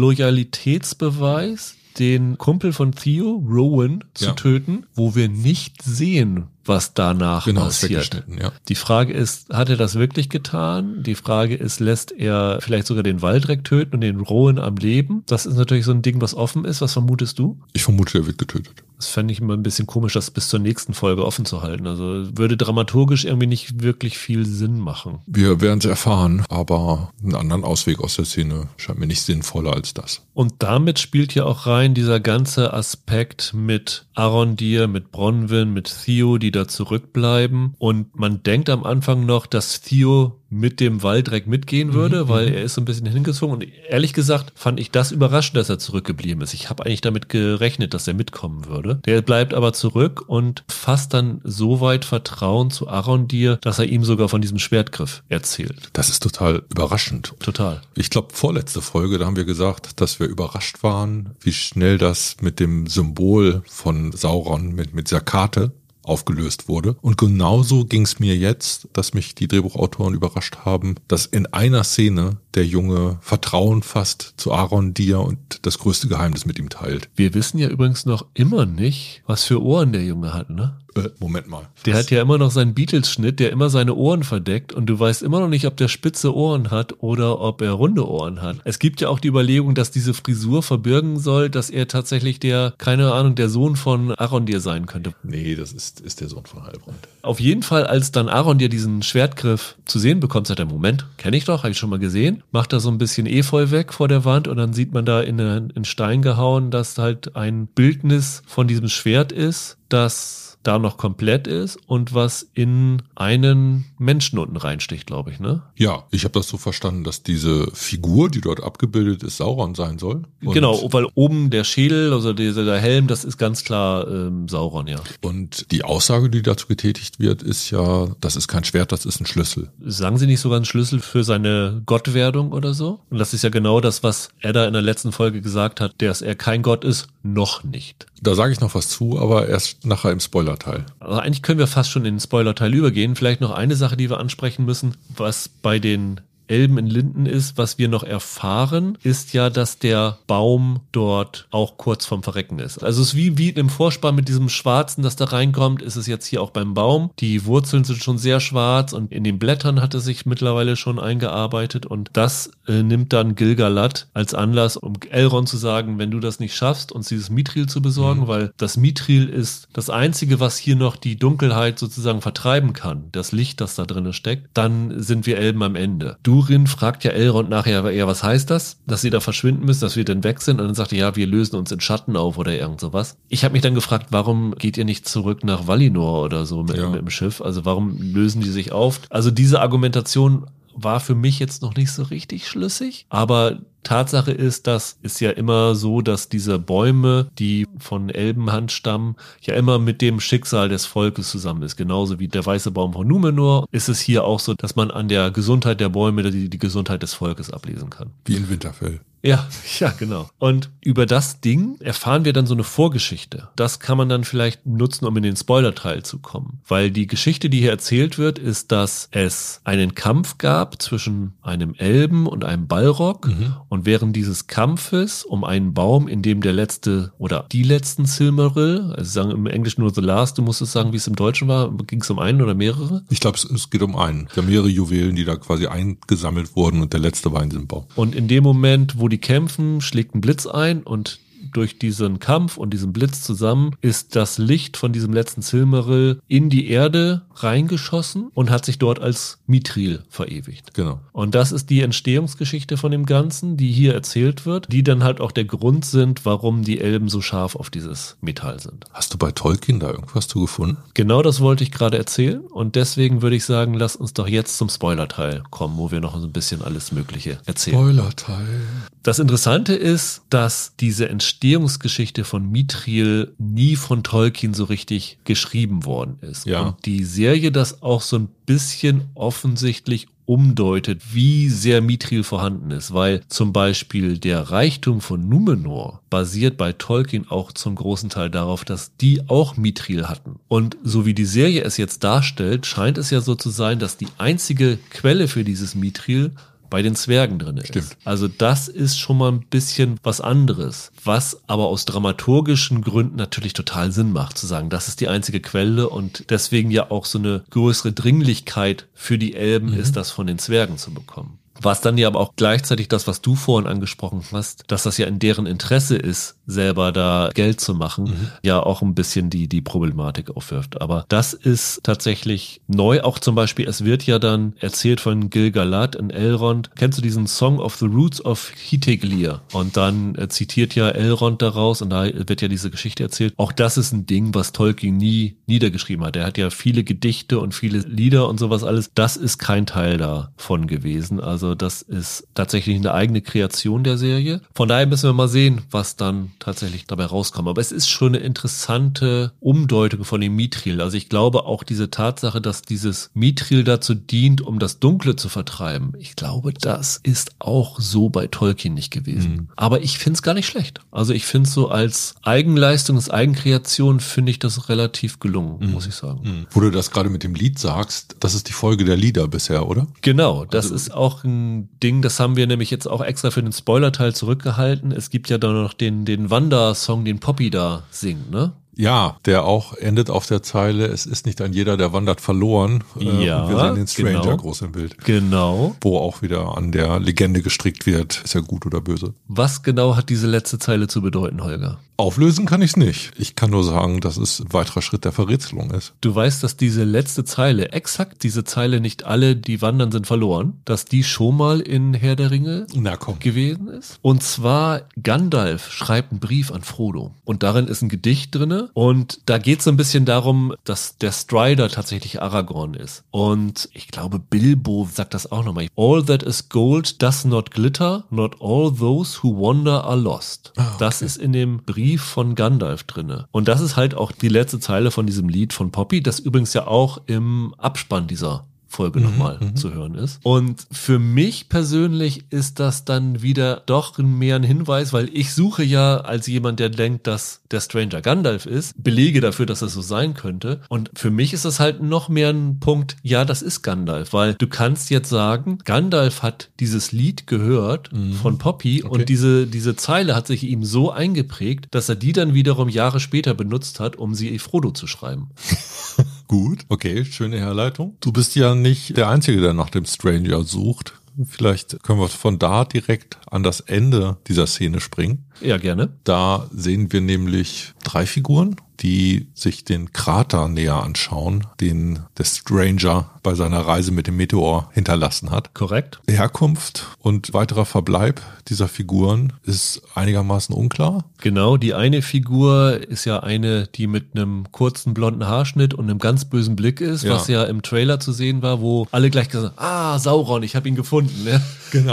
Loyalitätsbeweis 0.70 1.76
den 1.98 2.36
Kumpel 2.36 2.72
von 2.74 2.92
Theo, 2.92 3.42
Rowan, 3.48 4.04
zu 4.12 4.26
Ja. 4.26 4.32
töten, 4.32 4.84
wo 4.94 5.14
wir 5.14 5.28
nicht 5.30 5.82
sehen, 5.82 6.48
was 6.68 6.94
danach 6.94 7.44
Genau, 7.44 7.62
passiert. 7.64 8.24
ja. 8.40 8.52
Die 8.68 8.74
Frage 8.74 9.12
ist, 9.12 9.50
hat 9.50 9.68
er 9.68 9.76
das 9.76 9.94
wirklich 9.96 10.28
getan? 10.28 11.02
Die 11.02 11.14
Frage 11.14 11.54
ist, 11.54 11.80
lässt 11.80 12.12
er 12.12 12.58
vielleicht 12.60 12.86
sogar 12.86 13.02
den 13.02 13.22
Waldreck 13.22 13.64
töten 13.64 13.96
und 13.96 14.00
den 14.00 14.20
Rowan 14.20 14.58
am 14.58 14.76
Leben? 14.76 15.22
Das 15.26 15.46
ist 15.46 15.56
natürlich 15.56 15.84
so 15.84 15.92
ein 15.92 16.02
Ding, 16.02 16.20
was 16.20 16.34
offen 16.34 16.64
ist. 16.64 16.80
Was 16.80 16.92
vermutest 16.94 17.38
du? 17.38 17.58
Ich 17.72 17.82
vermute, 17.84 18.18
er 18.18 18.26
wird 18.26 18.38
getötet. 18.38 18.82
Das 18.96 19.08
fände 19.08 19.32
ich 19.32 19.40
immer 19.40 19.54
ein 19.54 19.62
bisschen 19.62 19.86
komisch, 19.86 20.14
das 20.14 20.30
bis 20.30 20.48
zur 20.48 20.60
nächsten 20.60 20.94
Folge 20.94 21.24
offen 21.24 21.44
zu 21.44 21.62
halten. 21.62 21.86
Also 21.86 22.26
würde 22.36 22.56
dramaturgisch 22.56 23.24
irgendwie 23.24 23.46
nicht 23.46 23.82
wirklich 23.82 24.18
viel 24.18 24.46
Sinn 24.46 24.78
machen. 24.78 25.18
Wir 25.26 25.60
werden 25.60 25.78
es 25.78 25.84
erfahren, 25.84 26.44
aber 26.48 27.10
einen 27.22 27.34
anderen 27.34 27.64
Ausweg 27.64 28.00
aus 28.00 28.16
der 28.16 28.24
Szene 28.24 28.68
scheint 28.76 28.98
mir 28.98 29.06
nicht 29.06 29.22
sinnvoller 29.22 29.74
als 29.74 29.94
das. 29.94 30.22
Und 30.32 30.54
damit 30.58 30.98
spielt 30.98 31.34
ja 31.34 31.44
auch 31.44 31.66
rein 31.66 31.94
dieser 31.94 32.20
ganze 32.20 32.72
Aspekt 32.72 33.52
mit 33.54 34.06
Arondir, 34.14 34.88
mit 34.88 35.12
Bronwyn, 35.12 35.72
mit 35.72 35.94
Theo, 36.04 36.38
die 36.38 36.50
da 36.50 36.68
zurückbleiben. 36.68 37.74
Und 37.78 38.18
man 38.18 38.42
denkt 38.42 38.70
am 38.70 38.84
Anfang 38.84 39.26
noch, 39.26 39.46
dass 39.46 39.80
Theo 39.80 40.40
mit 40.56 40.80
dem 40.80 41.02
Waldreck 41.02 41.46
mitgehen 41.46 41.92
würde, 41.92 42.28
weil 42.28 42.48
er 42.48 42.62
ist 42.62 42.74
so 42.74 42.80
ein 42.80 42.84
bisschen 42.84 43.06
hingezogen. 43.06 43.54
Und 43.54 43.66
ehrlich 43.88 44.12
gesagt 44.12 44.52
fand 44.54 44.80
ich 44.80 44.90
das 44.90 45.12
überraschend, 45.12 45.56
dass 45.56 45.68
er 45.68 45.78
zurückgeblieben 45.78 46.42
ist. 46.42 46.54
Ich 46.54 46.70
habe 46.70 46.84
eigentlich 46.84 47.00
damit 47.00 47.28
gerechnet, 47.28 47.94
dass 47.94 48.08
er 48.08 48.14
mitkommen 48.14 48.66
würde. 48.66 49.00
Der 49.04 49.22
bleibt 49.22 49.54
aber 49.54 49.72
zurück 49.72 50.24
und 50.26 50.64
fasst 50.68 51.14
dann 51.14 51.40
so 51.44 51.80
weit 51.80 52.04
Vertrauen 52.04 52.70
zu 52.70 52.88
Arondir, 52.88 53.58
dass 53.60 53.78
er 53.78 53.86
ihm 53.86 54.04
sogar 54.04 54.28
von 54.28 54.40
diesem 54.40 54.58
Schwertgriff 54.58 55.22
erzählt. 55.28 55.90
Das 55.92 56.08
ist 56.08 56.22
total 56.22 56.62
überraschend. 56.70 57.34
Total. 57.40 57.82
Ich 57.94 58.10
glaube, 58.10 58.28
vorletzte 58.32 58.82
Folge, 58.82 59.18
da 59.18 59.26
haben 59.26 59.36
wir 59.36 59.44
gesagt, 59.44 60.00
dass 60.00 60.20
wir 60.20 60.26
überrascht 60.26 60.82
waren, 60.82 61.36
wie 61.40 61.52
schnell 61.52 61.98
das 61.98 62.36
mit 62.40 62.60
dem 62.60 62.86
Symbol 62.86 63.62
von 63.66 64.12
Sauron, 64.12 64.72
mit, 64.72 64.94
mit 64.94 65.08
dieser 65.08 65.20
Karte 65.20 65.72
aufgelöst 66.06 66.68
wurde. 66.68 66.96
Und 67.00 67.18
genauso 67.18 67.84
ging 67.84 68.02
es 68.02 68.18
mir 68.18 68.36
jetzt, 68.36 68.88
dass 68.92 69.14
mich 69.14 69.34
die 69.34 69.48
Drehbuchautoren 69.48 70.14
überrascht 70.14 70.58
haben, 70.64 70.96
dass 71.08 71.26
in 71.26 71.46
einer 71.46 71.84
Szene 71.84 72.38
der 72.54 72.66
Junge 72.66 73.18
Vertrauen 73.20 73.82
fasst 73.82 74.34
zu 74.36 74.52
Aaron 74.52 74.94
Dir 74.94 75.20
und 75.20 75.60
das 75.62 75.78
größte 75.78 76.08
Geheimnis 76.08 76.46
mit 76.46 76.58
ihm 76.58 76.70
teilt. 76.70 77.08
Wir 77.14 77.34
wissen 77.34 77.58
ja 77.58 77.68
übrigens 77.68 78.06
noch 78.06 78.26
immer 78.34 78.66
nicht, 78.66 79.22
was 79.26 79.44
für 79.44 79.62
Ohren 79.62 79.92
der 79.92 80.04
Junge 80.04 80.32
hat, 80.32 80.50
ne? 80.50 80.78
Äh, 80.96 81.10
Moment 81.18 81.48
mal. 81.48 81.68
Der 81.84 81.96
hat 81.96 82.10
ja 82.10 82.22
immer 82.22 82.38
noch 82.38 82.50
seinen 82.50 82.74
Beatles-Schnitt, 82.74 83.40
der 83.40 83.50
immer 83.50 83.70
seine 83.70 83.94
Ohren 83.94 84.22
verdeckt 84.22 84.72
und 84.72 84.86
du 84.86 84.98
weißt 84.98 85.22
immer 85.22 85.40
noch 85.40 85.48
nicht, 85.48 85.66
ob 85.66 85.76
der 85.76 85.88
spitze 85.88 86.34
Ohren 86.34 86.70
hat 86.70 86.94
oder 87.02 87.40
ob 87.40 87.62
er 87.62 87.72
runde 87.72 88.08
Ohren 88.08 88.42
hat. 88.42 88.56
Es 88.64 88.78
gibt 88.78 89.00
ja 89.00 89.08
auch 89.08 89.18
die 89.18 89.28
Überlegung, 89.28 89.74
dass 89.74 89.90
diese 89.90 90.14
Frisur 90.14 90.62
verbirgen 90.62 91.18
soll, 91.18 91.50
dass 91.50 91.70
er 91.70 91.88
tatsächlich 91.88 92.40
der, 92.40 92.74
keine 92.78 93.12
Ahnung, 93.12 93.34
der 93.34 93.48
Sohn 93.48 93.76
von 93.76 94.12
Arondir 94.14 94.60
sein 94.60 94.86
könnte. 94.86 95.12
Nee, 95.22 95.54
das 95.54 95.72
ist, 95.72 96.00
ist 96.00 96.20
der 96.20 96.28
Sohn 96.28 96.46
von 96.46 96.64
Heilbrand. 96.64 96.98
Auf 97.22 97.40
jeden 97.40 97.62
Fall, 97.62 97.86
als 97.86 98.12
dann 98.12 98.28
Arondir 98.28 98.68
diesen 98.68 99.02
Schwertgriff 99.02 99.76
zu 99.84 99.98
sehen 99.98 100.20
bekommt, 100.20 100.46
sagt 100.46 100.60
er, 100.60 100.66
Moment, 100.66 101.06
kenne 101.16 101.36
ich 101.36 101.44
doch, 101.44 101.62
habe 101.62 101.72
ich 101.72 101.78
schon 101.78 101.90
mal 101.90 101.98
gesehen. 101.98 102.42
Macht 102.52 102.72
da 102.72 102.80
so 102.80 102.90
ein 102.90 102.98
bisschen 102.98 103.26
Efeu 103.26 103.70
weg 103.70 103.92
vor 103.92 104.08
der 104.08 104.24
Wand 104.24 104.48
und 104.48 104.56
dann 104.56 104.72
sieht 104.72 104.92
man 104.92 105.04
da 105.04 105.20
in, 105.20 105.38
in 105.38 105.84
Stein 105.84 106.22
gehauen, 106.22 106.70
dass 106.70 106.98
halt 106.98 107.34
ein 107.36 107.66
Bildnis 107.66 108.42
von 108.46 108.68
diesem 108.68 108.88
Schwert 108.88 109.32
ist, 109.32 109.76
das 109.88 110.45
da 110.66 110.78
noch 110.78 110.96
komplett 110.96 111.46
ist 111.46 111.78
und 111.86 112.14
was 112.14 112.48
in 112.54 113.02
einen 113.14 113.86
Menschen 113.98 114.38
unten 114.38 114.56
reinsticht, 114.56 115.06
glaube 115.06 115.30
ich, 115.30 115.40
ne? 115.40 115.62
Ja, 115.76 116.04
ich 116.10 116.24
habe 116.24 116.32
das 116.32 116.48
so 116.48 116.56
verstanden, 116.56 117.04
dass 117.04 117.22
diese 117.22 117.68
Figur, 117.72 118.30
die 118.30 118.40
dort 118.40 118.62
abgebildet 118.62 119.22
ist, 119.22 119.36
Sauron 119.36 119.74
sein 119.74 119.98
soll. 119.98 120.22
Genau, 120.40 120.92
weil 120.92 121.06
oben 121.14 121.50
der 121.50 121.64
Schädel, 121.64 122.12
also 122.12 122.32
dieser 122.32 122.64
der 122.64 122.78
Helm, 122.78 123.06
das 123.06 123.24
ist 123.24 123.38
ganz 123.38 123.64
klar 123.64 124.06
ähm, 124.08 124.48
Sauron, 124.48 124.86
ja. 124.86 125.00
Und 125.22 125.70
die 125.70 125.84
Aussage, 125.84 126.30
die 126.30 126.42
dazu 126.42 126.66
getätigt 126.66 127.20
wird, 127.20 127.42
ist 127.42 127.70
ja, 127.70 128.08
das 128.20 128.36
ist 128.36 128.48
kein 128.48 128.64
Schwert, 128.64 128.92
das 128.92 129.06
ist 129.06 129.20
ein 129.20 129.26
Schlüssel. 129.26 129.70
Sagen 129.84 130.18
Sie 130.18 130.26
nicht 130.26 130.40
sogar 130.40 130.58
ein 130.58 130.64
Schlüssel 130.64 131.00
für 131.00 131.24
seine 131.24 131.82
Gottwerdung 131.86 132.52
oder 132.52 132.74
so? 132.74 133.00
Und 133.10 133.18
das 133.18 133.34
ist 133.34 133.42
ja 133.42 133.50
genau 133.50 133.80
das, 133.80 134.02
was 134.02 134.30
er 134.40 134.52
da 134.52 134.66
in 134.66 134.72
der 134.72 134.82
letzten 134.82 135.12
Folge 135.12 135.40
gesagt 135.40 135.80
hat, 135.80 135.94
dass 135.98 136.22
er 136.22 136.34
kein 136.34 136.62
Gott 136.62 136.84
ist, 136.84 137.08
noch 137.22 137.64
nicht. 137.64 138.06
Da 138.22 138.34
sage 138.34 138.52
ich 138.52 138.60
noch 138.60 138.74
was 138.74 138.88
zu, 138.88 139.18
aber 139.18 139.48
erst 139.48 139.84
nachher 139.84 140.12
im 140.12 140.20
Spoilerteil. 140.56 140.86
Also 141.00 141.20
eigentlich 141.20 141.42
können 141.42 141.58
wir 141.58 141.66
fast 141.66 141.90
schon 141.90 142.04
in 142.04 142.14
den 142.14 142.20
Spoilerteil 142.20 142.72
übergehen. 142.74 143.16
Vielleicht 143.16 143.40
noch 143.40 143.52
eine 143.52 143.76
Sache, 143.76 143.96
die 143.96 144.10
wir 144.10 144.18
ansprechen 144.18 144.64
müssen, 144.64 144.96
was 145.08 145.48
bei 145.48 145.78
den 145.78 146.20
Elben 146.48 146.78
in 146.78 146.86
Linden 146.86 147.26
ist, 147.26 147.58
was 147.58 147.78
wir 147.78 147.88
noch 147.88 148.02
erfahren, 148.02 148.98
ist 149.02 149.32
ja, 149.32 149.50
dass 149.50 149.78
der 149.78 150.18
Baum 150.26 150.80
dort 150.92 151.46
auch 151.50 151.76
kurz 151.76 152.06
vorm 152.06 152.22
Verrecken 152.22 152.58
ist. 152.58 152.82
Also 152.82 153.02
es 153.02 153.08
ist 153.08 153.14
wie, 153.14 153.38
wie 153.38 153.50
im 153.50 153.68
Vorspann 153.68 154.14
mit 154.14 154.28
diesem 154.28 154.48
Schwarzen, 154.48 155.02
das 155.02 155.16
da 155.16 155.26
reinkommt, 155.26 155.82
ist 155.82 155.96
es 155.96 156.06
jetzt 156.06 156.26
hier 156.26 156.42
auch 156.42 156.50
beim 156.50 156.74
Baum. 156.74 157.10
Die 157.18 157.44
Wurzeln 157.46 157.84
sind 157.84 158.02
schon 158.02 158.18
sehr 158.18 158.40
schwarz 158.40 158.92
und 158.92 159.12
in 159.12 159.24
den 159.24 159.38
Blättern 159.38 159.80
hat 159.80 159.94
es 159.94 160.04
sich 160.04 160.26
mittlerweile 160.26 160.76
schon 160.76 160.98
eingearbeitet 160.98 161.86
und 161.86 162.10
das 162.12 162.50
äh, 162.66 162.82
nimmt 162.82 163.12
dann 163.12 163.34
Gilgalad 163.34 164.08
als 164.14 164.34
Anlass, 164.34 164.76
um 164.76 164.94
Elrond 165.10 165.48
zu 165.48 165.56
sagen, 165.56 165.98
wenn 165.98 166.10
du 166.10 166.20
das 166.20 166.40
nicht 166.40 166.54
schaffst, 166.54 166.92
uns 166.92 167.08
dieses 167.08 167.30
Mithril 167.30 167.66
zu 167.66 167.82
besorgen, 167.82 168.22
mhm. 168.22 168.28
weil 168.28 168.52
das 168.56 168.76
Mithril 168.76 169.28
ist 169.28 169.68
das 169.72 169.90
einzige, 169.90 170.40
was 170.40 170.56
hier 170.56 170.76
noch 170.76 170.96
die 170.96 171.16
Dunkelheit 171.16 171.78
sozusagen 171.78 172.20
vertreiben 172.20 172.72
kann, 172.72 173.04
das 173.12 173.32
Licht, 173.32 173.60
das 173.60 173.74
da 173.74 173.84
drinnen 173.84 174.12
steckt, 174.12 174.48
dann 174.54 175.00
sind 175.02 175.26
wir 175.26 175.38
Elben 175.38 175.62
am 175.62 175.76
Ende. 175.76 176.16
Du 176.22 176.35
Durin 176.36 176.66
fragt 176.66 177.02
ja 177.02 177.12
Elrond 177.12 177.48
nachher, 177.48 177.90
ja, 177.92 178.06
was 178.06 178.22
heißt 178.22 178.50
das? 178.50 178.76
Dass 178.86 179.00
sie 179.00 179.08
da 179.08 179.20
verschwinden 179.20 179.64
müssen, 179.64 179.80
dass 179.80 179.96
wir 179.96 180.04
denn 180.04 180.22
weg 180.22 180.42
sind? 180.42 180.60
Und 180.60 180.66
dann 180.66 180.74
sagt 180.74 180.92
er, 180.92 180.98
ja, 180.98 181.16
wir 181.16 181.26
lösen 181.26 181.56
uns 181.56 181.72
in 181.72 181.80
Schatten 181.80 182.14
auf 182.14 182.36
oder 182.36 182.52
irgend 182.52 182.78
sowas. 182.78 183.16
Ich 183.30 183.42
habe 183.42 183.52
mich 183.52 183.62
dann 183.62 183.74
gefragt, 183.74 184.08
warum 184.10 184.54
geht 184.54 184.76
ihr 184.76 184.84
nicht 184.84 185.08
zurück 185.08 185.44
nach 185.44 185.66
Valinor 185.66 186.22
oder 186.22 186.44
so 186.44 186.62
mit, 186.62 186.76
ja. 186.76 186.90
mit 186.90 187.00
dem 187.00 187.08
Schiff? 187.08 187.40
Also 187.40 187.64
warum 187.64 187.96
lösen 187.98 188.42
die 188.42 188.50
sich 188.50 188.70
auf? 188.70 189.00
Also 189.08 189.30
diese 189.30 189.62
Argumentation 189.62 190.46
war 190.76 191.00
für 191.00 191.14
mich 191.14 191.38
jetzt 191.38 191.62
noch 191.62 191.74
nicht 191.74 191.90
so 191.90 192.02
richtig 192.04 192.46
schlüssig, 192.48 193.06
aber 193.08 193.58
Tatsache 193.82 194.32
ist, 194.32 194.66
dass 194.66 194.98
es 195.02 195.20
ja 195.20 195.30
immer 195.30 195.76
so, 195.76 196.00
dass 196.00 196.28
diese 196.28 196.58
Bäume, 196.58 197.28
die 197.38 197.66
von 197.78 198.08
Elbenhand 198.10 198.72
stammen, 198.72 199.14
ja 199.40 199.54
immer 199.54 199.78
mit 199.78 200.02
dem 200.02 200.18
Schicksal 200.18 200.68
des 200.68 200.86
Volkes 200.86 201.30
zusammen 201.30 201.62
ist. 201.62 201.76
Genauso 201.76 202.18
wie 202.18 202.26
der 202.26 202.44
weiße 202.44 202.72
Baum 202.72 202.94
von 202.94 203.06
Numenor 203.06 203.68
ist 203.70 203.88
es 203.88 204.00
hier 204.00 204.24
auch 204.24 204.40
so, 204.40 204.54
dass 204.54 204.74
man 204.74 204.90
an 204.90 205.08
der 205.08 205.30
Gesundheit 205.30 205.78
der 205.78 205.88
Bäume 205.88 206.28
die, 206.30 206.50
die 206.50 206.58
Gesundheit 206.58 207.02
des 207.02 207.14
Volkes 207.14 207.50
ablesen 207.50 207.88
kann. 207.88 208.10
Wie 208.24 208.34
in 208.34 208.48
Winterfell. 208.48 209.00
Ja, 209.26 209.48
ja, 209.80 209.90
genau. 209.90 210.30
Und 210.38 210.70
über 210.80 211.04
das 211.04 211.40
Ding 211.40 211.76
erfahren 211.80 212.24
wir 212.24 212.32
dann 212.32 212.46
so 212.46 212.54
eine 212.54 212.64
Vorgeschichte. 212.64 213.48
Das 213.56 213.80
kann 213.80 213.98
man 213.98 214.08
dann 214.08 214.24
vielleicht 214.24 214.66
nutzen, 214.66 215.04
um 215.04 215.16
in 215.16 215.24
den 215.24 215.36
Spoiler-Teil 215.36 216.04
zu 216.04 216.18
kommen. 216.18 216.60
Weil 216.66 216.90
die 216.90 217.06
Geschichte, 217.06 217.50
die 217.50 217.60
hier 217.60 217.70
erzählt 217.70 218.18
wird, 218.18 218.38
ist, 218.38 218.70
dass 218.72 219.08
es 219.10 219.60
einen 219.64 219.94
Kampf 219.94 220.38
gab 220.38 220.80
zwischen 220.80 221.34
einem 221.42 221.74
Elben 221.74 222.26
und 222.26 222.44
einem 222.44 222.68
Balrog. 222.68 223.26
Mhm. 223.26 223.54
Und 223.68 223.84
während 223.84 224.14
dieses 224.14 224.46
Kampfes 224.46 225.24
um 225.24 225.44
einen 225.44 225.74
Baum, 225.74 226.06
in 226.06 226.22
dem 226.22 226.40
der 226.40 226.52
letzte 226.52 227.12
oder 227.18 227.46
die 227.50 227.64
letzten 227.64 228.06
Silmaril, 228.06 228.92
also 228.96 229.10
sagen 229.10 229.30
im 229.32 229.46
Englischen 229.46 229.80
nur 229.80 229.92
The 229.92 230.00
Last, 230.00 230.38
du 230.38 230.42
musst 230.42 230.62
es 230.62 230.72
sagen, 230.72 230.92
wie 230.92 230.96
es 230.96 231.06
im 231.06 231.16
Deutschen 231.16 231.48
war, 231.48 231.72
ging 231.86 232.00
es 232.00 232.10
um 232.10 232.18
einen 232.18 232.42
oder 232.42 232.54
mehrere? 232.54 233.04
Ich 233.10 233.20
glaube, 233.20 233.38
es 233.38 233.70
geht 233.70 233.82
um 233.82 233.96
einen. 233.96 234.28
Es 234.34 234.42
mehrere 234.42 234.68
Juwelen, 234.68 235.16
die 235.16 235.24
da 235.24 235.36
quasi 235.36 235.66
eingesammelt 235.66 236.54
wurden 236.54 236.80
und 236.82 236.92
der 236.92 237.00
letzte 237.00 237.32
war 237.32 237.42
in 237.42 237.50
diesem 237.50 237.66
Baum. 237.66 237.86
Und 237.96 238.14
in 238.14 238.28
dem 238.28 238.44
Moment, 238.44 238.98
wo 238.98 239.08
die 239.08 239.15
die 239.16 239.20
kämpfen, 239.20 239.80
schlägt 239.80 240.14
ein 240.14 240.20
Blitz 240.20 240.46
ein 240.46 240.82
und 240.82 241.20
durch 241.52 241.78
diesen 241.78 242.18
Kampf 242.18 242.56
und 242.56 242.70
diesen 242.70 242.92
Blitz 242.92 243.22
zusammen 243.22 243.74
ist 243.80 244.16
das 244.16 244.38
Licht 244.38 244.76
von 244.76 244.92
diesem 244.92 245.12
letzten 245.12 245.42
Silmaril 245.42 246.20
in 246.28 246.50
die 246.50 246.68
Erde 246.68 247.22
reingeschossen 247.34 248.30
und 248.34 248.50
hat 248.50 248.64
sich 248.64 248.78
dort 248.78 248.98
als 248.98 249.38
Mithril 249.46 250.02
verewigt. 250.08 250.74
Genau. 250.74 251.00
Und 251.12 251.34
das 251.34 251.52
ist 251.52 251.70
die 251.70 251.82
Entstehungsgeschichte 251.82 252.76
von 252.76 252.90
dem 252.90 253.06
Ganzen, 253.06 253.56
die 253.56 253.72
hier 253.72 253.94
erzählt 253.94 254.46
wird, 254.46 254.72
die 254.72 254.82
dann 254.82 255.04
halt 255.04 255.20
auch 255.20 255.32
der 255.32 255.44
Grund 255.44 255.84
sind, 255.84 256.24
warum 256.24 256.62
die 256.62 256.80
Elben 256.80 257.08
so 257.08 257.20
scharf 257.20 257.56
auf 257.56 257.70
dieses 257.70 258.16
Metall 258.20 258.60
sind. 258.60 258.84
Hast 258.92 259.12
du 259.12 259.18
bei 259.18 259.32
Tolkien 259.32 259.80
da 259.80 259.90
irgendwas 259.90 260.28
zu 260.28 260.40
gefunden? 260.40 260.78
Genau 260.94 261.22
das 261.22 261.40
wollte 261.40 261.64
ich 261.64 261.70
gerade 261.70 261.98
erzählen 261.98 262.40
und 262.40 262.76
deswegen 262.76 263.22
würde 263.22 263.36
ich 263.36 263.44
sagen, 263.44 263.74
lass 263.74 263.96
uns 263.96 264.14
doch 264.14 264.28
jetzt 264.28 264.58
zum 264.58 264.68
Spoilerteil 264.68 265.42
kommen, 265.50 265.76
wo 265.76 265.90
wir 265.90 266.00
noch 266.00 266.18
so 266.18 266.26
ein 266.26 266.32
bisschen 266.32 266.62
alles 266.62 266.92
Mögliche 266.92 267.38
erzählen. 267.46 267.76
Spoilerteil. 267.76 268.60
Das 269.02 269.18
Interessante 269.18 269.74
ist, 269.74 270.22
dass 270.30 270.74
diese 270.80 271.06
Entstehungsgeschichte 271.36 272.24
von 272.24 272.50
Mithril 272.50 273.34
nie 273.36 273.76
von 273.76 274.02
Tolkien 274.02 274.54
so 274.54 274.64
richtig 274.64 275.18
geschrieben 275.24 275.84
worden 275.84 276.16
ist. 276.22 276.46
Ja. 276.46 276.62
Und 276.62 276.86
die 276.86 277.04
Serie 277.04 277.52
das 277.52 277.82
auch 277.82 278.00
so 278.00 278.16
ein 278.16 278.28
bisschen 278.46 279.02
offensichtlich 279.14 280.06
umdeutet, 280.24 281.02
wie 281.12 281.50
sehr 281.50 281.82
Mithril 281.82 282.24
vorhanden 282.24 282.70
ist, 282.70 282.94
weil 282.94 283.20
zum 283.28 283.52
Beispiel 283.52 284.16
der 284.16 284.50
Reichtum 284.50 285.02
von 285.02 285.28
Numenor 285.28 286.00
basiert 286.08 286.56
bei 286.56 286.72
Tolkien 286.72 287.28
auch 287.28 287.52
zum 287.52 287.74
großen 287.74 288.08
Teil 288.08 288.30
darauf, 288.30 288.64
dass 288.64 288.96
die 288.96 289.28
auch 289.28 289.58
Mithril 289.58 290.08
hatten. 290.08 290.36
Und 290.48 290.78
so 290.82 291.04
wie 291.04 291.14
die 291.14 291.26
Serie 291.26 291.62
es 291.62 291.76
jetzt 291.76 292.02
darstellt, 292.02 292.64
scheint 292.64 292.96
es 292.96 293.10
ja 293.10 293.20
so 293.20 293.34
zu 293.34 293.50
sein, 293.50 293.78
dass 293.78 293.98
die 293.98 294.08
einzige 294.16 294.78
Quelle 294.88 295.28
für 295.28 295.44
dieses 295.44 295.74
Mithril 295.74 296.32
bei 296.70 296.82
den 296.82 296.94
Zwergen 296.94 297.38
drin 297.38 297.56
ist. 297.56 297.68
Stimmt. 297.68 297.96
Also 298.04 298.28
das 298.28 298.68
ist 298.68 298.98
schon 298.98 299.18
mal 299.18 299.32
ein 299.32 299.40
bisschen 299.40 299.98
was 300.02 300.20
anderes, 300.20 300.92
was 301.04 301.40
aber 301.46 301.66
aus 301.66 301.84
dramaturgischen 301.84 302.82
Gründen 302.82 303.16
natürlich 303.16 303.52
total 303.52 303.92
Sinn 303.92 304.12
macht, 304.12 304.38
zu 304.38 304.46
sagen, 304.46 304.70
das 304.70 304.88
ist 304.88 305.00
die 305.00 305.08
einzige 305.08 305.40
Quelle 305.40 305.88
und 305.88 306.30
deswegen 306.30 306.70
ja 306.70 306.90
auch 306.90 307.04
so 307.04 307.18
eine 307.18 307.44
größere 307.50 307.92
Dringlichkeit 307.92 308.86
für 308.94 309.18
die 309.18 309.34
Elben 309.34 309.70
mhm. 309.70 309.80
ist, 309.80 309.96
das 309.96 310.10
von 310.10 310.26
den 310.26 310.38
Zwergen 310.38 310.78
zu 310.78 310.92
bekommen. 310.92 311.38
Was 311.62 311.80
dann 311.80 311.98
ja 311.98 312.08
aber 312.08 312.20
auch 312.20 312.34
gleichzeitig 312.36 312.88
das, 312.88 313.06
was 313.06 313.22
du 313.22 313.34
vorhin 313.34 313.68
angesprochen 313.68 314.22
hast, 314.32 314.64
dass 314.68 314.82
das 314.82 314.98
ja 314.98 315.06
in 315.06 315.18
deren 315.18 315.46
Interesse 315.46 315.96
ist, 315.96 316.36
selber 316.46 316.92
da 316.92 317.30
Geld 317.34 317.60
zu 317.60 317.74
machen, 317.74 318.04
mhm. 318.04 318.28
ja 318.42 318.60
auch 318.60 318.82
ein 318.82 318.94
bisschen 318.94 319.30
die, 319.30 319.48
die 319.48 319.60
Problematik 319.60 320.36
aufwirft. 320.36 320.80
Aber 320.80 321.04
das 321.08 321.32
ist 321.32 321.80
tatsächlich 321.82 322.60
neu. 322.68 323.02
Auch 323.02 323.18
zum 323.18 323.34
Beispiel, 323.34 323.66
es 323.68 323.84
wird 323.84 324.04
ja 324.04 324.18
dann 324.18 324.54
erzählt 324.60 325.00
von 325.00 325.30
Gil-galad 325.30 325.96
in 325.96 326.10
Elrond. 326.10 326.70
Kennst 326.76 326.98
du 326.98 327.02
diesen 327.02 327.26
Song 327.26 327.58
of 327.58 327.76
the 327.76 327.86
Roots 327.86 328.24
of 328.24 328.50
Hiteglir? 328.50 329.42
Und 329.52 329.76
dann 329.76 330.14
äh, 330.14 330.28
zitiert 330.28 330.74
ja 330.74 330.88
Elrond 330.88 331.42
daraus 331.42 331.82
und 331.82 331.90
da 331.90 332.04
wird 332.04 332.42
ja 332.42 332.48
diese 332.48 332.70
Geschichte 332.70 333.02
erzählt. 333.02 333.34
Auch 333.36 333.52
das 333.52 333.76
ist 333.76 333.92
ein 333.92 334.06
Ding, 334.06 334.34
was 334.34 334.52
Tolkien 334.52 334.96
nie 334.96 335.36
niedergeschrieben 335.46 336.04
hat. 336.04 336.16
Er 336.16 336.26
hat 336.26 336.38
ja 336.38 336.50
viele 336.50 336.84
Gedichte 336.84 337.40
und 337.40 337.54
viele 337.54 337.78
Lieder 337.78 338.28
und 338.28 338.38
sowas 338.38 338.64
alles. 338.64 338.90
Das 338.94 339.16
ist 339.16 339.38
kein 339.38 339.66
Teil 339.66 339.98
davon 339.98 340.66
gewesen. 340.66 341.20
Also 341.20 341.45
das 341.54 341.82
ist 341.82 342.26
tatsächlich 342.34 342.76
eine 342.76 342.94
eigene 342.94 343.22
Kreation 343.22 343.84
der 343.84 343.98
Serie. 343.98 344.40
Von 344.54 344.68
daher 344.68 344.86
müssen 344.86 345.08
wir 345.08 345.12
mal 345.12 345.28
sehen, 345.28 345.62
was 345.70 345.96
dann 345.96 346.32
tatsächlich 346.38 346.86
dabei 346.86 347.06
rauskommen. 347.06 347.48
Aber 347.48 347.60
es 347.60 347.72
ist 347.72 347.88
schon 347.88 348.14
eine 348.14 348.24
interessante 348.24 349.32
Umdeutung 349.40 350.04
von 350.04 350.20
dem 350.20 350.34
Mithril. 350.36 350.80
Also 350.80 350.96
ich 350.96 351.08
glaube 351.08 351.44
auch 351.44 351.62
diese 351.62 351.90
Tatsache, 351.90 352.40
dass 352.40 352.62
dieses 352.62 353.10
Mithril 353.14 353.64
dazu 353.64 353.94
dient, 353.94 354.40
um 354.40 354.58
das 354.58 354.78
Dunkle 354.78 355.16
zu 355.16 355.28
vertreiben. 355.28 355.92
Ich 355.98 356.16
glaube, 356.16 356.52
das 356.52 357.00
ist 357.02 357.32
auch 357.38 357.80
so 357.80 358.08
bei 358.08 358.26
Tolkien 358.26 358.74
nicht 358.74 358.90
gewesen. 358.90 359.32
Mhm. 359.32 359.48
Aber 359.56 359.82
ich 359.82 359.98
finde 359.98 360.16
es 360.16 360.22
gar 360.22 360.34
nicht 360.34 360.46
schlecht. 360.46 360.80
Also 360.90 361.12
ich 361.12 361.26
finde 361.26 361.48
es 361.48 361.54
so 361.54 361.68
als 361.68 362.14
Eigenleistung, 362.22 362.96
als 362.96 363.10
Eigenkreation 363.10 364.00
finde 364.00 364.30
ich 364.30 364.38
das 364.38 364.68
relativ 364.68 365.20
gelungen, 365.20 365.58
mhm. 365.60 365.72
muss 365.72 365.86
ich 365.86 365.94
sagen. 365.94 366.20
Mhm. 366.22 366.46
Wo 366.50 366.60
du 366.60 366.70
das 366.70 366.90
gerade 366.90 367.10
mit 367.10 367.22
dem 367.22 367.34
Lied 367.34 367.58
sagst, 367.58 368.16
das 368.20 368.34
ist 368.34 368.48
die 368.48 368.52
Folge 368.52 368.84
der 368.84 368.96
Lieder 368.96 369.28
bisher, 369.28 369.68
oder? 369.68 369.86
Genau, 370.02 370.44
das 370.44 370.66
also, 370.66 370.74
ist 370.74 370.94
auch 370.94 371.24
ein 371.24 371.35
Ding, 371.82 372.02
das 372.02 372.20
haben 372.20 372.36
wir 372.36 372.46
nämlich 372.46 372.70
jetzt 372.70 372.86
auch 372.86 373.02
extra 373.02 373.30
für 373.30 373.42
den 373.42 373.52
Spoiler-Teil 373.52 374.14
zurückgehalten. 374.14 374.92
Es 374.92 375.10
gibt 375.10 375.28
ja 375.28 375.38
da 375.38 375.52
noch 375.52 375.72
den, 375.72 376.04
den 376.04 376.30
Wanda-Song, 376.30 377.04
den 377.04 377.18
Poppy 377.18 377.50
da 377.50 377.84
singt, 377.90 378.30
ne? 378.30 378.52
Ja, 378.76 379.16
der 379.24 379.44
auch 379.44 379.72
endet 379.72 380.10
auf 380.10 380.26
der 380.26 380.42
Zeile, 380.42 380.86
es 380.86 381.06
ist 381.06 381.24
nicht 381.24 381.40
ein 381.40 381.54
jeder, 381.54 381.78
der 381.78 381.94
wandert 381.94 382.20
verloren. 382.20 382.84
Äh, 383.00 383.24
ja, 383.24 383.48
wir 383.48 383.58
sehen 383.58 383.74
den 383.74 383.86
Stranger 383.86 384.20
genau. 384.20 384.36
groß 384.36 384.62
im 384.62 384.72
Bild. 384.72 385.02
Genau. 385.04 385.74
Wo 385.80 385.98
auch 385.98 386.20
wieder 386.20 386.56
an 386.56 386.72
der 386.72 387.00
Legende 387.00 387.40
gestrickt 387.40 387.86
wird, 387.86 388.22
ist 388.22 388.34
er 388.34 388.42
gut 388.42 388.66
oder 388.66 388.82
böse. 388.82 389.14
Was 389.28 389.62
genau 389.62 389.96
hat 389.96 390.10
diese 390.10 390.26
letzte 390.26 390.58
Zeile 390.58 390.88
zu 390.88 391.00
bedeuten, 391.00 391.42
Holger? 391.42 391.78
Auflösen 391.98 392.44
kann 392.44 392.60
ich 392.60 392.72
es 392.72 392.76
nicht. 392.76 393.12
Ich 393.16 393.36
kann 393.36 393.50
nur 393.50 393.64
sagen, 393.64 394.00
dass 394.00 394.18
es 394.18 394.40
ein 394.40 394.52
weiterer 394.52 394.82
Schritt 394.82 395.06
der 395.06 395.12
Verrätselung 395.12 395.70
ist. 395.70 395.94
Du 396.02 396.14
weißt, 396.14 396.42
dass 396.42 396.58
diese 396.58 396.84
letzte 396.84 397.24
Zeile, 397.24 397.72
exakt 397.72 398.22
diese 398.22 398.44
Zeile, 398.44 398.82
nicht 398.82 399.04
alle, 399.04 399.34
die 399.34 399.62
wandern, 399.62 399.90
sind 399.90 400.06
verloren, 400.06 400.60
dass 400.66 400.84
die 400.84 401.04
schon 401.04 401.38
mal 401.38 401.60
in 401.60 401.94
Herr 401.94 402.14
der 402.14 402.30
Ringe 402.30 402.66
Na 402.74 402.96
gewesen 402.96 403.68
ist. 403.68 403.98
Und 404.02 404.22
zwar 404.22 404.82
Gandalf 405.02 405.72
schreibt 405.72 406.10
einen 406.10 406.20
Brief 406.20 406.52
an 406.52 406.62
Frodo 406.62 407.14
und 407.24 407.42
darin 407.42 407.66
ist 407.66 407.80
ein 407.80 407.88
Gedicht 407.88 408.34
drinne 408.34 408.65
und 408.74 409.20
da 409.26 409.38
geht 409.38 409.58
es 409.58 409.64
so 409.64 409.70
ein 409.70 409.76
bisschen 409.76 410.04
darum, 410.04 410.54
dass 410.64 410.98
der 410.98 411.12
Strider 411.12 411.68
tatsächlich 411.68 412.22
Aragorn 412.22 412.74
ist. 412.74 413.04
Und 413.10 413.68
ich 413.72 413.88
glaube, 413.88 414.18
Bilbo 414.18 414.88
sagt 414.92 415.14
das 415.14 415.30
auch 415.30 415.44
nochmal. 415.44 415.68
All 415.76 416.04
that 416.04 416.22
is 416.22 416.48
gold 416.48 417.02
does 417.02 417.24
not 417.24 417.50
glitter, 417.50 418.04
not 418.10 418.36
all 418.40 418.72
those 418.72 419.22
who 419.22 419.36
wander 419.36 419.84
are 419.84 419.96
lost. 419.96 420.52
Ah, 420.56 420.62
okay. 420.62 420.76
Das 420.78 421.02
ist 421.02 421.16
in 421.16 421.32
dem 421.32 421.62
Brief 421.62 422.02
von 422.02 422.34
Gandalf 422.34 422.84
drinne. 422.84 423.26
Und 423.30 423.48
das 423.48 423.60
ist 423.60 423.76
halt 423.76 423.94
auch 423.94 424.12
die 424.12 424.28
letzte 424.28 424.60
Zeile 424.60 424.90
von 424.90 425.06
diesem 425.06 425.28
Lied 425.28 425.52
von 425.52 425.70
Poppy, 425.70 426.02
das 426.02 426.18
übrigens 426.18 426.54
ja 426.54 426.66
auch 426.66 427.00
im 427.06 427.54
Abspann 427.58 428.06
dieser 428.06 428.44
Folge 428.68 429.00
Mhm, 429.00 429.06
nochmal 429.06 429.54
zu 429.54 429.72
hören 429.72 429.94
ist. 429.94 430.20
Und 430.22 430.66
für 430.70 430.98
mich 430.98 431.48
persönlich 431.48 432.24
ist 432.30 432.58
das 432.60 432.84
dann 432.84 433.22
wieder 433.22 433.62
doch 433.66 433.98
mehr 433.98 434.36
ein 434.36 434.42
Hinweis, 434.42 434.92
weil 434.92 435.08
ich 435.12 435.32
suche 435.32 435.62
ja 435.62 435.98
als 435.98 436.26
jemand, 436.26 436.60
der 436.60 436.68
denkt, 436.68 437.06
dass 437.06 437.40
der 437.50 437.60
Stranger 437.60 438.00
Gandalf 438.02 438.46
ist, 438.46 438.74
Belege 438.82 439.20
dafür, 439.20 439.46
dass 439.46 439.60
das 439.60 439.72
so 439.72 439.80
sein 439.82 440.14
könnte. 440.14 440.60
Und 440.68 440.90
für 440.94 441.10
mich 441.10 441.32
ist 441.32 441.44
das 441.44 441.60
halt 441.60 441.82
noch 441.82 442.08
mehr 442.08 442.30
ein 442.30 442.58
Punkt, 442.60 442.96
ja, 443.02 443.24
das 443.24 443.42
ist 443.42 443.62
Gandalf, 443.62 444.12
weil 444.12 444.34
du 444.34 444.46
kannst 444.46 444.90
jetzt 444.90 445.08
sagen, 445.08 445.58
Gandalf 445.64 446.22
hat 446.22 446.50
dieses 446.60 446.92
Lied 446.92 447.26
gehört 447.26 447.90
von 448.22 448.38
Poppy 448.38 448.82
Okay. 448.84 448.88
und 448.88 449.08
diese, 449.08 449.46
diese 449.46 449.76
Zeile 449.76 450.14
hat 450.14 450.26
sich 450.26 450.44
ihm 450.44 450.64
so 450.64 450.90
eingeprägt, 450.90 451.68
dass 451.70 451.88
er 451.88 451.94
die 451.94 452.12
dann 452.12 452.34
wiederum 452.34 452.68
Jahre 452.68 453.00
später 453.00 453.32
benutzt 453.34 453.80
hat, 453.80 453.96
um 453.96 454.14
sie 454.14 454.36
Frodo 454.38 454.70
zu 454.70 454.86
schreiben. 454.86 455.30
Gut. 456.28 456.64
Okay, 456.68 457.04
schöne 457.04 457.38
Herleitung. 457.38 457.96
Du 458.00 458.12
bist 458.12 458.34
ja 458.34 458.54
nicht 458.54 458.96
der 458.96 459.08
Einzige, 459.08 459.40
der 459.40 459.54
nach 459.54 459.70
dem 459.70 459.84
Stranger 459.84 460.42
sucht. 460.42 460.94
Vielleicht 461.24 461.82
können 461.82 462.00
wir 462.00 462.08
von 462.08 462.38
da 462.38 462.64
direkt 462.64 463.18
an 463.30 463.42
das 463.42 463.60
Ende 463.60 464.18
dieser 464.26 464.46
Szene 464.46 464.80
springen. 464.80 465.24
Ja, 465.40 465.58
gerne. 465.58 465.90
Da 466.04 466.46
sehen 466.52 466.92
wir 466.92 467.00
nämlich 467.00 467.72
drei 467.84 468.06
Figuren, 468.06 468.56
die 468.80 469.28
sich 469.34 469.64
den 469.64 469.92
Krater 469.92 470.48
näher 470.48 470.82
anschauen, 470.82 471.46
den 471.60 472.00
der 472.18 472.24
Stranger 472.24 473.10
bei 473.22 473.34
seiner 473.34 473.60
Reise 473.60 473.90
mit 473.90 474.06
dem 474.06 474.16
Meteor 474.16 474.70
hinterlassen 474.74 475.30
hat. 475.30 475.54
Korrekt. 475.54 476.00
Herkunft 476.08 476.86
und 476.98 477.32
weiterer 477.32 477.64
Verbleib 477.64 478.20
dieser 478.48 478.68
Figuren 478.68 479.32
ist 479.44 479.82
einigermaßen 479.94 480.54
unklar. 480.54 481.04
Genau, 481.22 481.56
die 481.56 481.74
eine 481.74 482.02
Figur 482.02 482.78
ist 482.88 483.04
ja 483.06 483.20
eine, 483.20 483.66
die 483.66 483.86
mit 483.86 484.14
einem 484.14 484.46
kurzen 484.52 484.94
blonden 484.94 485.26
Haarschnitt 485.26 485.72
und 485.74 485.88
einem 485.88 485.98
ganz 485.98 486.26
bösen 486.26 486.54
Blick 486.54 486.80
ist, 486.80 487.02
Ja. 487.02 487.14
was 487.14 487.28
ja 487.28 487.44
im 487.44 487.62
Trailer 487.62 487.98
zu 487.98 488.12
sehen 488.12 488.42
war, 488.42 488.60
wo 488.60 488.86
alle 488.92 489.10
gleich 489.10 489.28
gesagt 489.30 489.56
haben, 489.56 489.64
ah, 489.66 489.98
Sauron, 489.98 490.42
ich 490.42 490.54
habe 490.54 490.68
ihn 490.68 490.76
gefunden. 490.76 491.24
Ne? 491.24 491.40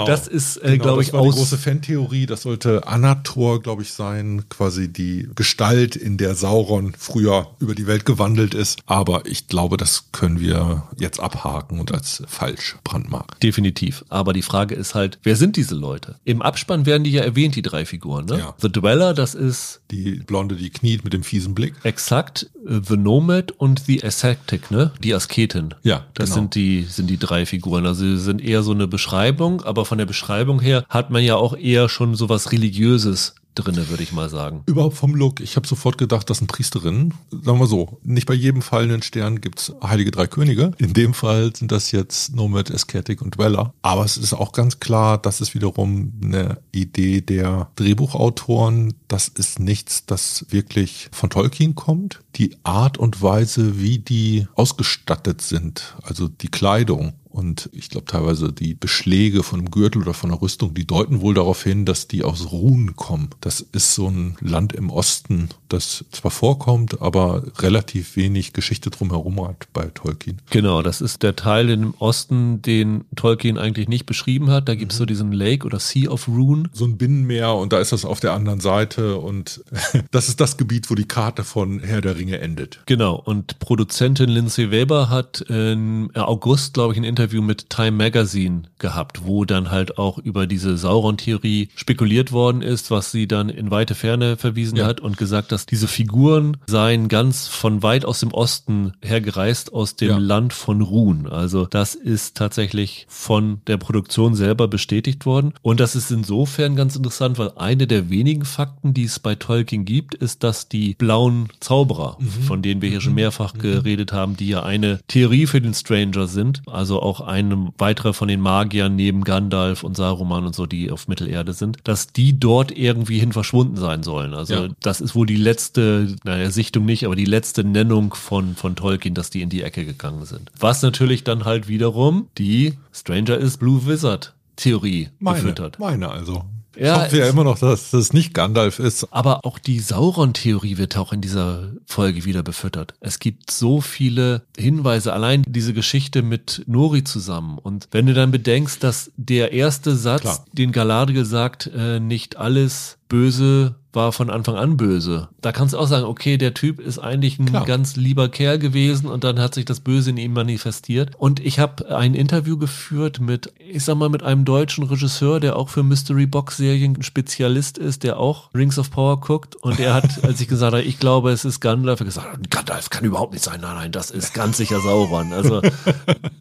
Das 0.06 0.28
ist, 0.28 0.58
äh, 0.58 0.72
Genau, 0.74 0.84
glaube 0.84 1.02
ich, 1.02 1.14
aus... 1.14 1.36
große 1.36 1.58
Fantheorie. 1.58 2.26
Das 2.26 2.44
sollte 2.44 2.86
Anator, 3.34 3.62
glaube 3.62 3.82
ich, 3.82 3.94
sein, 3.94 4.44
quasi 4.50 4.92
die 4.92 5.28
Gestalt, 5.36 5.96
in 5.96 6.18
der 6.18 6.36
Sauron 6.36 6.94
früher 6.98 7.48
über 7.60 7.74
die 7.76 7.88
Welt 7.88 8.06
gewandelt 8.06 8.54
ist. 8.54 8.80
Aber 8.86 9.26
ich 9.26 9.48
glaube, 9.48 9.78
das 9.78 10.06
können 10.12 10.40
wir 10.40 10.84
jetzt 11.00 11.20
abhaken 11.20 11.80
und 11.80 11.92
als 11.92 12.24
falsch 12.28 12.76
brandmarken. 12.84 13.36
Definitiv. 13.42 14.06
Aber 14.10 14.34
die 14.34 14.42
Frage 14.42 14.76
ist 14.76 14.94
halt, 14.96 15.18
wer 15.24 15.36
sind 15.36 15.56
diese 15.58 15.76
Leute? 15.76 16.16
Im 16.26 16.42
Abspann 16.42 16.86
werden 16.86 17.04
die 17.04 17.12
ja 17.12 17.24
erwähnt, 17.24 17.56
die 17.56 17.62
drei 17.62 17.86
Figuren. 17.86 18.26
Ne? 18.26 18.40
Ja. 18.40 18.54
The 18.62 18.72
Dweller, 18.72 19.14
das 19.14 19.34
ist 19.36 19.82
Die 19.92 20.16
Blonde, 20.26 20.56
die 20.56 20.70
kniet 20.70 21.04
mit 21.04 21.14
dem 21.14 21.24
fiesen 21.24 21.56
Blick. 21.56 21.74
exakt 21.84 22.50
The 22.66 22.96
Nomad 22.98 23.52
und 23.52 23.82
The 23.86 24.04
Ascetic, 24.04 24.72
ne? 24.72 24.92
Die 25.04 25.14
Asketin. 25.14 25.74
Ja, 25.84 26.06
Das 26.14 26.30
genau. 26.30 26.36
sind 26.36 26.56
die, 26.56 26.84
sind 26.84 27.10
die 27.10 27.18
drei 27.18 27.46
Figuren. 27.46 27.86
Also 27.86 28.02
sie 28.06 28.18
sind 28.20 28.42
eher 28.42 28.64
so 28.64 28.72
eine 28.72 28.88
Beschreibung, 28.88 29.62
aber 29.64 29.86
von 29.86 29.98
der 29.98 30.06
Beschreibung 30.06 30.62
her 30.62 30.86
hat 30.88 31.10
man 31.10 31.24
ja 31.24 31.36
auch 31.36 31.58
eher 31.58 31.90
schon 31.90 32.16
sowas 32.16 32.52
Religiöses 32.52 33.23
drinne, 33.56 33.90
würde 33.90 34.04
ich 34.04 34.12
mal 34.12 34.30
sagen. 34.30 34.64
Überhaupt 34.66 34.96
vom 34.96 35.16
Look. 35.16 35.40
Ich 35.40 35.56
habe 35.56 35.68
sofort 35.68 35.98
gedacht, 35.98 36.30
das 36.30 36.40
sind 36.40 36.48
Priesterinnen. 36.48 37.14
Sagen 37.32 37.60
wir 37.60 37.68
so, 37.68 38.00
nicht 38.04 38.28
bei 38.28 38.34
jedem 38.34 38.62
fallenden 38.62 39.02
Stern 39.02 39.42
gibt's 39.42 39.74
heilige 39.84 40.12
drei 40.12 40.28
Könige. 40.28 40.72
In 40.78 40.94
dem 40.94 41.14
Fall 41.14 41.56
sind 41.56 41.72
das 41.72 41.92
jetzt 41.92 42.36
Nomad, 42.36 42.72
Ascetic 42.72 43.22
und 43.22 43.38
Dweller. 43.38 43.74
Aber 43.82 44.04
es 44.04 44.18
ist 44.18 44.34
auch 44.34 44.52
ganz 44.52 44.80
klar, 44.80 45.18
das 45.18 45.42
ist 45.42 45.54
wiederum 45.54 46.14
eine 46.24 46.58
Idee 46.72 47.22
der 47.22 47.70
Drehbuchautoren. 47.76 48.94
Das 49.14 49.28
ist 49.28 49.60
nichts, 49.60 50.08
das 50.08 50.48
wirklich 50.50 51.08
von 51.12 51.30
Tolkien 51.30 51.76
kommt. 51.76 52.22
Die 52.36 52.56
Art 52.64 52.98
und 52.98 53.22
Weise, 53.22 53.80
wie 53.80 54.00
die 54.00 54.48
ausgestattet 54.56 55.40
sind, 55.40 55.96
also 56.02 56.28
die 56.28 56.48
Kleidung, 56.48 57.14
und 57.30 57.68
ich 57.74 57.90
glaube 57.90 58.06
teilweise 58.06 58.54
die 58.54 58.76
Beschläge 58.76 59.42
von 59.42 59.60
einem 59.60 59.72
Gürtel 59.72 60.04
oder 60.04 60.14
von 60.14 60.30
einer 60.30 60.40
Rüstung, 60.40 60.76
die 60.76 60.86
deuten 60.86 61.20
wohl 61.20 61.34
darauf 61.34 61.64
hin, 61.64 61.84
dass 61.84 62.08
die 62.08 62.24
aus 62.24 62.52
Ruhen 62.52 62.96
kommen. 62.96 63.30
Das 63.42 63.60
ist 63.72 63.96
so 63.96 64.08
ein 64.08 64.36
Land 64.40 64.74
im 64.74 64.92
Osten, 64.92 65.50
das 65.68 66.06
zwar 66.12 66.30
vorkommt, 66.30 67.02
aber 67.02 67.44
relativ 67.58 68.16
wenig 68.18 68.54
Geschichte 68.54 68.92
drumherum 68.92 69.48
hat 69.48 69.66
bei 69.74 69.86
Tolkien. 69.96 70.44
Genau, 70.52 70.84
das 70.84 71.02
ist 71.02 71.24
der 71.24 71.36
Teil 71.36 71.72
im 71.72 71.96
Osten, 71.98 72.62
den 72.62 73.06
Tolkien 73.16 73.58
eigentlich 73.58 73.88
nicht 73.88 74.06
beschrieben 74.06 74.52
hat. 74.52 74.70
Da 74.70 74.76
gibt's 74.76 74.96
Mhm. 74.96 75.00
so 75.00 75.06
diesen 75.08 75.32
Lake 75.32 75.66
oder 75.66 75.80
Sea 75.80 76.12
of 76.12 76.28
Rune. 76.28 76.70
So 76.72 76.86
ein 76.86 76.98
Binnenmeer 76.98 77.56
und 77.56 77.74
da 77.74 77.80
ist 77.80 77.92
das 77.94 78.06
auf 78.06 78.20
der 78.20 78.34
anderen 78.34 78.60
Seite 78.60 79.03
und 79.12 79.64
das 80.12 80.28
ist 80.30 80.40
das 80.42 80.58
Gebiet, 80.58 80.90
wo 80.90 80.96
die 80.96 81.08
Karte 81.08 81.44
von 81.44 81.80
Herr 81.80 82.02
der 82.02 82.18
Ringe 82.18 82.40
endet. 82.40 82.80
Genau, 82.86 83.16
und 83.16 83.60
Produzentin 83.60 84.30
Lindsay 84.30 84.72
Weber 84.72 85.10
hat 85.10 85.42
im 85.50 86.12
August, 86.16 86.74
glaube 86.74 86.94
ich, 86.94 87.00
ein 87.00 87.04
Interview 87.04 87.42
mit 87.42 87.70
Time 87.70 87.92
Magazine 87.92 88.64
gehabt, 88.80 89.26
wo 89.26 89.46
dann 89.46 89.72
halt 89.72 89.98
auch 89.98 90.18
über 90.18 90.48
diese 90.48 90.78
Sauron-Theorie 90.78 91.70
spekuliert 91.76 92.32
worden 92.32 92.62
ist, 92.62 92.92
was 92.92 93.12
sie 93.12 93.28
dann 93.28 93.50
in 93.50 93.72
weite 93.72 93.96
Ferne 93.96 94.38
verwiesen 94.38 94.78
Ja. 94.78 94.86
hat 94.86 95.00
und 95.00 95.18
gesagt, 95.18 95.52
dass 95.52 95.66
diese 95.66 95.88
Figuren 95.88 96.58
seien 96.68 97.08
ganz 97.08 97.48
von 97.48 97.84
weit 97.84 98.06
aus 98.06 98.20
dem 98.20 98.32
Osten 98.34 98.94
hergereist, 99.02 99.74
aus 99.74 99.96
dem 99.96 100.10
Ja. 100.10 100.18
Land 100.18 100.54
von 100.54 100.82
Run. 100.82 101.28
Also 101.28 101.66
das 101.66 101.96
ist 101.96 102.36
tatsächlich 102.38 103.06
von 103.10 103.62
der 103.68 103.78
Produktion 103.78 104.36
selber 104.36 104.68
bestätigt 104.68 105.26
worden. 105.26 105.54
Und 105.62 105.80
das 105.80 105.96
ist 105.96 106.12
insofern 106.12 106.76
ganz 106.76 106.96
interessant, 106.96 107.38
weil 107.38 107.52
eine 107.56 107.88
der 107.88 108.10
wenigen 108.10 108.46
Fakten, 108.46 108.93
die 108.94 109.04
es 109.04 109.20
bei 109.20 109.36
Tolkien 109.36 109.86
gibt, 109.86 110.16
ist, 110.16 110.44
dass 110.44 110.68
die 110.70 110.94
blauen 110.96 111.50
Zauberer, 111.60 112.18
von 112.48 112.62
denen 112.62 112.82
wir 112.82 112.90
hier 112.90 113.02
schon 113.02 113.14
mehrfach 113.16 113.54
geredet 113.54 114.14
haben, 114.14 114.38
die 114.38 114.48
ja 114.50 114.64
eine 114.64 115.00
Theorie 115.08 115.48
für 115.48 115.62
den 115.62 115.74
Stranger 115.74 116.28
sind, 116.28 116.62
also 116.68 117.02
auch 117.02 117.22
ein 117.22 117.70
weiterer 117.78 118.14
von 118.14 118.28
den 118.28 118.40
Magiern 118.42 118.96
neben 118.96 119.24
Gandalf 119.24 119.84
und 119.84 119.98
Saruman 119.98 120.46
und 120.46 120.56
so, 120.56 120.66
die 120.66 120.92
auf 120.92 121.08
Mittelerde 121.08 121.54
sind, 121.54 121.78
dass 121.84 122.08
die 122.08 122.40
dort 122.40 122.72
irgendwie 122.78 123.20
hin 123.20 123.32
verschwunden 123.34 123.78
sein 123.78 124.04
sollen. 124.04 124.34
Also 124.34 124.54
Ja. 124.54 124.68
das 124.82 125.02
ist 125.02 125.16
wohl 125.16 125.26
die 125.26 125.36
letzte, 125.36 126.16
naja, 126.24 126.50
Sichtung 126.52 126.86
nicht, 126.86 127.06
aber 127.06 127.16
die 127.16 127.26
letzte 127.26 127.64
Nennung 127.64 128.14
von, 128.14 128.56
von 128.56 128.76
Tolkien, 128.76 129.14
dass 129.14 129.30
die 129.30 129.42
in 129.42 129.50
die 129.50 129.64
Ecke 129.64 129.86
gegangen 129.86 130.26
sind. 130.26 130.52
Was 130.60 130.82
natürlich 130.82 131.24
dann 131.24 131.46
halt 131.46 131.68
wiederum 131.68 132.28
die 132.38 132.74
Stranger 132.92 133.38
is 133.38 133.58
Blue 133.58 133.86
Wizard 133.88 134.34
Theorie 134.56 135.10
Meine, 135.20 135.42
gefüttert. 135.42 135.80
meine 135.80 136.10
also. 136.10 136.44
Ja, 136.76 136.98
ich 136.98 137.02
hoffe 137.04 137.18
ja 137.20 137.30
immer 137.30 137.44
noch, 137.44 137.60
dass 137.60 137.92
das 137.92 138.14
nicht 138.14 138.34
Gandalf 138.34 138.80
ist. 138.80 139.08
Aber 139.12 139.46
auch 139.46 139.60
die 139.60 139.80
Sauron-Theorie 139.80 140.78
wird 140.78 140.98
auch 140.98 141.14
in 141.14 141.22
dieser 141.22 141.72
Folge 141.86 142.26
wieder 142.26 142.44
befüttert. 142.44 142.94
Es 143.00 143.20
gibt 143.20 143.52
so 143.52 143.82
viele 143.82 144.44
Hinweise, 144.58 145.14
allein 145.14 145.44
diese 145.48 145.74
Geschichte 145.74 146.22
mit 146.22 146.64
Nori 146.66 147.04
zusammen. 147.04 147.58
Und 147.58 147.88
wenn 147.92 148.06
du 148.06 148.14
dann 148.14 148.32
bedenkst, 148.32 148.84
dass 148.84 149.12
der 149.18 149.52
erste 149.52 149.96
Satz, 149.96 150.22
Klar. 150.22 150.46
den 150.54 150.72
Galadriel 150.72 151.26
sagt, 151.26 151.70
äh, 151.76 152.00
nicht 152.00 152.38
alles 152.38 152.98
Böse 153.10 153.76
war 153.96 154.12
von 154.12 154.30
Anfang 154.30 154.56
an 154.56 154.78
böse. 154.78 155.30
Da 155.42 155.52
kannst 155.52 155.74
du 155.74 155.78
auch 155.78 155.88
sagen, 155.88 156.06
okay, 156.06 156.38
der 156.38 156.54
Typ 156.54 156.80
ist 156.80 157.00
eigentlich 157.00 157.40
ein 157.40 157.46
Klar. 157.46 157.66
ganz 157.66 157.96
lieber 157.96 158.30
Kerl 158.30 158.60
gewesen 158.60 159.08
und 159.08 159.24
dann 159.24 159.40
hat 159.40 159.54
sich 159.54 159.66
das 159.66 159.80
Böse 159.80 160.10
in 160.10 160.18
ihm 160.18 160.34
manifestiert. 160.34 161.12
Und 161.18 161.40
ich 161.40 161.60
habe 161.60 161.96
ein 161.96 162.16
Interview 162.16 162.58
geführt 162.58 163.20
mit, 163.20 163.54
ich 163.60 163.84
sag 163.84 163.96
mal, 163.96 164.10
mit 164.10 164.24
einem 164.24 164.46
deutschen 164.46 164.84
Regisseur, 164.84 165.40
der 165.40 165.56
auch 165.56 165.70
für 165.70 165.84
Mystery 165.84 166.26
Box 166.26 166.58
Serien 166.58 166.96
ein 166.98 167.04
Spezialist 167.04 167.78
ist, 167.78 168.04
der 168.04 168.18
auch 168.20 168.54
Rings 168.54 168.80
of 168.80 168.92
Power 168.92 169.20
guckt. 169.20 169.56
Und 169.56 169.80
er 169.80 169.94
hat, 169.94 170.24
als 170.24 170.42
ich 170.42 170.48
gesagt 170.48 170.74
habe, 170.74 170.84
ich 170.84 171.00
glaube, 171.00 171.32
es 171.32 171.46
ist 171.46 171.60
Gandalf, 171.60 172.00
er 172.00 172.08
hat 172.08 172.14
gesagt, 172.14 172.50
Gandalf 172.50 172.90
kann 172.90 173.06
überhaupt 173.06 173.34
nicht 173.34 173.44
sein. 173.44 173.62
Nein, 173.62 173.76
nein, 173.76 173.92
das 173.92 174.12
ist 174.12 174.34
ganz 174.34 174.58
sicher 174.58 174.80
Sauron. 174.80 175.34
Also 175.34 175.62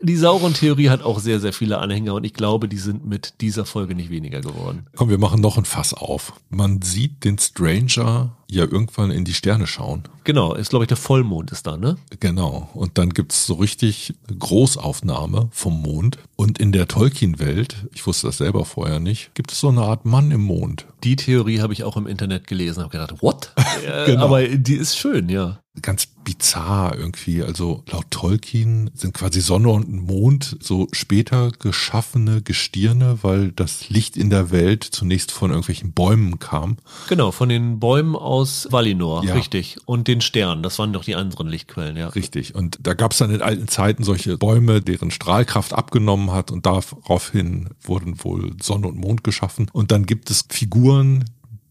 die 0.01 0.17
Sauron-Theorie 0.17 0.91
hat 0.91 1.03
auch 1.03 1.19
sehr, 1.19 1.41
sehr 1.41 1.53
viele 1.53 1.79
Anhänger 1.79 2.15
und 2.15 2.25
ich 2.25 2.35
glaube, 2.35 2.69
die 2.69 2.79
sind 2.79 3.07
mit 3.07 3.41
dieser 3.41 3.65
Folge 3.65 3.95
nicht 3.95 4.11
weniger 4.11 4.41
geworden. 4.41 4.87
Komm, 4.97 5.09
wir 5.11 5.19
machen 5.19 5.41
noch 5.41 5.59
ein 5.59 5.65
Fass 5.65 5.95
auf. 5.95 6.33
Man 6.51 6.83
sieht 6.83 7.25
den 7.25 7.39
Stranger 7.43 8.31
ja 8.55 8.65
irgendwann 8.65 9.11
in 9.11 9.25
die 9.25 9.35
Sterne 9.35 9.67
schauen. 9.67 10.05
Genau, 10.25 10.55
ist 10.55 10.71
glaube 10.71 10.85
ich 10.85 10.89
der 10.89 10.97
Vollmond 10.97 11.51
ist 11.51 11.67
da, 11.67 11.77
ne? 11.77 11.97
Genau. 12.21 12.71
Und 12.75 12.99
dann 12.99 13.11
gibt's 13.11 13.47
so 13.47 13.55
richtig 13.55 14.15
Großaufnahme 14.39 15.49
vom 15.51 15.83
Mond. 15.83 16.19
Und 16.37 16.59
in 16.59 16.73
der 16.73 16.89
Tolkien-Welt, 16.89 17.89
ich 17.93 18.07
wusste 18.07 18.29
das 18.29 18.39
selber 18.39 18.65
vorher 18.65 19.01
nicht, 19.01 19.35
gibt 19.35 19.53
es 19.53 19.61
so 19.61 19.69
eine 19.69 19.83
Art 19.83 20.05
Mann 20.05 20.31
im 20.31 20.43
Mond. 20.43 20.87
Die 21.05 21.17
Theorie 21.17 21.61
habe 21.61 21.73
ich 21.73 21.83
auch 21.85 21.97
im 21.97 22.07
Internet 22.07 22.47
gelesen, 22.47 22.83
habe 22.83 22.91
gedacht, 22.93 23.23
what? 23.23 23.53
Äh, 23.87 24.07
Genau. 24.07 24.25
Aber 24.27 24.47
die 24.47 24.75
ist 24.75 24.97
schön, 24.97 25.29
ja. 25.29 25.59
Ganz 25.81 26.07
bizarr 26.07 26.97
irgendwie. 26.97 27.43
Also 27.43 27.83
laut 27.91 28.11
Tolkien 28.11 28.91
sind 28.95 29.15
quasi 29.15 29.41
Sonne 29.41 29.71
und 29.71 29.91
Mond 29.91 30.57
so 30.61 30.87
später 30.93 31.51
geschaffene 31.59 32.43
Gestirne, 32.43 33.19
weil 33.23 33.51
das 33.53 33.89
Licht 33.89 34.17
in 34.17 34.29
der 34.31 34.51
Welt 34.51 34.85
zunächst 34.85 35.33
von 35.33 35.51
irgendwelchen 35.51 35.93
Bäumen 35.93 36.39
kam. 36.39 36.77
Genau, 37.09 37.31
von 37.33 37.49
den 37.49 37.81
Bäumen 37.81 38.15
aus 38.15 38.42
Valinor, 38.71 39.25
Ja. 39.25 39.35
richtig. 39.35 39.79
Und 39.87 40.09
den 40.09 40.21
Sternen, 40.21 40.63
das 40.63 40.79
waren 40.79 40.93
doch 40.93 41.05
die 41.05 41.15
anderen 41.15 41.49
Lichtquellen, 41.49 41.97
ja. 41.97 42.09
Richtig. 42.09 42.55
Und 42.55 42.79
da 42.83 42.95
gab 42.95 43.13
es 43.13 43.19
dann 43.19 43.31
in 43.35 43.43
alten 43.43 43.69
Zeiten 43.69 44.05
solche 44.05 44.39
Bäume, 44.39 44.81
deren 44.81 45.11
Strahlkraft 45.11 45.73
abgenommen 45.73 46.31
hat 46.33 46.51
und 46.51 46.67
daraufhin 46.67 47.71
wurden 47.83 48.23
wohl 48.25 48.53
Sonne 48.61 48.89
und 48.89 48.97
Mond 48.99 49.25
geschaffen. 49.25 49.69
Und 49.73 49.91
dann 49.93 50.07
gibt 50.07 50.31
es 50.31 50.45
Figuren, 50.49 51.25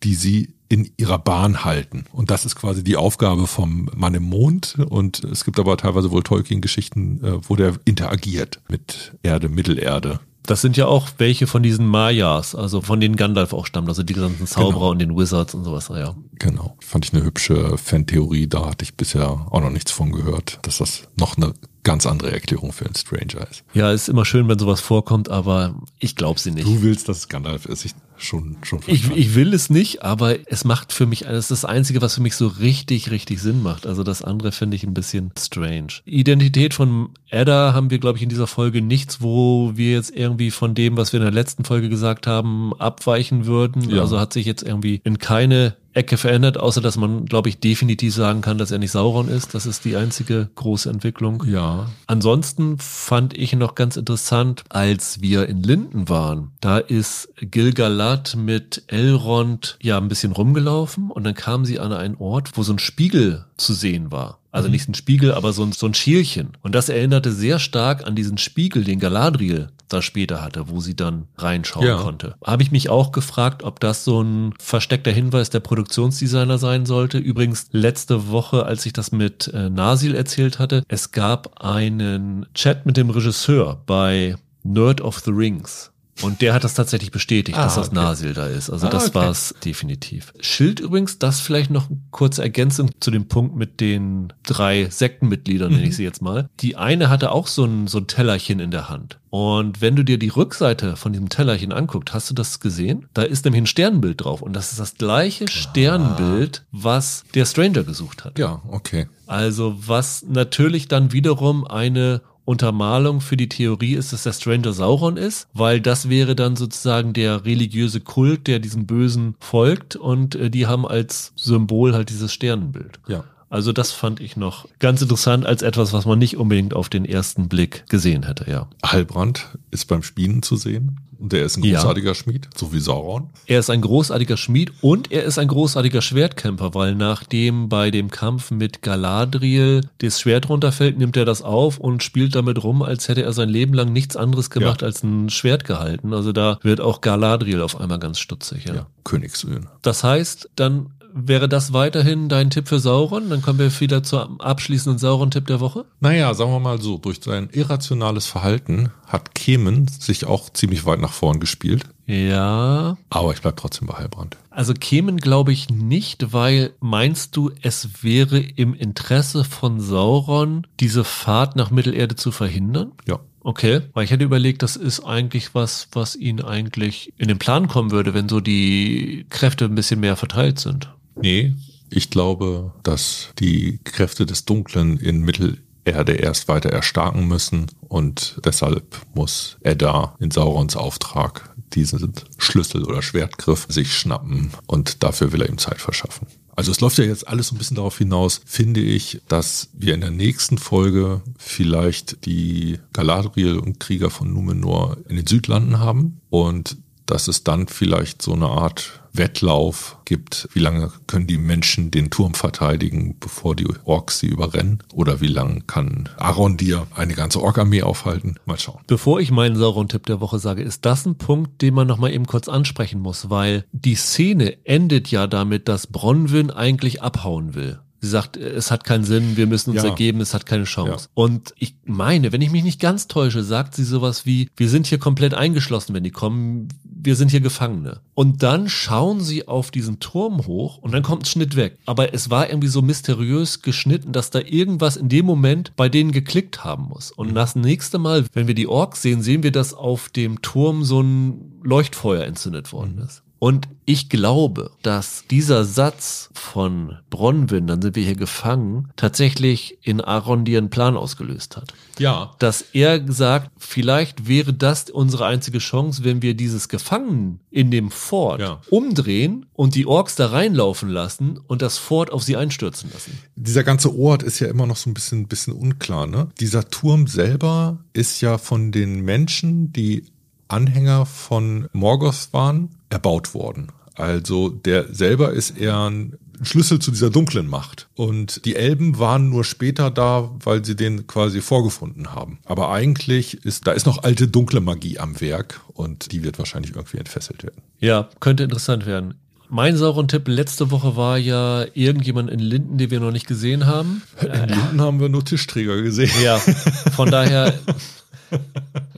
die 0.04 0.16
sie 0.16 0.54
in 0.70 0.90
ihrer 0.96 1.20
Bahn 1.20 1.66
halten. 1.66 2.06
Und 2.14 2.32
das 2.32 2.46
ist 2.46 2.56
quasi 2.56 2.82
die 2.82 2.96
Aufgabe 2.96 3.46
vom 3.46 3.90
Mann 3.94 4.14
im 4.16 4.24
Mond. 4.24 4.78
Und 4.90 5.22
es 5.26 5.44
gibt 5.44 5.60
aber 5.60 5.76
teilweise 5.76 6.12
wohl 6.12 6.24
Tolkien-Geschichten, 6.24 7.22
äh, 7.24 7.50
wo 7.50 7.58
der 7.58 7.74
interagiert 7.84 8.62
mit 8.70 9.12
Erde, 9.22 9.50
Mittelerde. 9.50 10.22
Das 10.44 10.62
sind 10.62 10.76
ja 10.76 10.88
auch 10.88 11.08
welche 11.18 11.46
von 11.46 11.62
diesen 11.62 11.86
Mayas, 11.86 12.56
also 12.56 12.82
von 12.82 13.00
denen 13.00 13.16
Gandalf 13.16 13.54
auch 13.54 13.66
stammt, 13.68 13.88
also 13.90 14.02
die 14.04 14.14
ganzen 14.14 14.48
Zauberer 14.48 14.72
Genau. 14.80 14.90
und 14.92 15.00
den 15.00 15.18
Wizards 15.18 15.54
und 15.54 15.64
sowas, 15.64 15.90
ja. 15.90 16.16
Genau. 16.40 16.76
Fand 16.82 17.06
ich 17.06 17.14
eine 17.14 17.24
hübsche 17.24 17.78
Fantheorie. 17.78 18.48
Da 18.48 18.66
hatte 18.66 18.84
ich 18.84 18.96
bisher 18.96 19.30
auch 19.30 19.62
noch 19.62 19.70
nichts 19.70 19.92
von 19.92 20.12
gehört, 20.12 20.58
dass 20.64 20.80
das 20.80 21.04
noch 21.18 21.38
eine 21.38 21.54
ganz 21.84 22.06
andere 22.06 22.32
Erklärung 22.32 22.72
für 22.74 22.86
einen 22.86 22.96
Stranger 22.96 23.48
ist. 23.50 23.64
Ja, 23.74 23.92
ist 23.92 24.10
immer 24.10 24.26
schön, 24.26 24.48
wenn 24.48 24.58
sowas 24.60 24.82
vorkommt, 24.82 25.30
aber 25.30 25.76
ich 26.00 26.16
glaube 26.16 26.40
sie 26.40 26.52
nicht. 26.52 26.68
Du 26.68 26.82
willst, 26.82 27.08
dass 27.10 27.18
es 27.18 27.28
Gandalf 27.30 27.66
ist. 27.66 27.86
Ich 27.86 27.94
schon, 28.22 28.58
schon 28.64 28.80
Ich, 28.80 29.02
verstanden. 29.02 29.20
ich 29.20 29.36
will 29.36 29.54
es 29.54 29.70
nicht, 29.70 30.04
aber 30.04 30.36
es 30.50 30.64
macht 30.64 30.94
für 30.94 31.06
mich, 31.06 31.22
das 31.22 31.38
ist 31.38 31.52
das 31.52 31.66
Einzige, 31.66 32.02
was 32.02 32.16
für 32.16 32.22
mich 32.22 32.36
so 32.36 32.48
richtig, 32.48 33.12
richtig 33.12 33.40
Sinn 33.42 33.62
macht. 33.62 33.86
Also 33.86 34.04
das 34.04 34.22
andere 34.22 34.52
finde 34.52 34.76
ich 34.76 34.84
ein 34.84 34.94
bisschen 34.94 35.32
strange. 35.38 35.88
Identität 36.06 36.74
von 36.74 37.10
Edda 37.30 37.74
haben 37.74 37.90
wir, 37.90 38.00
glaube 38.00 38.18
ich, 38.18 38.24
in 38.24 38.30
dieser 38.30 38.48
Folge 38.48 38.82
nichts, 38.82 39.22
wo 39.22 39.72
wir 39.76 39.92
jetzt 39.94 40.16
irgendwie 40.16 40.52
von 40.52 40.76
dem, 40.76 40.98
was 40.98 41.14
wir 41.14 41.20
in 41.20 41.26
der 41.26 41.34
letzten 41.34 41.64
Folge 41.64 41.90
gesagt 41.90 42.28
haben, 42.28 42.74
abweichen 42.80 43.46
würden. 43.46 43.90
Ja. 43.90 44.02
Also 44.02 44.20
hat 44.20 44.34
sich 44.34 44.46
jetzt 44.46 44.64
irgendwie 44.64 45.02
in 45.04 45.18
keine 45.18 45.76
Ecke 45.94 46.18
verändert, 46.18 46.58
außer 46.58 46.82
dass 46.82 46.98
man, 46.98 47.26
glaube 47.26 47.50
ich, 47.50 47.60
definitiv 47.60 48.14
sagen 48.14 48.42
kann, 48.42 48.58
dass 48.58 48.72
er 48.72 48.80
nicht 48.80 48.92
Sauron 48.92 49.28
ist. 49.28 49.54
Das 49.54 49.66
ist 49.66 49.86
die 49.86 49.96
einzige 49.96 50.50
große 50.56 50.90
Entwicklung. 50.90 51.44
Ja. 51.48 51.88
Ansonsten 52.08 52.78
fand 52.78 53.38
ich 53.38 53.54
noch 53.54 53.76
ganz 53.76 53.98
interessant, 53.98 54.64
als 54.70 55.22
wir 55.22 55.48
in 55.48 55.64
Linden 55.64 56.10
waren, 56.10 56.52
da 56.62 56.78
ist 56.78 57.30
Gilgalad 57.40 58.36
mit 58.36 58.84
Elrond 58.88 59.78
ja 59.82 59.98
ein 59.98 60.08
bisschen 60.08 60.32
rumgelaufen 60.32 61.12
und 61.12 61.24
dann 61.24 61.36
kam 61.36 61.66
sie 61.66 61.80
an 61.80 61.94
einen 61.94 62.16
Ort, 62.16 62.58
wo 62.58 62.64
so 62.64 62.74
ein 62.74 62.80
Spiegel 62.80 63.46
zu 63.58 63.74
sehen 63.74 64.12
war. 64.12 64.41
Also 64.52 64.68
nicht 64.70 64.88
ein 64.90 64.94
Spiegel, 64.94 65.34
aber 65.34 65.54
so 65.54 65.64
ein, 65.64 65.72
so 65.72 65.86
ein 65.86 65.94
Schielchen. 65.94 66.58
Und 66.62 66.76
das 66.76 66.90
erinnerte 66.90 67.32
sehr 67.32 67.58
stark 67.58 68.06
an 68.06 68.16
diesen 68.16 68.38
Spiegel, 68.38 68.84
den 68.84 69.00
Galadriel 69.00 69.70
da 69.88 70.02
später 70.02 70.42
hatte, 70.42 70.70
wo 70.70 70.80
sie 70.80 70.96
dann 70.96 71.28
reinschauen 71.38 71.86
Ja. 71.86 71.98
konnte. 71.98 72.36
Habe 72.44 72.64
ich 72.64 72.72
mich 72.72 72.90
auch 72.90 73.12
gefragt, 73.12 73.64
ob 73.64 73.80
das 73.80 74.04
so 74.04 74.22
ein 74.22 74.54
versteckter 74.60 75.12
Hinweis 75.12 75.50
der 75.50 75.60
Produktionsdesigner 75.60 76.58
sein 76.58 76.86
sollte. 76.86 77.18
Übrigens 77.18 77.68
letzte 77.72 78.30
Woche, 78.30 78.66
als 78.66 78.86
ich 78.86 78.94
das 78.94 79.12
mit 79.12 79.48
äh, 79.54 79.70
Nasil 79.70 80.16
erzählt 80.16 80.60
hatte, 80.60 80.84
es 80.88 81.12
gab 81.12 81.62
einen 81.64 82.46
Chat 82.54 82.86
mit 82.86 82.98
dem 82.98 83.10
Regisseur 83.10 83.82
bei 83.86 84.36
Nerd 84.64 85.02
of 85.02 85.20
the 85.20 85.32
Rings. 85.32 85.91
Und 86.22 86.42
der 86.42 86.54
hat 86.54 86.64
das 86.64 86.74
tatsächlich 86.74 87.12
bestätigt, 87.12 87.58
Ah, 87.58 87.64
dass 87.64 87.76
das 87.76 87.88
okay. 87.88 87.96
Nasil 87.96 88.34
da 88.34 88.46
ist. 88.48 88.70
Also 88.70 88.88
Ah, 88.88 88.90
das 88.90 89.08
okay. 89.08 89.16
war 89.16 89.30
es 89.30 89.56
definitiv. 89.66 90.34
Schild 90.40 90.80
übrigens, 90.80 91.18
das 91.20 91.40
vielleicht 91.40 91.72
noch 91.72 91.90
eine 91.90 92.00
kurze 92.12 92.42
Ergänzung 92.44 92.92
zu 93.00 93.12
dem 93.12 93.28
Punkt 93.28 93.56
mit 93.56 93.80
den 93.80 94.32
drei 94.44 94.88
Sektenmitgliedern, 94.90 95.72
nenne 95.72 95.88
ich 95.88 95.96
sie 95.96 96.04
jetzt 96.04 96.22
mal. 96.22 96.50
Die 96.60 96.76
eine 96.76 97.10
hatte 97.10 97.32
auch 97.32 97.48
so 97.48 97.66
ein, 97.66 97.88
so 97.88 97.98
ein 98.00 98.08
Tellerchen 98.08 98.60
in 98.60 98.72
der 98.72 98.90
Hand. 98.90 99.20
Und 99.30 99.80
wenn 99.80 99.96
du 99.96 100.04
dir 100.04 100.20
die 100.20 100.28
Rückseite 100.28 100.98
von 100.98 101.14
diesem 101.14 101.30
Tellerchen 101.30 101.72
anguckt, 101.72 102.14
hast 102.14 102.30
du 102.30 102.34
das 102.34 102.60
gesehen? 102.60 103.06
Da 103.14 103.22
ist 103.22 103.46
nämlich 103.46 103.62
ein 103.64 103.68
Sternbild 103.68 104.24
drauf. 104.26 104.42
Und 104.42 104.54
das 104.54 104.72
ist 104.72 104.80
das 104.80 104.96
gleiche 104.96 105.48
Sternbild, 105.48 106.64
was 106.72 107.24
der 107.34 107.46
Stranger 107.46 107.84
gesucht 107.84 108.26
hat. 108.26 108.38
Ja, 108.38 108.62
okay. 108.68 109.08
Also 109.28 109.76
was 109.88 110.26
natürlich 110.28 110.88
dann 110.90 111.14
wiederum 111.14 111.66
eine 111.66 112.22
Untermalung 112.52 113.22
für 113.22 113.38
die 113.38 113.50
Theorie 113.50 113.94
ist, 113.96 114.12
dass 114.12 114.24
der 114.24 114.34
Stranger 114.34 114.74
Sauron 114.74 115.16
ist, 115.16 115.48
weil 115.54 115.80
das 115.80 116.10
wäre 116.10 116.36
dann 116.36 116.56
sozusagen 116.56 117.14
der 117.14 117.46
religiöse 117.46 118.02
Kult, 118.02 118.48
der 118.48 118.60
diesem 118.60 118.86
Bösen 118.86 119.36
folgt 119.40 119.96
und 119.96 120.36
äh, 120.36 120.50
die 120.50 120.68
haben 120.68 120.86
als 120.86 121.32
Symbol 121.36 121.94
halt 121.94 122.10
dieses 122.10 122.34
Sternenbild. 122.34 123.00
Ja. 123.08 123.24
Also 123.52 123.72
das 123.74 123.92
fand 123.92 124.20
ich 124.22 124.38
noch 124.38 124.68
ganz 124.80 125.02
interessant 125.02 125.46
als 125.46 125.62
etwas, 125.62 125.94
was 125.94 126.06
man 126.06 126.18
nicht 126.18 126.38
unbedingt 126.38 126.74
auf 126.74 126.90
den 126.90 127.06
ersten 127.06 127.50
Blick 127.50 127.84
gesehen 127.90 128.24
hätte, 128.24 128.50
ja. 128.50 128.68
Halbrand 128.84 129.58
ist 129.72 129.88
beim 129.88 130.02
Spielen 130.04 130.42
zu 130.42 130.56
sehen. 130.56 131.00
Und 131.20 131.34
der 131.34 131.46
ist 131.46 131.56
ein 131.58 131.64
Ja. 131.64 131.80
großartiger 131.80 132.16
Schmied, 132.16 132.50
so 132.58 132.74
wie 132.74 132.80
Sauron. 132.80 133.30
Er 133.46 133.60
ist 133.60 133.70
ein 133.70 133.82
großartiger 133.82 134.38
Schmied 134.38 134.72
und 134.82 135.12
er 135.12 135.24
ist 135.24 135.38
ein 135.38 135.48
großartiger 135.50 136.02
Schwertkämpfer, 136.02 136.74
weil 136.74 136.96
nachdem 136.96 137.70
bei 137.70 137.92
dem 137.92 138.10
Kampf 138.10 138.50
mit 138.50 138.82
Galadriel 138.82 139.82
das 140.00 140.20
Schwert 140.20 140.50
runterfällt, 140.50 140.98
nimmt 140.98 141.16
er 141.18 141.26
das 141.26 141.44
auf 141.44 141.78
und 141.78 142.02
spielt 142.02 142.34
damit 142.34 142.64
rum, 142.64 142.82
als 142.82 143.08
hätte 143.08 143.22
er 143.22 143.34
sein 143.34 143.50
Leben 143.50 143.76
lang 143.76 143.94
nichts 143.94 144.16
anderes 144.16 144.50
gemacht 144.50 144.82
Ja. 144.82 144.88
als 144.88 145.04
ein 145.04 145.30
Schwert 145.30 145.64
gehalten. 145.66 146.14
Also 146.14 146.32
da 146.32 146.58
wird 146.64 146.82
auch 146.82 147.02
Galadriel 147.02 147.62
auf 147.62 147.80
einmal 147.80 148.00
ganz 148.00 148.18
stutzig. 148.18 148.66
Ja. 148.66 148.74
Ja. 148.74 148.88
Königssöhne. 149.04 149.68
Das 149.84 150.04
heißt, 150.04 150.50
dann 150.56 150.88
wäre 151.14 151.50
das 151.50 151.74
weiterhin 151.74 152.30
dein 152.30 152.50
Tipp 152.50 152.68
für 152.68 152.80
Sauron? 152.80 153.30
Dann 153.30 153.42
kommen 153.42 153.60
wir 153.60 153.80
wieder 153.80 154.04
zum 154.04 154.40
abschließenden 154.40 155.00
Sauron-Tipp 155.00 155.48
der 155.48 155.60
Woche. 155.60 155.86
Naja, 156.00 156.34
sagen 156.34 156.52
wir 156.52 156.60
mal 156.60 156.82
so, 156.82 156.98
durch 156.98 157.20
sein 157.24 157.50
irrationales 157.52 158.28
Verhalten 158.28 158.92
hat 159.08 159.36
Kemen 159.36 159.88
sich 159.88 160.26
auch 160.26 160.50
ziemlich 160.50 160.86
weit 160.86 161.00
nach 161.00 161.14
vorn 161.14 161.40
gespielt. 161.40 161.84
Ja, 162.06 162.98
Aber 163.10 163.34
ich 163.34 163.42
bleib 163.42 163.56
trotzdem 163.58 163.88
bei 163.88 163.94
Halbrand. 163.94 164.38
Also 164.50 164.74
kämen 164.74 165.18
glaube 165.18 165.54
ich 165.54 165.70
nicht, 165.70 166.34
weil 166.34 166.74
meinst 166.82 167.38
du, 167.38 167.52
es 167.62 168.04
wäre 168.04 168.40
im 168.40 168.74
Interesse 168.74 169.46
von 169.46 169.80
Sauron, 169.80 170.68
diese 170.82 171.06
Fahrt 171.06 171.56
nach 171.56 171.72
Mittelerde 171.72 172.16
zu 172.18 172.32
verhindern? 172.32 172.92
Ja. 173.08 173.20
Okay, 173.44 173.82
weil 173.94 174.04
ich 174.04 174.12
hätte 174.12 174.24
überlegt, 174.24 174.62
das 174.62 174.76
ist 174.76 175.00
eigentlich 175.00 175.56
was, 175.56 175.88
was 175.94 176.16
ihn 176.16 176.42
eigentlich 176.42 177.12
in 177.18 177.28
den 177.28 177.40
Plan 177.40 177.68
kommen 177.68 177.92
würde, 177.92 178.14
wenn 178.14 178.30
so 178.30 178.40
die 178.40 179.26
Kräfte 179.30 179.66
ein 179.66 179.74
bisschen 179.74 180.00
mehr 180.00 180.16
verteilt 180.16 180.60
sind. 180.60 180.92
Nee, 181.22 181.54
ich 181.90 182.10
glaube, 182.10 182.74
dass 182.84 183.30
die 183.40 183.80
Kräfte 183.84 184.26
des 184.26 184.46
Dunklen 184.46 184.98
in 184.98 185.22
Mittelerde 185.22 186.14
erst 186.14 186.48
weiter 186.48 186.70
erstarken 186.70 187.28
müssen 187.28 187.68
und 187.88 188.40
deshalb 188.46 189.02
muss 189.14 189.58
Edda 189.62 190.16
in 190.20 190.32
Saurons 190.32 190.76
Auftrag 190.76 191.54
diesen 191.74 192.14
Schlüssel 192.38 192.84
oder 192.84 193.02
Schwertgriff 193.02 193.66
sich 193.70 193.94
schnappen 193.94 194.52
und 194.68 195.04
dafür 195.04 195.32
will 195.32 195.42
er 195.42 195.50
ihm 195.50 195.58
Zeit 195.58 195.82
verschaffen. 195.82 196.28
Also 196.56 196.72
es 196.72 196.82
läuft 196.82 196.98
ja 196.98 197.06
jetzt 197.06 197.28
alles 197.28 197.48
so 197.48 197.56
ein 197.56 197.58
bisschen 197.58 197.78
darauf 197.78 197.98
hinaus, 197.98 198.42
finde 198.46 198.82
ich, 198.82 199.22
dass 199.28 199.70
wir 199.74 199.94
in 199.94 200.02
der 200.02 200.12
nächsten 200.12 200.58
Folge 200.58 201.22
vielleicht 201.38 202.26
die 202.26 202.80
Galadriel 202.94 203.58
und 203.58 203.80
Krieger 203.80 204.10
von 204.10 204.32
Numenor 204.34 204.98
in 205.08 205.16
den 205.16 205.28
Südlanden 205.28 205.80
haben 205.80 206.20
und 206.30 206.78
dass 207.06 207.28
es 207.28 207.44
dann 207.44 207.68
vielleicht 207.68 208.22
so 208.22 208.34
eine 208.34 208.48
Art 208.48 209.01
Wettlauf 209.14 209.98
gibt. 210.06 210.48
Wie 210.54 210.60
lange 210.60 210.92
können 211.08 211.28
die 211.28 211.38
Menschen 211.38 211.92
den 211.92 212.10
Turm 212.10 212.34
verteidigen, 212.34 213.16
bevor 213.20 213.56
die 213.56 213.68
Orks 213.86 214.20
sie 214.20 214.28
überrennen? 214.28 214.84
Oder 214.94 215.22
wie 215.22 215.28
lange 215.28 215.62
kann 215.62 216.10
Arondir 216.18 216.88
eine 216.96 217.14
ganze 217.14 217.42
Ork-Armee 217.42 217.84
aufhalten? 217.84 218.36
Mal 218.46 218.60
schauen. 218.60 218.82
Bevor 218.88 219.20
ich 219.20 219.32
meinen 219.32 219.56
Sauron-Tipp 219.56 220.06
der 220.06 220.22
Woche 220.22 220.40
sage, 220.40 220.64
ist 220.64 220.86
das 220.86 221.06
ein 221.06 221.18
Punkt, 221.18 221.62
den 221.62 221.74
man 221.74 221.88
nochmal 221.88 222.14
eben 222.14 222.26
kurz 222.26 222.48
ansprechen 222.48 223.00
muss, 223.02 223.30
weil 223.30 223.66
die 223.72 223.96
Szene 223.96 224.58
endet 224.66 225.10
ja 225.12 225.28
damit, 225.28 225.68
dass 225.68 225.88
Bronwyn 225.88 226.52
eigentlich 226.52 227.02
abhauen 227.02 227.54
will. 227.56 227.80
Sie 228.04 228.10
sagt, 228.10 228.36
es 228.36 228.72
hat 228.72 228.84
keinen 228.84 229.04
Sinn, 229.04 229.38
wir 229.38 229.46
müssen 229.46 229.70
uns 229.70 229.84
Ja. 229.84 229.90
ergeben, 229.90 230.22
es 230.22 230.34
hat 230.34 230.48
keine 230.48 230.64
Chance. 230.64 231.06
Ja. 231.06 231.12
Und 231.14 231.54
ich 231.60 231.76
meine, 231.86 232.32
wenn 232.32 232.42
ich 232.42 232.50
mich 232.50 232.64
nicht 232.64 232.80
ganz 232.80 233.08
täusche, 233.08 233.44
sagt 233.44 233.76
sie 233.76 233.84
sowas 233.84 234.26
wie, 234.26 234.50
wir 234.58 234.70
sind 234.70 234.88
hier 234.88 234.98
komplett 234.98 235.36
eingeschlossen, 235.36 235.94
wenn 235.94 236.04
die 236.04 236.10
kommen, 236.10 236.68
wir 237.04 237.16
sind 237.16 237.32
hier 237.32 237.42
Gefangene. 237.42 238.02
Und 238.14 238.44
dann 238.44 238.70
schauen 238.70 239.22
sie 239.22 239.48
auf 239.48 239.72
diesen 239.72 240.00
Turm 240.00 240.46
hoch 240.46 240.78
und 240.78 240.94
dann 240.94 241.04
kommt 241.04 241.24
ein 241.24 241.26
Schnitt 241.26 241.56
weg. 241.56 241.78
Aber 241.86 242.14
es 242.14 242.30
war 242.30 242.50
irgendwie 242.50 242.68
so 242.68 242.82
mysteriös 242.82 243.62
geschnitten, 243.62 244.12
dass 244.12 244.30
da 244.30 244.40
irgendwas 244.40 244.98
in 244.98 245.10
dem 245.10 245.26
Moment 245.26 245.76
bei 245.76 245.90
denen 245.90 246.12
geklickt 246.12 246.64
haben 246.64 246.86
muss. 246.90 247.12
Und 247.12 247.34
das 247.34 247.56
nächste 247.56 247.98
Mal, 247.98 248.26
wenn 248.34 248.48
wir 248.48 248.56
die 248.56 248.68
Orks 248.68 249.02
sehen, 249.02 249.22
sehen 249.22 249.44
wir, 249.44 249.52
dass 249.52 249.74
auf 249.74 250.10
dem 250.10 250.42
Turm 250.42 250.84
so 250.84 251.02
ein 251.02 251.60
Leuchtfeuer 251.64 252.26
entzündet 252.26 252.72
worden 252.72 253.00
ist. 253.00 253.24
Und 253.44 253.68
ich 253.86 254.08
glaube, 254.08 254.70
dass 254.84 255.24
dieser 255.32 255.66
Satz 255.66 256.30
von 256.32 257.00
Bronwyn, 257.10 257.66
dann 257.66 257.82
sind 257.82 257.96
wir 257.96 258.04
hier 258.04 258.16
gefangen, 258.16 258.90
tatsächlich 258.98 259.80
in 259.82 260.00
Arondi 260.00 260.56
einen 260.56 260.70
Plan 260.70 260.96
ausgelöst 260.96 261.58
hat. 261.58 261.74
Ja. 261.98 262.36
Dass 262.38 262.62
er 262.74 263.12
sagt, 263.12 263.50
vielleicht 263.58 264.28
wäre 264.28 264.54
das 264.54 264.92
unsere 264.92 265.26
einzige 265.26 265.58
Chance, 265.58 266.04
wenn 266.04 266.22
wir 266.22 266.36
dieses 266.36 266.70
Gefangenen 266.70 267.40
in 267.50 267.72
dem 267.72 267.90
Fort 267.90 268.42
Ja. 268.42 268.62
umdrehen 268.70 269.48
und 269.54 269.74
die 269.74 269.88
Orks 269.88 270.14
da 270.14 270.28
reinlaufen 270.28 270.90
lassen 270.90 271.40
und 271.40 271.64
das 271.64 271.80
Fort 271.80 272.12
auf 272.12 272.22
sie 272.22 272.38
einstürzen 272.38 272.92
lassen. 272.94 273.18
Dieser 273.36 273.64
ganze 273.64 273.92
Ort 273.98 274.22
ist 274.22 274.40
ja 274.40 274.50
immer 274.50 274.68
noch 274.68 274.78
so 274.78 274.88
ein 274.88 274.94
bisschen, 274.94 275.28
bisschen 275.28 275.54
unklar, 275.54 276.06
ne? 276.06 276.30
Dieser 276.40 276.70
Turm 276.70 277.08
selber 277.08 277.80
ist 277.94 278.22
ja 278.22 278.38
von 278.38 278.72
den 278.72 279.02
Menschen, 279.02 279.74
die 279.74 280.06
Anhänger 280.52 281.06
von 281.06 281.68
Morgoth 281.74 282.30
waren, 282.32 282.70
erbaut 282.90 283.34
worden. 283.34 283.72
Also 283.96 284.50
der 284.50 284.94
selber 284.94 285.32
ist 285.32 285.58
eher 285.58 285.90
ein 285.90 286.18
Schlüssel 286.44 286.80
zu 286.80 286.92
dieser 286.92 287.10
dunklen 287.10 287.48
Macht. 287.48 287.88
Und 287.96 288.46
die 288.46 288.56
Elben 288.56 288.98
waren 288.98 289.30
nur 289.30 289.44
später 289.44 289.92
da, 289.92 290.32
weil 290.44 290.66
sie 290.66 290.76
den 290.76 291.08
quasi 291.08 291.42
vorgefunden 291.42 292.14
haben. 292.14 292.40
Aber 292.46 292.72
eigentlich 292.72 293.46
ist, 293.46 293.68
da 293.68 293.72
ist 293.74 293.86
noch 293.86 294.04
alte 294.04 294.28
dunkle 294.28 294.60
Magie 294.60 294.98
am 295.00 295.22
Werk 295.22 295.62
und 295.74 296.12
die 296.12 296.24
wird 296.24 296.40
wahrscheinlich 296.40 296.76
irgendwie 296.76 296.98
entfesselt 296.98 297.44
werden. 297.44 297.62
Ja, 297.80 298.10
könnte 298.20 298.44
interessant 298.44 298.86
werden. 298.86 299.16
Mein 299.50 299.76
sauren 299.76 300.08
Tipp 300.08 300.30
letzte 300.30 300.72
Woche 300.72 300.96
war 300.96 301.18
ja 301.18 301.66
irgendjemand 301.74 302.30
in 302.30 302.40
Linden, 302.40 302.78
den 302.78 302.90
wir 302.90 303.02
noch 303.02 303.12
nicht 303.12 303.28
gesehen 303.28 303.66
haben. 303.66 304.02
In 304.22 304.48
Linden 304.48 304.80
haben 304.80 305.02
wir 305.02 305.10
nur 305.10 305.26
Tischträger 305.26 305.82
gesehen. 305.82 306.10
Ja, 306.24 306.38
von 306.38 307.12
daher 307.12 307.54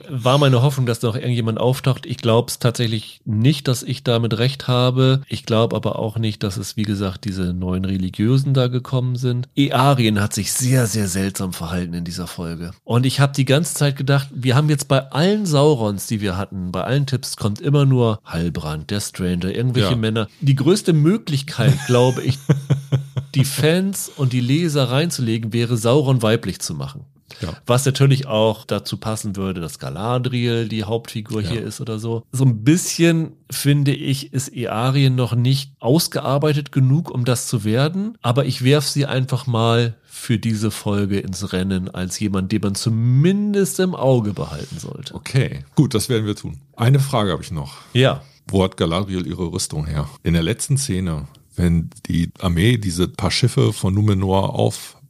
war 0.09 0.37
meine 0.37 0.61
Hoffnung, 0.61 0.85
dass 0.85 0.99
da 0.99 1.07
noch 1.07 1.15
irgendjemand 1.15 1.59
auftaucht. 1.59 2.05
Ich 2.05 2.17
glaube 2.17 2.49
es 2.49 2.59
tatsächlich 2.59 3.21
nicht, 3.25 3.67
dass 3.67 3.83
ich 3.83 4.03
damit 4.03 4.37
recht 4.37 4.67
habe. 4.67 5.21
Ich 5.27 5.45
glaube 5.45 5.75
aber 5.75 5.97
auch 5.99 6.17
nicht, 6.17 6.43
dass 6.43 6.57
es, 6.57 6.77
wie 6.77 6.83
gesagt, 6.83 7.25
diese 7.25 7.53
neuen 7.53 7.85
Religiösen 7.85 8.53
da 8.53 8.67
gekommen 8.67 9.15
sind. 9.15 9.47
Earien 9.55 10.21
hat 10.21 10.33
sich 10.33 10.51
sehr, 10.53 10.87
sehr 10.87 11.07
seltsam 11.07 11.53
verhalten 11.53 11.93
in 11.93 12.03
dieser 12.03 12.27
Folge. 12.27 12.71
Und 12.83 13.05
ich 13.05 13.19
habe 13.19 13.33
die 13.33 13.45
ganze 13.45 13.73
Zeit 13.73 13.95
gedacht, 13.95 14.27
wir 14.33 14.55
haben 14.55 14.69
jetzt 14.69 14.87
bei 14.87 15.11
allen 15.11 15.45
Saurons, 15.45 16.07
die 16.07 16.21
wir 16.21 16.37
hatten, 16.37 16.71
bei 16.71 16.83
allen 16.83 17.05
Tipps 17.05 17.35
kommt 17.37 17.61
immer 17.61 17.85
nur 17.85 18.19
Heilbrand, 18.27 18.91
der 18.91 19.01
Stranger, 19.01 19.53
irgendwelche 19.53 19.91
Ja. 19.91 19.95
Männer. 19.95 20.27
Die 20.41 20.55
größte 20.55 20.93
Möglichkeit, 20.93 21.73
glaube 21.87 22.21
ich, 22.23 22.37
die 23.35 23.45
Fans 23.45 24.11
und 24.15 24.33
die 24.33 24.41
Leser 24.41 24.89
reinzulegen, 24.91 25.53
wäre 25.53 25.77
Sauron 25.77 26.21
weiblich 26.21 26.59
zu 26.59 26.73
machen. 26.75 27.05
Ja. 27.41 27.53
Was 27.65 27.85
natürlich 27.85 28.27
auch 28.27 28.65
dazu 28.65 28.97
passen 28.97 29.35
würde, 29.35 29.61
dass 29.61 29.79
Galadriel 29.79 30.67
die 30.67 30.83
Hauptfigur 30.83 31.41
Ja. 31.41 31.49
hier 31.51 31.63
ist 31.63 31.81
oder 31.81 31.99
so. 31.99 32.23
So 32.31 32.45
ein 32.45 32.63
bisschen, 32.63 33.33
finde 33.49 33.93
ich, 33.93 34.33
ist 34.33 34.53
Earien 34.55 35.15
noch 35.15 35.35
nicht 35.35 35.73
ausgearbeitet 35.79 36.71
genug, 36.71 37.09
um 37.11 37.25
das 37.25 37.47
zu 37.47 37.63
werden. 37.63 38.17
Aber 38.21 38.45
ich 38.45 38.63
werf 38.63 38.87
sie 38.87 39.05
einfach 39.05 39.47
mal 39.47 39.95
für 40.05 40.37
diese 40.37 40.71
Folge 40.71 41.19
ins 41.19 41.51
Rennen 41.53 41.89
als 41.89 42.19
jemand, 42.19 42.51
den 42.51 42.61
man 42.61 42.75
zumindest 42.75 43.79
im 43.79 43.95
Auge 43.95 44.33
behalten 44.33 44.77
sollte. 44.79 45.15
Okay, 45.15 45.65
gut, 45.75 45.93
das 45.93 46.07
werden 46.09 46.25
wir 46.25 46.35
tun. 46.35 46.59
Eine 46.75 46.99
Frage 46.99 47.31
habe 47.31 47.43
ich 47.43 47.51
noch. 47.51 47.73
Ja. 47.93 48.21
Wo 48.47 48.63
hat 48.63 48.77
Galadriel 48.77 49.25
ihre 49.25 49.51
Rüstung 49.51 49.85
her? 49.85 50.07
In 50.23 50.33
der 50.33 50.43
letzten 50.43 50.77
Szene, 50.77 51.27
wenn 51.55 51.89
die 52.07 52.29
Armee 52.39 52.77
diese 52.77 53.07
paar 53.07 53.31
Schiffe 53.31 53.73
von 53.73 53.93
Numenor 53.93 54.53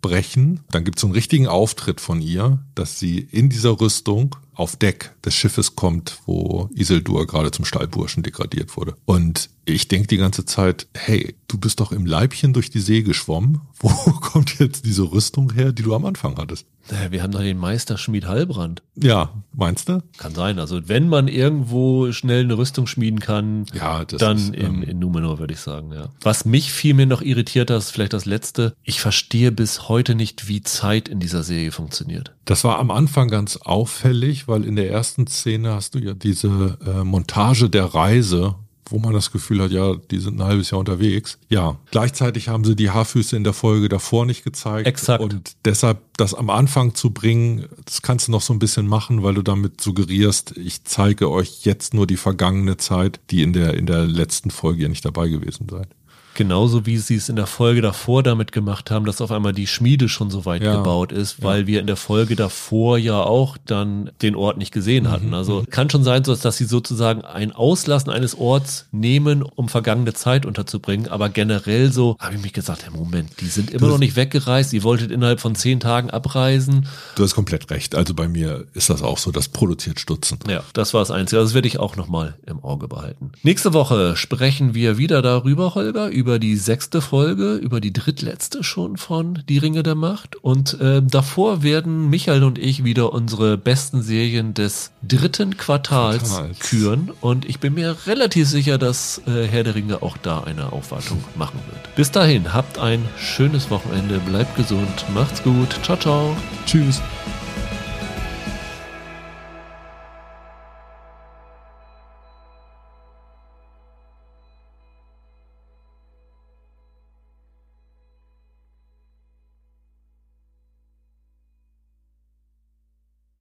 aufbrechen, 0.04 0.60
dann 0.72 0.84
gibt 0.84 0.98
es 0.98 1.02
so 1.02 1.08
einen 1.08 1.14
richtigen 1.14 1.48
Auftritt 1.48 2.02
von 2.02 2.22
ihr, 2.22 2.60
dass 2.76 3.00
sie 3.00 3.20
in 3.20 3.50
dieser 3.50 3.80
Rüstung 3.80 4.36
auf 4.56 4.76
Deck 4.76 5.12
des 5.26 5.36
Schiffes 5.36 5.76
kommt, 5.76 6.20
wo 6.26 6.70
Isildur 6.74 7.26
gerade 7.28 7.52
zum 7.52 7.66
Stallburschen 7.66 8.24
degradiert 8.24 8.76
wurde. 8.78 8.96
Und 9.06 9.50
ich 9.66 9.88
denke 9.88 10.08
die 10.08 10.18
ganze 10.18 10.46
Zeit, 10.46 10.88
hey, 10.94 11.36
du 11.48 11.58
bist 11.58 11.80
doch 11.80 11.92
im 11.92 12.06
Leibchen 12.06 12.54
durch 12.54 12.70
die 12.70 12.80
See 12.82 13.02
geschwommen. 13.02 13.62
Wo 13.80 13.90
kommt 13.90 14.60
jetzt 14.60 14.86
diese 14.86 15.04
Rüstung 15.12 15.54
her, 15.54 15.72
die 15.74 15.84
du 15.84 15.94
am 15.96 16.06
Anfang 16.06 16.38
hattest? 16.38 16.66
Naja, 16.90 17.12
Wir 17.12 17.24
haben 17.24 17.32
doch 17.32 17.40
den 17.42 17.58
Meisterschmied 17.58 18.26
Halbrand. 18.28 18.82
Ja, 18.96 19.42
meinst 19.54 19.88
du? 19.88 20.02
Kann 20.18 20.36
sein. 20.36 20.60
Also 20.60 20.88
wenn 20.90 21.08
man 21.08 21.28
irgendwo 21.30 22.12
schnell 22.12 22.44
eine 22.44 22.58
Rüstung 22.58 22.88
schmieden 22.88 23.20
kann, 23.20 23.66
Ja, 23.74 24.04
dann 24.06 24.38
ist, 24.38 24.54
in, 24.54 24.66
ähm, 24.66 24.84
in 24.84 25.00
Numenor, 25.00 25.40
würde 25.40 25.54
ich 25.54 25.60
sagen, 25.60 25.94
ja. 25.94 26.10
Was 26.22 26.44
mich 26.46 26.72
viel 26.74 26.94
mehr 26.94 27.06
noch 27.06 27.22
irritiert 27.22 27.72
hat, 27.72 27.78
ist 27.78 27.92
vielleicht 27.92 28.14
das 28.14 28.26
Letzte. 28.26 28.76
Ich 28.84 29.00
verstehe 29.00 29.52
bis 29.54 29.88
heute 29.88 30.16
nicht, 30.16 30.48
wie 30.50 30.62
Zeit 30.62 31.08
in 31.08 31.20
dieser 31.22 31.44
Serie 31.44 31.72
funktioniert. 31.72 32.34
Das 32.46 32.66
war 32.66 32.80
am 32.80 32.92
Anfang 32.92 33.30
ganz 33.30 33.56
auffällig, 33.58 34.43
weil 34.48 34.66
in 34.66 34.76
der 34.76 34.90
ersten 34.90 35.28
Szene 35.28 35.74
hast 35.74 35.96
du 35.96 36.00
ja 36.00 36.14
diese 36.14 36.78
äh, 36.86 37.04
Montage 37.04 37.70
der 37.70 37.86
Reise, 37.86 38.56
wo 38.86 39.00
man 39.00 39.14
das 39.14 39.32
Gefühl 39.32 39.62
hat, 39.62 39.72
ja, 39.72 39.96
die 39.96 40.20
sind 40.20 40.40
ein 40.40 40.44
halbes 40.44 40.72
Jahr 40.72 40.80
unterwegs. 40.80 41.38
Ja, 41.50 41.78
gleichzeitig 41.92 42.50
haben 42.50 42.64
sie 42.64 42.76
die 42.76 42.92
Haarfüße 42.92 43.36
in 43.36 43.44
der 43.44 43.54
Folge 43.54 43.90
davor 43.90 44.26
nicht 44.26 44.44
gezeigt. 44.44 44.88
Exakt. 44.88 45.24
Und 45.24 45.56
deshalb 45.66 46.00
das 46.18 46.34
am 46.34 46.50
Anfang 46.50 46.94
zu 46.94 47.12
bringen, 47.12 47.66
das 47.86 48.02
kannst 48.02 48.28
du 48.28 48.32
noch 48.32 48.42
so 48.42 48.54
ein 48.54 48.60
bisschen 48.60 48.88
machen, 48.88 49.24
weil 49.24 49.34
du 49.34 49.42
damit 49.42 49.82
suggerierst, 49.82 50.58
ich 50.58 50.84
zeige 50.84 51.32
euch 51.32 51.66
jetzt 51.66 51.94
nur 51.94 52.08
die 52.08 52.18
vergangene 52.18 52.78
Zeit, 52.78 53.20
die 53.32 53.42
in 53.42 53.54
der, 53.54 53.74
in 53.74 53.86
der 53.86 54.06
letzten 54.06 54.52
Folge 54.52 54.84
ja 54.84 54.90
nicht 54.90 55.06
dabei 55.06 55.30
gewesen 55.30 55.68
seid. 55.70 55.88
Genauso 56.36 56.86
wie 56.86 56.98
sie 56.98 57.16
es 57.16 57.30
in 57.30 57.36
der 57.36 57.46
Folge 57.48 57.82
davor 57.82 58.24
damit 58.24 58.52
gemacht 58.52 58.90
haben, 58.92 59.06
dass 59.06 59.22
auf 59.22 59.32
einmal 59.32 59.54
die 59.54 59.68
Schmiede 59.68 60.10
schon 60.10 60.30
so 60.32 60.46
weit 60.46 60.64
Ja. 60.64 60.76
gebaut 60.78 61.12
ist, 61.12 61.44
weil 61.44 61.68
wir 61.68 61.80
in 61.80 61.88
der 61.88 61.96
Folge 61.96 62.36
davor 62.36 62.98
ja 62.98 63.22
auch 63.22 63.58
dann 63.66 64.10
den 64.22 64.36
Ort 64.36 64.58
nicht 64.58 64.72
gesehen 64.72 65.12
hatten. 65.12 65.28
Mhm, 65.28 65.34
Also 65.34 65.64
kann 65.70 65.90
schon 65.90 66.04
sein, 66.04 66.24
dass 66.24 66.58
sie 66.58 66.66
sozusagen 66.66 67.22
ein 67.22 67.52
Auslassen 67.52 68.10
eines 68.12 68.38
Orts 68.38 68.88
nehmen, 68.92 69.44
um 69.44 69.70
vergangene 69.70 70.14
Zeit 70.14 70.46
unterzubringen. 70.46 71.08
Aber 71.08 71.30
generell 71.30 71.92
so 71.92 72.16
habe 72.20 72.36
ich 72.36 72.42
mich 72.42 72.54
gesagt, 72.54 72.84
hey, 72.86 72.92
Moment, 72.92 73.30
die 73.42 73.48
sind 73.48 73.72
immer 73.72 73.88
noch 73.88 73.98
nicht 74.00 74.16
weggereist. 74.16 74.74
Ihr 74.74 74.84
wolltet 74.84 75.12
innerhalb 75.12 75.40
von 75.40 75.56
zehn 75.56 75.80
Tagen 75.80 76.10
abreisen. 76.10 76.88
Du 77.16 77.24
hast 77.24 77.36
komplett 77.36 77.70
recht. 77.72 77.96
Also 77.96 78.14
bei 78.14 78.28
mir 78.28 78.66
ist 78.74 78.90
das 78.90 79.02
auch 79.02 79.18
so, 79.18 79.32
das 79.32 79.50
produziert 79.50 80.00
Stutzen. 80.00 80.40
Ja, 80.48 80.64
das 80.74 80.94
war 80.94 81.02
das 81.02 81.12
Einzige. 81.12 81.40
Also 81.40 81.50
Das 81.50 81.56
werde 81.56 81.68
ich 81.68 81.78
auch 81.80 81.96
nochmal 81.96 82.36
im 82.48 82.64
Auge 82.64 82.88
behalten. 82.88 83.32
Nächste 83.44 83.74
Woche 83.74 84.16
sprechen 84.16 84.74
wir 84.74 84.98
wieder 84.98 85.22
darüber, 85.22 85.76
Holger, 85.76 86.10
über 86.24 86.40
die 86.40 86.56
sechste 86.56 87.02
Folge, 87.02 87.56
über 87.56 87.82
die 87.82 87.92
drittletzte 87.92 88.64
schon 88.64 88.96
von 88.96 89.44
Die 89.50 89.58
Ringe 89.58 89.84
der 89.84 89.96
Macht. 89.96 90.38
Und 90.38 90.80
äh, 90.80 91.02
davor 91.04 91.64
werden 91.64 92.10
Michael 92.10 92.46
und 92.46 92.58
ich 92.58 92.86
wieder 92.86 93.12
unsere 93.12 93.58
besten 93.58 94.02
Serien 94.02 94.54
des 94.54 94.92
dritten 95.06 95.58
Quartals, 95.58 96.30
Quartals. 96.30 96.60
küren. 96.60 97.12
Und 97.20 97.44
ich 97.44 97.60
bin 97.60 97.74
mir 97.74 97.98
relativ 98.08 98.48
sicher, 98.48 98.78
dass 98.78 99.22
äh, 99.28 99.48
Herr 99.48 99.66
der 99.66 99.76
Ringe 99.76 100.02
auch 100.02 100.16
da 100.16 100.40
eine 100.40 100.72
Aufwartung 100.72 101.22
machen 101.36 101.60
wird. 101.70 101.94
Bis 101.98 102.10
dahin, 102.10 102.54
habt 102.54 102.80
ein 102.80 103.04
schönes 103.18 103.70
Wochenende, 103.70 104.20
bleibt 104.20 104.56
gesund, 104.56 105.06
macht's 105.14 105.44
gut, 105.44 105.78
ciao, 105.84 105.98
ciao. 105.98 106.38
Tschüss. 106.66 107.02